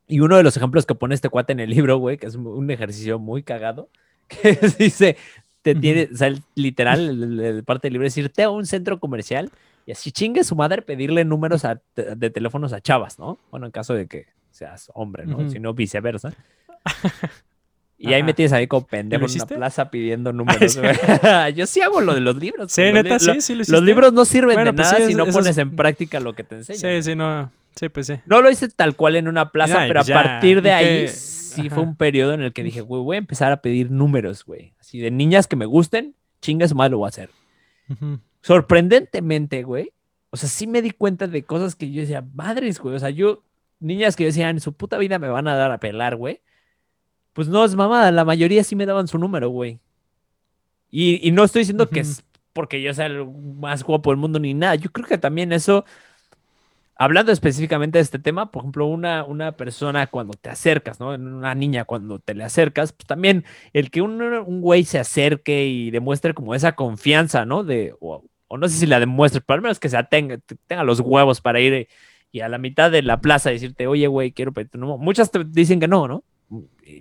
Y 0.09 0.21
uno 0.21 0.37
de 0.37 0.43
los 0.43 0.57
ejemplos 0.57 0.87
que 0.87 0.95
pone 0.95 1.15
este 1.15 1.29
cuate 1.29 1.53
en 1.53 1.61
el 1.61 1.71
libro, 1.71 1.99
güey, 1.99 2.17
que 2.19 2.27
es 2.27 2.37
un 2.37 2.71
ejercicio 2.71 3.19
muy 3.19 3.43
cagado, 3.43 3.91
que 4.43 4.59
dice, 4.79 5.17
te 5.63 5.75
tiene, 5.75 6.09
o 6.13 6.17
sea, 6.17 6.33
literal, 6.55 7.63
parte 7.67 7.91
libre 7.91 8.09
es 8.09 8.17
irte 8.17 8.43
a 8.43 8.51
un 8.51 8.67
centro 8.67 8.99
comercial 9.01 9.51
y 9.87 9.93
así 9.93 10.13
chingue 10.13 10.45
su 10.45 10.57
madre 10.57 10.83
pedirle 10.83 11.25
números 11.25 11.63
de 11.95 12.31
teléfonos 12.31 12.73
a 12.73 12.81
chavas, 12.81 13.19
¿no? 13.19 13.39
Bueno, 13.51 13.67
en 13.67 13.73
caso 13.73 13.95
de 13.95 14.07
que 14.07 14.27
seas 14.51 14.91
hombre, 14.95 15.27
¿no? 15.27 15.49
Si 15.51 15.59
no, 15.59 15.75
viceversa. 15.75 16.33
Y 17.99 18.13
ahí 18.13 18.23
me 18.23 18.35
tienes 18.35 18.53
ahí 18.53 18.67
como 18.67 18.87
pendejo 18.87 19.25
en 19.25 19.33
una 19.33 19.47
plaza 19.47 19.91
pidiendo 19.91 20.33
números. 20.35 20.79
Yo 21.55 21.67
sí 21.67 21.81
hago 21.81 22.01
lo 22.01 22.15
de 22.15 22.21
los 22.21 22.37
libros. 22.37 22.71
Sí, 22.71 22.83
neta, 22.93 23.19
sí, 23.19 23.41
sí 23.41 23.55
Los 23.55 23.83
libros 23.83 24.13
no 24.13 24.25
sirven 24.25 24.65
de 24.65 24.73
pues 24.73 24.93
nada 24.93 25.07
si 25.07 25.15
no 25.15 25.27
pones 25.27 25.57
en 25.59 25.75
práctica 25.75 26.21
lo 26.21 26.35
que 26.35 26.45
te 26.45 26.57
enseñan. 26.57 27.03
Sí, 27.03 27.11
sí, 27.11 27.17
no. 27.17 27.51
Sí, 27.75 27.89
pues 27.89 28.07
sí. 28.07 28.15
No 28.27 28.43
lo 28.43 28.51
hice 28.51 28.69
tal 28.69 28.97
cual 28.97 29.17
en 29.17 29.29
una 29.29 29.51
plaza, 29.51 29.85
pero 29.89 30.01
a 30.01 30.05
pues 30.05 30.13
partir 30.13 30.63
de 30.63 30.73
ahí 30.73 31.09
sí 31.63 31.71
fue 31.71 31.83
un 31.83 31.97
periodo 31.97 32.35
en 32.35 32.43
el 32.43 32.53
que 32.53 32.63
dije, 32.63 32.81
güey, 32.81 33.03
voy 33.03 33.17
a 33.17 33.19
empezar 33.19 33.53
a 33.53 33.63
pedir 33.63 33.91
números, 33.91 34.45
güey. 34.45 34.75
Así 34.79 34.99
de 34.99 35.11
niñas 35.11 35.47
que 35.47 35.57
me 35.57 35.67
gusten, 35.67 36.15
chingas 36.41 36.75
más 36.75 36.91
lo 36.91 36.99
voy 36.99 37.07
a 37.07 37.09
hacer. 37.09 37.31
Sorprendentemente, 38.43 39.63
güey. 39.63 39.93
O 40.31 40.37
sea, 40.37 40.49
sí 40.49 40.67
me 40.67 40.83
di 40.83 40.91
cuenta 40.91 41.27
de 41.27 41.43
cosas 41.43 41.75
que 41.75 41.91
yo 41.91 42.01
decía, 42.03 42.25
madres, 42.35 42.79
güey. 42.79 42.95
O 42.95 42.99
sea, 42.99 43.11
yo, 43.11 43.43
niñas 43.81 44.17
que 44.17 44.25
decían, 44.25 44.51
en 44.51 44.61
su 44.61 44.73
puta 44.73 44.99
vida 44.99 45.19
me 45.19 45.29
van 45.29 45.49
a 45.49 45.57
dar 45.57 45.73
a 45.73 45.79
pelar, 45.79 46.17
güey 46.17 46.41
pues 47.37 47.49
no 47.49 47.63
es 47.67 47.75
mamada, 47.75 48.11
la 48.13 48.25
mayoría 48.25 48.65
sí 48.65 48.75
me 48.77 48.87
daban 48.87 49.09
su 49.09 49.19
número, 49.19 49.51
güey. 49.51 49.79
Y, 50.91 51.31
no 51.33 51.45
estoy 51.45 51.61
diciendo 51.61 51.87
que 51.87 52.01
es 52.01 52.25
porque 52.55 52.81
yo 52.81 52.95
sea 52.95 53.05
el 53.05 53.27
más 53.27 53.83
guapo 53.83 54.09
del 54.09 54.17
mundo 54.17 54.39
ni 54.39 54.55
nada. 54.55 54.75
Yo 54.77 54.91
creo 54.91 55.07
que 55.07 55.19
también 55.19 55.53
eso, 55.53 55.85
hablando 56.97 57.31
específicamente 57.31 57.99
de 57.99 58.03
este 58.03 58.19
tema, 58.19 58.51
por 58.51 58.63
ejemplo, 58.63 58.87
una, 58.87 59.25
una 59.25 59.53
persona 59.53 60.07
cuando 60.07 60.35
te 60.35 60.49
acercas, 60.49 60.99
¿no? 60.99 61.11
Una 61.11 61.55
niña 61.55 61.85
cuando 61.85 62.19
te 62.19 62.35
le 62.35 62.45
acercas, 62.45 62.93
pues 62.93 63.07
también 63.07 63.45
el 63.73 63.91
que 63.91 64.03
un, 64.03 64.21
un 64.21 64.61
güey 64.61 64.85
se 64.85 64.99
acerque 64.99 65.67
y 65.67 65.91
demuestre 65.91 66.35
como 66.35 66.55
esa 66.55 66.73
confianza, 66.73 67.45
¿no? 67.45 67.65
De, 67.65 67.95
o, 68.01 68.25
no 68.57 68.69
sé 68.69 68.79
si 68.79 68.87
la 68.87 69.01
demuestre, 69.01 69.41
pero 69.41 69.57
al 69.57 69.63
menos 69.63 69.79
que 69.79 69.89
se 69.89 70.03
tenga, 70.05 70.39
tenga 70.67 70.85
los 70.85 71.01
huevos 71.01 71.41
para 71.41 71.61
ir 71.61 71.89
y 72.33 72.41
a 72.41 72.49
la 72.49 72.59
mitad 72.59 72.91
de 72.91 73.03
la 73.03 73.21
plaza 73.21 73.51
decirte, 73.51 73.87
oye, 73.87 74.07
güey, 74.07 74.33
quiero. 74.33 74.53
Muchas 74.99 75.31
te 75.31 75.45
dicen 75.45 75.81
que 75.81 75.89
no, 75.89 76.09
¿no? 76.09 76.25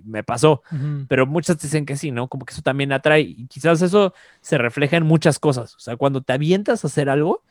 me 0.04 0.24
pasó, 0.24 0.62
pero 1.08 1.26
muchas 1.26 1.60
dicen 1.60 1.86
que 1.86 1.96
sí, 1.96 2.10
¿no? 2.10 2.28
Como 2.28 2.44
que 2.44 2.52
eso 2.52 2.62
también 2.62 2.92
atrae 2.92 3.20
y 3.20 3.46
quizás 3.46 3.80
eso 3.82 4.12
se 4.40 4.58
refleja 4.58 4.96
en 4.96 5.04
muchas 5.04 5.38
cosas, 5.38 5.76
o 5.76 5.78
sea, 5.78 5.96
cuando 5.96 6.22
te 6.22 6.32
avientas 6.32 6.82
a 6.82 6.88
hacer 6.88 7.08
algo, 7.08 7.44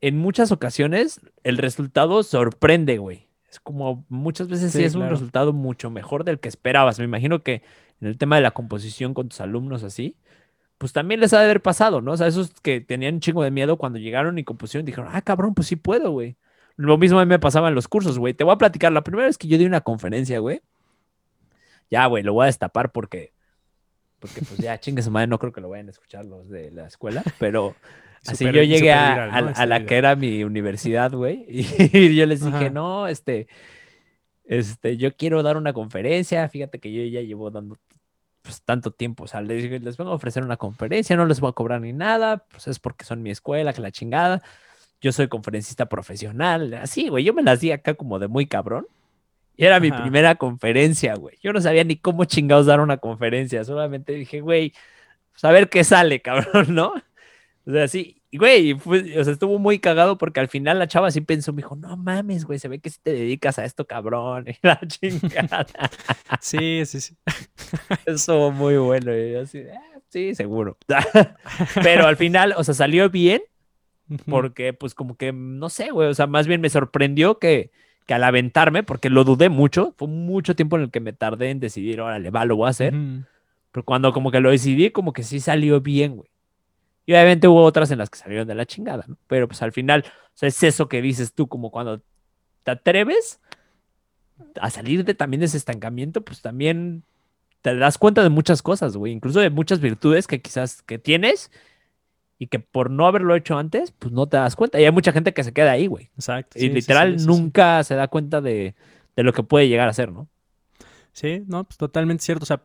en 0.00 0.18
muchas 0.18 0.52
ocasiones 0.52 1.20
el 1.44 1.58
resultado 1.58 2.22
sorprende, 2.22 2.98
güey. 2.98 3.28
Es 3.50 3.60
como 3.60 4.06
muchas 4.08 4.48
veces 4.48 4.72
sí, 4.72 4.84
es 4.84 4.94
un 4.94 5.08
resultado 5.08 5.52
mucho 5.52 5.90
mejor 5.90 6.24
del 6.24 6.38
que 6.38 6.48
esperabas. 6.48 6.98
Me 6.98 7.04
imagino 7.04 7.42
que 7.42 7.62
en 8.00 8.08
el 8.08 8.16
tema 8.16 8.36
de 8.36 8.42
la 8.42 8.52
composición 8.52 9.12
con 9.12 9.28
tus 9.28 9.40
alumnos 9.40 9.82
así, 9.82 10.16
pues 10.78 10.92
también 10.92 11.20
les 11.20 11.32
ha 11.32 11.40
de 11.40 11.44
haber 11.44 11.60
pasado, 11.60 12.00
¿no? 12.00 12.12
O 12.12 12.16
sea, 12.16 12.28
esos 12.28 12.52
que 12.62 12.80
tenían 12.80 13.14
un 13.14 13.20
chingo 13.20 13.42
de 13.42 13.50
miedo 13.50 13.76
cuando 13.76 13.98
llegaron 13.98 14.38
y 14.38 14.44
compusieron, 14.44 14.86
dijeron, 14.86 15.10
ah, 15.12 15.20
cabrón, 15.20 15.54
pues 15.54 15.68
sí 15.68 15.76
puedo, 15.76 16.12
güey. 16.12 16.36
Lo 16.76 16.96
mismo 16.96 17.18
a 17.18 17.24
mí 17.24 17.28
me 17.28 17.38
pasaba 17.38 17.68
en 17.68 17.74
los 17.74 17.88
cursos, 17.88 18.18
güey. 18.18 18.32
Te 18.32 18.44
voy 18.44 18.54
a 18.54 18.58
platicar. 18.58 18.92
La 18.92 19.02
primera 19.02 19.26
vez 19.26 19.36
que 19.36 19.48
yo 19.48 19.58
di 19.58 19.66
una 19.66 19.82
conferencia, 19.82 20.38
güey. 20.38 20.62
Ya, 21.90 22.06
güey, 22.06 22.22
lo 22.22 22.32
voy 22.32 22.44
a 22.44 22.46
destapar 22.46 22.92
porque. 22.92 23.34
Porque, 24.20 24.42
pues 24.42 24.58
ya, 24.58 24.78
chingue 24.78 25.02
su 25.02 25.10
madre, 25.10 25.26
no 25.26 25.38
creo 25.38 25.52
que 25.52 25.60
lo 25.60 25.68
vayan 25.68 25.88
a 25.88 25.90
escuchar 25.90 26.24
los 26.24 26.48
de 26.48 26.70
la 26.70 26.86
escuela. 26.86 27.22
Pero 27.38 27.74
así 28.26 28.44
yo 28.44 28.62
llegué 28.62 28.92
a, 28.92 29.66
la 29.66 29.86
que 29.86 29.96
era 29.96 30.16
mi 30.16 30.44
universidad, 30.44 31.12
güey. 31.12 31.44
Y, 31.48 32.14
yo 32.14 32.26
les 32.26 32.44
dije, 32.44 32.70
no, 32.70 33.06
este. 33.06 33.48
Este, 34.44 34.96
yo 34.96 35.14
quiero 35.16 35.42
dar 35.42 35.56
una 35.56 35.72
conferencia. 35.72 36.48
Fíjate 36.48 36.80
que 36.80 36.92
yo 36.92 37.04
ya 37.04 37.20
llevo 37.20 37.50
dando 37.50 37.78
pues, 38.42 38.62
tanto 38.62 38.90
tiempo. 38.90 39.24
O 39.24 39.26
sea, 39.28 39.40
les, 39.40 39.80
les 39.80 39.96
vengo 39.96 40.10
a 40.10 40.14
ofrecer 40.14 40.42
una 40.42 40.56
conferencia, 40.56 41.16
no 41.16 41.26
les 41.26 41.40
voy 41.40 41.50
a 41.50 41.52
cobrar 41.52 41.80
ni 41.80 41.92
nada. 41.92 42.44
Pues 42.50 42.66
es 42.66 42.78
porque 42.78 43.04
son 43.04 43.22
mi 43.22 43.30
escuela, 43.30 43.72
que 43.72 43.80
la 43.80 43.92
chingada 43.92 44.42
yo 45.00 45.12
soy 45.12 45.28
conferencista 45.28 45.86
profesional, 45.86 46.74
así, 46.74 47.08
güey, 47.08 47.24
yo 47.24 47.32
me 47.32 47.42
las 47.42 47.60
di 47.60 47.72
acá 47.72 47.94
como 47.94 48.18
de 48.18 48.28
muy 48.28 48.46
cabrón. 48.46 48.86
Y 49.56 49.64
era 49.64 49.78
mi 49.78 49.90
primera 49.90 50.36
conferencia, 50.36 51.14
güey. 51.16 51.36
Yo 51.42 51.52
no 51.52 51.60
sabía 51.60 51.84
ni 51.84 51.96
cómo 51.96 52.24
chingados 52.24 52.64
dar 52.66 52.80
una 52.80 52.96
conferencia, 52.96 53.62
solamente 53.64 54.14
dije, 54.14 54.40
güey, 54.40 54.72
pues 55.32 55.44
a 55.44 55.50
ver 55.52 55.68
qué 55.68 55.84
sale, 55.84 56.22
cabrón, 56.22 56.74
¿no? 56.74 56.94
O 57.66 57.72
sea, 57.72 57.88
sí, 57.88 58.22
güey, 58.32 58.72
o 58.72 59.24
sea, 59.24 59.32
estuvo 59.32 59.58
muy 59.58 59.78
cagado 59.78 60.16
porque 60.18 60.40
al 60.40 60.48
final 60.48 60.78
la 60.78 60.88
chava 60.88 61.10
sí 61.10 61.20
pensó, 61.20 61.52
me 61.52 61.58
dijo, 61.58 61.76
no 61.76 61.96
mames, 61.96 62.44
güey, 62.44 62.58
se 62.58 62.68
ve 62.68 62.78
que 62.78 62.90
si 62.90 63.00
te 63.00 63.12
dedicas 63.12 63.58
a 63.58 63.64
esto, 63.64 63.86
cabrón, 63.86 64.46
y 64.48 64.56
la 64.62 64.80
chingada. 64.86 65.66
Sí, 66.40 66.84
sí, 66.86 67.00
sí. 67.00 67.16
Estuvo 68.06 68.50
muy 68.50 68.76
bueno, 68.78 69.16
y 69.16 69.32
yo 69.32 69.42
así, 69.42 69.62
ah, 69.72 69.98
sí, 70.08 70.34
seguro. 70.34 70.78
Pero 71.82 72.06
al 72.06 72.16
final, 72.16 72.54
o 72.56 72.64
sea, 72.64 72.74
salió 72.74 73.10
bien 73.10 73.42
porque 74.26 74.72
pues 74.72 74.94
como 74.94 75.16
que, 75.16 75.32
no 75.32 75.68
sé, 75.68 75.90
güey, 75.90 76.08
o 76.08 76.14
sea, 76.14 76.26
más 76.26 76.46
bien 76.46 76.60
me 76.60 76.68
sorprendió 76.68 77.38
que, 77.38 77.70
que 78.06 78.14
al 78.14 78.24
aventarme, 78.24 78.82
porque 78.82 79.10
lo 79.10 79.24
dudé 79.24 79.48
mucho, 79.48 79.94
fue 79.96 80.08
mucho 80.08 80.56
tiempo 80.56 80.76
en 80.76 80.82
el 80.82 80.90
que 80.90 81.00
me 81.00 81.12
tardé 81.12 81.50
en 81.50 81.60
decidir, 81.60 82.00
órale, 82.00 82.30
va, 82.30 82.44
lo 82.44 82.56
voy 82.56 82.66
a 82.66 82.70
hacer. 82.70 82.94
Pero 83.70 83.84
cuando 83.84 84.12
como 84.12 84.32
que 84.32 84.40
lo 84.40 84.50
decidí, 84.50 84.90
como 84.90 85.12
que 85.12 85.22
sí 85.22 85.38
salió 85.38 85.80
bien, 85.80 86.16
güey. 86.16 86.30
Y 87.10 87.12
obviamente 87.12 87.48
hubo 87.48 87.64
otras 87.64 87.90
en 87.90 87.98
las 87.98 88.08
que 88.08 88.20
salieron 88.20 88.46
de 88.46 88.54
la 88.54 88.66
chingada, 88.66 89.04
¿no? 89.08 89.16
Pero 89.26 89.48
pues 89.48 89.60
al 89.62 89.72
final, 89.72 90.04
o 90.06 90.30
sea, 90.32 90.48
es 90.48 90.62
eso 90.62 90.88
que 90.88 91.02
dices 91.02 91.34
tú, 91.34 91.48
como 91.48 91.72
cuando 91.72 92.02
te 92.62 92.70
atreves 92.70 93.40
a 94.60 94.70
salir 94.70 95.04
de 95.04 95.14
también 95.14 95.40
de 95.40 95.46
ese 95.46 95.56
estancamiento, 95.56 96.20
pues 96.20 96.40
también 96.40 97.02
te 97.62 97.74
das 97.74 97.98
cuenta 97.98 98.22
de 98.22 98.28
muchas 98.28 98.62
cosas, 98.62 98.96
güey, 98.96 99.12
incluso 99.12 99.40
de 99.40 99.50
muchas 99.50 99.80
virtudes 99.80 100.28
que 100.28 100.40
quizás 100.40 100.82
que 100.82 101.00
tienes 101.00 101.50
y 102.38 102.46
que 102.46 102.60
por 102.60 102.92
no 102.92 103.08
haberlo 103.08 103.34
hecho 103.34 103.58
antes, 103.58 103.90
pues 103.90 104.12
no 104.12 104.28
te 104.28 104.36
das 104.36 104.54
cuenta. 104.54 104.80
Y 104.80 104.84
hay 104.84 104.92
mucha 104.92 105.10
gente 105.10 105.34
que 105.34 105.42
se 105.42 105.52
queda 105.52 105.72
ahí, 105.72 105.88
güey. 105.88 106.10
Exacto. 106.14 106.60
y 106.60 106.68
literal 106.68 107.26
nunca 107.26 107.82
se 107.82 107.96
da 107.96 108.06
cuenta 108.06 108.40
de, 108.40 108.76
lo 109.16 109.32
que 109.32 109.42
puede 109.42 109.66
llegar 109.66 109.88
a 109.88 109.92
ser, 109.92 110.12
¿no? 110.12 110.28
Sí, 111.12 111.42
no, 111.48 111.64
pues 111.64 111.76
totalmente 111.76 112.22
cierto. 112.22 112.44
O 112.44 112.46
sea, 112.46 112.62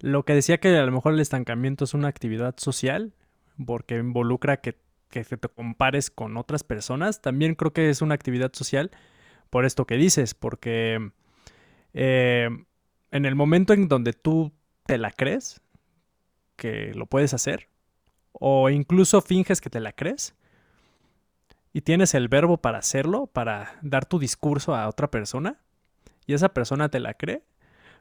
lo 0.00 0.24
que 0.24 0.32
decía 0.32 0.56
que 0.56 0.74
a 0.74 0.86
lo 0.86 0.92
mejor 0.92 1.12
el 1.12 1.20
estancamiento 1.20 1.84
es 1.84 1.92
una 1.92 2.08
actividad 2.08 2.54
social, 2.56 3.12
porque 3.64 3.96
involucra 3.98 4.58
que, 4.60 4.78
que 5.10 5.24
te 5.24 5.48
compares 5.48 6.10
con 6.10 6.36
otras 6.36 6.64
personas, 6.64 7.20
también 7.20 7.54
creo 7.54 7.72
que 7.72 7.90
es 7.90 8.02
una 8.02 8.14
actividad 8.14 8.52
social 8.52 8.90
por 9.50 9.64
esto 9.64 9.86
que 9.86 9.96
dices, 9.96 10.34
porque 10.34 11.12
eh, 11.92 12.48
en 13.10 13.24
el 13.24 13.34
momento 13.34 13.72
en 13.72 13.88
donde 13.88 14.12
tú 14.12 14.52
te 14.86 14.98
la 14.98 15.10
crees, 15.10 15.60
que 16.56 16.92
lo 16.94 17.06
puedes 17.06 17.34
hacer, 17.34 17.68
o 18.32 18.68
incluso 18.70 19.20
finges 19.20 19.60
que 19.60 19.70
te 19.70 19.80
la 19.80 19.92
crees 19.92 20.34
y 21.72 21.82
tienes 21.82 22.14
el 22.14 22.28
verbo 22.28 22.58
para 22.58 22.78
hacerlo, 22.78 23.26
para 23.26 23.78
dar 23.82 24.06
tu 24.06 24.18
discurso 24.18 24.74
a 24.74 24.88
otra 24.88 25.10
persona 25.10 25.60
y 26.26 26.34
esa 26.34 26.50
persona 26.50 26.88
te 26.88 27.00
la 27.00 27.14
cree, 27.14 27.44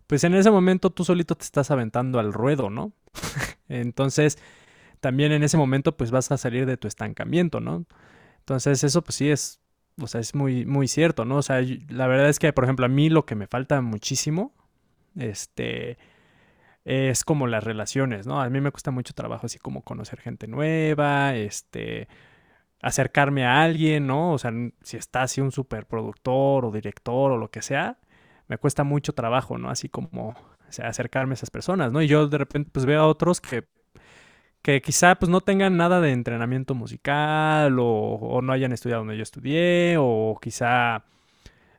pues 0.07 0.23
en 0.23 0.33
ese 0.35 0.51
momento 0.51 0.89
tú 0.89 1.05
solito 1.05 1.35
te 1.35 1.43
estás 1.43 1.71
aventando 1.71 2.19
al 2.19 2.33
ruedo, 2.33 2.69
¿no? 2.69 2.93
Entonces, 3.69 4.37
también 5.03 5.33
en 5.33 5.43
ese 5.43 5.57
momento 5.57 5.97
pues 5.97 6.11
vas 6.11 6.31
a 6.31 6.37
salir 6.37 6.65
de 6.65 6.77
tu 6.77 6.87
estancamiento, 6.87 7.59
¿no? 7.59 7.85
Entonces, 8.39 8.85
eso 8.85 9.01
pues 9.03 9.15
sí 9.15 9.29
es, 9.29 9.59
o 10.01 10.07
sea, 10.07 10.21
es 10.21 10.33
muy, 10.33 10.65
muy 10.65 10.87
cierto, 10.87 11.25
¿no? 11.25 11.37
O 11.37 11.41
sea, 11.41 11.61
la 11.89 12.07
verdad 12.07 12.29
es 12.29 12.39
que, 12.39 12.53
por 12.53 12.63
ejemplo, 12.63 12.85
a 12.85 12.89
mí 12.89 13.09
lo 13.09 13.25
que 13.25 13.35
me 13.35 13.47
falta 13.47 13.81
muchísimo, 13.81 14.53
este, 15.17 15.97
es 16.85 17.25
como 17.25 17.47
las 17.47 17.65
relaciones, 17.65 18.25
¿no? 18.27 18.41
A 18.41 18.49
mí 18.49 18.61
me 18.61 18.71
cuesta 18.71 18.91
mucho 18.91 19.13
trabajo 19.13 19.45
así 19.45 19.59
como 19.59 19.83
conocer 19.83 20.21
gente 20.21 20.47
nueva, 20.47 21.35
este, 21.35 22.07
acercarme 22.81 23.45
a 23.45 23.61
alguien, 23.61 24.07
¿no? 24.07 24.31
O 24.31 24.37
sea, 24.37 24.53
si 24.83 24.95
está 24.95 25.23
así 25.23 25.41
un 25.41 25.51
superproductor 25.51 26.63
o 26.65 26.71
director 26.71 27.33
o 27.33 27.37
lo 27.37 27.51
que 27.51 27.61
sea, 27.61 27.99
me 28.47 28.57
cuesta 28.57 28.85
mucho 28.85 29.13
trabajo, 29.13 29.57
¿no? 29.57 29.69
Así 29.69 29.89
como 29.89 30.29
o 30.29 30.71
sea, 30.71 30.87
acercarme 30.87 31.33
a 31.33 31.35
esas 31.35 31.51
personas, 31.51 31.91
¿no? 31.91 32.01
Y 32.01 32.07
yo 32.07 32.27
de 32.27 32.37
repente 32.37 32.69
pues 32.73 32.85
veo 32.85 33.01
a 33.01 33.07
otros 33.07 33.41
que, 33.41 33.65
que 34.63 34.81
quizá 34.81 35.15
pues 35.15 35.29
no 35.29 35.41
tengan 35.41 35.77
nada 35.77 36.01
de 36.01 36.11
entrenamiento 36.11 36.73
musical 36.73 37.77
o, 37.79 38.41
no 38.41 38.53
hayan 38.53 38.71
estudiado 38.71 39.01
donde 39.01 39.17
yo 39.17 39.23
estudié 39.23 39.97
o 39.99 40.39
quizá, 40.41 41.03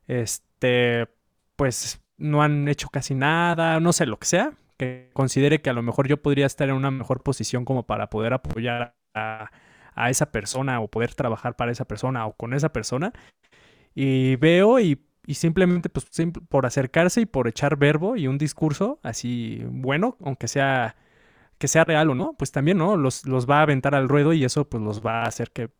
este, 0.07 1.09
pues 1.57 2.01
no 2.19 2.43
han 2.43 2.69
hecho 2.69 2.89
casi 2.91 3.15
nada, 3.15 3.81
no 3.81 3.93
sé, 3.93 4.07
lo 4.07 4.19
que 4.19 4.27
sea 4.27 4.53
que 4.77 5.11
considere 5.13 5.61
que 5.63 5.71
a 5.71 5.73
lo 5.73 5.83
mejor 5.83 6.09
yo 6.09 6.21
podría 6.23 6.47
estar 6.47 6.69
en 6.69 6.75
una 6.75 6.91
mejor 6.91 7.23
posición 7.23 7.65
como 7.65 7.85
para 7.85 8.11
poder 8.11 8.33
apoyar 8.33 8.95
a, 9.15 9.51
esa 10.09 10.33
persona 10.33 10.81
o 10.81 10.89
poder 10.89 11.15
trabajar 11.15 11.57
para 11.57 11.73
esa 11.73 11.85
persona 11.85 12.27
o 12.27 12.33
con 12.33 12.53
esa 12.55 12.73
persona. 12.73 13.13
Y 13.95 14.37
veo 14.37 14.81
y, 14.81 15.01
simplemente 15.29 15.89
pues 15.89 16.07
por 16.49 16.67
acercarse 16.67 17.23
y 17.23 17.27
por 17.27 17.49
echar 17.49 17.77
verbo 17.77 18.17
y 18.17 18.27
un 18.27 18.39
discurso 18.39 18.99
así 19.03 19.63
bueno, 19.71 20.19
aunque 20.21 20.49
sea 20.49 20.97
que 21.59 21.69
sea 21.69 21.85
real 21.85 22.11
o 22.11 22.15
no, 22.15 22.35
pues 22.39 22.53
también, 22.53 22.79
¿no? 22.79 22.97
Los, 22.97 23.27
los 23.27 23.49
va 23.49 23.59
a 23.61 23.63
aventar 23.63 23.95
al 23.95 24.09
ruedo 24.09 24.33
y 24.33 24.45
eso 24.45 24.69
pues 24.69 24.83
los 24.83 25.05
va 25.05 25.23
a 25.23 25.27
hacer 25.27 25.51
que 25.53 25.71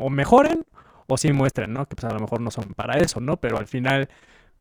o 0.00 0.10
mejoren 0.10 0.64
o 1.08 1.16
sí 1.18 1.32
muestren, 1.32 1.72
¿no? 1.72 1.86
Que 1.86 1.96
pues 1.96 2.10
a 2.10 2.14
lo 2.14 2.20
mejor 2.20 2.40
no 2.40 2.50
son 2.50 2.74
para 2.74 2.98
eso, 2.98 3.20
¿no? 3.20 3.38
Pero 3.38 3.58
al 3.58 3.66
final 3.66 4.08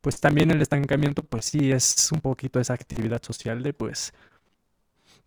pues 0.02 0.20
también 0.20 0.52
el 0.52 0.62
estancamiento, 0.62 1.24
pues 1.24 1.46
sí, 1.46 1.72
es 1.72 2.12
un 2.12 2.22
poquito 2.22 2.60
esa 2.60 2.74
actividad 2.74 3.24
social 3.24 3.64
de, 3.64 3.74
pues, 3.74 4.14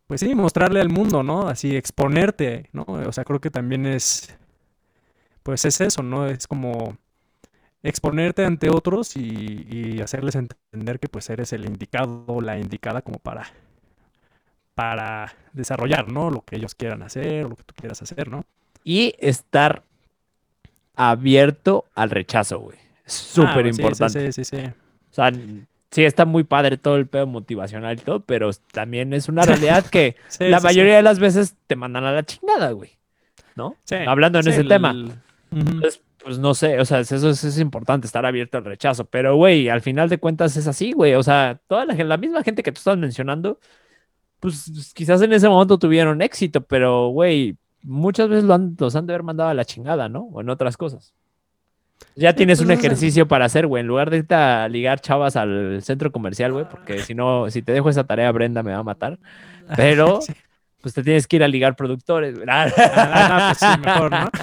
pues 0.07 0.21
sí, 0.21 0.35
mostrarle 0.35 0.81
al 0.81 0.89
mundo, 0.89 1.23
¿no? 1.23 1.49
Así 1.49 1.77
exponerte, 1.77 2.69
¿no? 2.73 2.85
O 2.87 3.13
sea, 3.13 3.25
creo 3.25 3.41
que 3.41 3.51
también 3.51 3.87
es, 3.87 4.37
pues 5.43 5.65
es 5.65 5.81
eso, 5.81 6.03
¿no? 6.03 6.27
Es 6.27 6.47
como 6.47 6.97
exponerte 7.83 8.45
ante 8.45 8.71
otros 8.71 9.17
y, 9.17 9.67
y 9.71 10.01
hacerles 10.03 10.37
entender 10.37 11.01
que 11.01 11.09
pues 11.09 11.31
eres 11.31 11.53
el 11.53 11.67
indicado 11.67 12.25
o 12.29 12.41
la 12.41 12.59
indicada 12.59 13.03
como 13.03 13.19
para, 13.21 13.47
para 14.77 15.35
desarrollar, 15.55 16.13
¿no? 16.13 16.31
Lo 16.31 16.43
que 16.43 16.55
ellos 16.57 16.75
quieran 16.77 17.03
hacer, 17.03 17.45
lo 17.49 17.57
que 17.57 17.65
tú 17.65 17.75
quieras 17.75 18.01
hacer, 18.03 18.29
¿no? 18.29 18.45
Y 18.85 19.15
estar 19.19 19.83
abierto 20.95 21.87
al 21.95 22.11
rechazo, 22.11 22.61
güey. 22.61 22.79
Súper 23.05 23.67
Ah, 23.67 23.69
importante. 23.69 24.33
Sí, 24.33 24.45
sí, 24.45 24.57
sí, 24.57 24.57
sí. 24.63 24.71
O 25.11 25.15
sea, 25.15 25.33
sí 25.91 26.05
está 26.05 26.25
muy 26.25 26.45
padre 26.45 26.77
todo 26.77 26.97
el 26.97 27.07
pedo 27.07 27.27
motivacional 27.27 27.95
y 27.99 28.01
todo, 28.03 28.21
pero 28.21 28.51
también 28.73 29.13
es 29.13 29.29
una 29.29 29.43
realidad 29.43 29.85
que 29.87 30.17
Sí, 30.29 30.45
la 30.49 30.61
sí, 30.61 30.65
mayoría 30.67 30.97
de 30.97 31.03
las 31.03 31.19
veces 31.19 31.55
te 31.67 31.77
mandan 31.77 32.05
a 32.05 32.13
la 32.13 32.23
chingada, 32.25 32.71
güey. 32.73 32.91
¿No? 33.55 33.77
Sí, 33.85 33.95
Hablando 34.07 34.39
en 34.41 34.49
ese 34.49 34.61
el- 34.61 34.69
tema. 34.69 34.95
Entonces, 35.51 36.03
pues 36.23 36.39
no 36.39 36.55
sé, 36.55 36.79
o 36.81 36.85
sea, 36.85 37.01
eso 37.01 37.31
es, 37.31 37.45
es 37.45 37.59
importante, 37.59 38.07
estar 38.07 38.27
abierto 38.27 38.59
al 38.59 38.65
rechazo. 38.65 39.05
Pero, 39.07 39.37
güey, 39.37 39.69
al 39.71 39.81
final 39.81 40.09
de 40.11 40.19
cuentas 40.19 40.57
es 40.57 40.67
así, 40.67 40.93
güey. 40.93 41.15
O 41.15 41.23
sea, 41.23 41.59
toda 41.69 41.87
la, 41.87 41.95
la 41.95 42.17
misma 42.19 42.43
gente 42.43 42.63
que 42.63 42.73
tú 42.73 42.79
estás 42.79 42.99
mencionando, 42.99 43.59
pues 44.41 44.93
quizás 44.95 45.23
en 45.23 45.33
ese 45.33 45.49
momento 45.49 45.79
tuvieron 45.79 46.23
éxito, 46.23 46.63
pero, 46.63 47.09
güey, 47.09 47.57
muchas 47.83 48.29
veces 48.29 48.45
lo 48.45 48.55
han, 48.55 48.77
los 48.79 48.97
han 48.97 49.07
de 49.07 49.15
haber 49.15 49.23
mandado 49.23 49.51
a 49.51 49.55
la 49.55 49.65
chingada, 49.65 50.09
¿no? 50.09 50.23
O 50.33 50.41
en 50.41 50.51
otras 50.51 50.77
cosas. 50.77 51.15
Ya 52.15 52.35
tienes 52.35 52.59
pues, 52.59 52.67
un 52.67 52.73
ejercicio 52.73 53.27
para 53.29 53.47
hacer, 53.47 53.67
güey. 53.67 53.81
En 53.81 53.87
lugar 53.87 54.11
de 54.11 54.19
irte 54.19 54.35
a 54.35 54.69
ligar 54.69 55.01
chavas 55.01 55.37
al 55.37 55.83
centro 55.83 56.13
comercial, 56.13 56.53
güey, 56.53 56.67
porque 56.69 56.99
si 57.01 57.15
no, 57.15 57.51
si 57.51 57.63
te 57.63 57.73
dejo 57.73 57.89
esa 57.89 58.05
tarea, 58.05 58.31
Brenda 58.33 58.63
me 58.63 58.73
va 58.73 58.79
a 58.79 58.83
matar. 58.83 59.19
Pero, 59.77 60.21
pues 60.81 60.95
te 60.95 61.03
tienes 61.03 61.27
que 61.27 61.37
ir 61.37 61.45
a 61.45 61.49
ligar 61.49 61.77
productores, 61.77 62.35
güey. 62.35 62.47
Ah, 62.49 62.67
no, 62.67 62.73
pues 63.49 63.59
sí, 63.59 63.67
mejor, 63.81 64.11
¿no? 64.11 64.31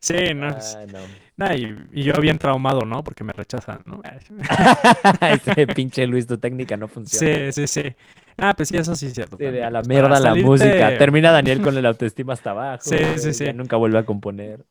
Sí. 0.00 0.32
No. 0.32 0.46
Ay, 0.46 0.86
no. 0.92 1.27
Nah, 1.38 1.54
y, 1.54 1.74
y 1.92 2.02
yo 2.02 2.12
bien 2.20 2.36
traumado, 2.36 2.82
¿no? 2.82 3.02
Porque 3.02 3.24
me 3.24 3.32
rechazan, 3.32 3.80
¿no? 3.86 4.02
Ese 5.22 5.66
pinche 5.68 6.06
Luis, 6.06 6.26
tu 6.26 6.36
técnica 6.36 6.76
no 6.76 6.86
funciona. 6.88 7.50
Sí, 7.50 7.66
sí, 7.66 7.82
sí. 7.82 7.94
Ah, 8.36 8.52
pues 8.54 8.68
sí, 8.68 8.76
eso 8.76 8.94
sí 8.94 9.06
es 9.06 9.14
cierto. 9.14 9.36
Sí, 9.38 9.46
a 9.46 9.70
la 9.70 9.82
mierda 9.82 10.08
para 10.10 10.20
la 10.20 10.30
salirte- 10.34 10.44
música. 10.44 10.98
Termina 10.98 11.32
Daniel 11.32 11.62
con 11.62 11.76
el 11.76 11.86
autoestima 11.86 12.34
hasta 12.34 12.50
abajo. 12.50 12.82
Sí, 12.84 12.96
güey, 12.96 13.18
sí, 13.18 13.32
sí. 13.32 13.44
ya 13.46 13.52
nunca 13.54 13.76
vuelve 13.76 13.98
a 13.98 14.04
componer. 14.04 14.64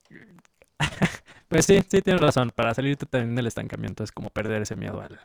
Pues 1.50 1.66
sí, 1.66 1.82
sí, 1.88 2.02
tienes 2.02 2.22
razón. 2.22 2.52
Para 2.54 2.74
salirte 2.74 3.06
también 3.06 3.34
del 3.36 3.48
estancamiento 3.48 4.04
es 4.04 4.12
como 4.12 4.30
perder 4.30 4.64
ese 4.64 4.76
miedo 4.76 5.00
al, 5.02 5.18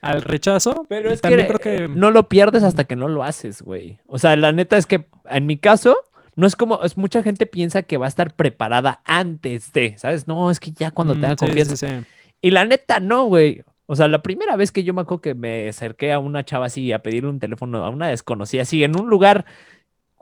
al 0.00 0.22
rechazo. 0.22 0.86
Pero 0.88 1.10
es 1.10 1.20
que, 1.20 1.46
creo 1.46 1.58
que... 1.58 1.86
no 1.86 2.10
lo 2.10 2.30
pierdes 2.30 2.62
hasta 2.62 2.84
que 2.84 2.96
no 2.96 3.08
lo 3.08 3.22
haces, 3.22 3.60
güey. 3.60 3.98
O 4.06 4.18
sea, 4.18 4.36
la 4.36 4.52
neta 4.52 4.78
es 4.78 4.86
que 4.86 5.06
en 5.28 5.44
mi 5.44 5.58
caso, 5.58 5.98
no 6.36 6.46
es 6.46 6.56
como, 6.56 6.82
es 6.82 6.96
mucha 6.96 7.22
gente 7.22 7.46
piensa 7.46 7.82
que 7.82 7.96
va 7.96 8.06
a 8.06 8.08
estar 8.08 8.34
preparada 8.34 9.00
antes 9.04 9.72
de, 9.72 9.96
¿sabes? 9.98 10.26
No, 10.28 10.50
es 10.50 10.60
que 10.60 10.72
ya 10.72 10.90
cuando 10.90 11.14
Mm, 11.14 11.20
tenga 11.20 11.36
confianza. 11.36 11.76
sí, 11.76 11.86
sí. 11.86 12.06
Y 12.42 12.50
la 12.50 12.64
neta, 12.64 13.00
no, 13.00 13.24
güey. 13.26 13.62
O 13.86 13.96
sea, 13.96 14.08
la 14.08 14.22
primera 14.22 14.56
vez 14.56 14.72
que 14.72 14.82
yo 14.84 14.94
me 14.94 15.02
acuerdo 15.02 15.20
que 15.22 15.34
me 15.34 15.68
acerqué 15.68 16.12
a 16.12 16.18
una 16.18 16.44
chava 16.44 16.66
así 16.66 16.92
a 16.92 17.00
pedirle 17.02 17.28
un 17.30 17.38
teléfono 17.40 17.84
a 17.84 17.90
una 17.90 18.08
desconocida 18.08 18.62
así 18.62 18.82
en 18.84 18.98
un 18.98 19.08
lugar 19.10 19.44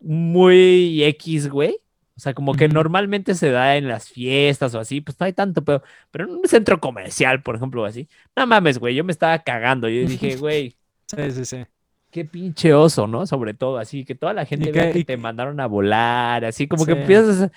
muy 0.00 1.02
X, 1.04 1.48
güey. 1.48 1.78
O 2.16 2.20
sea, 2.20 2.34
como 2.34 2.54
que 2.54 2.68
normalmente 2.68 3.34
se 3.34 3.50
da 3.50 3.76
en 3.76 3.88
las 3.88 4.08
fiestas 4.08 4.74
o 4.74 4.80
así, 4.80 5.00
pues 5.00 5.18
no 5.18 5.26
hay 5.26 5.32
tanto, 5.32 5.64
pero, 5.64 5.82
pero 6.10 6.24
en 6.24 6.32
un 6.36 6.46
centro 6.46 6.78
comercial, 6.80 7.42
por 7.42 7.56
ejemplo, 7.56 7.84
así. 7.84 8.08
No 8.36 8.46
mames, 8.46 8.78
güey, 8.78 8.94
yo 8.94 9.02
me 9.04 9.12
estaba 9.12 9.38
cagando. 9.40 9.88
Yo 9.88 10.06
dije, 10.06 10.36
güey, 10.36 10.76
Sí, 11.06 11.30
sí, 11.30 11.44
sí. 11.44 11.64
Qué 12.12 12.24
pinche 12.26 12.74
oso, 12.74 13.08
¿no? 13.08 13.26
Sobre 13.26 13.54
todo, 13.54 13.78
así 13.78 14.04
que 14.04 14.14
toda 14.14 14.34
la 14.34 14.44
gente 14.46 14.68
Y 14.68 14.72
vea 14.72 14.92
que- 14.92 15.00
que 15.00 15.04
te 15.06 15.16
mandaron 15.16 15.58
a 15.60 15.66
volar, 15.66 16.44
así 16.44 16.68
como 16.68 16.86
que 16.86 16.92
empiezas. 16.92 17.50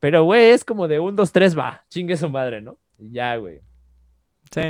Pero, 0.00 0.24
güey, 0.24 0.50
es 0.50 0.64
como 0.64 0.88
de 0.88 1.00
un, 1.00 1.16
dos, 1.16 1.32
tres, 1.32 1.58
va, 1.58 1.84
chingue 1.90 2.16
su 2.16 2.28
madre, 2.30 2.60
¿no? 2.62 2.78
Y 2.98 3.12
Ya, 3.12 3.36
güey. 3.36 3.60
Sí, 4.52 4.62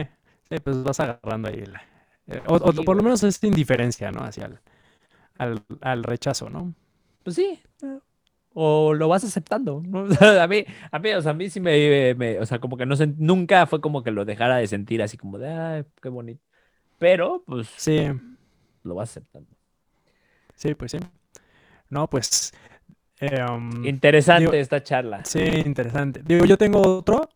sí, 0.48 0.56
pues 0.64 0.82
vas 0.82 1.00
agarrando 1.00 1.48
ahí. 1.48 1.64
la- 1.66 1.82
eh, 2.28 2.42
o, 2.46 2.58
por 2.58 2.96
lo 2.96 3.02
menos 3.02 3.22
es 3.24 3.42
indiferencia, 3.44 4.12
¿no? 4.12 4.22
Hacia 4.24 4.46
el, 4.46 4.58
al, 5.38 5.62
al 5.82 6.04
rechazo, 6.04 6.50
¿no? 6.50 6.74
Pues 7.24 7.36
sí. 7.36 7.60
O 8.56 8.94
lo 8.94 9.08
vas 9.08 9.24
aceptando, 9.24 9.82
¿no? 9.84 10.06
A 10.42 10.46
mí, 10.46 10.64
a 10.92 10.98
mí, 11.00 11.10
o 11.12 11.22
sea, 11.22 11.32
a 11.32 11.34
mí 11.34 11.50
sí 11.50 11.60
me, 11.60 12.14
me- 12.14 12.38
o 12.38 12.46
sea, 12.46 12.60
como 12.60 12.76
que 12.76 12.86
no 12.86 12.94
sé, 12.96 13.08
nunca 13.18 13.66
fue 13.66 13.80
como 13.80 14.04
que 14.04 14.12
lo 14.12 14.24
dejara 14.24 14.58
de 14.58 14.68
sentir 14.68 15.02
así 15.02 15.16
como 15.16 15.38
de, 15.38 15.48
ay, 15.50 15.84
qué 16.00 16.08
bonito. 16.08 16.40
Pero, 16.98 17.42
pues, 17.46 17.68
Sí, 17.76 18.10
lo 18.84 18.94
vas 18.94 19.10
aceptando. 19.10 19.50
sí, 20.54 20.74
pues 20.74 20.92
sí. 20.92 20.98
No, 21.90 22.08
pues... 22.08 22.52
eh, 23.20 23.44
um, 23.50 23.84
Interesante 23.84 24.40
digo- 24.40 24.52
esta 24.54 24.82
charla. 24.82 25.24
Sí, 25.24 25.40
interesante. 25.40 26.22
Digo, 26.24 26.44
yo 26.46 26.58
tengo 26.58 26.80
otro, 26.82 27.28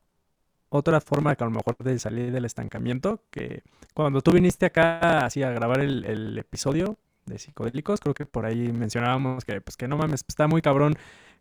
otra 0.70 1.00
forma 1.00 1.36
que 1.36 1.44
a 1.44 1.46
lo 1.48 1.52
mejor 1.52 1.76
de 1.78 1.98
salir 1.98 2.32
del 2.32 2.44
estancamiento, 2.44 3.24
que 3.30 3.62
cuando 3.94 4.20
tú 4.22 4.32
viniste 4.32 4.66
acá 4.66 5.24
así 5.26 5.42
a 5.42 5.50
grabar 5.50 5.80
el, 5.80 6.04
el 6.04 6.38
episodio 6.38 6.98
de 7.26 7.38
psicodélicos, 7.38 8.00
creo 8.00 8.14
que 8.14 8.26
por 8.26 8.46
ahí 8.46 8.72
mencionábamos 8.72 9.44
que 9.44 9.60
pues 9.60 9.76
que 9.76 9.88
no 9.88 9.96
mames, 9.98 10.24
está 10.28 10.46
muy 10.48 10.62
cabrón 10.62 10.94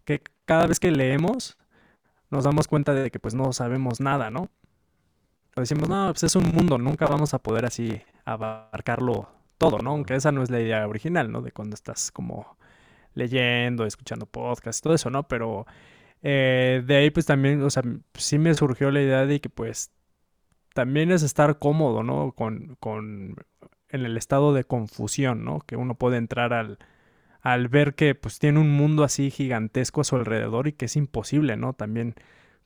que 0.05 0.22
cada 0.45 0.68
vez 0.68 0.80
que 0.80 0.91
leemos 0.91 1.58
nos 2.32 2.45
damos 2.45 2.68
cuenta 2.68 2.93
de 2.93 3.12
que 3.12 3.20
pues 3.20 3.36
no 3.36 3.53
sabemos 3.53 4.01
nada, 4.01 4.32
¿no? 4.32 4.49
O 5.55 5.62
decimos, 5.62 5.89
no, 5.89 6.08
pues 6.12 6.24
es 6.24 6.36
un 6.36 6.45
mundo, 6.51 6.78
nunca 6.78 7.08
vamos 7.08 7.34
a 7.34 7.39
poder 7.39 7.66
así 7.66 8.01
abarcarlo 8.26 9.30
todo, 9.58 9.80
¿no? 9.80 9.91
Aunque 9.91 10.16
esa 10.16 10.32
no 10.32 10.43
es 10.43 10.49
la 10.49 10.62
idea 10.62 10.88
original, 10.88 11.32
¿no? 11.32 11.41
De 11.41 11.51
cuando 11.51 11.76
estás 11.76 12.12
como 12.12 12.58
leyendo, 13.14 13.86
escuchando 13.86 14.26
podcasts, 14.26 14.82
todo 14.82 14.93
eso, 14.93 15.10
¿no? 15.10 15.28
Pero 15.28 15.66
eh, 16.22 16.84
de 16.86 16.95
ahí 16.95 17.10
pues 17.10 17.26
también, 17.26 17.62
o 17.64 17.70
sea, 17.70 17.84
sí 18.14 18.38
me 18.38 18.53
surgió 18.53 18.91
la 18.91 19.01
idea 19.01 19.26
de 19.26 19.41
que 19.41 19.49
pues 19.49 19.91
también 20.74 21.12
es 21.12 21.24
estar 21.24 21.60
cómodo, 21.60 22.03
¿no? 22.03 22.34
Con, 22.34 22.78
con 22.80 23.36
en 23.89 24.05
el 24.05 24.18
estado 24.18 24.53
de 24.53 24.64
confusión, 24.64 25.43
¿no? 25.45 25.60
Que 25.60 25.76
uno 25.76 25.95
puede 25.95 26.18
entrar 26.18 26.53
al, 26.53 26.78
al 27.41 27.68
ver 27.68 27.95
que 27.95 28.16
pues 28.16 28.39
tiene 28.39 28.60
un 28.60 28.72
mundo 28.72 29.03
así 29.03 29.32
gigantesco 29.32 30.01
a 30.01 30.03
su 30.03 30.16
alrededor 30.16 30.68
y 30.68 30.74
que 30.74 30.86
es 30.86 30.95
imposible, 30.95 31.58
¿no? 31.58 31.74
También 31.74 32.16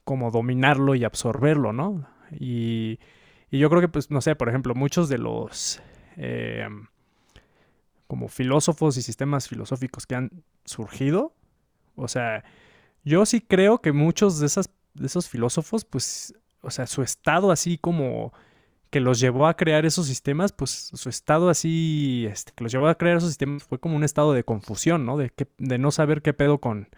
como 0.04 0.32
dominarlo 0.32 0.96
y 0.96 1.04
absorberlo, 1.04 1.74
¿no? 1.74 2.08
Y, 2.32 3.00
y 3.50 3.60
yo 3.60 3.70
creo 3.70 3.82
que 3.82 3.88
pues, 3.90 4.12
no 4.12 4.22
sé, 4.22 4.36
por 4.36 4.50
ejemplo, 4.50 4.76
muchos 4.76 5.10
de 5.10 5.18
los 5.18 5.82
eh, 6.18 6.68
como 8.08 8.28
filósofos 8.28 8.98
y 8.98 9.02
sistemas 9.02 9.48
filosóficos 9.48 10.06
que 10.06 10.16
han 10.16 10.44
surgido, 10.66 11.34
o 11.96 12.08
sea, 12.08 12.44
yo 13.04 13.26
sí 13.26 13.42
creo 13.42 13.82
que 13.82 13.92
muchos 13.92 14.40
de, 14.40 14.48
esas, 14.48 14.70
de 14.94 15.08
esos 15.08 15.30
filósofos, 15.30 15.86
pues, 15.86 16.34
o 16.62 16.70
sea, 16.70 16.88
su 16.88 17.02
estado 17.02 17.52
así 17.52 17.78
como 17.78 18.34
que 18.90 19.00
los 19.00 19.20
llevó 19.20 19.48
a 19.48 19.56
crear 19.56 19.86
esos 19.86 20.06
sistemas, 20.06 20.52
pues 20.52 20.92
su 20.94 21.10
estado 21.10 21.50
así, 21.50 22.28
este, 22.30 22.52
que 22.54 22.64
los 22.64 22.74
llevó 22.74 22.88
a 22.88 22.96
crear 22.96 23.18
esos 23.18 23.30
sistemas 23.30 23.64
fue 23.64 23.80
como 23.80 23.96
un 23.96 24.04
estado 24.04 24.34
de 24.34 24.44
confusión, 24.44 25.06
¿no? 25.06 25.18
De, 25.18 25.30
que, 25.30 25.48
de 25.58 25.78
no 25.78 25.92
saber 25.92 26.22
qué 26.22 26.34
pedo 26.34 26.60
con, 26.60 26.90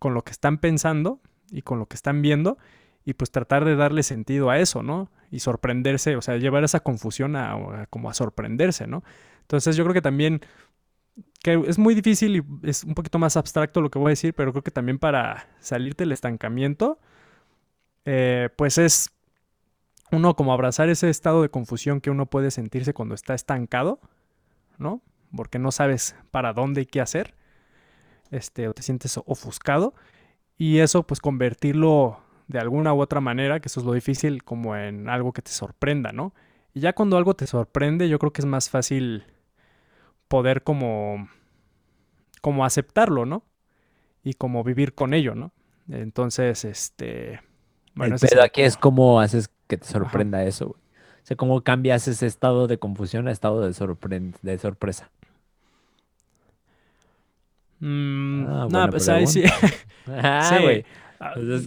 con 0.00 0.12
lo 0.12 0.24
que 0.24 0.32
están 0.32 0.58
pensando 0.58 1.20
y 1.50 1.62
con 1.62 1.78
lo 1.78 1.86
que 1.86 1.94
están 1.94 2.20
viendo 2.20 2.58
y 3.04 3.14
pues 3.14 3.30
tratar 3.30 3.64
de 3.64 3.76
darle 3.76 4.02
sentido 4.02 4.50
a 4.50 4.58
eso, 4.58 4.82
¿no? 4.82 5.08
Y 5.30 5.40
sorprenderse, 5.40 6.16
o 6.16 6.22
sea, 6.22 6.36
llevar 6.36 6.64
esa 6.64 6.80
confusión 6.80 7.36
a, 7.36 7.86
como 7.90 8.10
a 8.10 8.14
sorprenderse, 8.14 8.86
¿no? 8.86 9.02
Entonces 9.42 9.76
yo 9.76 9.84
creo 9.84 9.94
que 9.94 10.02
también 10.02 10.40
que 11.42 11.62
es 11.66 11.78
muy 11.78 11.94
difícil 11.94 12.36
y 12.36 12.68
es 12.68 12.84
un 12.84 12.94
poquito 12.94 13.18
más 13.18 13.36
abstracto 13.36 13.80
lo 13.80 13.90
que 13.90 13.98
voy 13.98 14.08
a 14.08 14.10
decir, 14.10 14.34
pero 14.34 14.52
creo 14.52 14.64
que 14.64 14.70
también 14.70 14.98
para 14.98 15.48
salirte 15.60 16.04
del 16.04 16.12
estancamiento, 16.12 16.98
eh, 18.04 18.50
pues 18.56 18.78
es 18.78 19.10
uno 20.10 20.34
como 20.36 20.52
abrazar 20.52 20.88
ese 20.88 21.08
estado 21.08 21.42
de 21.42 21.48
confusión 21.48 22.00
que 22.00 22.10
uno 22.10 22.26
puede 22.26 22.50
sentirse 22.50 22.94
cuando 22.94 23.14
está 23.14 23.34
estancado, 23.34 24.00
¿no? 24.78 25.02
Porque 25.34 25.58
no 25.58 25.72
sabes 25.72 26.16
para 26.30 26.52
dónde 26.52 26.82
y 26.82 26.86
qué 26.86 27.00
hacer, 27.00 27.34
este, 28.30 28.68
o 28.68 28.74
te 28.74 28.82
sientes 28.82 29.18
ofuscado, 29.24 29.94
y 30.58 30.78
eso 30.78 31.06
pues 31.06 31.20
convertirlo 31.20 32.20
de 32.48 32.58
alguna 32.58 32.94
u 32.94 33.00
otra 33.00 33.20
manera, 33.20 33.60
que 33.60 33.68
eso 33.68 33.80
es 33.80 33.86
lo 33.86 33.92
difícil, 33.92 34.44
como 34.44 34.76
en 34.76 35.08
algo 35.08 35.32
que 35.32 35.42
te 35.42 35.50
sorprenda, 35.50 36.12
¿no? 36.12 36.32
Y 36.74 36.80
ya 36.80 36.92
cuando 36.92 37.16
algo 37.16 37.34
te 37.34 37.46
sorprende, 37.46 38.08
yo 38.08 38.18
creo 38.18 38.32
que 38.32 38.40
es 38.42 38.46
más 38.46 38.70
fácil 38.70 39.24
poder 40.28 40.62
como, 40.62 41.28
como 42.40 42.64
aceptarlo, 42.64 43.26
¿no? 43.26 43.42
Y 44.22 44.34
como 44.34 44.62
vivir 44.64 44.94
con 44.94 45.14
ello, 45.14 45.34
¿no? 45.34 45.52
Entonces, 45.88 46.64
este... 46.64 47.40
pedo 47.94 48.18
sería 48.18 48.44
aquí 48.44 48.62
es 48.62 48.76
como- 48.76 48.96
cómo 48.96 49.20
haces 49.20 49.50
que 49.68 49.76
te 49.78 49.86
sorprenda 49.86 50.44
eso, 50.44 50.66
güey. 50.68 50.80
O 51.22 51.26
sea, 51.26 51.36
cómo 51.36 51.60
cambias 51.62 52.06
ese 52.06 52.26
estado 52.26 52.66
de 52.68 52.78
confusión 52.78 53.26
a 53.26 53.32
estado 53.32 53.60
de, 53.60 53.70
sorpren- 53.70 54.36
de 54.42 54.58
sorpresa. 54.58 55.10
Mm, 57.80 58.46
Ah, 58.48 58.66
no, 58.70 58.90
pues 58.90 59.08
ahí 59.08 59.26
sí. 59.26 59.42
Ah, 60.08 60.54
Sí. 60.56 60.62
güey. 60.62 60.84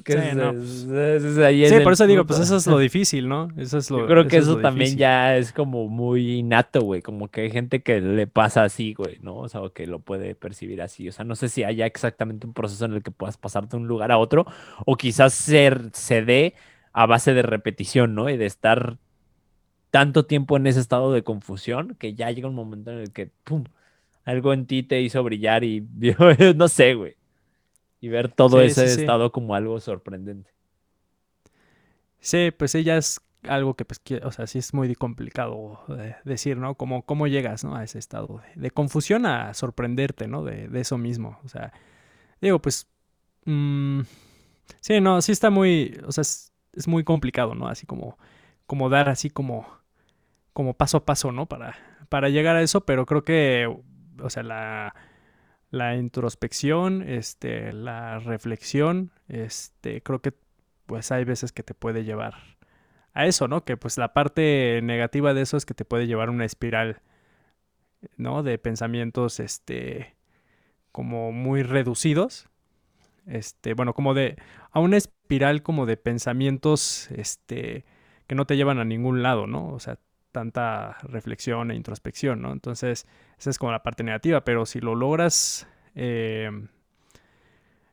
Que 0.04 0.14
sí, 0.14 0.20
es- 0.20 0.36
no. 0.36 0.52
es- 0.52 0.84
es- 0.86 1.24
es- 1.24 1.38
ahí 1.40 1.64
es 1.64 1.70
Sí, 1.70 1.76
el 1.76 1.84
por 1.84 1.94
eso 1.94 2.06
digo, 2.08 2.26
pues 2.26 2.40
eso 2.40 2.56
es 2.58 2.68
lo 2.68 2.78
difícil, 2.78 3.28
¿no? 3.28 3.50
Eso 3.58 3.78
es 3.80 3.90
lo 3.90 4.00
Yo 4.00 4.08
creo 4.08 4.28
que 4.28 4.38
es 4.38 4.44
eso 4.44 4.58
también 4.60 4.86
difícil. 4.86 5.00
ya 5.00 5.38
es 5.38 5.52
como 5.54 5.88
muy 5.88 6.38
innato, 6.40 6.82
güey. 6.82 7.02
Como 7.02 7.28
que 7.30 7.42
hay 7.42 7.52
gente 7.52 7.82
que 7.82 8.02
le 8.02 8.28
pasa 8.28 8.64
así, 8.64 8.94
güey, 8.94 9.18
¿no? 9.22 9.36
O 9.38 9.50
sea, 9.50 9.62
o 9.62 9.72
que 9.74 9.88
lo 9.88 10.00
puede 10.00 10.36
percibir 10.36 10.82
así. 10.82 11.08
O 11.10 11.12
sea, 11.12 11.26
no 11.26 11.36
sé 11.36 11.50
si 11.50 11.64
haya 11.64 11.86
exactamente 11.86 12.46
un 12.48 12.54
proceso 12.54 12.86
en 12.86 12.94
el 12.94 13.04
que 13.04 13.12
puedas 13.12 13.38
pasar 13.38 13.68
de 13.70 13.78
un 13.78 13.88
lugar 13.88 14.12
a 14.12 14.18
otro, 14.18 14.46
o 14.86 14.96
quizás 14.98 15.34
ser, 15.34 15.90
se 15.94 16.24
dé 16.24 16.54
a 16.94 17.06
base 17.06 17.34
de 17.34 17.42
repetición, 17.42 18.16
¿no? 18.16 18.30
Y 18.30 18.38
de 18.38 18.46
estar 18.46 18.98
tanto 19.92 20.26
tiempo 20.26 20.58
en 20.58 20.68
ese 20.68 20.80
estado 20.80 21.12
de 21.12 21.24
confusión 21.24 21.96
que 22.00 22.14
ya 22.14 22.30
llega 22.32 22.48
un 22.48 22.56
momento 22.56 22.92
en 22.92 23.00
el 23.00 23.12
que, 23.12 23.32
¡pum! 23.44 23.64
Algo 24.26 24.54
en 24.54 24.68
ti 24.68 24.84
te 24.84 25.02
hizo 25.02 25.24
brillar 25.24 25.64
y 25.64 25.84
no 26.56 26.68
sé, 26.68 26.94
güey. 26.94 27.16
Y 28.02 28.10
ver 28.10 28.32
todo 28.32 28.62
Sí, 28.62 28.62
ese 28.62 28.84
sí, 28.84 28.88
sí. 28.88 29.02
estado 29.02 29.32
como 29.32 29.56
algo 29.56 29.80
sorprendente. 29.80 30.52
Sí, 32.20 32.52
pues 32.58 32.74
ya 32.74 32.98
es 32.98 33.22
algo 33.44 33.76
que, 33.76 33.86
pues, 33.86 34.02
o 34.24 34.32
sea, 34.32 34.46
sí 34.48 34.60
es 34.60 34.74
muy 34.74 34.94
complicado 34.96 35.80
decir, 36.26 36.58
¿no? 36.58 36.76
Cómo, 36.76 37.04
cómo 37.06 37.28
llegas, 37.28 37.64
¿no? 37.64 37.76
A 37.76 37.84
ese 37.84 38.00
estado 38.00 38.42
de, 38.56 38.62
de 38.62 38.72
confusión 38.72 39.26
a 39.26 39.54
sorprenderte, 39.54 40.28
¿no? 40.28 40.44
De, 40.44 40.68
de 40.68 40.82
eso 40.82 40.98
mismo. 40.98 41.40
O 41.46 41.48
sea, 41.50 41.72
digo, 42.42 42.62
pues, 42.62 42.88
mm, 43.46 44.02
sí, 44.82 45.02
no, 45.02 45.22
sí 45.22 45.32
está 45.34 45.50
muy, 45.52 46.00
o 46.08 46.12
sea, 46.14 46.24
es, 46.24 46.54
es 46.74 46.88
muy 46.88 47.04
complicado, 47.06 47.56
¿no? 47.56 47.68
Así 47.70 47.86
como, 47.88 48.18
como 48.68 48.90
dar 48.90 49.10
así 49.10 49.30
como, 49.32 49.68
como 50.54 50.74
paso 50.76 50.98
a 50.98 51.06
paso, 51.06 51.32
¿no? 51.32 51.48
Para, 51.48 51.78
para 52.10 52.30
llegar 52.30 52.56
a 52.56 52.62
eso, 52.62 52.82
pero 52.86 53.06
creo 53.06 53.24
que, 53.24 53.68
o 54.22 54.30
sea, 54.30 54.44
la, 54.44 54.96
la 55.72 55.96
introspección, 55.96 57.04
este, 57.04 57.74
la 57.74 58.20
reflexión, 58.20 59.12
este, 59.28 60.02
creo 60.02 60.20
que 60.20 60.34
pues 60.86 61.12
hay 61.12 61.24
veces 61.24 61.52
que 61.52 61.64
te 61.64 61.76
puede 61.76 62.04
llevar 62.04 62.36
a 63.14 63.28
eso, 63.28 63.48
¿no? 63.48 63.64
Que 63.64 63.78
pues 63.78 63.98
la 63.98 64.14
parte 64.14 64.80
negativa 64.84 65.34
de 65.34 65.42
eso 65.42 65.58
es 65.58 65.66
que 65.66 65.76
te 65.76 65.86
puede 65.86 66.08
llevar 66.08 66.30
a 66.30 66.32
una 66.32 66.46
espiral, 66.46 67.02
¿no? 68.18 68.42
De 68.44 68.58
pensamientos, 68.58 69.40
este, 69.40 70.16
como 70.92 71.32
muy 71.32 71.62
reducidos, 71.64 72.50
este, 73.28 73.76
bueno, 73.76 73.94
como 73.94 74.14
de, 74.16 74.38
a 74.72 74.80
una 74.80 74.98
espiral 74.98 75.62
como 75.62 75.86
de 75.86 75.98
pensamientos, 75.98 77.12
este, 77.12 77.86
que 78.26 78.36
no 78.36 78.46
te 78.46 78.58
llevan 78.58 78.80
a 78.80 78.86
ningún 78.86 79.22
lado, 79.22 79.46
¿no? 79.46 79.68
O 79.68 79.80
sea, 79.80 80.00
tanta 80.32 80.98
reflexión 81.04 81.72
e 81.72 81.76
introspección, 81.76 82.42
¿no? 82.42 82.52
Entonces, 82.52 83.08
esa 83.38 83.50
es 83.50 83.58
como 83.58 83.72
la 83.72 83.84
parte 83.84 84.04
negativa, 84.04 84.44
pero 84.44 84.66
si 84.66 84.80
lo 84.80 84.96
logras 84.96 85.68
eh, 85.96 86.50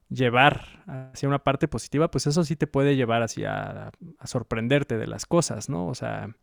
llevar 0.08 0.84
hacia 0.86 1.28
una 1.28 1.42
parte 1.42 1.68
positiva, 1.68 2.10
pues 2.10 2.26
eso 2.26 2.44
sí 2.44 2.56
te 2.56 2.66
puede 2.66 2.96
llevar 2.96 3.22
hacia 3.22 3.90
a 4.18 4.26
sorprenderte 4.26 4.98
de 4.98 5.06
las 5.06 5.26
cosas, 5.26 5.68
¿no? 5.68 5.86
O 5.88 5.94
sea, 5.94 6.34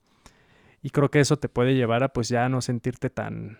y 0.81 0.89
creo 0.89 1.09
que 1.09 1.19
eso 1.19 1.37
te 1.37 1.49
puede 1.49 1.75
llevar 1.75 2.03
a 2.03 2.09
pues 2.09 2.29
ya 2.29 2.49
no 2.49 2.61
sentirte 2.61 3.09
tan 3.09 3.59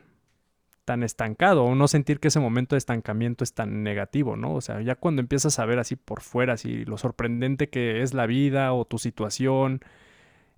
tan 0.86 1.04
estancado 1.04 1.64
o 1.64 1.76
no 1.76 1.88
sentir 1.88 2.20
que 2.20 2.28
ese 2.28 2.42
momento 2.42 2.76
de 2.76 2.80
estancamiento 2.80 3.44
es 3.46 3.54
tan 3.54 3.84
negativo, 3.84 4.36
¿no? 4.36 4.54
O 4.56 4.62
sea, 4.62 4.82
ya 4.82 4.96
cuando 4.96 5.22
empiezas 5.22 5.60
a 5.60 5.66
ver 5.66 5.80
así 5.80 5.96
por 5.96 6.22
fuera, 6.22 6.54
así 6.54 6.84
lo 6.86 6.98
sorprendente 6.98 7.70
que 7.70 8.02
es 8.02 8.14
la 8.14 8.26
vida 8.26 8.74
o 8.74 8.86
tu 8.86 8.98
situación, 8.98 9.82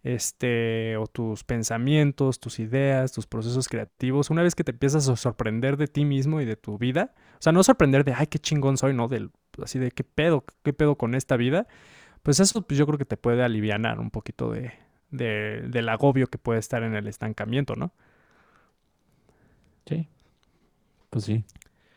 este, 0.05 0.97
o 0.97 1.07
tus 1.07 1.43
pensamientos, 1.43 2.39
tus 2.39 2.59
ideas, 2.59 3.11
tus 3.13 3.27
procesos 3.27 3.69
creativos, 3.69 4.29
una 4.31 4.43
vez 4.43 4.55
que 4.55 4.63
te 4.63 4.71
empiezas 4.71 5.09
a 5.09 5.17
sorprender 5.17 5.77
de 5.77 5.87
ti 5.89 6.05
mismo 6.05 6.41
y 6.41 6.45
de 6.45 6.57
tu 6.57 6.77
vida, 6.79 7.15
o 7.35 7.41
sea, 7.41 7.53
no 7.53 7.63
sorprender 7.63 8.05
de, 8.05 8.13
ay, 8.15 8.27
qué 8.27 8.39
chingón 8.39 8.77
soy, 8.77 8.93
¿no? 8.95 9.09
Del, 9.09 9.31
así 9.63 9.79
de, 9.79 9.91
qué 9.91 10.05
pedo, 10.05 10.45
qué 10.63 10.73
pedo 10.73 10.97
con 10.97 11.15
esta 11.15 11.37
vida, 11.37 11.67
pues 12.23 12.39
eso 12.41 12.61
pues 12.63 12.77
yo 12.79 12.85
creo 12.87 12.97
que 12.99 13.05
te 13.05 13.17
puede 13.17 13.43
alivianar 13.43 13.99
un 13.99 14.11
poquito 14.11 14.51
de, 14.51 14.73
de- 15.11 15.63
del 15.69 15.89
agobio 15.89 16.27
que 16.27 16.37
puede 16.39 16.59
estar 16.59 16.83
en 16.83 16.95
el 16.95 17.07
estancamiento, 17.07 17.75
¿no? 17.75 17.93
Sí. 19.85 20.07
Pues 21.09 21.25
sí. 21.25 21.43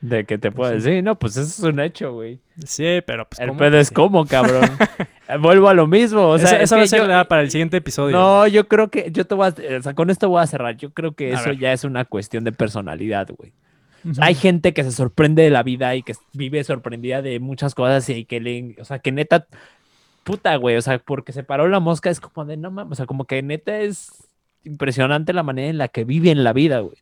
De 0.00 0.24
que 0.24 0.38
te 0.38 0.52
Pues 0.52 0.68
puedes 0.68 0.84
sí. 0.84 0.90
decir, 0.90 1.04
no, 1.04 1.18
pues 1.18 1.36
eso 1.36 1.42
es 1.66 1.72
un 1.74 1.80
hecho, 1.80 2.12
güey. 2.12 2.38
Sí, 2.64 3.00
pero 3.04 3.28
pues 3.28 3.40
El 3.40 3.52
pedo 3.56 3.78
es 3.78 3.88
sí. 3.88 3.94
cómo, 3.94 4.24
cabrón. 4.26 4.62
Eh, 5.30 5.36
Vuelvo 5.36 5.68
a 5.68 5.74
lo 5.74 5.86
mismo. 5.86 6.26
O 6.26 6.38
sea, 6.38 6.46
Esa- 6.48 6.56
es 6.56 6.62
esa 6.62 6.76
va 6.78 6.82
a 6.84 6.86
ser 6.86 7.06
yo- 7.06 7.28
para 7.28 7.42
el 7.42 7.50
siguiente 7.50 7.76
episodio. 7.76 8.16
No, 8.16 8.46
yo 8.46 8.66
creo 8.66 8.88
que 8.88 9.10
yo 9.12 9.26
te 9.26 9.34
voy 9.34 9.48
a, 9.48 9.76
o 9.78 9.82
sea, 9.82 9.92
con 9.92 10.08
esto 10.08 10.26
voy 10.30 10.42
a 10.42 10.46
cerrar. 10.46 10.74
Yo 10.78 10.88
creo 10.94 11.12
que 11.12 11.32
A 11.34 11.40
eso 11.40 11.50
ver. 11.50 11.58
ya 11.58 11.72
es 11.74 11.84
una 11.84 12.06
cuestión 12.06 12.44
de 12.44 12.52
personalidad, 12.52 13.28
güey. 13.36 13.52
Hay 14.22 14.34
gente 14.34 14.72
que 14.72 14.84
se 14.84 14.90
sorprende 14.92 15.42
de 15.42 15.50
la 15.50 15.62
vida 15.62 15.94
y 15.96 16.02
que 16.02 16.14
vive 16.32 16.64
sorprendida 16.64 17.20
de 17.20 17.40
muchas 17.40 17.74
cosas 17.74 18.08
y 18.08 18.24
que 18.24 18.40
le, 18.40 18.76
o 18.80 18.86
sea, 18.86 19.00
que 19.00 19.12
neta, 19.12 19.46
puta, 20.24 20.56
güey, 20.56 20.76
o 20.76 20.80
sea, 20.82 20.98
porque 20.98 21.32
se 21.32 21.42
paró 21.42 21.68
la 21.68 21.80
mosca 21.80 22.08
es 22.08 22.20
como 22.20 22.46
de, 22.46 22.56
no 22.56 22.70
mames, 22.70 22.92
o 22.92 22.94
sea, 22.94 23.04
como 23.06 23.26
que 23.26 23.42
neta 23.42 23.80
es 23.80 24.08
impresionante 24.64 25.34
la 25.34 25.42
manera 25.42 25.68
en 25.68 25.76
la 25.78 25.88
que 25.88 26.04
viven 26.04 26.42
la 26.42 26.54
vida, 26.54 26.78
güey. 26.80 26.96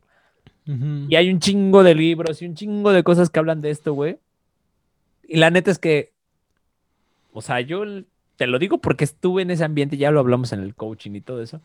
Y 0.66 1.14
hay 1.14 1.30
un 1.30 1.38
chingo 1.38 1.84
de 1.84 1.94
libros 1.94 2.42
y 2.42 2.46
un 2.46 2.56
chingo 2.56 2.92
de 2.92 3.04
cosas 3.04 3.30
que 3.30 3.38
hablan 3.38 3.60
de 3.60 3.70
esto, 3.70 3.92
güey. 3.92 4.18
Y 5.28 5.36
la 5.36 5.50
neta 5.50 5.70
es 5.70 5.78
que, 5.78 6.12
o 7.32 7.40
sea, 7.40 7.60
yo 7.60 7.84
te 8.36 8.46
lo 8.46 8.58
digo 8.58 8.78
porque 8.78 9.04
estuve 9.04 9.42
en 9.42 9.50
ese 9.52 9.64
ambiente, 9.64 9.96
ya 9.96 10.10
lo 10.10 10.20
hablamos 10.20 10.52
en 10.52 10.60
el 10.60 10.74
coaching 10.74 11.12
y 11.12 11.20
todo 11.20 11.40
eso. 11.40 11.62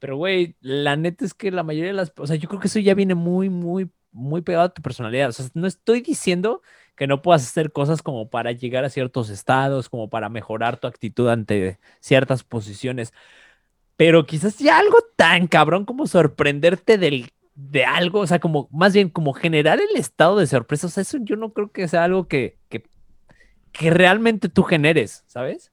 Pero, 0.00 0.16
güey, 0.16 0.56
la 0.60 0.96
neta 0.96 1.24
es 1.24 1.34
que 1.34 1.50
la 1.50 1.62
mayoría 1.62 1.90
de 1.90 1.96
las, 1.96 2.12
o 2.16 2.26
sea, 2.26 2.36
yo 2.36 2.48
creo 2.48 2.60
que 2.60 2.68
eso 2.68 2.80
ya 2.80 2.94
viene 2.94 3.14
muy, 3.14 3.50
muy, 3.50 3.90
muy 4.12 4.40
pegado 4.42 4.64
a 4.64 4.74
tu 4.74 4.82
personalidad. 4.82 5.28
O 5.28 5.32
sea, 5.32 5.46
no 5.54 5.66
estoy 5.66 6.00
diciendo 6.00 6.62
que 6.96 7.06
no 7.06 7.22
puedas 7.22 7.42
hacer 7.42 7.70
cosas 7.70 8.02
como 8.02 8.30
para 8.30 8.52
llegar 8.52 8.84
a 8.84 8.90
ciertos 8.90 9.30
estados, 9.30 9.88
como 9.88 10.10
para 10.10 10.28
mejorar 10.28 10.78
tu 10.78 10.86
actitud 10.86 11.28
ante 11.28 11.78
ciertas 12.00 12.42
posiciones. 12.44 13.12
Pero 13.96 14.26
quizás 14.26 14.58
ya 14.58 14.78
algo 14.78 14.98
tan 15.16 15.46
cabrón 15.46 15.84
como 15.84 16.06
sorprenderte 16.06 16.98
del, 16.98 17.30
de 17.68 17.84
algo, 17.84 18.20
o 18.20 18.26
sea, 18.26 18.38
como 18.38 18.68
más 18.72 18.94
bien 18.94 19.08
como 19.10 19.32
generar 19.32 19.80
el 19.80 19.96
estado 19.96 20.38
de 20.38 20.46
sorpresa. 20.46 20.86
O 20.86 20.90
sea, 20.90 21.02
eso 21.02 21.18
yo 21.20 21.36
no 21.36 21.52
creo 21.52 21.70
que 21.70 21.86
sea 21.88 22.04
algo 22.04 22.26
que, 22.26 22.58
que, 22.68 22.84
que 23.72 23.90
realmente 23.90 24.48
tú 24.48 24.62
generes, 24.62 25.24
¿sabes? 25.26 25.70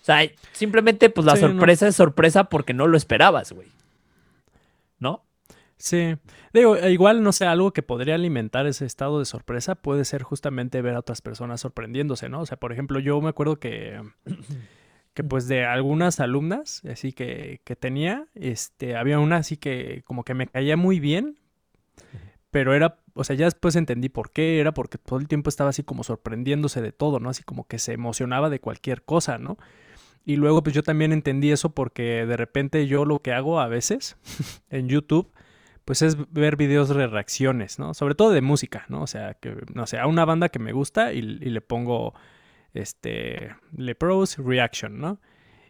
O 0.00 0.04
sea, 0.04 0.20
simplemente 0.52 1.10
pues 1.10 1.24
la 1.26 1.36
Sí, 1.36 1.42
no. 1.42 1.48
sorpresa 1.48 1.86
es 1.86 1.96
sorpresa 1.96 2.44
porque 2.44 2.74
no 2.74 2.86
lo 2.88 2.96
esperabas, 2.96 3.52
güey. 3.52 3.68
¿No? 4.98 5.24
Sí, 5.76 6.16
digo, 6.52 6.76
e 6.76 6.92
igual, 6.92 7.22
no 7.22 7.32
sé, 7.32 7.44
algo 7.46 7.72
que 7.72 7.82
podría 7.82 8.14
alimentar 8.14 8.66
ese 8.66 8.84
estado 8.86 9.18
de 9.18 9.24
sorpresa 9.24 9.74
puede 9.74 10.04
ser 10.04 10.22
justamente 10.22 10.80
ver 10.80 10.94
a 10.94 11.00
otras 11.00 11.20
personas 11.22 11.60
sorprendiéndose, 11.60 12.28
¿no? 12.28 12.40
O 12.40 12.46
sea, 12.46 12.56
por 12.56 12.72
ejemplo, 12.72 13.00
yo 13.00 13.20
me 13.20 13.28
acuerdo 13.28 13.58
que, 13.58 14.00
que 15.14 15.24
pues 15.24 15.48
de 15.48 15.64
algunas 15.64 16.20
alumnas, 16.20 16.82
así 16.90 17.12
que, 17.12 17.60
que 17.64 17.76
tenía, 17.76 18.26
este, 18.34 18.96
había 18.96 19.18
una 19.18 19.36
así 19.36 19.56
que 19.56 20.02
como 20.06 20.24
que 20.24 20.34
me 20.34 20.46
caía 20.46 20.76
muy 20.76 21.00
bien, 21.00 21.38
pero 22.50 22.74
era, 22.74 22.98
o 23.14 23.24
sea, 23.24 23.36
ya 23.36 23.46
después 23.46 23.76
entendí 23.76 24.08
por 24.08 24.30
qué, 24.30 24.60
era 24.60 24.72
porque 24.72 24.98
todo 24.98 25.18
el 25.18 25.28
tiempo 25.28 25.48
estaba 25.48 25.70
así 25.70 25.82
como 25.82 26.04
sorprendiéndose 26.04 26.80
de 26.82 26.92
todo, 26.92 27.20
¿no? 27.20 27.30
Así 27.30 27.42
como 27.42 27.66
que 27.66 27.78
se 27.78 27.92
emocionaba 27.92 28.50
de 28.50 28.60
cualquier 28.60 29.02
cosa, 29.04 29.38
¿no? 29.38 29.58
Y 30.24 30.36
luego 30.36 30.62
pues 30.62 30.74
yo 30.74 30.82
también 30.82 31.12
entendí 31.12 31.50
eso 31.50 31.70
porque 31.74 32.26
de 32.26 32.36
repente 32.36 32.86
yo 32.86 33.04
lo 33.04 33.20
que 33.20 33.32
hago 33.32 33.60
a 33.60 33.68
veces 33.68 34.16
en 34.70 34.88
YouTube 34.88 35.32
pues 35.84 36.02
es 36.02 36.16
ver 36.32 36.56
videos 36.56 36.88
de 36.88 37.06
reacciones, 37.06 37.78
¿no? 37.78 37.92
Sobre 37.94 38.14
todo 38.14 38.30
de 38.30 38.40
música, 38.40 38.86
¿no? 38.88 39.02
O 39.02 39.06
sea, 39.06 39.34
que, 39.34 39.56
no 39.74 39.86
sé, 39.86 39.98
a 39.98 40.06
una 40.06 40.24
banda 40.24 40.48
que 40.48 40.58
me 40.58 40.72
gusta 40.72 41.12
y, 41.12 41.18
y 41.18 41.50
le 41.50 41.60
pongo, 41.60 42.14
este, 42.74 43.54
Lepros 43.76 44.38
Reaction, 44.38 44.98
¿no? 44.98 45.20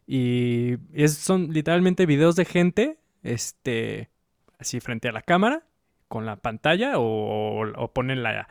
Y 0.06 0.76
es, 0.92 1.14
son 1.14 1.52
literalmente 1.52 2.06
videos 2.06 2.36
de 2.36 2.44
gente, 2.44 2.98
este, 3.22 4.10
así 4.58 4.80
frente 4.80 5.08
a 5.08 5.12
la 5.12 5.22
cámara, 5.22 5.64
con 6.08 6.26
la 6.26 6.36
pantalla, 6.36 6.98
o, 6.98 7.66
o 7.66 7.92
ponen 7.92 8.22
la, 8.22 8.48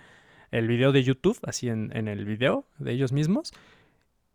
el 0.51 0.67
video 0.67 0.91
de 0.91 1.03
YouTube, 1.03 1.37
así 1.43 1.69
en, 1.69 1.95
en 1.95 2.07
el 2.07 2.25
video 2.25 2.65
de 2.79 2.93
ellos 2.93 3.11
mismos, 3.11 3.53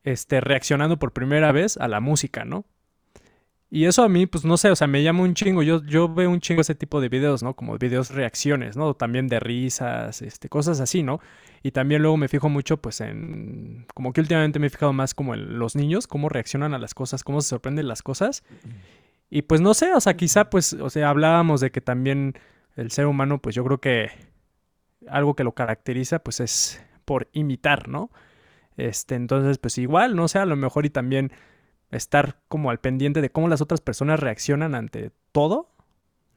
este, 0.05 0.41
reaccionando 0.41 0.99
por 0.99 1.13
primera 1.13 1.53
vez 1.53 1.77
a 1.77 1.89
la 1.89 2.01
música, 2.01 2.45
¿no? 2.45 2.65
Y 3.69 3.87
eso 3.87 4.05
a 4.05 4.09
mí, 4.09 4.27
pues 4.27 4.45
no 4.45 4.57
sé, 4.57 4.71
o 4.71 4.77
sea, 4.77 4.87
me 4.87 5.03
llama 5.03 5.23
un 5.23 5.35
chingo. 5.35 5.63
Yo, 5.63 5.83
yo 5.85 6.09
veo 6.09 6.31
un 6.31 6.41
chingo 6.41 6.61
ese 6.61 6.77
tipo 6.77 7.01
de 7.01 7.09
videos, 7.09 7.43
¿no? 7.43 7.55
Como 7.55 7.77
videos 7.79 8.11
reacciones, 8.11 8.77
¿no? 8.77 8.95
También 8.95 9.27
de 9.27 9.41
risas, 9.41 10.23
este, 10.23 10.49
cosas 10.49 10.79
así, 10.81 11.03
¿no? 11.03 11.21
Y 11.65 11.73
también 11.73 12.03
luego 12.03 12.17
me 12.17 12.29
fijo 12.29 12.49
mucho, 12.49 12.77
pues, 12.77 13.01
en. 13.01 13.87
Como 13.93 14.13
que 14.13 14.21
últimamente 14.21 14.61
me 14.61 14.69
he 14.69 14.71
fijado 14.71 14.93
más 14.93 15.15
como 15.15 15.35
en 15.35 15.59
los 15.59 15.75
niños, 15.75 16.07
cómo 16.07 16.29
reaccionan 16.29 16.75
a 16.75 16.79
las 16.79 16.95
cosas, 16.95 17.25
cómo 17.25 17.41
se 17.41 17.49
sorprenden 17.49 17.89
las 17.89 18.03
cosas. 18.03 18.45
Y 19.31 19.43
pues 19.43 19.61
no 19.61 19.75
sé, 19.75 19.93
o 19.93 20.01
sea, 20.01 20.17
quizá, 20.17 20.49
pues, 20.49 20.73
o 20.75 20.89
sea, 20.89 21.11
hablábamos 21.11 21.61
de 21.61 21.73
que 21.73 21.81
también 21.81 22.35
el 22.77 22.93
ser 22.93 23.07
humano, 23.07 23.41
pues 23.41 23.55
yo 23.57 23.65
creo 23.65 23.81
que 23.81 24.11
algo 25.09 25.35
que 25.35 25.45
lo 25.45 25.53
caracteriza, 25.53 26.21
pues 26.21 26.41
es 26.41 26.83
por 27.05 27.29
imitar, 27.33 27.89
¿no? 27.89 28.11
Este, 28.77 29.15
entonces, 29.15 29.59
pues 29.59 29.79
igual, 29.79 30.15
no 30.15 30.29
sé, 30.29 30.39
a 30.39 30.47
lo 30.47 30.57
mejor 30.57 30.87
y 30.87 30.91
también 30.91 31.33
estar 31.91 32.41
como 32.49 32.71
al 32.71 32.81
pendiente 32.81 33.21
de 33.21 33.31
cómo 33.31 33.49
las 33.49 33.61
otras 33.61 33.81
personas 33.81 34.21
reaccionan 34.21 34.75
ante 34.75 35.13
todo, 35.33 35.71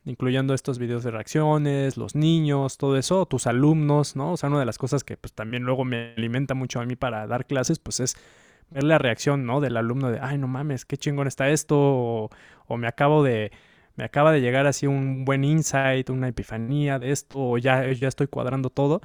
incluyendo 0.05 0.53
estos 0.53 0.79
videos 0.79 1.03
de 1.03 1.11
reacciones, 1.11 1.97
los 1.97 2.15
niños, 2.15 2.77
todo 2.77 2.97
eso, 2.97 3.25
tus 3.25 3.47
alumnos, 3.47 4.15
¿no? 4.15 4.33
O 4.33 4.37
sea, 4.37 4.49
una 4.49 4.59
de 4.59 4.65
las 4.65 4.77
cosas 4.77 5.03
que 5.03 5.17
pues 5.17 5.33
también 5.33 5.63
luego 5.63 5.85
me 5.85 6.13
alimenta 6.17 6.53
mucho 6.53 6.79
a 6.79 6.85
mí 6.85 6.95
para 6.95 7.27
dar 7.27 7.45
clases, 7.45 7.79
pues 7.79 7.99
es 7.99 8.15
ver 8.69 8.83
la 8.83 8.97
reacción, 8.97 9.45
¿no? 9.45 9.61
Del 9.61 9.77
alumno 9.77 10.11
de, 10.11 10.19
ay, 10.21 10.37
no 10.37 10.47
mames, 10.47 10.85
qué 10.85 10.97
chingón 10.97 11.27
está 11.27 11.49
esto, 11.49 11.77
o, 11.77 12.29
o 12.67 12.77
me 12.77 12.87
acabo 12.87 13.23
de, 13.23 13.51
me 13.99 14.05
acaba 14.05 14.31
de 14.31 14.41
llegar 14.41 14.65
así 14.65 14.87
un 14.87 15.25
buen 15.25 15.43
insight, 15.43 16.09
una 16.09 16.29
epifanía 16.29 16.99
de 16.99 17.11
esto, 17.11 17.37
o 17.37 17.57
ya, 17.57 17.91
ya 17.91 18.07
estoy 18.07 18.27
cuadrando 18.27 18.69
todo. 18.69 19.01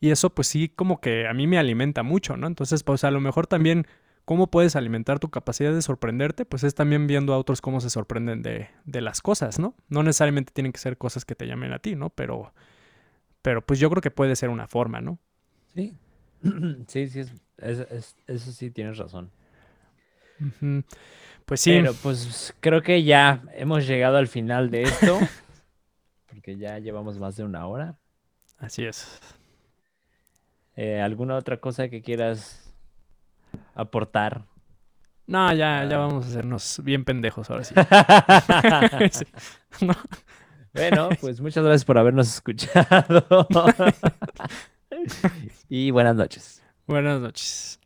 Y 0.00 0.10
eso 0.10 0.30
pues 0.30 0.48
sí 0.48 0.68
como 0.68 1.00
que 1.00 1.26
a 1.26 1.34
mí 1.34 1.46
me 1.46 1.58
alimenta 1.58 2.02
mucho, 2.02 2.36
¿no? 2.36 2.46
Entonces 2.46 2.82
pues 2.84 3.02
a 3.04 3.10
lo 3.10 3.20
mejor 3.20 3.46
también 3.46 3.86
cómo 4.26 4.50
puedes 4.50 4.76
alimentar 4.76 5.20
tu 5.20 5.30
capacidad 5.30 5.72
de 5.72 5.80
sorprenderte, 5.80 6.44
pues 6.44 6.64
es 6.64 6.74
también 6.74 7.06
viendo 7.06 7.32
a 7.32 7.38
otros 7.38 7.62
cómo 7.62 7.80
se 7.80 7.88
sorprenden 7.88 8.42
de, 8.42 8.68
de, 8.84 9.00
las 9.00 9.22
cosas, 9.22 9.58
¿no? 9.58 9.74
No 9.88 10.02
necesariamente 10.02 10.52
tienen 10.52 10.72
que 10.72 10.80
ser 10.80 10.98
cosas 10.98 11.24
que 11.24 11.36
te 11.36 11.46
llamen 11.46 11.72
a 11.72 11.78
ti, 11.78 11.94
¿no? 11.94 12.10
Pero, 12.10 12.52
pero 13.40 13.64
pues 13.64 13.78
yo 13.78 13.88
creo 13.88 14.02
que 14.02 14.10
puede 14.10 14.34
ser 14.34 14.50
una 14.50 14.66
forma, 14.66 15.00
¿no? 15.00 15.20
Sí, 15.74 15.96
sí, 16.88 17.08
sí, 17.08 17.20
es, 17.20 17.32
es, 17.58 17.78
es, 17.78 18.16
eso 18.26 18.52
sí 18.52 18.70
tienes 18.72 18.98
razón. 18.98 19.30
Uh 20.40 20.44
-huh. 20.60 20.84
Pues 21.44 21.60
sí. 21.60 21.70
Pero 21.70 21.94
pues 21.94 22.52
creo 22.58 22.82
que 22.82 23.04
ya 23.04 23.44
hemos 23.54 23.86
llegado 23.86 24.16
al 24.16 24.26
final 24.26 24.72
de 24.72 24.82
esto, 24.82 25.20
porque 26.26 26.56
ya 26.56 26.80
llevamos 26.80 27.20
más 27.20 27.36
de 27.36 27.44
una 27.44 27.68
hora. 27.68 27.96
Así 28.58 28.84
es. 28.84 29.20
Eh, 30.74 31.00
¿Alguna 31.00 31.36
otra 31.36 31.58
cosa 31.58 31.88
que 31.88 32.02
quieras 32.02 32.65
aportar? 33.74 34.44
No, 35.26 35.52
ya, 35.52 35.84
ya 35.84 35.98
vamos 35.98 36.24
a 36.24 36.28
hacernos 36.28 36.80
bien 36.84 37.04
pendejos 37.04 37.50
ahora 37.50 37.64
sí. 37.64 37.74
sí. 39.10 39.24
No. 39.84 39.94
Bueno, 40.72 41.08
pues 41.20 41.40
muchas 41.40 41.64
gracias 41.64 41.84
por 41.84 41.98
habernos 41.98 42.28
escuchado. 42.28 43.48
y 45.68 45.90
buenas 45.90 46.16
noches. 46.16 46.62
Buenas 46.86 47.20
noches. 47.20 47.80